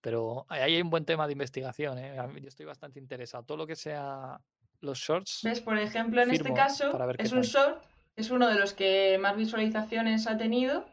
Pero 0.00 0.46
ahí 0.48 0.74
hay 0.74 0.80
un 0.82 0.90
buen 0.90 1.04
tema 1.04 1.26
de 1.26 1.32
investigación, 1.32 1.98
¿eh? 1.98 2.14
Yo 2.40 2.48
estoy 2.48 2.66
bastante 2.66 3.00
interesado. 3.00 3.44
Todo 3.44 3.58
lo 3.58 3.66
que 3.66 3.74
sea 3.76 4.40
los 4.80 4.98
shorts. 4.98 5.40
¿Ves? 5.42 5.60
Por 5.60 5.78
ejemplo, 5.78 6.22
en 6.22 6.30
este 6.30 6.52
caso, 6.52 6.90
es 7.18 7.32
un 7.32 7.40
tal. 7.42 7.48
short, 7.50 7.84
es 8.14 8.30
uno 8.30 8.48
de 8.48 8.54
los 8.58 8.72
que 8.74 9.18
más 9.18 9.36
visualizaciones 9.36 10.26
ha 10.28 10.36
tenido. 10.36 10.86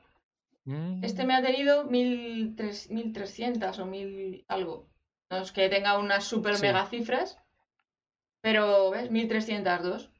Este 1.01 1.24
Mm, 1.24 1.28
me 1.28 1.36
ha 1.36 1.41
tenido 1.41 1.84
1300 1.84 2.89
1300 2.89 3.80
o 3.80 3.86
1000 3.86 4.45
algo. 4.47 4.88
No 5.30 5.39
es 5.39 5.51
que 5.51 5.68
tenga 5.70 5.99
unas 5.99 6.24
super 6.24 6.56
Sí. 6.56 6.62
mega 6.64 6.86
cifras, 6.86 7.38
pero 8.44 8.91
¿ves? 8.91 9.10
1302. 9.10 10.12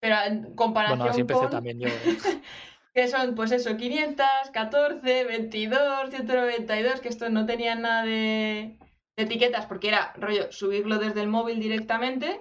Pero 0.00 0.16
en 0.26 0.54
comparación 0.54 0.98
Bueno, 0.98 1.10
así 1.12 1.20
empecé 1.20 1.40
con 1.40 1.50
también 1.50 1.78
yo. 1.80 1.88
¿eh? 1.88 1.92
que 2.94 3.08
son 3.08 3.34
pues 3.34 3.52
eso, 3.52 3.76
514, 3.76 5.24
22, 5.24 6.10
192, 6.10 7.00
que 7.00 7.08
estos 7.08 7.30
no 7.30 7.46
tenían 7.46 7.82
nada 7.82 8.04
de, 8.04 8.78
de 9.16 9.22
etiquetas 9.22 9.66
porque 9.66 9.88
era 9.88 10.12
rollo 10.16 10.50
subirlo 10.52 10.98
desde 10.98 11.20
el 11.22 11.28
móvil 11.28 11.60
directamente 11.60 12.40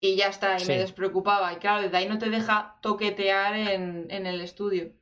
y 0.00 0.16
ya 0.16 0.28
está, 0.28 0.56
y 0.60 0.64
me 0.66 0.78
despreocupaba. 0.78 1.52
Y 1.52 1.56
claro, 1.56 1.82
desde 1.82 1.96
ahí 1.98 2.08
no 2.08 2.18
te 2.18 2.30
deja 2.30 2.78
toquetear 2.80 3.54
en, 3.54 4.06
en 4.10 4.26
el 4.26 4.40
estudio. 4.40 4.92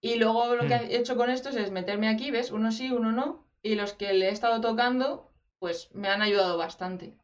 Y 0.00 0.16
luego 0.16 0.54
lo 0.56 0.66
que 0.66 0.74
Mm. 0.76 0.90
he 0.90 0.96
hecho 0.96 1.16
con 1.16 1.30
estos 1.30 1.56
es 1.56 1.70
meterme 1.70 2.08
aquí, 2.08 2.30
¿ves? 2.30 2.50
Uno 2.50 2.72
sí, 2.72 2.90
uno 2.90 3.12
no. 3.12 3.46
Y 3.62 3.76
los 3.76 3.92
que 3.94 4.12
le 4.12 4.26
he 4.26 4.30
estado 4.32 4.60
tocando, 4.60 5.30
pues 5.60 5.90
me 5.94 6.08
han 6.08 6.20
ayudado 6.20 6.58
bastante. 6.58 7.16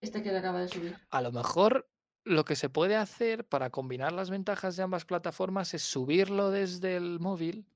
Este 0.00 0.22
que 0.22 0.30
acaba 0.36 0.60
de 0.60 0.68
subir. 0.68 0.96
A 1.10 1.20
lo 1.22 1.32
mejor 1.32 1.88
lo 2.24 2.44
que 2.44 2.56
se 2.56 2.68
puede 2.68 2.96
hacer 2.96 3.46
para 3.48 3.70
combinar 3.70 4.12
las 4.12 4.30
ventajas 4.30 4.76
de 4.76 4.82
ambas 4.82 5.04
plataformas 5.04 5.74
es 5.74 5.82
subirlo 5.82 6.50
desde 6.50 6.96
el 6.96 7.20
móvil 7.20 7.66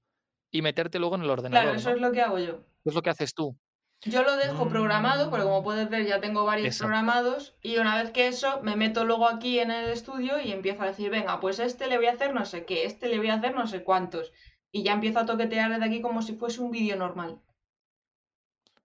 y 0.50 0.62
meterte 0.62 0.98
luego 0.98 1.14
en 1.16 1.22
el 1.22 1.30
ordenador. 1.30 1.62
Claro, 1.64 1.78
eso 1.78 1.90
¿no? 1.90 1.96
es 1.96 2.00
lo 2.02 2.12
que 2.12 2.20
hago 2.20 2.38
yo. 2.38 2.60
Es 2.84 2.94
lo 2.94 3.02
que 3.02 3.10
haces 3.10 3.34
tú. 3.34 3.56
Yo 4.02 4.22
lo 4.22 4.36
dejo 4.36 4.68
programado, 4.68 5.28
porque 5.28 5.44
como 5.44 5.60
Mm, 5.60 5.64
puedes 5.64 5.88
ver 5.90 6.06
ya 6.06 6.20
tengo 6.20 6.44
varios 6.44 6.68
Eso. 6.68 6.84
programados 6.84 7.54
y 7.62 7.76
una 7.78 8.02
vez 8.02 8.10
que 8.12 8.28
eso 8.28 8.60
me 8.62 8.74
meto 8.74 9.04
luego 9.04 9.28
aquí 9.28 9.58
en 9.58 9.70
el 9.70 9.90
estudio 9.90 10.40
y 10.40 10.52
empiezo 10.52 10.82
a 10.82 10.86
decir, 10.86 11.10
venga, 11.10 11.38
pues 11.38 11.58
este 11.58 11.86
le 11.86 11.98
voy 11.98 12.06
a 12.06 12.12
hacer 12.12 12.34
no 12.34 12.46
sé 12.46 12.64
qué, 12.64 12.86
este 12.86 13.08
le 13.08 13.18
voy 13.18 13.28
a 13.28 13.34
hacer 13.34 13.54
no 13.54 13.66
sé 13.66 13.84
cuántos. 13.84 14.32
Y 14.72 14.82
ya 14.84 14.92
empiezo 14.94 15.18
a 15.20 15.26
toquetear 15.26 15.70
desde 15.70 15.84
aquí 15.84 16.00
como 16.00 16.22
si 16.22 16.34
fuese 16.34 16.60
un 16.62 16.70
vídeo 16.70 16.96
normal. 16.96 17.40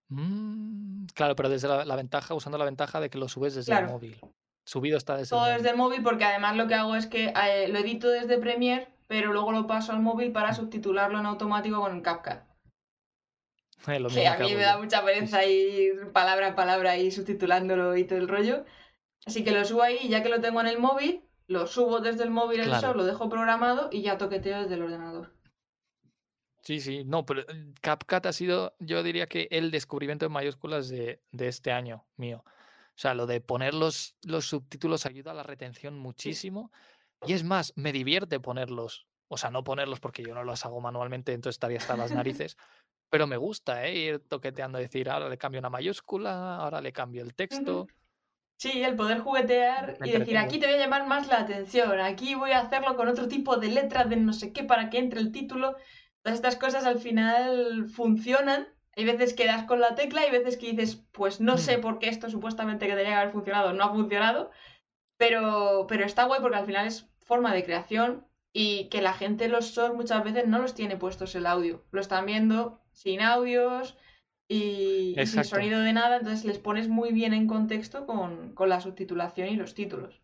Mm, 0.10 0.95
claro, 1.14 1.36
pero 1.36 1.50
desde 1.50 1.68
la, 1.68 1.86
la 1.86 1.96
ventaja, 1.96 2.34
usando 2.34 2.58
la 2.58 2.66
ventaja 2.66 3.00
de 3.00 3.10
que 3.10 3.18
lo 3.18 3.28
subes 3.28 3.56
desde 3.56 3.74
el 3.78 3.86
móvil. 3.86 4.20
Subido 4.66 4.98
está 4.98 5.16
desde 5.18 5.30
Todo 5.30 5.42
el 5.46 5.52
móvil. 5.52 5.58
desde 5.64 5.70
el 5.72 5.78
móvil 5.78 6.04
porque 6.04 6.24
además 6.26 6.56
lo 6.56 6.68
que 6.68 6.74
hago 6.76 6.96
es 6.96 7.06
que 7.06 7.26
eh, 7.36 7.68
lo 7.68 7.78
edito 7.80 8.10
desde 8.10 8.38
Premiere, 8.40 8.88
pero 9.08 9.32
luego 9.32 9.52
lo 9.52 9.68
paso 9.68 9.92
al 9.92 10.00
móvil 10.02 10.32
para 10.32 10.52
Mm. 10.52 10.56
subtitularlo 10.56 11.20
en 11.20 11.26
automático 11.28 11.80
con 11.80 12.02
CapCut. 12.02 12.40
Eh, 13.88 14.00
lo 14.00 14.10
Que 14.10 14.28
a 14.28 14.38
mí 14.40 14.56
me 14.56 14.64
da 14.64 14.78
mucha 14.80 15.04
pereza 15.06 15.42
sí. 15.44 15.50
ir 15.52 16.12
palabra 16.12 16.48
a 16.48 16.56
palabra 16.56 16.98
y 16.98 17.12
subtitulándolo 17.12 17.96
y 17.98 18.06
todo 18.06 18.18
el 18.18 18.28
rollo. 18.28 18.66
Así 19.28 19.44
que 19.44 19.52
lo 19.52 19.64
subo 19.64 19.84
ahí 19.84 20.00
y 20.02 20.10
ya 20.10 20.24
que 20.24 20.30
lo 20.30 20.42
tengo 20.42 20.60
en 20.62 20.68
el 20.68 20.80
móvil, 20.80 21.22
lo 21.48 21.68
subo 21.68 22.00
desde 22.00 22.24
el 22.24 22.32
móvil 22.32 22.62
el 22.62 22.68
Claro. 22.70 22.96
lo 22.96 23.06
dejo 23.06 23.30
programado 23.30 23.90
y 23.92 24.02
ya 24.02 24.18
toqueteo 24.18 24.62
desde 24.62 24.74
el 24.74 24.82
ordenador. 24.82 25.35
Sí, 26.66 26.80
sí, 26.80 27.04
no, 27.06 27.26
pero 27.28 27.42
eh, 27.42 27.74
CapCut 27.80 28.26
ha 28.26 28.34
sido, 28.34 28.76
yo 28.80 29.04
diría 29.04 29.28
que 29.28 29.48
el 29.52 29.70
descubrimiento 29.70 30.26
en 30.26 30.32
mayúsculas 30.32 30.90
de, 30.90 31.22
de 31.32 31.48
este 31.48 31.72
año 31.72 32.06
mío. 32.18 32.44
O 32.44 32.98
sea, 32.98 33.14
lo 33.14 33.28
de 33.28 33.40
poner 33.40 33.76
los, 33.76 34.16
los 34.24 34.48
subtítulos 34.48 35.06
ayuda 35.06 35.32
a 35.32 35.36
la 35.36 35.44
retención 35.44 36.00
muchísimo. 36.00 36.72
Y 37.28 37.34
es 37.34 37.44
más, 37.44 37.74
me 37.76 37.92
divierte 37.92 38.40
ponerlos. 38.40 39.06
O 39.28 39.38
sea, 39.38 39.52
no 39.52 39.64
ponerlos 39.64 40.00
porque 40.00 40.24
yo 40.24 40.34
no 40.34 40.44
los 40.44 40.66
hago 40.66 40.82
manualmente, 40.82 41.34
entonces 41.34 41.56
estaría 41.56 41.78
hasta 41.78 41.98
las 41.98 42.12
narices. 42.14 42.58
Pero 43.12 43.28
me 43.28 43.38
gusta, 43.38 43.86
¿eh? 43.86 43.96
Ir 43.96 44.20
toqueteando, 44.20 44.80
decir, 44.80 45.10
ahora 45.10 45.30
le 45.30 45.38
cambio 45.38 45.60
una 45.60 45.70
mayúscula, 45.70 46.56
ahora 46.56 46.82
le 46.82 46.92
cambio 46.92 47.22
el 47.22 47.36
texto. 47.36 47.86
Sí, 48.58 48.82
el 48.82 48.96
poder 48.96 49.20
juguetear 49.20 49.98
Me 50.00 50.08
y 50.08 50.12
decir, 50.14 50.38
aquí 50.38 50.60
te 50.60 50.66
voy 50.66 50.76
a 50.76 50.80
llamar 50.80 51.06
más 51.06 51.28
la 51.28 51.42
atención, 51.42 52.00
aquí 52.00 52.36
voy 52.36 52.52
a 52.52 52.62
hacerlo 52.62 52.96
con 52.96 53.10
otro 53.10 53.28
tipo 53.28 53.58
de 53.58 53.68
letras 53.68 54.10
de 54.10 54.16
no 54.16 54.32
sé 54.32 54.54
qué 54.54 54.64
para 54.64 54.90
que 54.90 54.98
entre 54.98 55.20
el 55.20 55.32
título. 55.32 55.76
Todas 56.26 56.40
estas 56.40 56.56
cosas 56.56 56.86
al 56.86 56.98
final 56.98 57.86
funcionan. 57.88 58.68
Hay 58.96 59.06
veces 59.06 59.36
que 59.36 59.46
das 59.46 59.66
con 59.66 59.80
la 59.80 59.94
tecla 59.94 60.22
y 60.22 60.26
hay 60.26 60.32
veces 60.32 60.58
que 60.58 60.72
dices, 60.72 60.96
pues 61.12 61.40
no 61.40 61.60
sé 61.60 61.78
Mm. 61.78 61.82
por 61.82 62.00
qué 62.00 62.10
esto 62.10 62.32
supuestamente 62.32 62.88
que 62.88 62.96
tenía 62.96 63.12
que 63.12 63.18
haber 63.20 63.32
funcionado 63.32 63.74
no 63.74 63.84
ha 63.84 63.94
funcionado, 63.94 64.50
pero, 65.18 65.86
pero 65.88 66.06
está 66.06 66.26
guay 66.26 66.42
porque 66.42 66.58
al 66.58 66.66
final 66.66 66.88
es 66.88 67.08
forma 67.20 67.54
de 67.54 67.64
creación 67.64 68.28
y 68.54 68.90
que 68.90 69.02
la 69.04 69.14
gente 69.14 69.50
los 69.50 69.72
shorts 69.74 69.96
muchas 69.96 70.24
veces 70.24 70.48
no 70.48 70.60
los 70.60 70.74
tiene 70.74 70.98
puestos 70.98 71.36
el 71.36 71.46
audio. 71.46 71.86
Lo 71.92 72.02
están 72.02 72.26
viendo 72.26 72.82
sin 72.92 73.22
audios 73.22 73.98
y, 74.48 75.16
y 75.20 75.28
sin 75.28 75.44
sonido 75.44 75.82
de 75.82 75.94
nada, 75.94 76.18
entonces 76.18 76.46
les 76.46 76.60
pones 76.60 76.88
muy 76.90 77.12
bien 77.14 77.34
en 77.36 77.48
contexto 77.48 78.08
con, 78.08 78.56
con 78.56 78.70
la 78.70 78.82
subtitulación 78.82 79.50
y 79.50 79.58
los 79.58 79.76
títulos. 79.76 80.24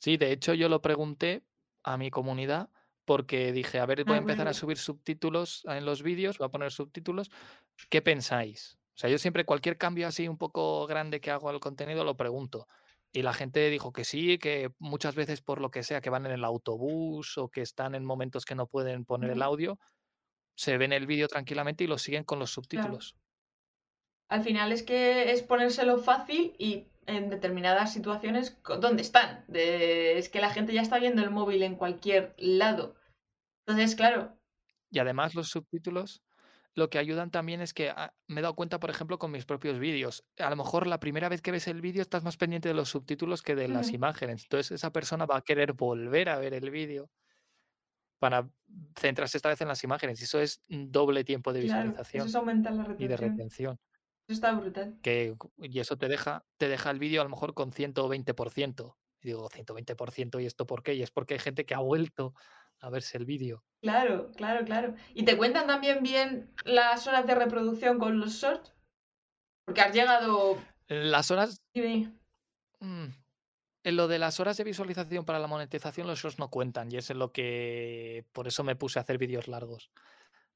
Sí, 0.00 0.16
de 0.16 0.32
hecho 0.32 0.54
yo 0.54 0.68
lo 0.68 0.82
pregunté 0.82 1.44
a 1.82 1.96
mi 1.96 2.10
comunidad 2.10 2.70
porque 3.10 3.50
dije, 3.50 3.80
a 3.80 3.86
ver, 3.86 4.04
voy 4.04 4.14
a 4.14 4.18
Ah, 4.18 4.20
empezar 4.20 4.46
a 4.46 4.54
subir 4.54 4.78
subtítulos 4.78 5.64
en 5.64 5.84
los 5.84 6.04
vídeos, 6.04 6.38
voy 6.38 6.46
a 6.46 6.50
poner 6.50 6.70
subtítulos. 6.70 7.28
¿Qué 7.88 8.02
pensáis? 8.02 8.78
O 8.94 8.98
sea, 9.00 9.10
yo 9.10 9.18
siempre 9.18 9.44
cualquier 9.44 9.76
cambio 9.78 10.06
así 10.06 10.28
un 10.28 10.38
poco 10.38 10.86
grande 10.86 11.20
que 11.20 11.32
hago 11.32 11.48
al 11.48 11.58
contenido 11.58 12.04
lo 12.04 12.16
pregunto. 12.16 12.68
Y 13.12 13.22
la 13.22 13.32
gente 13.32 13.68
dijo 13.68 13.92
que 13.92 14.04
sí, 14.04 14.38
que 14.38 14.70
muchas 14.78 15.16
veces 15.16 15.42
por 15.42 15.60
lo 15.60 15.72
que 15.72 15.82
sea, 15.82 16.00
que 16.00 16.08
van 16.08 16.24
en 16.26 16.30
el 16.30 16.44
autobús 16.44 17.36
o 17.36 17.48
que 17.50 17.62
están 17.62 17.96
en 17.96 18.04
momentos 18.04 18.44
que 18.44 18.54
no 18.54 18.68
pueden 18.68 19.04
poner 19.04 19.30
el 19.32 19.42
audio, 19.42 19.80
se 20.56 20.78
ven 20.78 20.92
el 20.92 21.06
vídeo 21.08 21.28
tranquilamente 21.28 21.84
y 21.84 21.88
lo 21.88 21.98
siguen 21.98 22.24
con 22.24 22.38
los 22.38 22.52
Claro. 22.68 23.00
subtítulos. 23.00 23.16
Al 24.28 24.42
final 24.44 24.72
es 24.72 24.82
que 24.82 25.32
es 25.32 25.42
ponérselo 25.42 25.98
fácil 25.98 26.54
y 26.58 26.86
en 27.06 27.28
determinadas 27.30 27.92
situaciones 27.92 28.58
¿dónde 28.80 29.02
están? 29.02 29.44
De- 29.48 30.16
es 30.18 30.28
que 30.28 30.40
la 30.40 30.50
gente 30.50 30.72
ya 30.72 30.82
está 30.82 30.98
viendo 30.98 31.22
el 31.22 31.30
móvil 31.30 31.62
en 31.64 31.74
cualquier 31.76 32.34
lado. 32.38 32.94
Entonces, 33.70 33.96
claro, 33.96 34.36
Y 34.90 34.98
además 34.98 35.34
los 35.34 35.48
subtítulos 35.48 36.22
lo 36.74 36.88
que 36.88 36.98
ayudan 36.98 37.30
también 37.30 37.60
es 37.60 37.74
que 37.74 37.90
ah, 37.90 38.14
me 38.28 38.40
he 38.40 38.42
dado 38.42 38.54
cuenta, 38.54 38.78
por 38.78 38.90
ejemplo, 38.90 39.18
con 39.18 39.30
mis 39.30 39.44
propios 39.44 39.78
vídeos. 39.78 40.24
A 40.38 40.50
lo 40.50 40.56
mejor 40.56 40.86
la 40.86 41.00
primera 41.00 41.28
vez 41.28 41.42
que 41.42 41.50
ves 41.50 41.66
el 41.66 41.80
vídeo 41.80 42.02
estás 42.02 42.22
más 42.22 42.36
pendiente 42.36 42.68
de 42.68 42.74
los 42.74 42.88
subtítulos 42.90 43.42
que 43.42 43.54
de 43.54 43.68
las 43.68 43.90
imágenes. 43.90 44.44
Entonces 44.44 44.70
esa 44.72 44.92
persona 44.92 45.26
va 45.26 45.38
a 45.38 45.42
querer 45.42 45.72
volver 45.72 46.28
a 46.28 46.38
ver 46.38 46.54
el 46.54 46.70
vídeo 46.70 47.10
para 48.18 48.48
centrarse 48.98 49.38
esta 49.38 49.48
vez 49.48 49.60
en 49.60 49.68
las 49.68 49.82
imágenes. 49.82 50.20
Y 50.20 50.24
eso 50.24 50.40
es 50.40 50.62
doble 50.68 51.24
tiempo 51.24 51.52
de 51.52 51.62
claro, 51.62 51.90
eso 51.90 51.90
visualización 51.90 52.26
es 52.28 52.34
aumentar 52.34 52.72
la 52.74 52.84
y 52.98 53.08
de 53.08 53.16
retención. 53.16 53.18
retención. 53.18 53.80
Eso 54.28 54.34
está 54.34 54.52
brutal. 54.52 54.98
Que, 55.02 55.34
y 55.58 55.80
eso 55.80 55.96
te 55.96 56.08
deja, 56.08 56.44
te 56.56 56.68
deja 56.68 56.90
el 56.90 56.98
vídeo 56.98 57.20
a 57.20 57.24
lo 57.24 57.30
mejor 57.30 57.54
con 57.54 57.72
120%. 57.72 58.96
Y 59.22 59.28
digo, 59.28 59.50
120%, 59.50 60.40
¿y 60.40 60.46
esto 60.46 60.66
por 60.66 60.82
qué? 60.82 60.94
Y 60.94 61.02
es 61.02 61.10
porque 61.10 61.34
hay 61.34 61.40
gente 61.40 61.66
que 61.66 61.74
ha 61.74 61.80
vuelto 61.80 62.34
a 62.80 62.90
verse 62.90 63.18
el 63.18 63.24
vídeo. 63.24 63.64
Claro, 63.80 64.30
claro, 64.36 64.64
claro. 64.64 64.94
¿Y 65.14 65.24
te 65.24 65.36
cuentan 65.36 65.66
también 65.66 66.02
bien 66.02 66.52
las 66.64 67.06
horas 67.06 67.26
de 67.26 67.34
reproducción 67.34 67.98
con 67.98 68.20
los 68.20 68.32
shorts? 68.32 68.74
Porque 69.64 69.80
has 69.80 69.94
llegado... 69.94 70.58
Las 70.88 71.30
horas 71.30 71.62
Dime. 71.72 72.12
Mm, 72.80 73.06
En 73.84 73.96
lo 73.96 74.08
de 74.08 74.18
las 74.18 74.40
horas 74.40 74.56
de 74.56 74.64
visualización 74.64 75.24
para 75.24 75.38
la 75.38 75.46
monetización, 75.46 76.06
los 76.06 76.18
shorts 76.18 76.38
no 76.38 76.50
cuentan, 76.50 76.90
y 76.92 76.96
es 76.96 77.10
en 77.10 77.18
lo 77.18 77.32
que 77.32 78.26
por 78.32 78.48
eso 78.48 78.64
me 78.64 78.76
puse 78.76 78.98
a 78.98 79.02
hacer 79.02 79.16
vídeos 79.16 79.48
largos. 79.48 79.90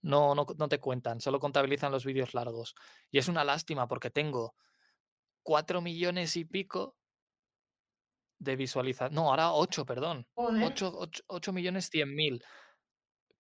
No, 0.02 0.34
no, 0.34 0.46
no 0.58 0.68
te 0.68 0.80
cuentan, 0.80 1.20
solo 1.20 1.40
contabilizan 1.40 1.92
los 1.92 2.04
vídeos 2.04 2.34
largos. 2.34 2.74
Y 3.10 3.18
es 3.18 3.28
una 3.28 3.44
lástima 3.44 3.88
porque 3.88 4.10
tengo 4.10 4.54
4 5.42 5.80
millones 5.80 6.36
y 6.36 6.44
pico 6.44 6.96
de 8.44 8.56
visualización. 8.56 9.14
No, 9.14 9.30
ahora 9.30 9.52
8, 9.52 9.84
perdón. 9.84 10.26
Joder. 10.34 10.74
8, 11.26 11.52
millones 11.52 11.88
100 11.90 12.14
mil. 12.14 12.44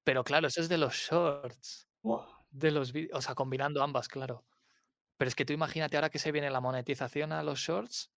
Pero 0.02 0.24
claro, 0.24 0.48
eso 0.48 0.60
es 0.60 0.68
de 0.68 0.78
los 0.78 0.94
shorts. 0.94 1.88
De 2.50 2.70
los 2.70 2.92
o 3.12 3.20
sea, 3.20 3.34
combinando 3.34 3.82
ambas, 3.82 4.08
claro. 4.08 4.44
Pero 5.16 5.28
es 5.28 5.34
que 5.34 5.44
tú 5.44 5.52
imagínate 5.52 5.96
ahora 5.96 6.10
que 6.10 6.18
se 6.18 6.32
viene 6.32 6.50
la 6.50 6.60
monetización 6.60 7.32
a 7.32 7.42
los 7.42 7.60
shorts, 7.60 8.10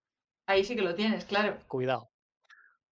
Ahí 0.47 0.63
sí 0.63 0.75
que 0.75 0.81
lo 0.81 0.95
tienes, 0.95 1.25
claro. 1.25 1.59
cuidado. 1.67 2.09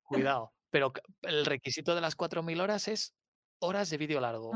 Cuidado. 0.03 0.51
Pero 0.71 0.91
el 1.21 1.45
requisito 1.45 1.95
de 1.95 2.01
las 2.01 2.17
4.000 2.17 2.61
horas 2.61 2.89
es 2.89 3.15
horas 3.59 3.89
de 3.89 3.97
vídeo 3.97 4.19
largo. 4.19 4.51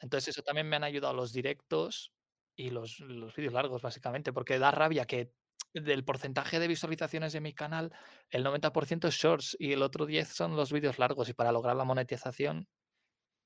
Entonces 0.00 0.28
eso 0.28 0.42
también 0.42 0.68
me 0.68 0.74
han 0.74 0.82
ayudado 0.82 1.14
los 1.14 1.32
directos 1.32 2.12
y 2.56 2.70
los, 2.70 2.98
los 2.98 3.34
vídeos 3.36 3.52
largos, 3.52 3.80
básicamente, 3.80 4.32
porque 4.32 4.58
da 4.58 4.72
rabia 4.72 5.04
que 5.04 5.32
del 5.74 6.04
porcentaje 6.04 6.58
de 6.60 6.68
visualizaciones 6.68 7.32
de 7.32 7.40
mi 7.40 7.52
canal, 7.52 7.92
el 8.30 8.44
90% 8.44 9.08
es 9.08 9.14
shorts 9.14 9.56
y 9.58 9.72
el 9.72 9.82
otro 9.82 10.06
10 10.06 10.28
son 10.28 10.56
los 10.56 10.72
vídeos 10.72 10.98
largos. 10.98 11.28
Y 11.28 11.34
para 11.34 11.52
lograr 11.52 11.76
la 11.76 11.84
monetización, 11.84 12.66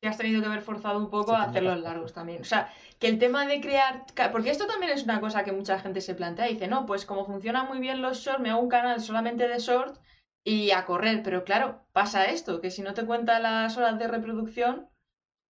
Te 0.00 0.08
has 0.08 0.18
tenido 0.18 0.40
que 0.40 0.48
haber 0.48 0.62
forzado 0.62 0.98
un 0.98 1.10
poco 1.10 1.32
a 1.32 1.44
hacerlos 1.44 1.74
hacer. 1.74 1.84
largos 1.84 2.12
también. 2.12 2.40
O 2.40 2.44
sea, 2.44 2.72
que 2.98 3.06
el 3.06 3.20
tema 3.20 3.46
de 3.46 3.60
crear... 3.60 4.04
Porque 4.32 4.50
esto 4.50 4.66
también 4.66 4.90
es 4.92 5.04
una 5.04 5.20
cosa 5.20 5.44
que 5.44 5.52
mucha 5.52 5.78
gente 5.78 6.00
se 6.00 6.16
plantea. 6.16 6.46
Dice, 6.46 6.66
no, 6.66 6.86
pues 6.86 7.06
como 7.06 7.24
funcionan 7.24 7.68
muy 7.68 7.78
bien 7.78 8.02
los 8.02 8.18
shorts, 8.18 8.40
me 8.40 8.50
hago 8.50 8.60
un 8.60 8.68
canal 8.68 9.00
solamente 9.00 9.46
de 9.46 9.60
shorts 9.60 10.00
y 10.44 10.72
a 10.72 10.86
correr. 10.86 11.22
Pero 11.22 11.44
claro, 11.44 11.86
pasa 11.92 12.24
esto, 12.24 12.60
que 12.60 12.72
si 12.72 12.82
no 12.82 12.94
te 12.94 13.06
cuenta 13.06 13.38
las 13.38 13.76
horas 13.76 13.96
de 13.96 14.08
reproducción, 14.08 14.88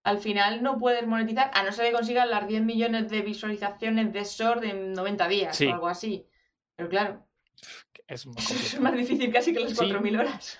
al 0.05 0.19
final 0.19 0.63
no 0.63 0.77
puedes 0.79 1.07
monetizar, 1.07 1.51
a 1.55 1.63
no 1.63 1.73
ser 1.73 1.87
que 1.87 1.93
consigas 1.93 2.29
las 2.29 2.47
10 2.47 2.63
millones 2.63 3.09
de 3.09 3.23
visualizaciones 3.23 4.13
de 4.13 4.25
short 4.25 4.65
en 4.65 4.93
90 4.93 5.29
días 5.29 5.57
Sí. 5.57 5.69
o 5.69 5.73
algo 5.75 5.89
así. 5.89 6.27
Pero 6.83 6.89
claro, 6.89 7.27
es 8.09 8.27
más 8.27 8.37
es 8.39 8.49
complicado. 8.49 8.83
más 8.83 8.97
difícil 8.97 9.33
casi 9.33 9.53
que 9.53 9.61
las 9.61 9.71
Sí. 9.71 9.77
4.000 9.77 10.19
horas. 10.19 10.59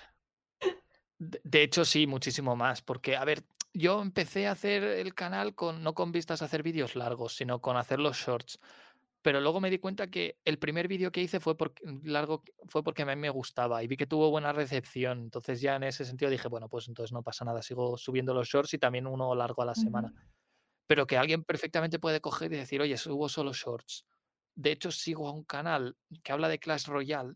De 1.19 1.41
de 1.43 1.63
hecho, 1.63 1.85
sí, 1.85 2.07
muchísimo 2.07 2.55
más, 2.55 2.81
porque, 2.81 3.15
a 3.15 3.23
ver, 3.25 3.43
yo 3.73 4.01
empecé 4.01 4.47
a 4.47 4.51
hacer 4.51 4.83
el 4.83 5.13
canal 5.13 5.55
con, 5.55 5.83
no 5.83 5.93
con 5.93 6.11
vistas 6.11 6.41
a 6.41 6.45
hacer 6.45 6.63
vídeos 6.63 6.95
largos, 6.95 7.35
sino 7.35 7.61
con 7.61 7.77
hacer 7.77 7.99
los 7.99 8.17
shorts. 8.17 8.59
Pero 9.21 9.39
luego 9.39 9.61
me 9.61 9.69
di 9.69 9.79
cuenta 9.79 10.07
que 10.07 10.37
el 10.43 10.59
primer 10.59 10.89
vídeo 10.89 11.11
que 11.11 11.21
hice 11.21 11.39
fue 11.39 11.55
porque, 11.55 11.81
largo, 12.03 12.43
fue 12.67 12.83
porque 12.83 13.03
a 13.03 13.05
mí 13.05 13.15
me 13.15 13.29
gustaba 13.29 13.81
y 13.81 13.87
vi 13.87 13.95
que 13.95 14.05
tuvo 14.05 14.29
buena 14.29 14.51
recepción. 14.51 15.19
Entonces 15.21 15.61
ya 15.61 15.77
en 15.77 15.83
ese 15.83 16.03
sentido 16.03 16.29
dije, 16.29 16.49
bueno, 16.49 16.67
pues 16.67 16.89
entonces 16.89 17.13
no 17.13 17.23
pasa 17.23 17.45
nada, 17.45 17.61
sigo 17.61 17.97
subiendo 17.97 18.33
los 18.33 18.49
shorts 18.49 18.73
y 18.73 18.79
también 18.79 19.07
uno 19.07 19.33
largo 19.33 19.61
a 19.61 19.65
la 19.65 19.75
semana. 19.75 20.13
Pero 20.87 21.07
que 21.07 21.15
alguien 21.17 21.45
perfectamente 21.45 21.99
puede 21.99 22.19
coger 22.19 22.51
y 22.51 22.57
decir, 22.57 22.81
oye, 22.81 22.97
subo 22.97 23.29
solo 23.29 23.53
shorts. 23.53 24.05
De 24.55 24.71
hecho, 24.71 24.91
sigo 24.91 25.27
a 25.27 25.31
un 25.31 25.43
canal 25.43 25.97
que 26.23 26.31
habla 26.31 26.49
de 26.49 26.59
Clash 26.59 26.87
Royale 26.87 27.35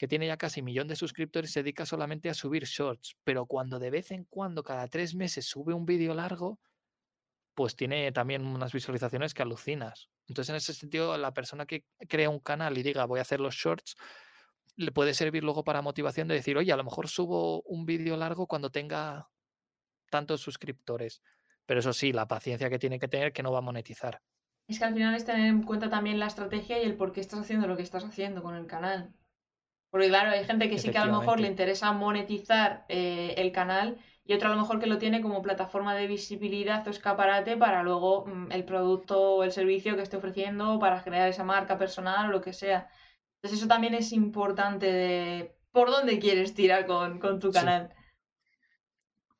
que 0.00 0.08
tiene 0.08 0.26
ya 0.26 0.38
casi 0.38 0.62
millón 0.62 0.88
de 0.88 0.96
suscriptores, 0.96 1.52
se 1.52 1.62
dedica 1.62 1.84
solamente 1.84 2.30
a 2.30 2.34
subir 2.34 2.64
shorts, 2.64 3.18
pero 3.22 3.44
cuando 3.44 3.78
de 3.78 3.90
vez 3.90 4.12
en 4.12 4.24
cuando, 4.24 4.62
cada 4.62 4.88
tres 4.88 5.14
meses, 5.14 5.44
sube 5.44 5.74
un 5.74 5.84
vídeo 5.84 6.14
largo, 6.14 6.58
pues 7.52 7.76
tiene 7.76 8.10
también 8.10 8.46
unas 8.46 8.72
visualizaciones 8.72 9.34
que 9.34 9.42
alucinas. 9.42 10.08
Entonces, 10.26 10.48
en 10.48 10.56
ese 10.56 10.72
sentido, 10.72 11.18
la 11.18 11.34
persona 11.34 11.66
que 11.66 11.84
crea 12.08 12.30
un 12.30 12.40
canal 12.40 12.78
y 12.78 12.82
diga 12.82 13.04
voy 13.04 13.18
a 13.18 13.22
hacer 13.22 13.40
los 13.40 13.54
shorts, 13.54 13.94
le 14.76 14.90
puede 14.90 15.12
servir 15.12 15.44
luego 15.44 15.64
para 15.64 15.82
motivación 15.82 16.28
de 16.28 16.36
decir, 16.36 16.56
oye, 16.56 16.72
a 16.72 16.78
lo 16.78 16.84
mejor 16.84 17.06
subo 17.06 17.60
un 17.64 17.84
vídeo 17.84 18.16
largo 18.16 18.46
cuando 18.46 18.70
tenga 18.70 19.28
tantos 20.10 20.40
suscriptores. 20.40 21.20
Pero 21.66 21.80
eso 21.80 21.92
sí, 21.92 22.14
la 22.14 22.26
paciencia 22.26 22.70
que 22.70 22.78
tiene 22.78 22.98
que 22.98 23.08
tener 23.08 23.34
que 23.34 23.42
no 23.42 23.52
va 23.52 23.58
a 23.58 23.60
monetizar. 23.60 24.22
Es 24.70 24.78
que 24.78 24.84
al 24.84 24.94
final 24.94 25.16
es 25.16 25.24
tener 25.24 25.48
en 25.48 25.64
cuenta 25.64 25.90
también 25.90 26.20
la 26.20 26.28
estrategia 26.28 26.80
y 26.80 26.86
el 26.86 26.94
por 26.94 27.10
qué 27.10 27.20
estás 27.20 27.40
haciendo 27.40 27.66
lo 27.66 27.76
que 27.76 27.82
estás 27.82 28.04
haciendo 28.04 28.40
con 28.40 28.54
el 28.54 28.68
canal. 28.68 29.12
Porque 29.90 30.06
claro, 30.06 30.30
hay 30.30 30.44
gente 30.44 30.70
que 30.70 30.78
sí 30.78 30.92
que 30.92 30.98
a 30.98 31.06
lo 31.06 31.18
mejor 31.18 31.40
le 31.40 31.48
interesa 31.48 31.90
monetizar 31.90 32.84
eh, 32.88 33.34
el 33.36 33.50
canal 33.50 33.98
y 34.24 34.32
otra 34.32 34.48
a 34.48 34.54
lo 34.54 34.60
mejor 34.60 34.78
que 34.78 34.86
lo 34.86 34.98
tiene 34.98 35.22
como 35.22 35.42
plataforma 35.42 35.96
de 35.96 36.06
visibilidad 36.06 36.86
o 36.86 36.90
escaparate 36.90 37.56
para 37.56 37.82
luego 37.82 38.26
mm, 38.26 38.52
el 38.52 38.64
producto 38.64 39.20
o 39.20 39.42
el 39.42 39.50
servicio 39.50 39.96
que 39.96 40.02
esté 40.02 40.18
ofreciendo 40.18 40.78
para 40.78 41.00
generar 41.00 41.28
esa 41.28 41.42
marca 41.42 41.76
personal 41.76 42.28
o 42.28 42.32
lo 42.32 42.40
que 42.40 42.52
sea. 42.52 42.88
Entonces 43.38 43.58
eso 43.58 43.66
también 43.66 43.94
es 43.94 44.12
importante 44.12 44.86
de 44.86 45.56
por 45.72 45.90
dónde 45.90 46.20
quieres 46.20 46.54
tirar 46.54 46.86
con, 46.86 47.18
tu 47.40 47.50
canal. 47.50 47.92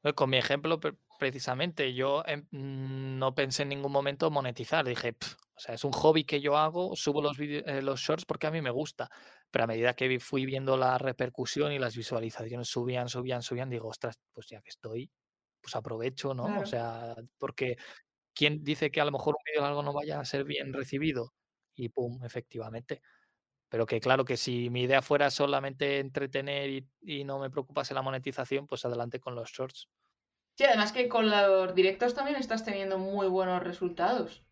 Pues 0.02 0.14
con 0.14 0.28
mi 0.28 0.38
ejemplo, 0.38 0.80
precisamente, 1.20 1.94
yo 1.94 2.24
em, 2.26 2.46
no 2.50 3.34
pensé 3.36 3.62
en 3.62 3.68
ningún 3.68 3.92
momento 3.92 4.30
monetizar. 4.32 4.84
Dije, 4.84 5.16
o 5.54 5.60
sea, 5.60 5.74
es 5.76 5.84
un 5.84 5.92
hobby 5.92 6.24
que 6.24 6.40
yo 6.40 6.56
hago, 6.56 6.96
subo 6.96 7.22
los, 7.22 7.38
eh, 7.38 7.82
los 7.82 8.00
shorts 8.00 8.24
porque 8.24 8.48
a 8.48 8.50
mí 8.50 8.60
me 8.62 8.70
gusta. 8.70 9.08
Pero 9.52 9.64
a 9.64 9.66
medida 9.68 9.94
que 9.94 10.18
fui 10.18 10.46
viendo 10.46 10.76
la 10.76 10.98
repercusión 10.98 11.72
y 11.72 11.78
las 11.78 11.96
visualizaciones 11.96 12.68
subían, 12.68 13.08
subían, 13.08 13.42
subían, 13.42 13.70
digo, 13.70 13.88
ostras, 13.88 14.18
pues 14.32 14.48
ya 14.48 14.62
que 14.62 14.70
estoy, 14.70 15.10
pues 15.60 15.76
aprovecho, 15.76 16.34
¿no? 16.34 16.58
O 16.60 16.66
sea, 16.66 17.14
porque 17.38 17.76
¿quién 18.34 18.64
dice 18.64 18.90
que 18.90 19.00
a 19.00 19.04
lo 19.06 19.12
mejor 19.12 19.36
un 19.36 19.44
vídeo 19.46 19.62
largo 19.62 19.82
no 19.82 19.92
vaya 19.92 20.20
a 20.20 20.24
ser 20.24 20.44
bien 20.44 20.72
recibido? 20.72 21.34
Y 21.76 21.90
pum, 21.90 22.24
efectivamente. 22.24 23.02
Pero 23.70 23.86
que 23.86 24.00
claro 24.00 24.24
que 24.24 24.36
si 24.36 24.70
mi 24.70 24.82
idea 24.82 25.02
fuera 25.02 25.30
solamente 25.30 26.00
entretener 26.00 26.70
y, 26.70 26.88
y 27.02 27.24
no 27.24 27.38
me 27.38 27.50
preocupase 27.50 27.94
la 27.94 28.02
monetización, 28.02 28.66
pues 28.66 28.84
adelante 28.84 29.20
con 29.20 29.34
los 29.36 29.50
shorts. 29.50 29.88
Sí, 30.60 30.66
además 30.66 30.92
que 30.92 31.08
con 31.08 31.30
los 31.30 31.74
directos 31.74 32.12
también 32.12 32.36
estás 32.36 32.66
teniendo 32.66 32.98
muy 32.98 33.28
buenos 33.28 33.62
resultados. 33.62 34.44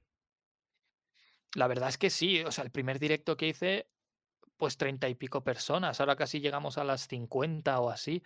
La 1.55 1.67
verdad 1.67 1.91
es 1.91 1.99
que 1.99 2.09
sí, 2.09 2.43
o 2.45 2.51
sea, 2.51 2.65
el 2.65 2.71
primer 2.71 2.99
directo 2.99 3.37
que 3.37 3.49
hice 3.49 3.91
pues 4.57 4.79
treinta 4.79 5.11
y 5.11 5.15
pico 5.15 5.45
personas. 5.45 6.01
Ahora 6.01 6.17
casi 6.17 6.41
llegamos 6.41 6.79
a 6.79 6.85
las 6.85 7.09
50 7.09 7.79
o 7.81 7.91
así. 7.91 8.23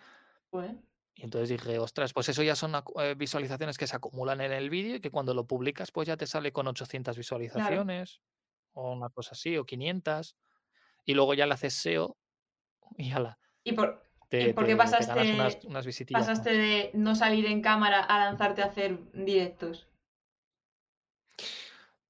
Y 1.13 1.23
entonces 1.23 1.49
dije, 1.49 1.77
ostras, 1.77 2.13
pues 2.13 2.29
eso 2.29 2.41
ya 2.41 2.55
son 2.55 2.71
eh, 3.01 3.15
visualizaciones 3.17 3.77
que 3.77 3.87
se 3.87 3.97
acumulan 3.97 4.39
en 4.39 4.53
el 4.53 4.69
vídeo 4.69 4.95
y 4.95 5.01
que 5.01 5.11
cuando 5.11 5.33
lo 5.33 5.45
publicas, 5.45 5.91
pues 5.91 6.07
ya 6.07 6.15
te 6.15 6.25
sale 6.25 6.53
con 6.53 6.65
800 6.67 7.17
visualizaciones 7.17 8.21
o 8.71 8.93
una 8.93 9.09
cosa 9.09 9.31
así, 9.33 9.57
o 9.57 9.65
500. 9.65 10.37
Y 11.03 11.15
luego 11.15 11.33
ya 11.33 11.47
le 11.47 11.55
haces 11.55 11.73
SEO 11.73 12.15
y 12.95 13.11
ala. 13.11 13.39
¿Y 13.65 13.73
por, 13.73 14.09
qué 14.39 14.75
pasaste, 14.75 16.11
pasaste 16.11 16.53
de 16.53 16.91
no 16.93 17.15
salir 17.15 17.45
en 17.45 17.61
cámara 17.61 18.01
a 18.01 18.19
lanzarte 18.19 18.61
a 18.61 18.65
hacer 18.65 18.99
directos? 19.13 19.87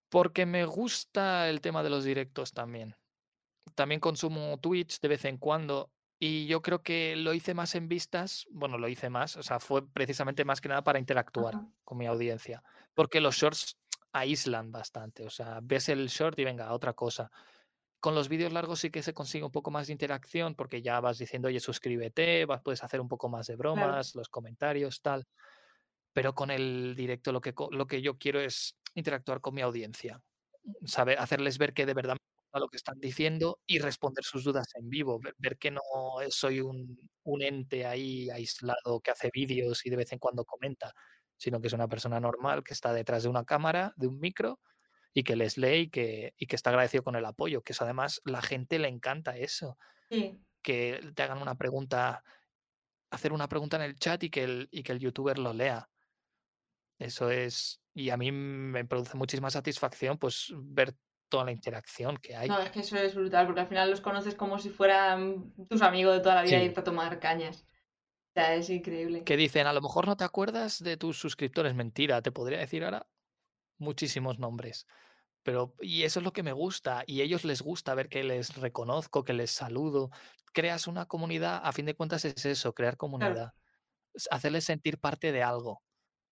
Porque 0.10 0.46
me 0.46 0.66
gusta 0.66 1.50
el 1.50 1.62
tema 1.62 1.84
de 1.84 1.90
los 1.90 2.04
directos 2.04 2.54
también 2.54 2.96
también 3.76 4.00
consumo 4.00 4.58
Twitch 4.58 5.00
de 5.00 5.08
vez 5.08 5.26
en 5.26 5.38
cuando 5.38 5.92
y 6.20 6.46
yo 6.46 6.62
creo 6.62 6.84
que 6.84 7.16
lo 7.18 7.34
hice 7.34 7.54
más 7.54 7.76
en 7.76 7.90
vistas, 7.90 8.48
bueno, 8.50 8.78
lo 8.78 8.88
hice 8.88 9.10
más, 9.10 9.36
o 9.36 9.44
sea, 9.44 9.60
fue 9.60 9.86
precisamente 9.86 10.46
más 10.46 10.62
que 10.62 10.70
nada 10.70 10.84
para 10.84 11.00
interactuar 11.00 11.60
con 11.84 11.98
mi 11.98 12.06
audiencia, 12.06 12.64
porque 12.94 13.20
los 13.20 13.36
shorts 13.36 13.78
aíslan 14.14 14.72
bastante, 14.72 15.26
o 15.26 15.30
sea, 15.30 15.60
ves 15.62 15.90
el 15.90 16.08
short 16.08 16.40
y 16.40 16.46
venga, 16.46 16.72
otra 16.72 16.94
cosa. 16.94 17.30
Con 18.04 18.16
los 18.16 18.28
vídeos 18.28 18.52
largos 18.52 18.82
sí 18.82 18.90
que 18.90 19.02
se 19.02 19.14
consigue 19.14 19.46
un 19.46 19.52
poco 19.52 19.72
más 19.72 19.88
de 19.88 19.94
interacción 19.94 20.56
porque 20.56 20.82
ya 20.82 21.00
vas 21.00 21.18
diciendo, 21.20 21.48
oye, 21.48 21.62
suscríbete, 21.62 22.44
vas, 22.44 22.62
puedes 22.62 22.84
hacer 22.84 23.00
un 23.00 23.08
poco 23.08 23.30
más 23.30 23.48
de 23.48 23.56
bromas, 23.56 24.14
los 24.14 24.28
comentarios, 24.28 25.02
tal. 25.02 25.26
Pero 26.12 26.36
con 26.36 26.52
el 26.52 26.96
directo 26.98 27.32
lo 27.32 27.40
que, 27.40 27.54
lo 27.72 27.88
que 27.88 28.02
yo 28.02 28.18
quiero 28.18 28.42
es 28.42 28.78
interactuar 28.94 29.40
con 29.40 29.54
mi 29.56 29.62
audiencia, 29.62 30.22
saber, 30.84 31.18
hacerles 31.18 31.58
ver 31.58 31.74
que 31.74 31.86
de 31.86 31.94
verdad 31.94 32.18
a 32.52 32.60
lo 32.60 32.68
que 32.68 32.76
están 32.76 33.00
diciendo 33.00 33.62
y 33.66 33.80
responder 33.80 34.26
sus 34.26 34.44
dudas 34.44 34.68
en 34.76 34.90
vivo, 34.90 35.22
ver, 35.38 35.58
que 35.58 35.72
no 35.72 35.80
soy 36.28 36.60
un, 36.60 37.00
ente 37.40 37.86
ahí 37.86 38.30
aislado 38.30 39.00
que 39.02 39.12
hace 39.12 39.30
vídeos 39.34 39.86
y 39.86 39.90
de 39.90 39.96
vez 39.96 40.12
en 40.12 40.20
cuando 40.20 40.44
comenta, 40.44 40.94
sino 41.38 41.62
que 41.62 41.68
es 41.68 41.74
una 41.74 41.88
persona 41.88 42.20
normal 42.20 42.66
que 42.66 42.74
está 42.74 42.92
detrás 42.92 43.24
de 43.24 43.30
una 43.30 43.46
cámara, 43.46 43.94
de 43.96 44.08
un 44.08 44.20
micro 44.20 44.60
y 45.14 45.24
que 45.24 45.36
les 45.36 45.58
lee 45.58 45.82
y 45.82 45.90
que, 45.90 46.34
y 46.38 46.48
que 46.48 46.56
está 46.56 46.72
agradecido 46.72 47.04
con 47.04 47.16
el 47.16 47.26
apoyo, 47.26 47.62
que 47.62 47.74
eso 47.74 47.84
además 47.84 48.22
la 48.26 48.42
gente 48.42 48.80
le 48.80 48.88
encanta 48.88 49.38
eso, 49.38 49.78
que 50.62 51.12
te 51.16 51.24
hagan 51.24 51.42
una 51.42 51.56
pregunta, 51.56 52.24
hacer 53.12 53.34
una 53.34 53.48
pregunta 53.48 53.78
en 53.78 53.84
el 53.84 53.96
chat 53.96 54.24
y 54.24 54.30
que 54.30 54.44
el, 54.44 54.70
y 54.72 54.84
que 54.84 54.92
el 54.92 55.00
youtuber 55.00 55.38
lo 55.38 55.54
lea. 55.54 55.90
Eso 57.00 57.30
es, 57.30 57.82
y 57.94 58.10
a 58.10 58.18
mí 58.18 58.32
me 58.32 58.86
produce 58.86 59.18
muchísima 59.18 59.50
satisfacción 59.50 60.18
pues 60.18 60.52
ver 60.56 60.96
toda 61.30 61.46
la 61.46 61.52
interacción 61.52 62.18
que 62.18 62.36
hay. 62.36 62.48
No, 62.48 62.60
es 62.60 62.72
que 62.72 62.80
eso 62.82 62.98
es 62.98 63.16
brutal, 63.16 63.46
porque 63.46 63.62
al 63.62 63.68
final 63.68 63.90
los 63.90 64.02
conoces 64.02 64.36
como 64.36 64.60
si 64.60 64.70
fueran 64.70 65.54
tus 65.70 65.82
amigos 65.82 66.16
de 66.16 66.22
toda 66.22 66.36
la 66.36 66.44
vida 66.44 66.62
y 66.62 66.66
irte 66.66 66.80
a 66.80 66.84
tomar 66.84 67.20
cañas. 67.20 67.66
O 67.66 68.34
sea, 68.34 68.56
es 68.56 68.70
increíble. 68.70 69.24
Que 69.24 69.38
dicen, 69.38 69.68
a 69.68 69.74
lo 69.74 69.82
mejor 69.82 70.08
no 70.08 70.16
te 70.18 70.24
acuerdas 70.24 70.82
de 70.84 70.98
tus 70.98 71.18
suscriptores. 71.18 71.76
Mentira, 71.76 72.22
te 72.22 72.32
podría 72.32 72.60
decir 72.60 72.84
ahora 72.84 73.08
muchísimos 73.84 74.40
nombres. 74.40 74.88
Pero, 75.44 75.76
y 75.82 76.04
eso 76.04 76.20
es 76.20 76.24
lo 76.24 76.34
que 76.34 76.44
me 76.44 76.54
gusta, 76.54 77.04
y 77.06 77.22
a 77.22 77.24
ellos 77.26 77.44
les 77.44 77.62
gusta 77.62 77.94
ver 77.96 78.10
que 78.10 78.24
les 78.24 78.56
reconozco, 78.56 79.24
que 79.24 79.34
les 79.34 79.52
saludo. 79.52 80.10
Creas 80.54 80.88
una 80.88 81.06
comunidad, 81.06 81.62
a 81.64 81.72
fin 81.74 81.86
de 81.86 81.96
cuentas 81.96 82.26
es 82.26 82.46
eso, 82.46 82.74
crear 82.74 82.98
comunidad. 82.98 83.54
Hacerles 84.32 84.66
sentir 84.66 85.00
parte 85.00 85.32
de 85.32 85.44
algo. 85.44 85.84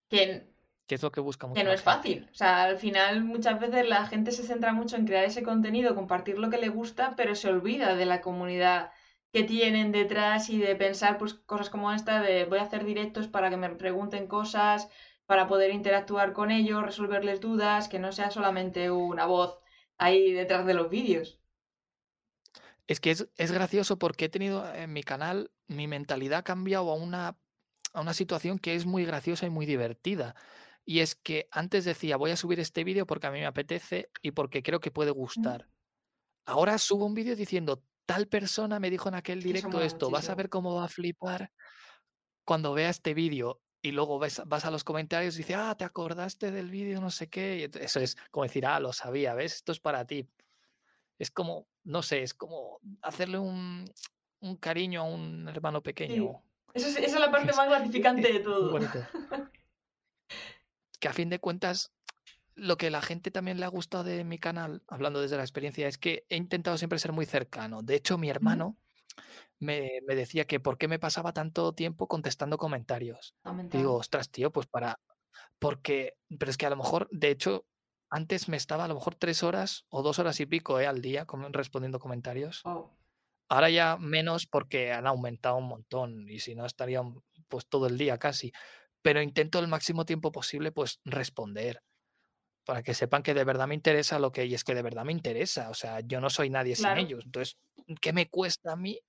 Que 0.09 0.51
que 0.91 0.95
es 0.95 1.03
lo 1.03 1.11
que 1.13 1.21
busca 1.21 1.47
Que 1.53 1.63
no 1.63 1.71
es 1.71 1.81
fácil. 1.81 2.27
O 2.31 2.35
sea, 2.35 2.63
al 2.63 2.77
final 2.77 3.23
muchas 3.23 3.57
veces 3.61 3.87
la 3.87 4.07
gente 4.07 4.33
se 4.33 4.43
centra 4.43 4.73
mucho 4.73 4.97
en 4.97 5.05
crear 5.05 5.23
ese 5.23 5.41
contenido, 5.41 5.95
compartir 5.95 6.37
lo 6.37 6.49
que 6.49 6.57
le 6.57 6.67
gusta, 6.67 7.13
pero 7.15 7.33
se 7.33 7.47
olvida 7.47 7.95
de 7.95 8.05
la 8.05 8.19
comunidad 8.19 8.91
que 9.31 9.43
tienen 9.43 9.93
detrás 9.93 10.49
y 10.49 10.59
de 10.59 10.75
pensar 10.75 11.17
pues 11.17 11.33
cosas 11.33 11.69
como 11.69 11.93
esta 11.93 12.21
de 12.21 12.43
voy 12.43 12.59
a 12.59 12.63
hacer 12.63 12.83
directos 12.83 13.29
para 13.29 13.49
que 13.49 13.55
me 13.55 13.69
pregunten 13.69 14.27
cosas, 14.27 14.89
para 15.31 15.47
poder 15.47 15.71
interactuar 15.71 16.33
con 16.33 16.51
ellos, 16.51 16.83
resolverles 16.83 17.39
dudas, 17.39 17.87
que 17.87 17.99
no 17.99 18.11
sea 18.11 18.31
solamente 18.31 18.91
una 18.91 19.25
voz 19.25 19.59
ahí 19.97 20.33
detrás 20.33 20.65
de 20.65 20.73
los 20.73 20.89
vídeos. 20.89 21.39
Es 22.85 22.99
que 22.99 23.11
es, 23.11 23.29
es 23.37 23.53
gracioso 23.53 23.97
porque 23.97 24.25
he 24.25 24.29
tenido 24.29 24.69
en 24.75 24.91
mi 24.91 25.03
canal, 25.03 25.49
mi 25.67 25.87
mentalidad 25.87 26.39
ha 26.39 26.43
cambiado 26.43 26.91
a 26.91 26.95
una, 26.95 27.37
a 27.93 28.01
una 28.01 28.13
situación 28.13 28.59
que 28.59 28.75
es 28.75 28.85
muy 28.85 29.05
graciosa 29.05 29.45
y 29.45 29.49
muy 29.49 29.65
divertida. 29.65 30.35
Y 30.83 30.99
es 30.99 31.15
que 31.15 31.47
antes 31.49 31.85
decía, 31.85 32.17
voy 32.17 32.31
a 32.31 32.35
subir 32.35 32.59
este 32.59 32.83
vídeo 32.83 33.05
porque 33.05 33.27
a 33.27 33.31
mí 33.31 33.39
me 33.39 33.45
apetece 33.45 34.09
y 34.21 34.31
porque 34.31 34.61
creo 34.61 34.81
que 34.81 34.91
puede 34.91 35.11
gustar. 35.11 35.69
Ahora 36.45 36.77
subo 36.77 37.05
un 37.05 37.13
vídeo 37.13 37.37
diciendo, 37.37 37.85
tal 38.05 38.27
persona 38.27 38.81
me 38.81 38.89
dijo 38.89 39.07
en 39.07 39.15
aquel 39.15 39.41
directo 39.41 39.79
esto, 39.79 40.09
vas 40.09 40.27
a 40.27 40.35
ver 40.35 40.49
cómo 40.49 40.75
va 40.75 40.83
a 40.83 40.89
flipar 40.89 41.53
cuando 42.43 42.73
vea 42.73 42.89
este 42.89 43.13
vídeo. 43.13 43.60
Y 43.81 43.91
luego 43.91 44.19
ves, 44.19 44.41
vas 44.45 44.65
a 44.65 44.71
los 44.71 44.83
comentarios 44.83 45.35
y 45.35 45.39
dices, 45.39 45.55
ah, 45.57 45.75
te 45.75 45.83
acordaste 45.83 46.51
del 46.51 46.69
vídeo, 46.69 47.01
no 47.01 47.09
sé 47.09 47.29
qué. 47.29 47.69
eso 47.79 47.99
es 47.99 48.15
como 48.29 48.43
decir, 48.43 48.65
ah, 48.65 48.79
lo 48.79 48.93
sabía, 48.93 49.33
¿ves? 49.33 49.55
Esto 49.55 49.71
es 49.71 49.79
para 49.79 50.05
ti. 50.05 50.29
Es 51.17 51.31
como, 51.31 51.67
no 51.83 52.03
sé, 52.03 52.21
es 52.21 52.33
como 52.33 52.79
hacerle 53.01 53.39
un, 53.39 53.91
cariño 54.59 55.01
a 55.01 55.03
un 55.03 55.47
hermano 55.47 55.81
pequeño. 55.81 56.43
esa 56.73 56.99
es 56.99 57.13
la 57.13 57.31
parte 57.31 57.53
más 57.53 57.69
gratificante 57.69 58.33
de 58.33 58.39
todo. 58.39 58.79
que 60.99 61.07
a 61.07 61.13
fin 61.13 61.29
de 61.29 61.39
cuentas 61.39 61.91
lo 62.55 62.77
que 62.77 62.91
la 62.91 63.01
gente 63.01 63.31
también 63.31 63.59
le 63.59 63.65
ha 63.65 63.69
gustado 63.69 64.03
de 64.03 64.23
mi 64.23 64.37
canal, 64.37 64.83
hablando 64.87 65.21
desde 65.21 65.37
la 65.37 65.43
experiencia, 65.43 65.87
es 65.87 65.97
que 65.97 66.25
he 66.29 66.35
intentado 66.35 66.77
siempre 66.77 66.99
ser 66.99 67.11
muy 67.11 67.25
cercano. 67.25 67.81
De 67.81 67.95
hecho, 67.95 68.17
mi 68.17 68.29
hermano 68.29 68.77
me, 69.59 70.01
decía 70.07 70.45
que 70.45 70.59
por 70.59 70.77
qué 70.77 70.87
me 70.87 70.99
pasaba 70.99 71.33
tanto 71.33 71.73
tiempo 71.73 72.07
contestando 72.07 72.57
comentarios. 72.57 73.35
digo, 73.71 73.95
ostras, 73.95 74.29
tío, 74.29 74.51
pues 74.51 74.67
para... 74.67 74.99
Porque, 75.59 76.17
pero 76.39 76.49
es 76.49 76.57
que 76.57 76.65
a 76.65 76.69
lo 76.69 76.75
mejor, 76.75 77.07
de 77.11 77.29
hecho, 77.29 77.65
antes 78.09 78.49
me 78.49 78.57
estaba 78.57 78.85
a 78.85 78.87
lo 78.87 78.95
mejor 78.95 79.15
tres 79.15 79.43
horas 79.43 79.85
o 79.89 80.01
dos 80.01 80.19
horas 80.19 80.39
y 80.39 80.45
pico 80.45 80.79
eh, 80.79 80.87
al 80.87 81.01
día 81.01 81.25
respondiendo 81.51 81.99
comentarios. 81.99 82.61
Oh. 82.65 82.91
Ahora 83.47 83.69
ya 83.69 83.97
menos 83.97 84.47
porque 84.47 84.91
han 84.91 85.07
aumentado 85.07 85.57
un 85.57 85.67
montón 85.67 86.27
y 86.29 86.39
si 86.39 86.55
no 86.55 86.65
estaría 86.65 87.01
pues 87.47 87.67
todo 87.67 87.87
el 87.87 87.97
día 87.97 88.17
casi 88.17 88.51
pero 89.01 89.21
intento 89.21 89.59
el 89.59 89.67
máximo 89.67 90.05
tiempo 90.05 90.31
posible 90.31 90.71
pues 90.71 90.99
responder 91.03 91.81
para 92.65 92.83
que 92.83 92.93
sepan 92.93 93.23
que 93.23 93.33
de 93.33 93.43
verdad 93.43 93.67
me 93.67 93.75
interesa 93.75 94.19
lo 94.19 94.31
que 94.31 94.45
y 94.45 94.53
es 94.53 94.63
que 94.63 94.75
de 94.75 94.83
verdad 94.83 95.03
me 95.03 95.11
interesa, 95.11 95.69
o 95.69 95.73
sea, 95.73 95.99
yo 96.01 96.21
no 96.21 96.29
soy 96.29 96.49
nadie 96.49 96.75
sin 96.75 96.95
ellos, 96.97 97.23
entonces, 97.25 97.57
¿qué 97.99 98.13
me 98.13 98.29
cuesta 98.29 98.73
a 98.73 98.75
mí 98.75 98.99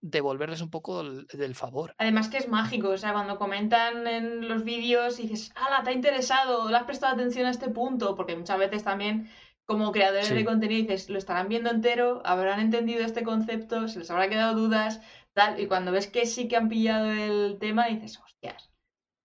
devolverles 0.00 0.60
un 0.60 0.70
poco 0.70 1.02
del, 1.02 1.54
favor? 1.54 1.94
Además 1.98 2.28
que 2.28 2.38
es 2.38 2.48
mágico, 2.48 2.90
o 2.90 2.98
sea, 2.98 3.12
cuando 3.12 3.38
comentan 3.38 4.06
en 4.06 4.48
los 4.48 4.64
vídeos 4.64 5.18
y 5.18 5.22
dices, 5.22 5.52
¡hala, 5.54 5.82
te 5.82 5.90
ha 5.90 5.92
interesado! 5.92 6.68
¿Le 6.70 6.76
has 6.76 6.84
prestado 6.84 7.14
atención 7.14 7.46
a 7.46 7.50
este 7.50 7.70
punto? 7.70 8.14
Porque 8.14 8.36
muchas 8.36 8.58
veces 8.58 8.84
también 8.84 9.30
como 9.68 9.92
creadores 9.92 10.30
de 10.30 10.46
contenido 10.46 10.80
dices, 10.80 11.10
lo 11.10 11.18
estarán 11.18 11.48
viendo 11.48 11.68
entero, 11.68 12.22
habrán 12.24 12.58
entendido 12.58 13.04
este 13.04 13.22
concepto, 13.22 13.86
se 13.86 13.98
les 13.98 14.10
habrá 14.10 14.30
quedado 14.30 14.54
dudas, 14.58 15.02
tal, 15.34 15.60
y 15.60 15.66
cuando 15.66 15.92
ves 15.92 16.06
que 16.06 16.24
sí 16.24 16.48
que 16.48 16.56
han 16.56 16.70
pillado 16.70 17.10
el 17.10 17.58
tema 17.58 17.86
dices, 17.86 18.18
hostias, 18.18 18.70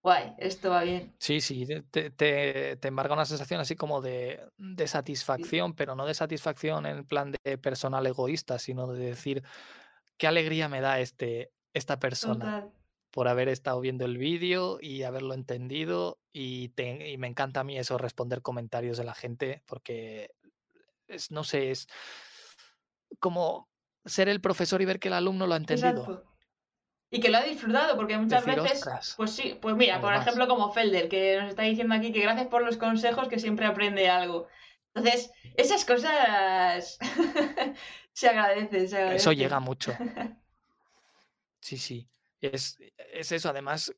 guay, 0.04 0.34
esto 0.38 0.70
va 0.72 0.84
bien. 0.84 1.16
Sí, 1.18 1.40
sí, 1.40 1.66
te, 1.92 2.10
te, 2.10 2.76
te 2.76 2.88
embarga 2.90 3.14
una 3.14 3.24
sensación 3.24 3.62
así 3.62 3.76
como 3.76 4.02
de, 4.02 4.42
de 4.58 4.88
satisfacción, 4.88 5.76
pero 5.76 5.96
no 5.96 6.06
de 6.06 6.14
satisfacción 6.14 6.86
en 6.88 7.06
plan 7.06 7.34
de 7.46 7.58
personal 7.58 8.06
egoísta, 8.06 8.60
sino 8.60 8.88
de 8.88 9.06
decir, 9.06 9.44
qué 10.24 10.28
alegría 10.28 10.70
me 10.70 10.80
da 10.80 11.02
este, 11.02 11.52
esta 11.74 12.00
persona 12.00 12.62
Total. 12.62 12.72
por 13.12 13.28
haber 13.28 13.50
estado 13.50 13.82
viendo 13.82 14.06
el 14.06 14.18
vídeo 14.18 14.78
y 14.80 15.04
haberlo 15.04 15.34
entendido 15.34 16.18
y, 16.32 16.70
te- 16.70 17.10
y 17.12 17.18
me 17.18 17.28
encanta 17.28 17.60
a 17.60 17.64
mí 17.66 17.78
eso, 17.78 17.98
responder 17.98 18.42
comentarios 18.42 18.98
de 18.98 19.04
la 19.04 19.16
gente, 19.16 19.64
porque 19.66 20.30
es, 21.10 21.30
no 21.30 21.44
sé, 21.44 21.72
es 21.72 21.88
como 23.20 23.68
ser 24.06 24.30
el 24.30 24.40
profesor 24.40 24.82
y 24.82 24.86
ver 24.86 24.98
que 25.02 25.10
el 25.10 25.14
alumno 25.16 25.46
lo 25.46 25.56
ha 25.56 25.58
entendido. 25.58 25.90
Exacto. 25.90 26.24
Y 27.12 27.20
que 27.20 27.28
lo 27.30 27.40
ha 27.40 27.44
disfrutado, 27.44 27.98
porque 27.98 28.18
muchas 28.18 28.46
Decir, 28.46 28.62
veces, 28.62 28.78
"Ostras". 28.80 29.14
pues 29.18 29.32
sí, 29.32 29.58
pues 29.62 29.76
mira, 29.76 30.00
por 30.00 30.14
ejemplo, 30.14 30.48
como 30.48 30.72
Felder, 30.72 31.10
que 31.10 31.38
nos 31.42 31.50
está 31.50 31.64
diciendo 31.64 31.96
aquí 31.96 32.14
que 32.14 32.22
gracias 32.22 32.48
por 32.48 32.64
los 32.64 32.78
consejos, 32.78 33.28
que 33.28 33.40
siempre 33.40 33.66
aprende 33.66 34.08
algo. 34.08 34.48
Entonces, 34.96 35.32
esas 35.58 35.84
cosas 35.84 36.98
se 38.14 38.30
agradecen, 38.30 38.88
se 38.88 38.96
agradecen. 38.96 39.16
Eso 39.18 39.32
llega 39.32 39.60
mucho. 39.60 39.94
Sí, 41.64 41.78
sí. 41.78 42.10
Es, 42.42 42.78
es 43.14 43.32
eso. 43.32 43.48
Además, 43.48 43.96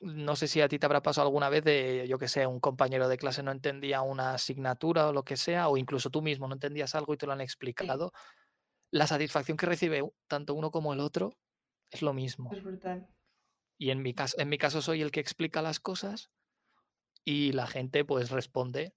no 0.00 0.36
sé 0.36 0.46
si 0.46 0.60
a 0.60 0.68
ti 0.68 0.78
te 0.78 0.86
habrá 0.86 1.02
pasado 1.02 1.26
alguna 1.26 1.48
vez 1.48 1.64
de, 1.64 2.06
yo 2.08 2.18
que 2.20 2.28
sé, 2.28 2.46
un 2.46 2.60
compañero 2.60 3.08
de 3.08 3.16
clase 3.16 3.42
no 3.42 3.50
entendía 3.50 4.00
una 4.02 4.34
asignatura 4.34 5.08
o 5.08 5.12
lo 5.12 5.24
que 5.24 5.36
sea, 5.36 5.68
o 5.68 5.76
incluso 5.76 6.08
tú 6.10 6.22
mismo 6.22 6.46
no 6.46 6.54
entendías 6.54 6.94
algo 6.94 7.12
y 7.12 7.16
te 7.16 7.26
lo 7.26 7.32
han 7.32 7.40
explicado. 7.40 8.12
La 8.92 9.08
satisfacción 9.08 9.56
que 9.56 9.66
recibe 9.66 10.08
tanto 10.28 10.54
uno 10.54 10.70
como 10.70 10.92
el 10.92 11.00
otro 11.00 11.36
es 11.90 12.00
lo 12.00 12.12
mismo. 12.12 12.52
Es 12.52 12.62
brutal. 12.62 13.08
Y 13.76 13.90
en 13.90 14.02
mi 14.02 14.14
caso, 14.14 14.38
en 14.38 14.48
mi 14.48 14.56
caso 14.56 14.80
soy 14.80 15.02
el 15.02 15.10
que 15.10 15.18
explica 15.18 15.60
las 15.60 15.80
cosas 15.80 16.30
y 17.24 17.50
la 17.52 17.66
gente 17.66 18.04
pues 18.04 18.30
responde. 18.30 18.94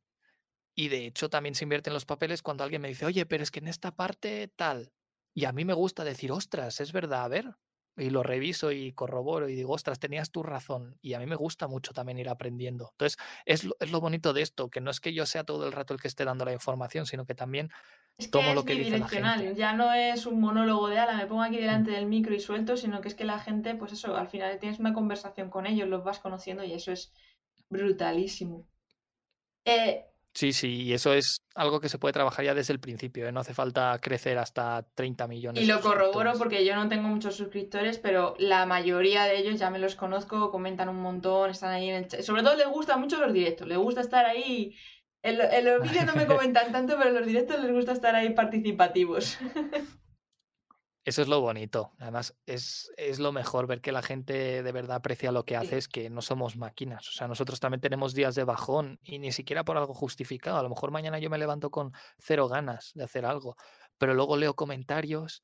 Y 0.77 0.89
de 0.89 1.07
hecho 1.07 1.27
también 1.27 1.55
se 1.55 1.65
invierten 1.65 1.91
los 1.91 2.05
papeles 2.05 2.43
cuando 2.43 2.63
alguien 2.63 2.83
me 2.83 2.87
dice, 2.87 3.07
oye, 3.07 3.25
pero 3.25 3.41
es 3.41 3.49
que 3.49 3.59
en 3.59 3.67
esta 3.67 3.95
parte 3.95 4.47
tal. 4.55 4.91
Y 5.33 5.45
a 5.45 5.51
mí 5.51 5.65
me 5.65 5.73
gusta 5.73 6.03
decir, 6.03 6.31
ostras, 6.31 6.79
es 6.79 6.93
verdad, 6.93 7.23
a 7.23 7.27
ver. 7.27 7.55
Y 7.97 8.11
lo 8.11 8.21
reviso 8.21 8.71
y 8.71 8.93
corroboro 8.93 9.49
y 9.49 9.55
digo, 9.55 9.73
ostras, 9.73 9.97
tenías 9.97 10.29
tu 10.29 10.43
razón. 10.43 10.95
Y 11.01 11.15
a 11.15 11.19
mí 11.19 11.25
me 11.25 11.35
gusta 11.35 11.67
mucho 11.67 11.93
también 11.93 12.19
ir 12.19 12.29
aprendiendo. 12.29 12.89
Entonces, 12.91 13.17
es 13.45 13.63
lo, 13.63 13.75
es 13.79 13.89
lo 13.89 13.99
bonito 13.99 14.33
de 14.33 14.43
esto, 14.43 14.69
que 14.69 14.79
no 14.79 14.91
es 14.91 14.99
que 14.99 15.13
yo 15.13 15.25
sea 15.25 15.43
todo 15.43 15.65
el 15.65 15.71
rato 15.71 15.95
el 15.95 15.99
que 15.99 16.07
esté 16.07 16.25
dando 16.25 16.45
la 16.45 16.53
información, 16.53 17.07
sino 17.07 17.25
que 17.25 17.33
también 17.33 17.71
Es 18.19 18.27
que 18.27 18.31
Tomo 18.33 18.49
es 18.49 18.55
lo 18.55 18.63
que 18.63 18.75
dice 18.75 18.91
la 18.91 18.97
bidireccional, 18.97 19.39
gente. 19.39 19.53
Mm. 19.55 19.57
ya 19.57 19.73
no 19.73 19.91
es 19.93 20.27
un 20.27 20.39
monólogo 20.39 20.89
de 20.89 20.99
ala, 20.99 21.17
me 21.17 21.25
pongo 21.25 21.41
aquí 21.41 21.57
delante 21.57 21.89
del 21.89 22.05
micro 22.05 22.35
y 22.35 22.39
suelto, 22.39 22.77
sino 22.77 23.01
que 23.01 23.07
es 23.07 23.15
que 23.15 23.25
la 23.25 23.39
gente, 23.39 23.73
pues 23.73 23.93
eso, 23.93 24.15
al 24.15 24.27
final 24.27 24.59
tienes 24.59 24.77
una 24.77 24.93
conversación 24.93 25.49
con 25.49 25.65
ellos, 25.65 25.89
los 25.89 26.03
vas 26.03 26.19
conociendo 26.19 26.63
y 26.63 26.73
eso 26.73 26.91
es 26.91 27.11
brutalísimo. 27.67 28.67
Eh, 29.65 30.05
Sí, 30.37 30.53
sí, 30.53 30.83
y 30.83 30.93
eso 30.93 31.13
es 31.13 31.41
algo 31.55 31.79
que 31.79 31.89
se 31.89 31.97
puede 31.97 32.13
trabajar 32.13 32.45
ya 32.45 32.53
desde 32.53 32.71
el 32.71 32.79
principio, 32.79 33.27
¿eh? 33.27 33.31
No 33.31 33.39
hace 33.39 33.55
falta 33.55 33.97
crecer 33.99 34.37
hasta 34.37 34.85
30 34.93 35.27
millones. 35.27 35.63
Y 35.63 35.65
lo 35.65 35.81
corroboro 35.81 36.33
porque 36.37 36.63
yo 36.63 36.75
no 36.75 36.87
tengo 36.87 37.07
muchos 37.07 37.35
suscriptores, 37.37 37.97
pero 37.97 38.35
la 38.37 38.67
mayoría 38.67 39.23
de 39.23 39.39
ellos 39.39 39.59
ya 39.59 39.71
me 39.71 39.79
los 39.79 39.95
conozco, 39.95 40.51
comentan 40.51 40.89
un 40.89 41.01
montón, 41.01 41.49
están 41.49 41.71
ahí 41.71 41.89
en 41.89 41.95
el 41.95 42.07
chat. 42.07 42.21
Sobre 42.21 42.43
todo 42.43 42.55
les 42.55 42.67
gustan 42.67 42.99
mucho 42.99 43.19
los 43.19 43.33
directos, 43.33 43.67
les 43.67 43.79
gusta 43.79 44.01
estar 44.01 44.27
ahí. 44.27 44.75
En 45.23 45.39
los 45.39 45.81
vídeos 45.81 46.05
no 46.05 46.13
me 46.13 46.27
comentan 46.27 46.71
tanto, 46.71 46.97
pero 46.99 47.09
en 47.09 47.15
los 47.15 47.25
directos 47.25 47.59
les 47.59 47.71
gusta 47.71 47.93
estar 47.93 48.13
ahí 48.13 48.29
participativos. 48.29 49.39
Eso 51.07 51.21
es 51.21 51.29
lo 51.29 51.39
bonito. 51.39 51.93
Además, 51.99 52.35
es, 52.45 52.91
es 52.97 53.19
lo 53.19 53.31
mejor 53.31 53.65
ver 53.65 53.79
que 53.79 53.93
la 53.93 54.01
gente 54.01 54.61
de 54.61 54.71
verdad 54.73 54.97
aprecia 54.97 55.31
lo 55.31 55.45
que 55.45 55.55
Sí. 55.55 55.67
haces, 55.67 55.87
que 55.87 56.09
no 56.09 56.21
somos 56.21 56.57
máquinas. 56.57 57.07
O 57.07 57.11
sea, 57.13 57.29
nosotros 57.29 57.61
también 57.61 57.79
tenemos 57.79 58.13
días 58.13 58.35
de 58.35 58.43
bajón 58.43 58.99
y 59.03 59.17
ni 59.19 59.31
siquiera 59.31 59.63
por 59.63 59.77
algo 59.77 59.93
justificado. 59.93 60.57
A 60.57 60.63
lo 60.63 60.69
mejor 60.69 60.91
mañana 60.91 61.17
yo 61.19 61.29
me 61.29 61.37
levanto 61.37 61.71
con 61.71 61.93
cero 62.19 62.49
ganas 62.49 62.91
de 62.93 63.05
hacer 63.05 63.25
algo, 63.25 63.55
pero 63.97 64.13
luego 64.15 64.35
leo 64.35 64.55
comentarios 64.57 65.43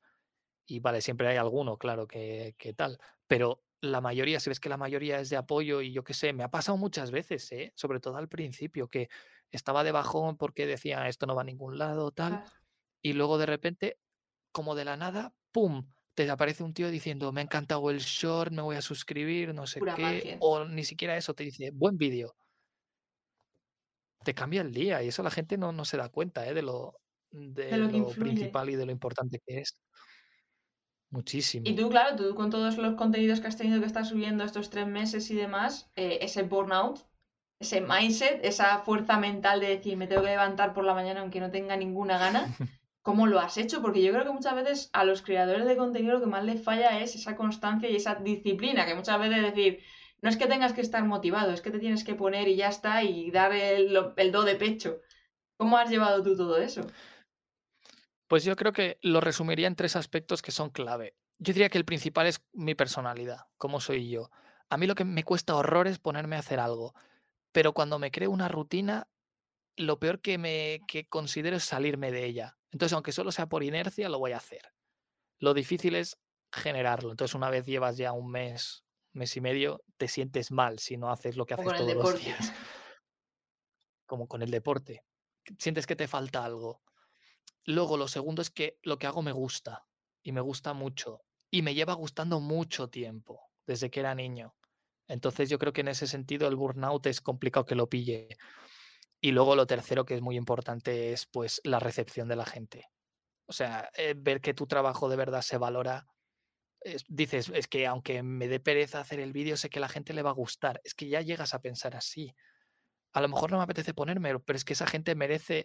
y 0.66 0.80
vale, 0.80 1.00
siempre 1.02 1.28
hay 1.28 1.36
alguno, 1.36 1.78
claro, 1.78 2.06
que, 2.08 2.54
que 2.58 2.74
tal. 2.74 2.98
Pero 3.26 3.64
la 3.80 4.00
mayoría, 4.00 4.40
si 4.40 4.50
ves 4.50 4.60
que 4.60 4.68
la 4.70 4.76
mayoría 4.78 5.20
es 5.20 5.30
de 5.30 5.36
apoyo 5.36 5.82
y 5.82 5.92
yo 5.92 6.04
qué 6.04 6.14
sé, 6.14 6.32
me 6.32 6.44
ha 6.44 6.50
pasado 6.50 6.78
muchas 6.78 7.10
veces, 7.10 7.50
¿eh? 7.52 7.72
sobre 7.76 8.00
todo 8.00 8.16
al 8.18 8.28
principio, 8.28 8.88
que 8.88 9.08
estaba 9.50 9.84
de 9.84 9.92
bajón 9.92 10.36
porque 10.36 10.66
decía 10.66 11.08
esto 11.08 11.26
no 11.26 11.34
va 11.34 11.42
a 11.42 11.44
ningún 11.44 11.78
lado, 11.78 12.10
tal. 12.12 12.34
Ah, 12.34 12.44
Y 13.02 13.12
luego 13.14 13.38
de 13.38 13.46
repente, 13.46 14.00
como 14.52 14.74
de 14.74 14.84
la 14.84 14.96
nada, 14.96 15.34
¡pum! 15.54 15.86
Te 16.14 16.28
aparece 16.28 16.62
un 16.64 16.74
tío 16.74 16.90
diciendo, 16.90 17.32
me 17.32 17.40
ha 17.40 17.44
encantado 17.44 17.88
el 17.90 18.00
short, 18.00 18.52
me 18.52 18.62
voy 18.62 18.76
a 18.76 18.82
suscribir, 18.82 19.54
no 19.54 19.66
sé 19.66 19.78
Pura 19.78 19.94
qué. 19.94 20.02
magia. 20.02 20.36
O 20.40 20.64
ni 20.64 20.84
siquiera 20.84 21.16
eso, 21.16 21.32
te 21.34 21.44
dice, 21.44 21.70
buen 21.72 21.96
vídeo. 21.96 22.34
Te 24.24 24.34
cambia 24.34 24.62
el 24.62 24.72
día 24.72 25.02
y 25.02 25.08
eso 25.08 25.22
la 25.22 25.30
gente 25.30 25.56
no, 25.56 25.72
no 25.72 25.84
se 25.84 25.96
da 25.96 26.08
cuenta 26.08 26.46
¿eh? 26.46 26.54
de 26.54 26.62
lo, 26.62 26.94
de 27.30 27.76
lo 27.76 28.08
principal 28.10 28.70
y 28.70 28.76
de 28.76 28.86
lo 28.86 28.92
importante 28.92 29.40
que 29.46 29.60
es. 29.60 29.76
Muchísimo. 31.10 31.68
Y 31.68 31.76
tú, 31.76 31.88
claro, 31.88 32.16
tú 32.16 32.34
con 32.34 32.50
todos 32.50 32.76
los 32.76 32.94
contenidos 32.94 33.40
que 33.40 33.46
has 33.46 33.56
tenido 33.56 33.80
que 33.80 33.86
estar 33.86 34.04
subiendo 34.04 34.42
estos 34.42 34.70
tres 34.70 34.88
meses 34.88 35.30
y 35.30 35.36
demás, 35.36 35.88
eh, 35.94 36.18
ese 36.22 36.42
burnout, 36.42 37.06
ese 37.60 37.80
mindset, 37.80 38.44
esa 38.44 38.78
fuerza 38.78 39.18
mental 39.18 39.60
de 39.60 39.68
decir, 39.68 39.96
me 39.96 40.08
tengo 40.08 40.22
que 40.22 40.30
levantar 40.30 40.74
por 40.74 40.84
la 40.84 40.94
mañana 40.94 41.20
aunque 41.20 41.38
no 41.40 41.50
tenga 41.50 41.76
ninguna 41.76 42.18
gana, 42.18 42.46
¿cómo 43.04 43.26
lo 43.26 43.38
has 43.38 43.58
hecho? 43.58 43.82
Porque 43.82 44.02
yo 44.02 44.12
creo 44.12 44.24
que 44.24 44.32
muchas 44.32 44.54
veces 44.54 44.90
a 44.94 45.04
los 45.04 45.20
creadores 45.20 45.66
de 45.66 45.76
contenido 45.76 46.14
lo 46.14 46.20
que 46.20 46.26
más 46.26 46.42
les 46.42 46.64
falla 46.64 47.00
es 47.00 47.14
esa 47.14 47.36
constancia 47.36 47.88
y 47.88 47.96
esa 47.96 48.14
disciplina, 48.14 48.86
que 48.86 48.94
muchas 48.94 49.20
veces 49.20 49.42
decir, 49.42 49.80
no 50.22 50.30
es 50.30 50.38
que 50.38 50.46
tengas 50.46 50.72
que 50.72 50.80
estar 50.80 51.04
motivado, 51.04 51.52
es 51.52 51.60
que 51.60 51.70
te 51.70 51.78
tienes 51.78 52.02
que 52.02 52.14
poner 52.14 52.48
y 52.48 52.56
ya 52.56 52.68
está 52.68 53.02
y 53.02 53.30
dar 53.30 53.52
el, 53.52 53.92
do 54.32 54.42
de 54.42 54.56
pecho. 54.56 55.02
¿Cómo 55.58 55.76
has 55.76 55.90
llevado 55.90 56.22
tú 56.22 56.34
todo 56.34 56.56
eso? 56.56 56.80
Pues 58.26 58.42
yo 58.42 58.56
creo 58.56 58.72
que 58.72 58.98
lo 59.02 59.20
resumiría 59.20 59.66
en 59.66 59.76
tres 59.76 59.96
aspectos 59.96 60.40
que 60.40 60.50
son 60.50 60.70
clave. 60.70 61.14
Yo 61.38 61.52
diría 61.52 61.68
que 61.68 61.76
el 61.76 61.84
principal 61.84 62.26
es 62.26 62.42
mi 62.54 62.74
personalidad, 62.74 63.40
cómo 63.58 63.80
soy 63.80 64.08
yo. 64.08 64.30
A 64.70 64.78
mí 64.78 64.86
lo 64.86 64.94
que 64.94 65.04
me 65.04 65.24
cuesta 65.24 65.54
horror 65.54 65.88
es 65.88 65.98
ponerme 65.98 66.36
a 66.36 66.38
hacer 66.38 66.58
algo, 66.58 66.94
pero 67.52 67.74
cuando 67.74 67.98
me 67.98 68.10
creo 68.10 68.30
una 68.30 68.48
rutina, 68.48 69.08
lo 69.76 69.98
peor 69.98 70.22
que 70.22 70.38
me 70.38 70.80
que 70.88 71.06
considero 71.06 71.58
es 71.58 71.64
salirme 71.64 72.10
de 72.10 72.24
ella. 72.24 72.56
Entonces, 72.74 72.92
aunque 72.92 73.12
solo 73.12 73.30
sea 73.30 73.48
por 73.48 73.62
inercia, 73.62 74.08
lo 74.08 74.18
voy 74.18 74.32
a 74.32 74.38
hacer. 74.38 74.74
Lo 75.38 75.54
difícil 75.54 75.94
es 75.94 76.18
generarlo. 76.50 77.12
Entonces, 77.12 77.36
una 77.36 77.48
vez 77.48 77.66
llevas 77.66 77.96
ya 77.96 78.10
un 78.10 78.32
mes, 78.32 78.84
mes 79.12 79.36
y 79.36 79.40
medio, 79.40 79.84
te 79.96 80.08
sientes 80.08 80.50
mal 80.50 80.80
si 80.80 80.96
no 80.96 81.08
haces 81.08 81.36
lo 81.36 81.46
que 81.46 81.54
haces 81.54 81.72
todos 81.72 81.94
los 81.94 82.20
días. 82.20 82.52
Como 84.06 84.26
con 84.26 84.42
el 84.42 84.50
deporte. 84.50 85.04
Sientes 85.56 85.86
que 85.86 85.94
te 85.94 86.08
falta 86.08 86.44
algo. 86.44 86.82
Luego, 87.64 87.96
lo 87.96 88.08
segundo 88.08 88.42
es 88.42 88.50
que 88.50 88.76
lo 88.82 88.98
que 88.98 89.06
hago 89.06 89.22
me 89.22 89.30
gusta 89.30 89.86
y 90.24 90.32
me 90.32 90.40
gusta 90.40 90.72
mucho 90.72 91.22
y 91.52 91.62
me 91.62 91.74
lleva 91.74 91.94
gustando 91.94 92.40
mucho 92.40 92.90
tiempo, 92.90 93.52
desde 93.68 93.88
que 93.88 94.00
era 94.00 94.16
niño. 94.16 94.56
Entonces 95.06 95.48
yo 95.48 95.60
creo 95.60 95.72
que 95.72 95.82
en 95.82 95.88
ese 95.88 96.08
sentido 96.08 96.48
el 96.48 96.56
burnout 96.56 97.06
es 97.06 97.20
complicado 97.20 97.66
que 97.66 97.76
lo 97.76 97.88
pille. 97.88 98.36
Y 99.24 99.32
luego 99.32 99.56
lo 99.56 99.66
tercero 99.66 100.04
que 100.04 100.12
es 100.16 100.20
muy 100.20 100.36
importante 100.36 101.14
es 101.14 101.24
pues 101.24 101.62
la 101.64 101.78
recepción 101.80 102.28
de 102.28 102.36
la 102.36 102.44
gente. 102.44 102.90
O 103.48 103.54
sea, 103.54 103.88
eh, 103.96 104.12
ver 104.14 104.42
que 104.42 104.52
tu 104.52 104.66
trabajo 104.66 105.08
de 105.08 105.16
verdad 105.16 105.40
se 105.40 105.56
valora. 105.56 106.06
es- 106.82 107.06
dices, 107.08 107.50
es 107.54 107.66
que 107.66 107.86
aunque 107.86 108.22
me 108.22 108.48
dé 108.48 108.60
pereza 108.60 109.00
hacer 109.00 109.18
el 109.20 109.32
vídeo, 109.32 109.56
sé 109.56 109.70
que 109.70 109.80
la 109.80 109.88
gente 109.88 110.12
le 110.12 110.20
va 110.20 110.28
a 110.28 110.34
gustar. 110.34 110.82
Es 110.84 110.94
que 110.94 111.08
ya 111.08 111.22
llegas 111.22 111.54
a 111.54 111.62
pensar 111.62 111.96
así. 111.96 112.34
A 113.14 113.22
lo 113.22 113.28
mejor 113.30 113.50
no 113.50 113.56
me 113.56 113.64
apetece 113.64 113.94
ponérmelo, 113.94 114.42
pero 114.44 114.58
es 114.58 114.64
que 114.66 114.74
esa 114.74 114.86
gente 114.86 115.14
merece 115.14 115.64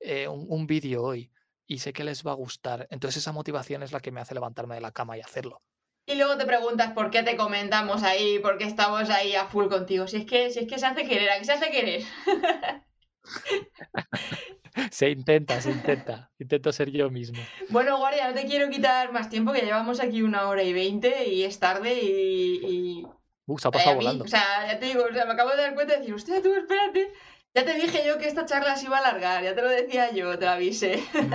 eh, 0.00 0.26
un, 0.26 0.46
un 0.48 0.66
vídeo 0.66 1.04
hoy 1.04 1.30
y 1.68 1.78
sé 1.78 1.92
que 1.92 2.02
les 2.02 2.26
va 2.26 2.32
a 2.32 2.34
gustar. 2.34 2.88
Entonces 2.90 3.22
esa 3.22 3.30
motivación 3.30 3.84
es 3.84 3.92
la 3.92 4.00
que 4.00 4.10
me 4.10 4.20
hace 4.20 4.34
levantarme 4.34 4.74
de 4.74 4.80
la 4.80 4.90
cama 4.90 5.16
y 5.16 5.20
hacerlo. 5.20 5.62
Y 6.08 6.16
luego 6.16 6.36
te 6.36 6.46
preguntas 6.46 6.92
por 6.94 7.10
qué 7.12 7.22
te 7.22 7.36
comentamos 7.36 8.02
ahí, 8.02 8.40
por 8.40 8.58
qué 8.58 8.64
estamos 8.64 9.08
ahí 9.10 9.36
a 9.36 9.46
full 9.46 9.68
contigo. 9.68 10.08
Si 10.08 10.16
es 10.16 10.26
que, 10.26 10.50
si 10.50 10.58
es 10.60 10.66
que 10.68 10.78
se 10.80 10.86
hace 10.86 11.06
querer, 11.06 11.30
¿a 11.30 11.38
qué 11.38 11.44
se 11.44 11.52
hace 11.52 11.70
querer? 11.70 12.02
Se 14.92 15.10
intenta, 15.10 15.60
se 15.60 15.70
intenta. 15.72 16.30
Intento 16.38 16.72
ser 16.72 16.90
yo 16.90 17.10
mismo. 17.10 17.38
Bueno, 17.70 17.98
Guardia, 17.98 18.28
no 18.28 18.34
te 18.34 18.46
quiero 18.46 18.70
quitar 18.70 19.10
más 19.12 19.28
tiempo, 19.28 19.52
que 19.52 19.62
llevamos 19.62 19.98
aquí 19.98 20.22
una 20.22 20.48
hora 20.48 20.62
y 20.62 20.72
veinte 20.72 21.26
y 21.28 21.42
es 21.44 21.58
tarde 21.58 21.94
y... 22.00 22.60
y- 23.02 23.06
Uh, 23.50 23.58
se 23.58 23.66
ha 23.66 23.70
pasado 23.70 23.92
mí, 23.96 24.04
volando. 24.04 24.24
o 24.24 24.28
sea, 24.28 24.66
ya 24.70 24.78
te 24.78 24.84
digo, 24.84 25.04
o 25.10 25.12
sea, 25.14 25.24
me 25.24 25.32
acabo 25.32 25.48
de 25.50 25.56
dar 25.56 25.74
cuenta 25.74 25.94
de 25.94 26.00
decir, 26.00 26.14
hostia, 26.14 26.42
tú 26.42 26.52
espérate. 26.54 27.10
Ya 27.54 27.64
te 27.64 27.72
dije 27.72 28.04
yo 28.06 28.18
que 28.18 28.28
esta 28.28 28.44
charla 28.44 28.76
se 28.76 28.84
iba 28.86 28.98
a 28.98 29.00
alargar, 29.00 29.42
ya 29.42 29.54
te 29.54 29.62
lo 29.62 29.70
decía 29.70 30.10
yo, 30.12 30.38
te 30.38 30.44
lo 30.44 30.50
avisé. 30.50 31.02
Mm. 31.14 31.32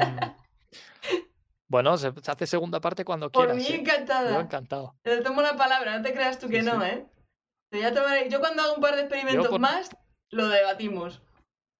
Bueno, 1.68 1.98
se, 1.98 2.14
hace 2.28 2.46
segunda 2.46 2.80
parte 2.80 3.04
cuando 3.04 3.32
Por 3.32 3.46
quieras. 3.48 3.58
mí 3.58 3.64
¿eh? 3.66 3.78
Yo 3.78 3.82
encantada. 3.82 4.40
encantado. 4.40 4.96
Te 5.02 5.22
tomo 5.22 5.42
la 5.42 5.56
palabra, 5.56 5.98
no 5.98 6.04
te 6.04 6.14
creas 6.14 6.38
tú 6.38 6.50
que 6.50 6.60
Sí, 6.62 6.66
no, 6.68 6.80
sí. 6.82 6.88
¿eh? 6.88 7.06
Te 7.72 7.78
voy 7.80 7.86
a 7.88 7.94
tomar- 7.96 8.28
Yo 8.30 8.40
cuando 8.40 8.62
hago 8.62 8.76
un 8.76 8.82
par 8.82 8.96
de 8.96 9.02
experimentos 9.02 9.48
por- 9.48 9.60
más, 9.60 9.90
lo 10.30 10.50
debatimos. 10.50 11.20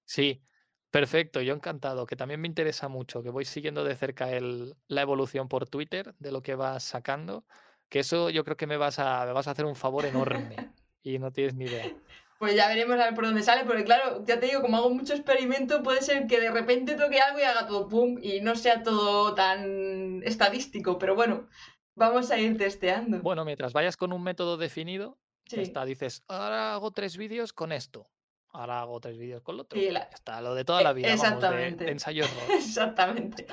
Sí, 0.04 0.42
perfecto, 0.90 1.40
yo 1.40 1.54
encantado, 1.54 2.06
que 2.06 2.16
también 2.16 2.40
me 2.40 2.48
interesa 2.48 2.88
mucho, 2.88 3.22
que 3.22 3.30
voy 3.30 3.44
siguiendo 3.44 3.84
de 3.84 3.96
cerca 3.96 4.30
el, 4.30 4.74
la 4.86 5.02
evolución 5.02 5.48
por 5.48 5.68
Twitter 5.68 6.14
de 6.18 6.32
lo 6.32 6.42
que 6.42 6.54
vas 6.54 6.84
sacando, 6.84 7.44
que 7.88 8.00
eso 8.00 8.30
yo 8.30 8.44
creo 8.44 8.56
que 8.56 8.66
me 8.66 8.76
vas 8.76 8.98
a, 8.98 9.24
me 9.26 9.32
vas 9.32 9.48
a 9.48 9.52
hacer 9.52 9.64
un 9.64 9.76
favor 9.76 10.04
enorme 10.06 10.56
y 11.02 11.18
no 11.18 11.32
tienes 11.32 11.54
ni 11.54 11.66
idea. 11.66 11.92
Pues 12.38 12.56
ya 12.56 12.68
veremos 12.68 12.96
a 12.96 13.04
ver 13.06 13.14
por 13.14 13.24
dónde 13.24 13.42
sale, 13.42 13.64
porque 13.64 13.84
claro, 13.84 14.22
ya 14.26 14.38
te 14.38 14.46
digo, 14.46 14.60
como 14.60 14.76
hago 14.76 14.90
mucho 14.90 15.14
experimento, 15.14 15.82
puede 15.82 16.02
ser 16.02 16.26
que 16.26 16.40
de 16.40 16.50
repente 16.50 16.94
toque 16.94 17.20
algo 17.20 17.38
y 17.38 17.42
haga 17.42 17.66
todo 17.66 17.88
pum 17.88 18.18
y 18.20 18.40
no 18.40 18.54
sea 18.54 18.82
todo 18.82 19.34
tan 19.34 20.22
estadístico, 20.24 20.98
pero 20.98 21.14
bueno, 21.14 21.48
vamos 21.94 22.30
a 22.30 22.38
ir 22.38 22.58
testeando. 22.58 23.18
Bueno, 23.20 23.44
mientras 23.44 23.72
vayas 23.72 23.96
con 23.96 24.12
un 24.12 24.22
método 24.22 24.56
definido, 24.56 25.16
Sí. 25.46 25.60
está, 25.60 25.84
dices, 25.84 26.22
ahora 26.28 26.74
hago 26.74 26.90
tres 26.90 27.16
vídeos 27.16 27.52
con 27.52 27.72
esto, 27.72 28.10
ahora 28.54 28.80
hago 28.80 29.00
tres 29.00 29.18
vídeos 29.18 29.42
con 29.42 29.56
lo 29.56 29.62
otro. 29.64 29.78
Sí, 29.78 29.90
la- 29.90 30.08
está, 30.12 30.40
lo 30.40 30.54
de 30.54 30.64
toda 30.64 30.82
la 30.82 30.90
Eh, 30.90 30.94
vida, 30.94 31.08
vamos, 31.08 31.20
de, 31.22 31.26
exactamente. 31.28 31.84
de 31.84 31.90
ensayo 31.90 32.24
error. 32.24 32.42
Exactamente. 32.58 33.46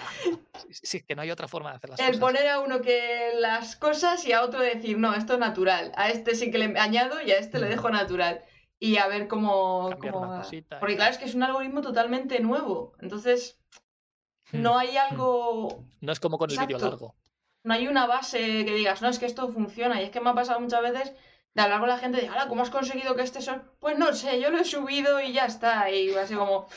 Si 0.69 0.97
es 0.97 1.03
que 1.03 1.15
no 1.15 1.21
hay 1.23 1.31
otra 1.31 1.47
forma 1.47 1.71
de 1.71 1.77
hacer 1.77 1.89
las 1.89 1.99
El 1.99 2.05
cosas. 2.07 2.19
poner 2.19 2.47
a 2.47 2.59
uno 2.59 2.81
que 2.81 3.31
las 3.39 3.75
cosas 3.75 4.25
y 4.25 4.31
a 4.31 4.43
otro 4.43 4.59
decir, 4.61 4.97
no, 4.97 5.13
esto 5.13 5.33
es 5.33 5.39
natural. 5.39 5.91
A 5.95 6.09
este 6.09 6.35
sí 6.35 6.51
que 6.51 6.57
le 6.59 6.79
añado 6.79 7.21
y 7.21 7.31
a 7.31 7.37
este 7.37 7.59
le 7.59 7.65
Mm. 7.65 7.69
dejo 7.69 7.89
natural. 7.89 8.41
Y 8.79 8.97
a 8.97 9.07
ver 9.07 9.27
cómo. 9.27 9.91
Cómo 9.99 10.37
cosita 10.37 10.79
Porque 10.79 10.95
claro, 10.95 11.11
es 11.11 11.17
que 11.19 11.25
es 11.25 11.35
un 11.35 11.43
algoritmo 11.43 11.81
totalmente 11.81 12.39
nuevo. 12.39 12.93
Entonces, 12.99 13.57
Hmm, 14.51 14.61
no 14.63 14.77
hay 14.77 14.95
hmm. 14.95 15.11
algo. 15.11 15.83
No 16.01 16.11
es 16.11 16.19
como 16.19 16.37
con 16.37 16.49
el 16.51 16.57
vídeo 16.59 16.77
largo. 16.79 17.15
No 17.63 17.73
hay 17.75 17.87
una 17.87 18.07
base 18.07 18.39
que 18.65 18.73
digas, 18.73 19.01
no, 19.01 19.07
es 19.09 19.19
que 19.19 19.25
esto 19.27 19.49
funciona. 19.49 20.01
Y 20.01 20.05
es 20.05 20.09
que 20.09 20.19
me 20.19 20.29
ha 20.31 20.33
pasado 20.33 20.59
muchas 20.59 20.81
veces 20.81 21.13
de 21.53 21.61
hablar 21.61 21.79
con 21.79 21.89
la 21.89 21.97
gente 21.97 22.21
de, 22.21 22.27
ahora, 22.27 22.47
¿cómo 22.47 22.61
has 22.63 22.69
conseguido 22.69 23.15
que 23.15 23.23
este 23.23 23.41
son? 23.41 23.63
Pues 23.79 23.97
no 23.97 24.13
sé, 24.13 24.39
yo 24.39 24.49
lo 24.51 24.59
he 24.59 24.65
subido 24.65 25.19
y 25.21 25.33
ya 25.33 25.45
está. 25.45 25.89
Y 25.91 26.13
así 26.15 26.35
como. 26.35 26.67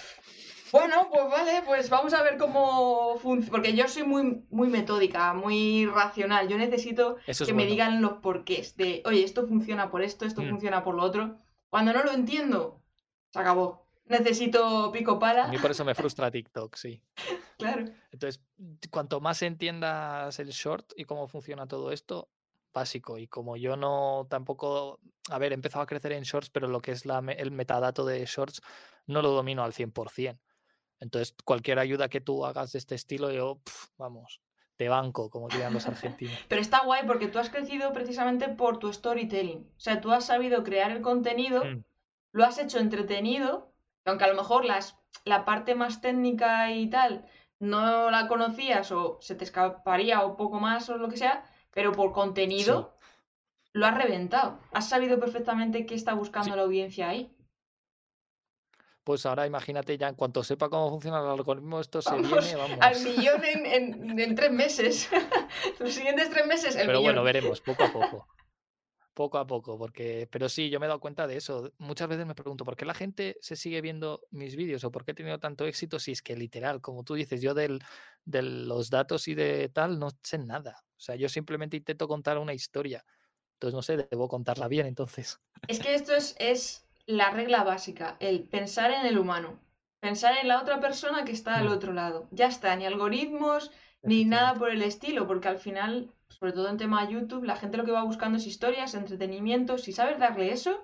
Bueno, 0.73 1.09
pues 1.09 1.31
vale, 1.31 1.63
pues 1.65 1.89
vamos 1.89 2.13
a 2.15 2.23
ver 2.25 2.37
cómo 2.37 3.17
funciona. 3.19 3.51
Porque 3.53 3.75
yo 3.75 3.87
soy 3.87 4.03
muy, 4.03 4.45
muy 4.51 4.69
metódica, 4.69 5.33
muy 5.33 5.87
racional. 5.87 6.49
Yo 6.49 6.59
necesito 6.59 7.17
Eso 7.29 7.47
que 7.47 7.53
me 7.55 7.65
digan 7.67 8.03
los 8.03 8.15
porqués 8.15 8.77
de, 8.77 9.01
oye, 9.07 9.23
esto 9.23 9.47
funciona 9.47 9.89
por 9.91 10.03
esto, 10.03 10.25
esto 10.25 10.43
Mm. 10.43 10.51
funciona 10.51 10.83
por 10.83 10.97
lo 10.97 11.05
otro. 11.05 11.39
Cuando 11.69 11.93
no 11.93 12.03
lo 12.03 12.11
entiendo, 12.11 12.83
se 13.31 13.39
acabó. 13.39 13.87
Necesito 14.07 14.91
pico 14.93 15.13
A 15.13 15.19
pala. 15.21 15.47
mí 15.47 15.59
por 15.59 15.71
eso 15.71 15.85
me 15.85 15.95
frustra 15.95 16.31
TikTok, 16.31 16.75
sí. 16.75 17.01
Claro. 17.57 17.85
Entonces, 18.11 18.43
cuanto 18.91 19.21
más 19.21 19.41
entiendas 19.43 20.41
el 20.41 20.49
short 20.49 20.93
y 20.97 21.05
cómo 21.05 21.29
funciona 21.29 21.69
todo 21.69 21.93
esto, 21.93 22.29
básico. 22.75 23.17
Y 23.17 23.27
como 23.27 23.57
yo 23.57 23.77
no 23.77 24.27
tampoco, 24.29 25.01
a 25.31 25.39
ver, 25.39 25.53
he 25.53 25.55
empezado 25.55 25.83
a 25.83 25.87
crecer 25.87 26.13
en 26.13 26.25
shorts, 26.25 26.51
pero 26.51 26.69
lo 26.69 26.81
que 26.81 26.93
es 26.93 27.07
la, 27.07 27.21
el 27.39 27.51
metadato 27.51 28.05
de 28.05 28.25
shorts 28.27 28.61
no 29.07 29.23
lo 29.23 29.31
domino 29.31 29.65
al 29.65 29.73
100%. 29.73 30.39
Entonces, 31.01 31.35
cualquier 31.45 31.79
ayuda 31.79 32.09
que 32.09 32.21
tú 32.21 32.45
hagas 32.45 32.73
de 32.73 32.79
este 32.79 32.95
estilo, 32.95 33.31
yo, 33.31 33.61
pf, 33.65 33.89
vamos, 33.97 34.41
te 34.77 34.89
banco, 34.89 35.31
como 35.31 35.49
dirían 35.49 35.73
los 35.73 35.87
argentinos. 35.89 36.39
Pero 36.49 36.61
está 36.61 36.85
guay 36.85 37.07
porque 37.07 37.29
tú 37.29 37.39
has 37.39 37.51
crecido 37.51 37.93
precisamente 37.93 38.49
por 38.49 38.79
tu 38.79 38.93
storytelling. 38.93 39.71
O 39.77 39.81
sea, 39.81 40.01
tú 40.01 40.13
has 40.13 40.27
sabido 40.27 40.63
crear 40.65 40.91
el 40.91 41.01
contenido, 41.01 41.65
Mm, 41.65 41.85
lo 42.33 42.45
has 42.45 42.59
hecho 42.59 42.79
entretenido, 42.79 43.73
aunque 44.05 44.25
a 44.25 44.29
lo 44.29 44.35
mejor 44.35 44.65
las, 44.65 44.99
la 45.25 45.45
parte 45.45 45.75
más 45.75 46.01
técnica 46.01 46.71
y 46.73 46.91
tal 46.91 47.27
no 47.61 48.11
la 48.11 48.29
conocías 48.29 48.93
o 48.93 49.19
se 49.21 49.35
te 49.35 49.45
escaparía 49.45 50.23
o 50.23 50.37
poco 50.37 50.61
más 50.61 50.89
o 50.91 50.99
lo 50.99 51.09
que 51.09 51.17
sea, 51.17 51.45
pero 51.75 51.93
por 51.93 52.13
contenido 52.13 52.95
lo 53.73 53.87
has 53.87 53.97
reventado. 53.99 54.61
Has 54.73 54.89
sabido 54.89 55.19
perfectamente 55.19 55.85
qué 55.87 55.95
está 55.95 56.15
buscando 56.15 56.51
Sí. 56.51 56.57
la 56.57 56.63
audiencia 56.63 57.09
ahí. 57.09 57.31
Pues 59.03 59.27
ahora 59.27 59.47
imagínate 59.47 59.99
ya, 59.99 60.09
en 60.09 60.15
cuanto 60.15 60.43
sepa 60.43 60.71
cómo 60.71 60.89
funciona 60.89 61.21
el 61.21 61.27
algoritmo, 61.27 61.79
esto 61.81 62.01
se 62.01 62.15
viene, 62.17 62.57
vamos. 62.57 62.79
al 62.81 63.01
millón 63.03 63.45
en, 63.45 63.67
en- 63.67 64.19
en 64.19 64.35
tres 64.35 64.51
meses. 64.51 65.11
Los 65.79 65.93
siguientes 65.93 66.31
tres 66.31 66.47
meses, 66.47 66.75
el 66.77 66.87
Pero 66.87 67.01
millón. 67.01 67.05
bueno, 67.17 67.23
veremos, 67.25 67.61
poco 67.61 67.85
a 67.85 67.93
poco. 67.93 68.27
Poco 69.15 69.39
a 69.39 69.47
poco, 69.47 69.79
porque, 69.79 70.29
pero 70.31 70.49
sí, 70.49 70.71
yo 70.71 70.81
me 70.81 70.87
he 70.87 70.89
dado 70.89 70.99
cuenta 70.99 71.29
de 71.29 71.37
eso. 71.37 71.73
Muchas 71.79 72.09
veces 72.09 72.27
me 72.27 72.35
pregunto, 72.35 72.65
¿por 72.65 72.75
qué 72.77 72.85
la 72.85 72.95
gente 72.95 73.37
se 73.41 73.55
sigue 73.55 73.81
viendo 73.81 74.23
mis 74.31 74.57
vídeos 74.57 74.83
o 74.83 74.91
por 74.91 75.05
qué 75.05 75.13
he 75.13 75.15
tenido 75.15 75.39
tanto 75.39 75.67
éxito? 75.67 76.01
Si 76.01 76.11
es 76.11 76.21
que 76.21 76.37
literal, 76.37 76.81
como 76.81 77.05
tú 77.05 77.15
dices, 77.15 77.41
yo 77.41 77.55
del, 77.55 77.81
de 78.25 78.43
los 78.43 78.91
datos 78.91 79.29
y 79.29 79.35
de 79.37 79.69
tal 79.69 80.01
no 80.01 80.09
sé 80.23 80.39
nada. 80.39 80.85
O 80.97 81.01
sea, 81.01 81.15
yo 81.15 81.29
simplemente 81.29 81.77
intento 81.77 82.09
contar 82.09 82.39
una 82.39 82.55
historia. 82.55 83.05
Entonces, 83.55 83.75
no 83.75 83.83
sé, 83.83 83.97
debo 84.11 84.29
contarla 84.29 84.67
bien, 84.69 84.87
entonces. 84.87 85.41
Es 85.67 85.79
que 85.81 85.95
esto 85.95 86.15
es, 86.15 86.37
es 86.39 86.87
la 87.07 87.31
regla 87.31 87.65
básica, 87.65 88.17
el 88.21 88.49
pensar 88.49 88.91
en 88.91 89.07
el 89.07 89.19
humano. 89.19 89.61
Pensar 90.01 90.37
en 90.39 90.49
la 90.49 90.61
otra 90.61 90.81
persona 90.81 91.25
que 91.25 91.33
está 91.33 91.59
al 91.59 91.69
Mm. 91.69 91.73
otro 91.73 91.93
lado. 91.93 92.29
Ya 92.31 92.47
está, 92.49 92.77
ni 92.77 92.85
algoritmos, 92.87 93.71
ni 94.05 94.25
nada 94.25 94.55
por 94.55 94.71
el 94.71 94.83
estilo, 94.83 95.27
porque 95.27 95.49
al 95.49 95.59
final, 95.59 96.13
sobre 96.29 96.53
todo 96.53 96.69
en 96.69 96.77
tema 96.77 97.09
YouTube, 97.09 97.45
la 97.45 97.57
gente 97.57 97.77
lo 97.77 97.85
que 97.85 97.93
va 97.93 98.05
buscando 98.05 98.39
es 98.39 98.47
historias, 98.47 98.95
entretenimiento. 98.95 99.79
Si 99.79 99.93
sabes 99.93 100.19
darle 100.19 100.53
eso, 100.53 100.79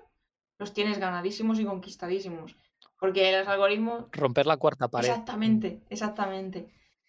los 0.57 0.73
tienes 0.73 0.99
ganadísimos 0.99 1.59
y 1.59 1.65
conquistadísimos. 1.65 2.55
Porque 2.99 3.37
los 3.37 3.47
algoritmos 3.47 4.05
Romper 4.11 4.45
la 4.45 4.57
cuarta 4.57 4.87
pared. 4.87 5.09
Exactamente, 5.09 5.81
exactamente. 5.89 6.67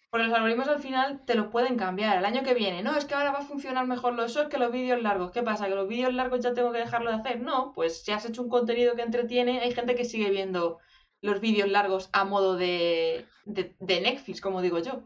Porque 0.09 0.27
los 0.27 0.35
algoritmos 0.35 0.67
al 0.67 0.79
final 0.79 1.23
te 1.25 1.33
los 1.33 1.47
pueden 1.47 1.75
cambiar. 1.75 2.17
El 2.17 2.25
año 2.25 2.43
que 2.43 2.53
viene, 2.53 2.83
no, 2.83 2.95
es 2.95 3.05
que 3.05 3.15
ahora 3.15 3.31
va 3.31 3.39
a 3.39 3.45
funcionar 3.45 3.87
mejor 3.87 4.13
los 4.13 4.31
shorts 4.31 4.49
que 4.49 4.59
los 4.59 4.71
vídeos 4.71 5.01
largos. 5.01 5.31
¿Qué 5.31 5.41
pasa? 5.41 5.67
¿Que 5.67 5.75
los 5.75 5.87
vídeos 5.87 6.13
largos 6.13 6.41
ya 6.41 6.53
tengo 6.53 6.71
que 6.71 6.79
dejarlo 6.79 7.09
de 7.09 7.17
hacer? 7.17 7.41
No, 7.41 7.73
pues 7.73 8.03
si 8.03 8.11
has 8.11 8.25
hecho 8.25 8.43
un 8.43 8.49
contenido 8.49 8.95
que 8.95 9.01
entretiene, 9.01 9.61
hay 9.61 9.73
gente 9.73 9.95
que 9.95 10.05
sigue 10.05 10.29
viendo 10.29 10.77
los 11.21 11.39
vídeos 11.39 11.69
largos 11.69 12.09
a 12.11 12.25
modo 12.25 12.55
de, 12.55 13.25
de, 13.45 13.75
de 13.79 14.01
Netflix, 14.01 14.41
como 14.41 14.61
digo 14.61 14.77
yo. 14.79 15.01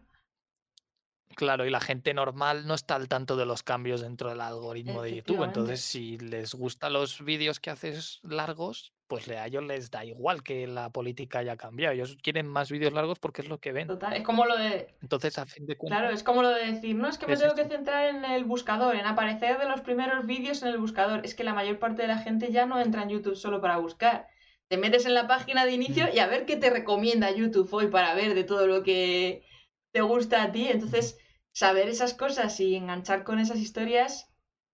Claro, 1.37 1.67
y 1.67 1.69
la 1.69 1.79
gente 1.79 2.15
normal 2.15 2.65
no 2.65 2.73
está 2.73 2.95
al 2.95 3.07
tanto 3.07 3.35
de 3.35 3.45
los 3.45 3.61
cambios 3.61 4.01
dentro 4.01 4.29
del 4.29 4.41
algoritmo 4.41 5.03
de 5.03 5.17
YouTube. 5.17 5.43
Entonces, 5.43 5.81
si 5.81 6.17
les 6.17 6.55
gustan 6.55 6.93
los 6.93 7.23
vídeos 7.23 7.59
que 7.59 7.69
haces 7.69 8.19
largos, 8.23 8.95
pues 9.05 9.29
a 9.29 9.45
ellos 9.45 9.63
les 9.63 9.91
da 9.91 10.03
igual 10.03 10.41
que 10.41 10.65
la 10.65 10.89
política 10.91 11.37
haya 11.37 11.55
cambiado. 11.55 11.93
Ellos 11.93 12.17
quieren 12.23 12.47
más 12.47 12.71
vídeos 12.71 12.91
largos 12.91 13.19
porque 13.19 13.43
es 13.43 13.49
lo 13.49 13.59
que 13.59 13.71
ven. 13.71 13.87
Total, 13.87 14.13
es 14.15 14.23
como 14.23 14.45
lo 14.45 14.57
de, 14.57 14.97
Entonces, 14.99 15.37
a 15.37 15.45
fin 15.45 15.67
de 15.67 15.77
cuentas, 15.77 15.99
claro, 15.99 16.11
es 16.11 16.23
como 16.23 16.41
lo 16.41 16.49
de 16.49 16.71
decir, 16.71 16.95
no, 16.95 17.07
es 17.07 17.19
que 17.19 17.27
me 17.27 17.33
Es 17.33 17.39
tengo 17.39 17.53
que 17.53 17.65
centrar 17.65 18.07
en 18.07 18.25
el 18.25 18.43
buscador, 18.43 18.95
en 18.95 19.05
aparecer 19.05 19.59
de 19.59 19.69
los 19.69 19.81
primeros 19.81 20.25
vídeos 20.25 20.63
en 20.63 20.69
el 20.69 20.79
buscador. 20.79 21.21
Es 21.23 21.35
que 21.35 21.43
la 21.43 21.53
mayor 21.53 21.77
parte 21.77 22.01
de 22.01 22.07
la 22.07 22.17
gente 22.17 22.51
ya 22.51 22.65
no 22.65 22.79
entra 22.81 23.03
en 23.03 23.09
YouTube 23.09 23.35
solo 23.35 23.61
para 23.61 23.77
buscar. 23.77 24.27
Te 24.69 24.77
metes 24.77 25.05
en 25.05 25.13
la 25.13 25.27
página 25.27 25.65
de 25.65 25.71
inicio 25.73 26.05
Mm. 26.07 26.15
y 26.15 26.19
a 26.19 26.25
ver 26.27 26.47
qué 26.47 26.57
te 26.57 26.71
recomienda 26.71 27.29
YouTube 27.31 27.71
hoy 27.73 27.87
para 27.89 28.15
ver 28.15 28.33
de 28.33 28.43
todo 28.43 28.65
lo 28.65 28.81
que 28.81 29.43
te 29.91 30.01
gusta 30.01 30.43
a 30.43 30.51
ti. 30.51 30.67
Entonces, 30.67 31.17
saber 31.57 31.89
esas 31.89 32.13
cosas 32.13 32.59
y 32.59 32.75
enganchar 32.75 33.23
con 33.23 33.39
esas 33.39 33.57
historias, 33.57 34.31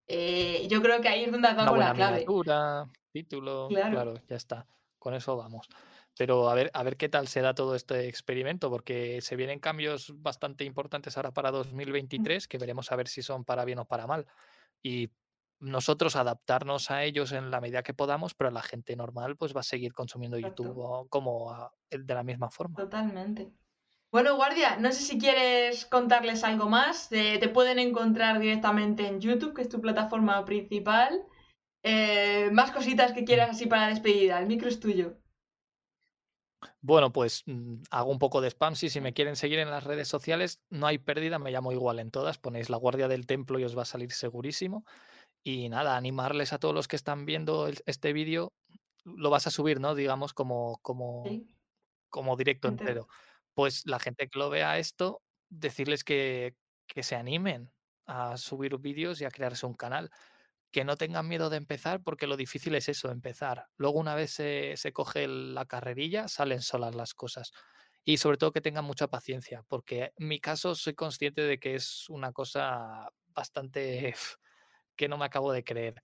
eh, 0.07 0.67
yo 0.69 0.81
creo 0.81 0.99
que 0.99 1.07
ahí 1.07 1.23
es 1.23 1.31
donde 1.31 1.47
con 1.55 1.79
la 1.79 1.93
clave. 1.93 2.25
título, 3.13 3.69
Claro. 3.69 3.91
claro, 3.91 4.13
ya 4.27 4.35
está. 4.35 4.67
Con 4.99 5.13
eso 5.13 5.37
vamos. 5.37 5.69
Pero 6.17 6.49
a 6.49 6.53
ver, 6.55 6.69
a 6.73 6.83
ver 6.83 6.97
qué 6.97 7.07
tal 7.07 7.29
se 7.29 7.39
da 7.39 7.55
todo 7.55 7.75
este 7.75 8.09
experimento, 8.09 8.69
porque 8.69 9.21
se 9.21 9.37
vienen 9.37 9.59
cambios 9.61 10.11
bastante 10.21 10.65
importantes 10.65 11.15
ahora 11.15 11.31
para 11.31 11.51
2023, 11.51 12.49
que 12.49 12.57
veremos 12.57 12.91
a 12.91 12.97
ver 12.97 13.07
si 13.07 13.21
son 13.21 13.45
para 13.45 13.63
bien 13.63 13.79
o 13.79 13.85
para 13.85 14.05
mal. 14.05 14.27
Y 14.81 15.09
nosotros 15.59 16.17
adaptarnos 16.17 16.91
a 16.91 17.05
ellos 17.05 17.31
en 17.31 17.49
la 17.49 17.61
medida 17.61 17.83
que 17.83 17.93
podamos, 17.93 18.33
pero 18.33 18.51
la 18.51 18.61
gente 18.61 18.93
normal 18.97 19.37
pues 19.37 19.55
va 19.55 19.61
a 19.61 19.63
seguir 19.63 19.93
consumiendo 19.93 20.35
Exacto. 20.35 20.63
YouTube 20.63 21.07
como 21.09 21.49
a- 21.51 21.71
de 21.89 22.13
la 22.13 22.23
misma 22.23 22.49
forma. 22.49 22.75
Totalmente. 22.75 23.53
Bueno, 24.13 24.35
Guardia, 24.35 24.77
no 24.77 24.91
sé 24.91 25.01
si 25.01 25.17
quieres 25.17 25.87
contarles 25.87 26.43
algo 26.43 26.69
más. 26.69 27.11
Eh, 27.11 27.37
te 27.39 27.49
pueden 27.49 27.79
encontrar 27.79 28.39
directamente 28.39 29.07
en 29.07 29.19
YouTube, 29.19 29.55
que 29.55 29.63
es 29.63 29.69
tu 29.69 29.81
plataforma 29.81 30.45
principal. 30.45 31.19
Eh, 31.81 32.49
más 32.51 32.69
cositas 32.69 33.11
que 33.13 33.25
quieras 33.25 33.49
así 33.49 33.65
para 33.65 33.87
despedida. 33.87 34.37
El 34.37 34.45
micro 34.45 34.69
es 34.69 34.79
tuyo. 34.79 35.17
Bueno, 36.81 37.11
pues 37.11 37.41
mm, 37.47 37.77
hago 37.89 38.11
un 38.11 38.19
poco 38.19 38.39
de 38.39 38.49
spam. 38.51 38.75
Sí, 38.75 38.89
si 38.89 39.01
me 39.01 39.13
quieren 39.13 39.35
seguir 39.35 39.57
en 39.57 39.71
las 39.71 39.83
redes 39.83 40.07
sociales, 40.09 40.61
no 40.69 40.85
hay 40.85 40.99
pérdida, 40.99 41.39
me 41.39 41.49
llamo 41.49 41.71
igual 41.71 41.97
en 41.97 42.11
todas. 42.11 42.37
Ponéis 42.37 42.69
la 42.69 42.77
Guardia 42.77 43.07
del 43.07 43.25
Templo 43.25 43.57
y 43.57 43.63
os 43.63 43.75
va 43.75 43.81
a 43.81 43.85
salir 43.85 44.11
segurísimo. 44.11 44.85
Y 45.43 45.69
nada, 45.69 45.97
animarles 45.97 46.53
a 46.53 46.59
todos 46.59 46.75
los 46.75 46.87
que 46.87 46.97
están 46.97 47.25
viendo 47.25 47.67
el- 47.67 47.81
este 47.87 48.13
vídeo. 48.13 48.53
Lo 49.05 49.31
vas 49.31 49.47
a 49.47 49.51
subir, 49.51 49.79
¿no? 49.79 49.95
Digamos, 49.95 50.33
como, 50.33 50.77
como, 50.83 51.23
¿sí? 51.25 51.47
como 52.09 52.37
directo 52.37 52.67
Entero. 52.67 52.89
entero. 52.91 53.07
Pues 53.53 53.85
la 53.85 53.99
gente 53.99 54.27
que 54.27 54.39
lo 54.39 54.49
vea 54.49 54.79
esto, 54.79 55.21
decirles 55.49 56.03
que, 56.03 56.55
que 56.87 57.03
se 57.03 57.15
animen 57.15 57.71
a 58.05 58.37
subir 58.37 58.77
vídeos 58.77 59.21
y 59.21 59.25
a 59.25 59.31
crearse 59.31 59.65
un 59.65 59.73
canal. 59.75 60.11
Que 60.71 60.83
no 60.85 60.97
tengan 60.97 61.27
miedo 61.27 61.49
de 61.49 61.57
empezar, 61.57 62.01
porque 62.03 62.27
lo 62.27 62.37
difícil 62.37 62.75
es 62.75 62.89
eso, 62.89 63.11
empezar. 63.11 63.67
Luego, 63.77 63.99
una 63.99 64.15
vez 64.15 64.31
se, 64.31 64.93
coge 64.93 65.27
la 65.27 65.65
carrerilla, 65.65 66.27
salen 66.27 66.61
solas 66.61 66.95
las 66.95 67.13
cosas. 67.13 67.51
Y 68.05 68.17
sobre 68.17 68.37
todo 68.37 68.51
que 68.51 68.61
tengan 68.61 68.85
mucha 68.85 69.07
paciencia, 69.07 69.63
porque 69.67 70.13
en 70.17 70.27
mi 70.27 70.39
caso 70.39 70.75
soy 70.75 70.93
consciente 70.95 71.43
de 71.43 71.59
que 71.59 71.75
es 71.75 72.09
una 72.09 72.33
cosa 72.33 73.09
bastante 73.27 74.15
que 74.95 75.07
no 75.07 75.17
me 75.17 75.25
acabo 75.25 75.51
de 75.51 75.63
creer. 75.63 76.01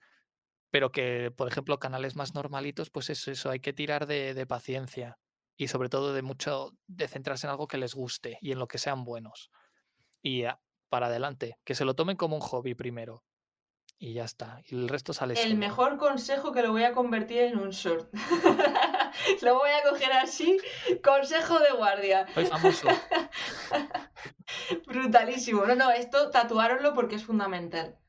Pero 0.72 0.92
que, 0.92 1.32
por 1.36 1.48
ejemplo, 1.48 1.80
canales 1.80 2.16
más 2.16 2.36
normalitos, 2.36 2.92
pues 2.92 3.10
es 3.10 3.28
eso, 3.28 3.50
hay 3.50 3.60
que 3.60 3.74
tirar 3.74 4.08
de 4.08 4.46
paciencia 4.48 5.18
y 5.60 5.68
sobre 5.68 5.90
todo 5.90 6.14
de 6.14 6.22
mucho, 6.22 6.72
de 6.88 7.10
centrarse 7.10 7.46
en 7.46 7.52
algo 7.52 7.68
que 7.68 7.78
les 7.78 7.94
guste 7.94 8.38
y 8.42 8.54
en 8.54 8.60
lo 8.60 8.70
que 8.70 8.78
sean 8.78 9.04
buenos. 9.04 9.52
Y 10.22 10.46
ah, 10.46 10.62
para 10.88 11.08
adelante, 11.08 11.60
que 11.66 11.76
se 11.76 11.84
lo 11.84 11.96
tomen 11.96 12.16
como 12.16 12.38
un 12.38 12.42
hobby 12.42 12.76
primero. 12.76 13.26
Y 13.98 14.14
ya 14.14 14.24
está. 14.24 14.62
Y 14.64 14.76
el 14.76 14.88
resto 14.88 15.12
sale 15.12 15.34
El 15.34 15.58
mejor 15.58 15.98
consejo 15.98 16.54
que 16.54 16.62
lo 16.62 16.72
voy 16.72 16.84
a 16.84 16.94
convertir 16.94 17.40
en 17.40 17.60
un 17.60 17.72
short. 17.72 18.10
lo 19.42 19.56
voy 19.56 19.70
a 19.72 19.90
coger 19.90 20.14
así. 20.14 20.58
Consejo 21.04 21.60
de 21.60 21.72
guardia. 21.74 22.26
Soy 22.34 22.46
famoso. 22.46 22.88
Brutalísimo. 24.88 25.66
No, 25.66 25.76
no, 25.76 25.92
esto 25.92 26.30
tatuároslo 26.30 26.94
porque 26.94 27.16
es 27.16 27.26
fundamental. 27.26 28.00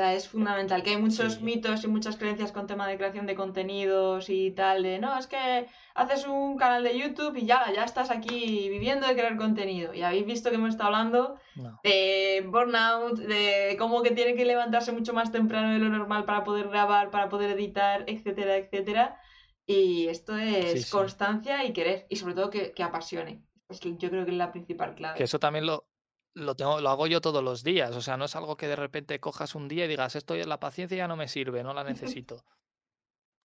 Sea, 0.00 0.14
es 0.14 0.28
fundamental. 0.30 0.82
Que 0.82 0.90
hay 0.90 0.96
muchos 0.96 1.34
Sí. 1.34 1.42
mitos 1.44 1.84
y 1.84 1.88
muchas 1.88 2.16
creencias 2.16 2.52
con 2.52 2.66
tema 2.66 2.88
de 2.88 2.96
creación 2.96 3.26
de 3.26 3.34
contenidos 3.34 4.30
y 4.30 4.50
tal. 4.52 4.82
De 4.82 4.98
no, 4.98 5.18
es 5.18 5.26
que 5.26 5.66
haces 5.94 6.26
un 6.26 6.56
canal 6.56 6.82
de 6.84 6.98
YouTube 6.98 7.36
y 7.36 7.44
ya, 7.44 7.70
ya 7.74 7.84
estás 7.84 8.10
aquí 8.10 8.70
viviendo 8.70 9.06
de 9.06 9.12
crear 9.12 9.36
contenido. 9.36 9.92
Y 9.92 10.00
habéis 10.00 10.24
visto 10.24 10.48
que 10.48 10.56
hemos 10.56 10.70
estado 10.70 10.86
hablando 10.88 11.36
No. 11.54 11.78
de 11.84 12.42
burnout, 12.48 13.18
de 13.18 13.76
cómo 13.78 14.00
que 14.02 14.12
tiene 14.12 14.34
que 14.34 14.46
levantarse 14.46 14.90
mucho 14.92 15.12
más 15.12 15.32
temprano 15.32 15.70
de 15.74 15.78
lo 15.80 15.90
normal 15.90 16.24
para 16.24 16.44
poder 16.44 16.68
grabar, 16.68 17.10
para 17.10 17.28
poder 17.28 17.50
editar, 17.50 18.04
etcétera, 18.06 18.56
etcétera. 18.56 19.20
Y 19.66 20.08
esto 20.08 20.34
es 20.38 20.72
Sí, 20.72 20.82
sí. 20.84 20.90
constancia 20.90 21.62
y 21.66 21.74
querer, 21.74 22.06
y 22.08 22.16
sobre 22.16 22.32
todo 22.32 22.48
que, 22.48 22.72
que 22.72 22.82
apasione. 22.82 23.42
Es 23.68 23.80
que 23.80 23.96
yo 23.98 24.08
creo 24.08 24.24
que 24.24 24.30
es 24.30 24.36
la 24.38 24.50
principal 24.50 24.94
clave. 24.94 25.18
Que 25.18 25.24
eso 25.24 25.38
también 25.38 25.66
lo, 25.66 25.89
lo, 26.34 26.54
tengo, 26.56 26.80
lo 26.80 26.90
hago 26.90 27.06
yo 27.06 27.20
todos 27.20 27.42
los 27.42 27.62
días. 27.62 27.94
O 27.96 28.00
sea, 28.00 28.16
no 28.16 28.24
es 28.24 28.36
algo 28.36 28.56
que 28.56 28.68
de 28.68 28.76
repente 28.76 29.20
cojas 29.20 29.54
un 29.54 29.68
día 29.68 29.84
y 29.84 29.88
digas, 29.88 30.16
esto 30.16 30.34
la 30.36 30.60
paciencia 30.60 30.96
ya 30.96 31.08
no 31.08 31.16
me 31.16 31.28
sirve, 31.28 31.62
no 31.62 31.74
la 31.74 31.84
necesito. 31.84 32.44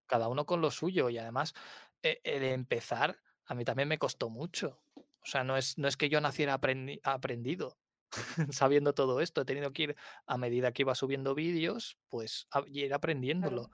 Cada 0.06 0.28
uno 0.28 0.44
con 0.46 0.60
lo 0.60 0.70
suyo. 0.70 1.08
Y 1.10 1.18
además, 1.18 1.54
el 2.02 2.44
empezar, 2.44 3.20
a 3.46 3.54
mí 3.54 3.64
también 3.64 3.88
me 3.88 3.98
costó 3.98 4.28
mucho. 4.30 4.82
O 4.96 5.26
sea, 5.26 5.44
no 5.44 5.56
es, 5.56 5.78
no 5.78 5.88
es 5.88 5.96
que 5.96 6.08
yo 6.08 6.20
naciera 6.20 6.58
aprendi- 6.60 7.00
aprendido 7.02 7.78
sabiendo 8.50 8.94
todo 8.94 9.20
esto. 9.20 9.40
He 9.42 9.44
tenido 9.46 9.72
que 9.72 9.82
ir, 9.84 9.96
a 10.26 10.36
medida 10.38 10.72
que 10.72 10.82
iba 10.82 10.94
subiendo 10.94 11.34
vídeos, 11.34 11.98
pues 12.08 12.46
a- 12.50 12.64
y 12.66 12.84
ir 12.84 12.94
aprendiéndolo. 12.94 13.70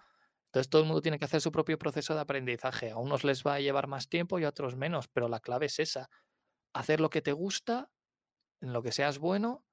Entonces 0.47 0.71
todo 0.71 0.83
el 0.83 0.89
mundo 0.89 1.03
tiene 1.03 1.19
que 1.19 1.25
hacer 1.27 1.41
su 1.41 1.53
propio 1.53 1.79
proceso 1.79 2.15
de 2.15 2.21
aprendizaje. 2.21 2.91
A 2.91 2.97
unos 2.99 3.25
les 3.25 3.45
va 3.45 3.55
a 3.55 3.61
llevar 3.61 3.89
más 3.89 4.09
tiempo 4.09 4.39
y 4.39 4.45
a 4.45 4.49
otros 4.49 4.77
menos, 4.77 5.09
pero 5.09 5.29
la 5.29 5.41
clave 5.41 5.67
es 5.67 5.79
esa. 5.81 6.11
Hacer 6.75 7.01
lo 7.01 7.11
que 7.11 7.23
te 7.23 7.33
gusta, 7.33 7.91
en 8.61 8.73
lo 8.73 8.83
que 8.83 8.93
seas 8.93 9.19
bueno 9.19 9.65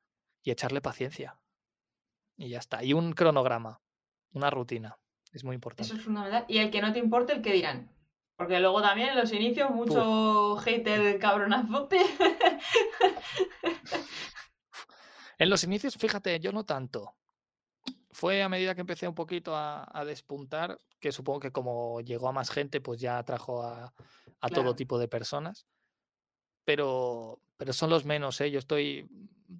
y 0.43 0.51
echarle 0.51 0.81
paciencia. 0.81 1.39
Y 2.35 2.49
ya 2.49 2.59
está. 2.59 2.84
Y 2.84 2.93
un 2.93 3.14
cronograma, 3.14 3.81
una 4.31 4.49
rutina. 4.49 4.97
Es 5.31 5.43
muy 5.43 5.55
importante. 5.55 5.84
Eso 5.84 5.95
es 5.95 6.03
fundamental. 6.03 6.45
Y 6.47 6.59
el 6.59 6.72
que 6.72 6.81
no 6.81 6.93
te 6.93 6.99
importe, 6.99 7.34
el 7.34 7.41
que 7.41 7.53
dirán. 7.53 7.91
Porque 8.38 8.59
luego 8.59 8.81
también 8.81 9.09
en 9.09 9.18
los 9.18 9.34
inicios, 9.34 9.72
mucho 9.72 10.57
hater 10.57 11.19
cabronazote. 11.19 11.99
En 15.39 15.51
los 15.51 15.64
inicios, 15.64 15.95
fíjate, 15.95 16.39
yo 16.39 16.51
no 16.51 16.65
tanto. 16.65 17.15
Fue 18.09 18.41
a 18.41 18.49
medida 18.49 18.73
que 18.73 18.81
empecé 18.81 19.07
un 19.07 19.14
poquito 19.14 19.55
a, 19.55 19.88
a 19.88 20.03
despuntar, 20.03 20.80
que 20.99 21.11
supongo 21.11 21.39
que 21.39 21.51
como 21.51 22.01
llegó 22.01 22.27
a 22.27 22.31
más 22.31 22.49
gente, 22.49 22.81
pues 22.81 22.99
ya 22.99 23.19
atrajo 23.19 23.61
a, 23.61 23.93
a 24.41 24.49
todo 24.49 24.76
tipo 24.76 24.97
de 24.97 25.07
personas. 25.07 25.68
Pero, 26.68 27.39
pero 27.56 27.72
son 27.72 27.89
los 27.89 28.03
menos, 28.03 28.41
¿eh? 28.41 28.52
Yo 28.52 28.60
estoy 28.60 29.07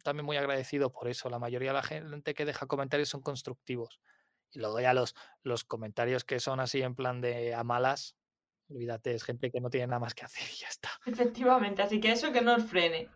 también 0.04 0.26
muy 0.26 0.36
agradecido 0.36 0.92
por 0.92 1.08
eso. 1.08 1.30
La 1.30 1.40
mayoría 1.40 1.70
de 1.70 1.76
la 1.76 1.82
gente 1.84 2.34
que 2.34 2.44
deja 2.44 2.66
comentarios 2.66 3.08
son 3.08 3.22
constructivos. 3.22 4.02
Y 4.52 4.60
luego 4.60 4.82
ya 4.82 4.94
los, 4.94 5.16
los 5.42 5.64
comentarios 5.64 6.26
que 6.26 6.42
son 6.42 6.60
así 6.60 6.82
en 6.82 6.96
plan 6.96 7.22
de 7.22 7.56
a 7.56 7.64
malas, 7.64 8.18
olvídate, 8.70 9.14
es 9.16 9.24
gente 9.24 9.52
que 9.52 9.62
no 9.62 9.70
tiene 9.70 9.88
nada 9.88 10.02
más 10.02 10.16
que 10.16 10.26
hacer 10.26 10.44
y 10.54 10.58
ya 10.58 10.68
está. 10.68 10.90
Efectivamente, 11.06 11.82
así 11.82 12.02
que 12.02 12.12
eso 12.12 12.34
que 12.34 12.42
no 12.42 12.56
os 12.56 12.66
frene. 12.66 13.08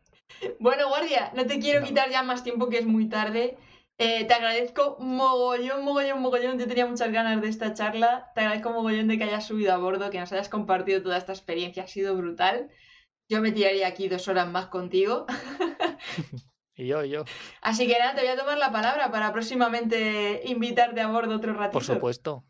Bueno, 0.61 0.87
guardia, 0.87 1.33
no 1.35 1.45
te 1.45 1.59
quiero 1.59 1.81
No. 1.81 1.87
quitar 1.87 2.09
ya 2.09 2.23
más 2.23 2.45
tiempo 2.45 2.69
que 2.69 2.77
es 2.77 2.85
muy 2.85 3.09
tarde. 3.09 3.57
Eh, 3.97 4.23
te 4.23 4.33
agradezco 4.33 4.95
mogollón, 5.01 5.83
mogollón, 5.83 6.21
mogollón. 6.21 6.57
Yo 6.57 6.65
tenía 6.65 6.85
muchas 6.85 7.11
ganas 7.11 7.41
de 7.41 7.49
esta 7.49 7.73
charla. 7.73 8.31
Te 8.35 8.39
agradezco 8.39 8.69
mogollón 8.71 9.09
de 9.09 9.17
que 9.17 9.25
hayas 9.25 9.45
subido 9.45 9.73
a 9.73 9.77
bordo, 9.77 10.09
que 10.11 10.19
nos 10.21 10.31
hayas 10.31 10.47
compartido 10.47 11.03
toda 11.03 11.17
esta 11.17 11.33
experiencia. 11.33 11.83
Ha 11.83 11.87
sido 11.87 12.15
brutal. 12.15 12.69
Yo 13.31 13.41
me 13.41 13.53
tiraría 13.53 13.87
aquí 13.87 14.09
dos 14.09 14.27
horas 14.27 14.51
más 14.51 14.67
contigo. 14.67 15.25
Y 16.73 16.87
yo, 16.87 17.03
y 17.03 17.09
yo, 17.09 17.25
Así 17.61 17.85
que 17.85 17.99
nada, 17.99 18.15
te 18.15 18.21
voy 18.21 18.29
a 18.29 18.37
tomar 18.37 18.57
la 18.57 18.71
palabra 18.71 19.11
para 19.11 19.31
próximamente 19.33 20.41
invitarte 20.45 20.99
a 21.01 21.07
bordo 21.07 21.35
otro 21.35 21.53
ratito. 21.53 21.73
por 21.73 21.83
supuesto. 21.83 22.43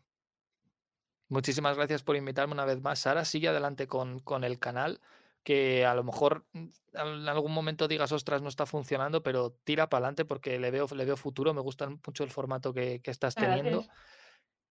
Muchísimas 1.28 1.76
gracias 1.76 2.02
por 2.02 2.16
invitarme 2.16 2.54
una 2.54 2.64
vez 2.64 2.80
más, 2.80 3.00
Sara. 3.00 3.26
Sigue 3.26 3.48
adelante 3.48 3.88
con, 3.88 4.20
con 4.20 4.44
el 4.44 4.58
canal, 4.58 5.00
que 5.42 5.84
a 5.84 5.94
lo 5.94 6.02
mejor 6.04 6.46
mm, 6.52 6.68
en 6.94 7.28
algún 7.28 7.52
momento 7.52 7.88
digas, 7.88 8.12
ostras, 8.12 8.40
no 8.40 8.48
está 8.48 8.64
funcionando, 8.64 9.22
pero 9.22 9.58
tira 9.64 9.88
para 9.90 10.06
adelante 10.06 10.24
porque 10.24 10.58
le 10.58 10.70
veo, 10.70 10.86
le 10.94 11.04
veo 11.04 11.16
futuro. 11.16 11.52
Me 11.52 11.60
gusta 11.60 11.90
mucho 11.90 12.24
el 12.24 12.30
formato 12.30 12.72
que, 12.72 13.02
que 13.02 13.10
estás 13.10 13.34
teniendo. 13.34 13.84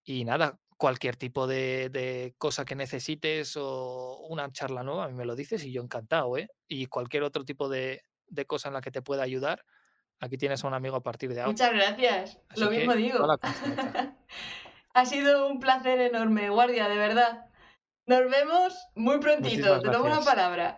Y 0.04 0.26
nada, 0.26 0.60
cualquier 0.78 1.16
tipo 1.16 1.48
de, 1.48 1.90
de 1.90 2.34
cosa 2.38 2.66
que 2.66 2.76
necesites 2.76 3.56
o 3.58 4.18
una 4.30 4.52
charla 4.52 4.84
nueva, 4.84 5.06
a 5.06 5.08
mí 5.08 5.14
me 5.14 5.26
lo 5.26 5.36
dices 5.36 5.64
y 5.64 5.72
yo 5.72 5.82
encantado, 5.84 6.38
¿eh? 6.38 6.50
Y 6.68 6.88
cualquier 6.88 7.24
otro 7.24 7.46
tipo 7.46 7.70
de, 7.70 8.04
de 8.28 8.46
cosa 8.46 8.70
en 8.70 8.74
la 8.74 8.82
que 8.82 8.92
te 8.92 9.02
pueda 9.02 9.24
ayudar, 9.24 9.64
aquí 10.20 10.38
tienes 10.38 10.64
a 10.64 10.68
un 10.68 10.74
amigo 10.74 10.96
a 10.96 11.04
partir 11.04 11.34
de 11.34 11.42
ahora. 11.42 11.52
Muchas 11.52 11.74
gracias. 11.74 12.40
Así 12.50 12.62
Lo 12.62 12.72
mismo 12.72 12.94
digo. 12.96 13.20
Ha 14.94 15.06
sido 15.06 15.48
un 15.48 15.60
placer 15.62 16.02
enorme, 16.02 16.50
guardia, 16.50 16.90
de 16.90 16.98
verdad. 16.98 17.46
Nos 18.08 18.30
vemos 18.30 18.76
muy 18.96 19.20
prontito. 19.20 19.76
Muchísimas 19.76 19.82
Te 19.84 19.90
tomo 19.90 20.04
gracias. 20.04 20.26
palabra. 20.26 20.78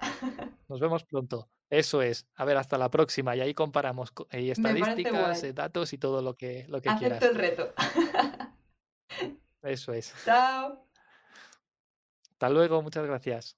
Nos 0.67 0.79
vemos 0.79 1.03
pronto. 1.03 1.49
Eso 1.69 2.03
es. 2.03 2.27
A 2.35 2.45
ver, 2.45 2.57
hasta 2.57 2.77
la 2.77 2.91
próxima. 2.91 3.35
Y 3.35 3.41
ahí 3.41 3.55
comparamos 3.55 4.11
y 4.11 4.13
parece 4.23 4.51
estadísticas, 4.51 5.43
eh, 5.43 5.53
datos 5.53 5.93
y 5.93 5.97
todo 5.97 6.21
lo 6.21 6.35
que, 6.35 6.65
lo 6.67 6.79
que 6.79 6.89
Acepto 6.89 6.99
quieras. 7.19 7.23
el 7.23 7.35
reto. 7.35 7.73
Eso 9.61 9.93
es. 9.93 10.13
Chao. 10.25 10.87
Hasta 12.31 12.49
luego. 12.49 12.81
Muchas 12.81 13.05
gracias. 13.05 13.57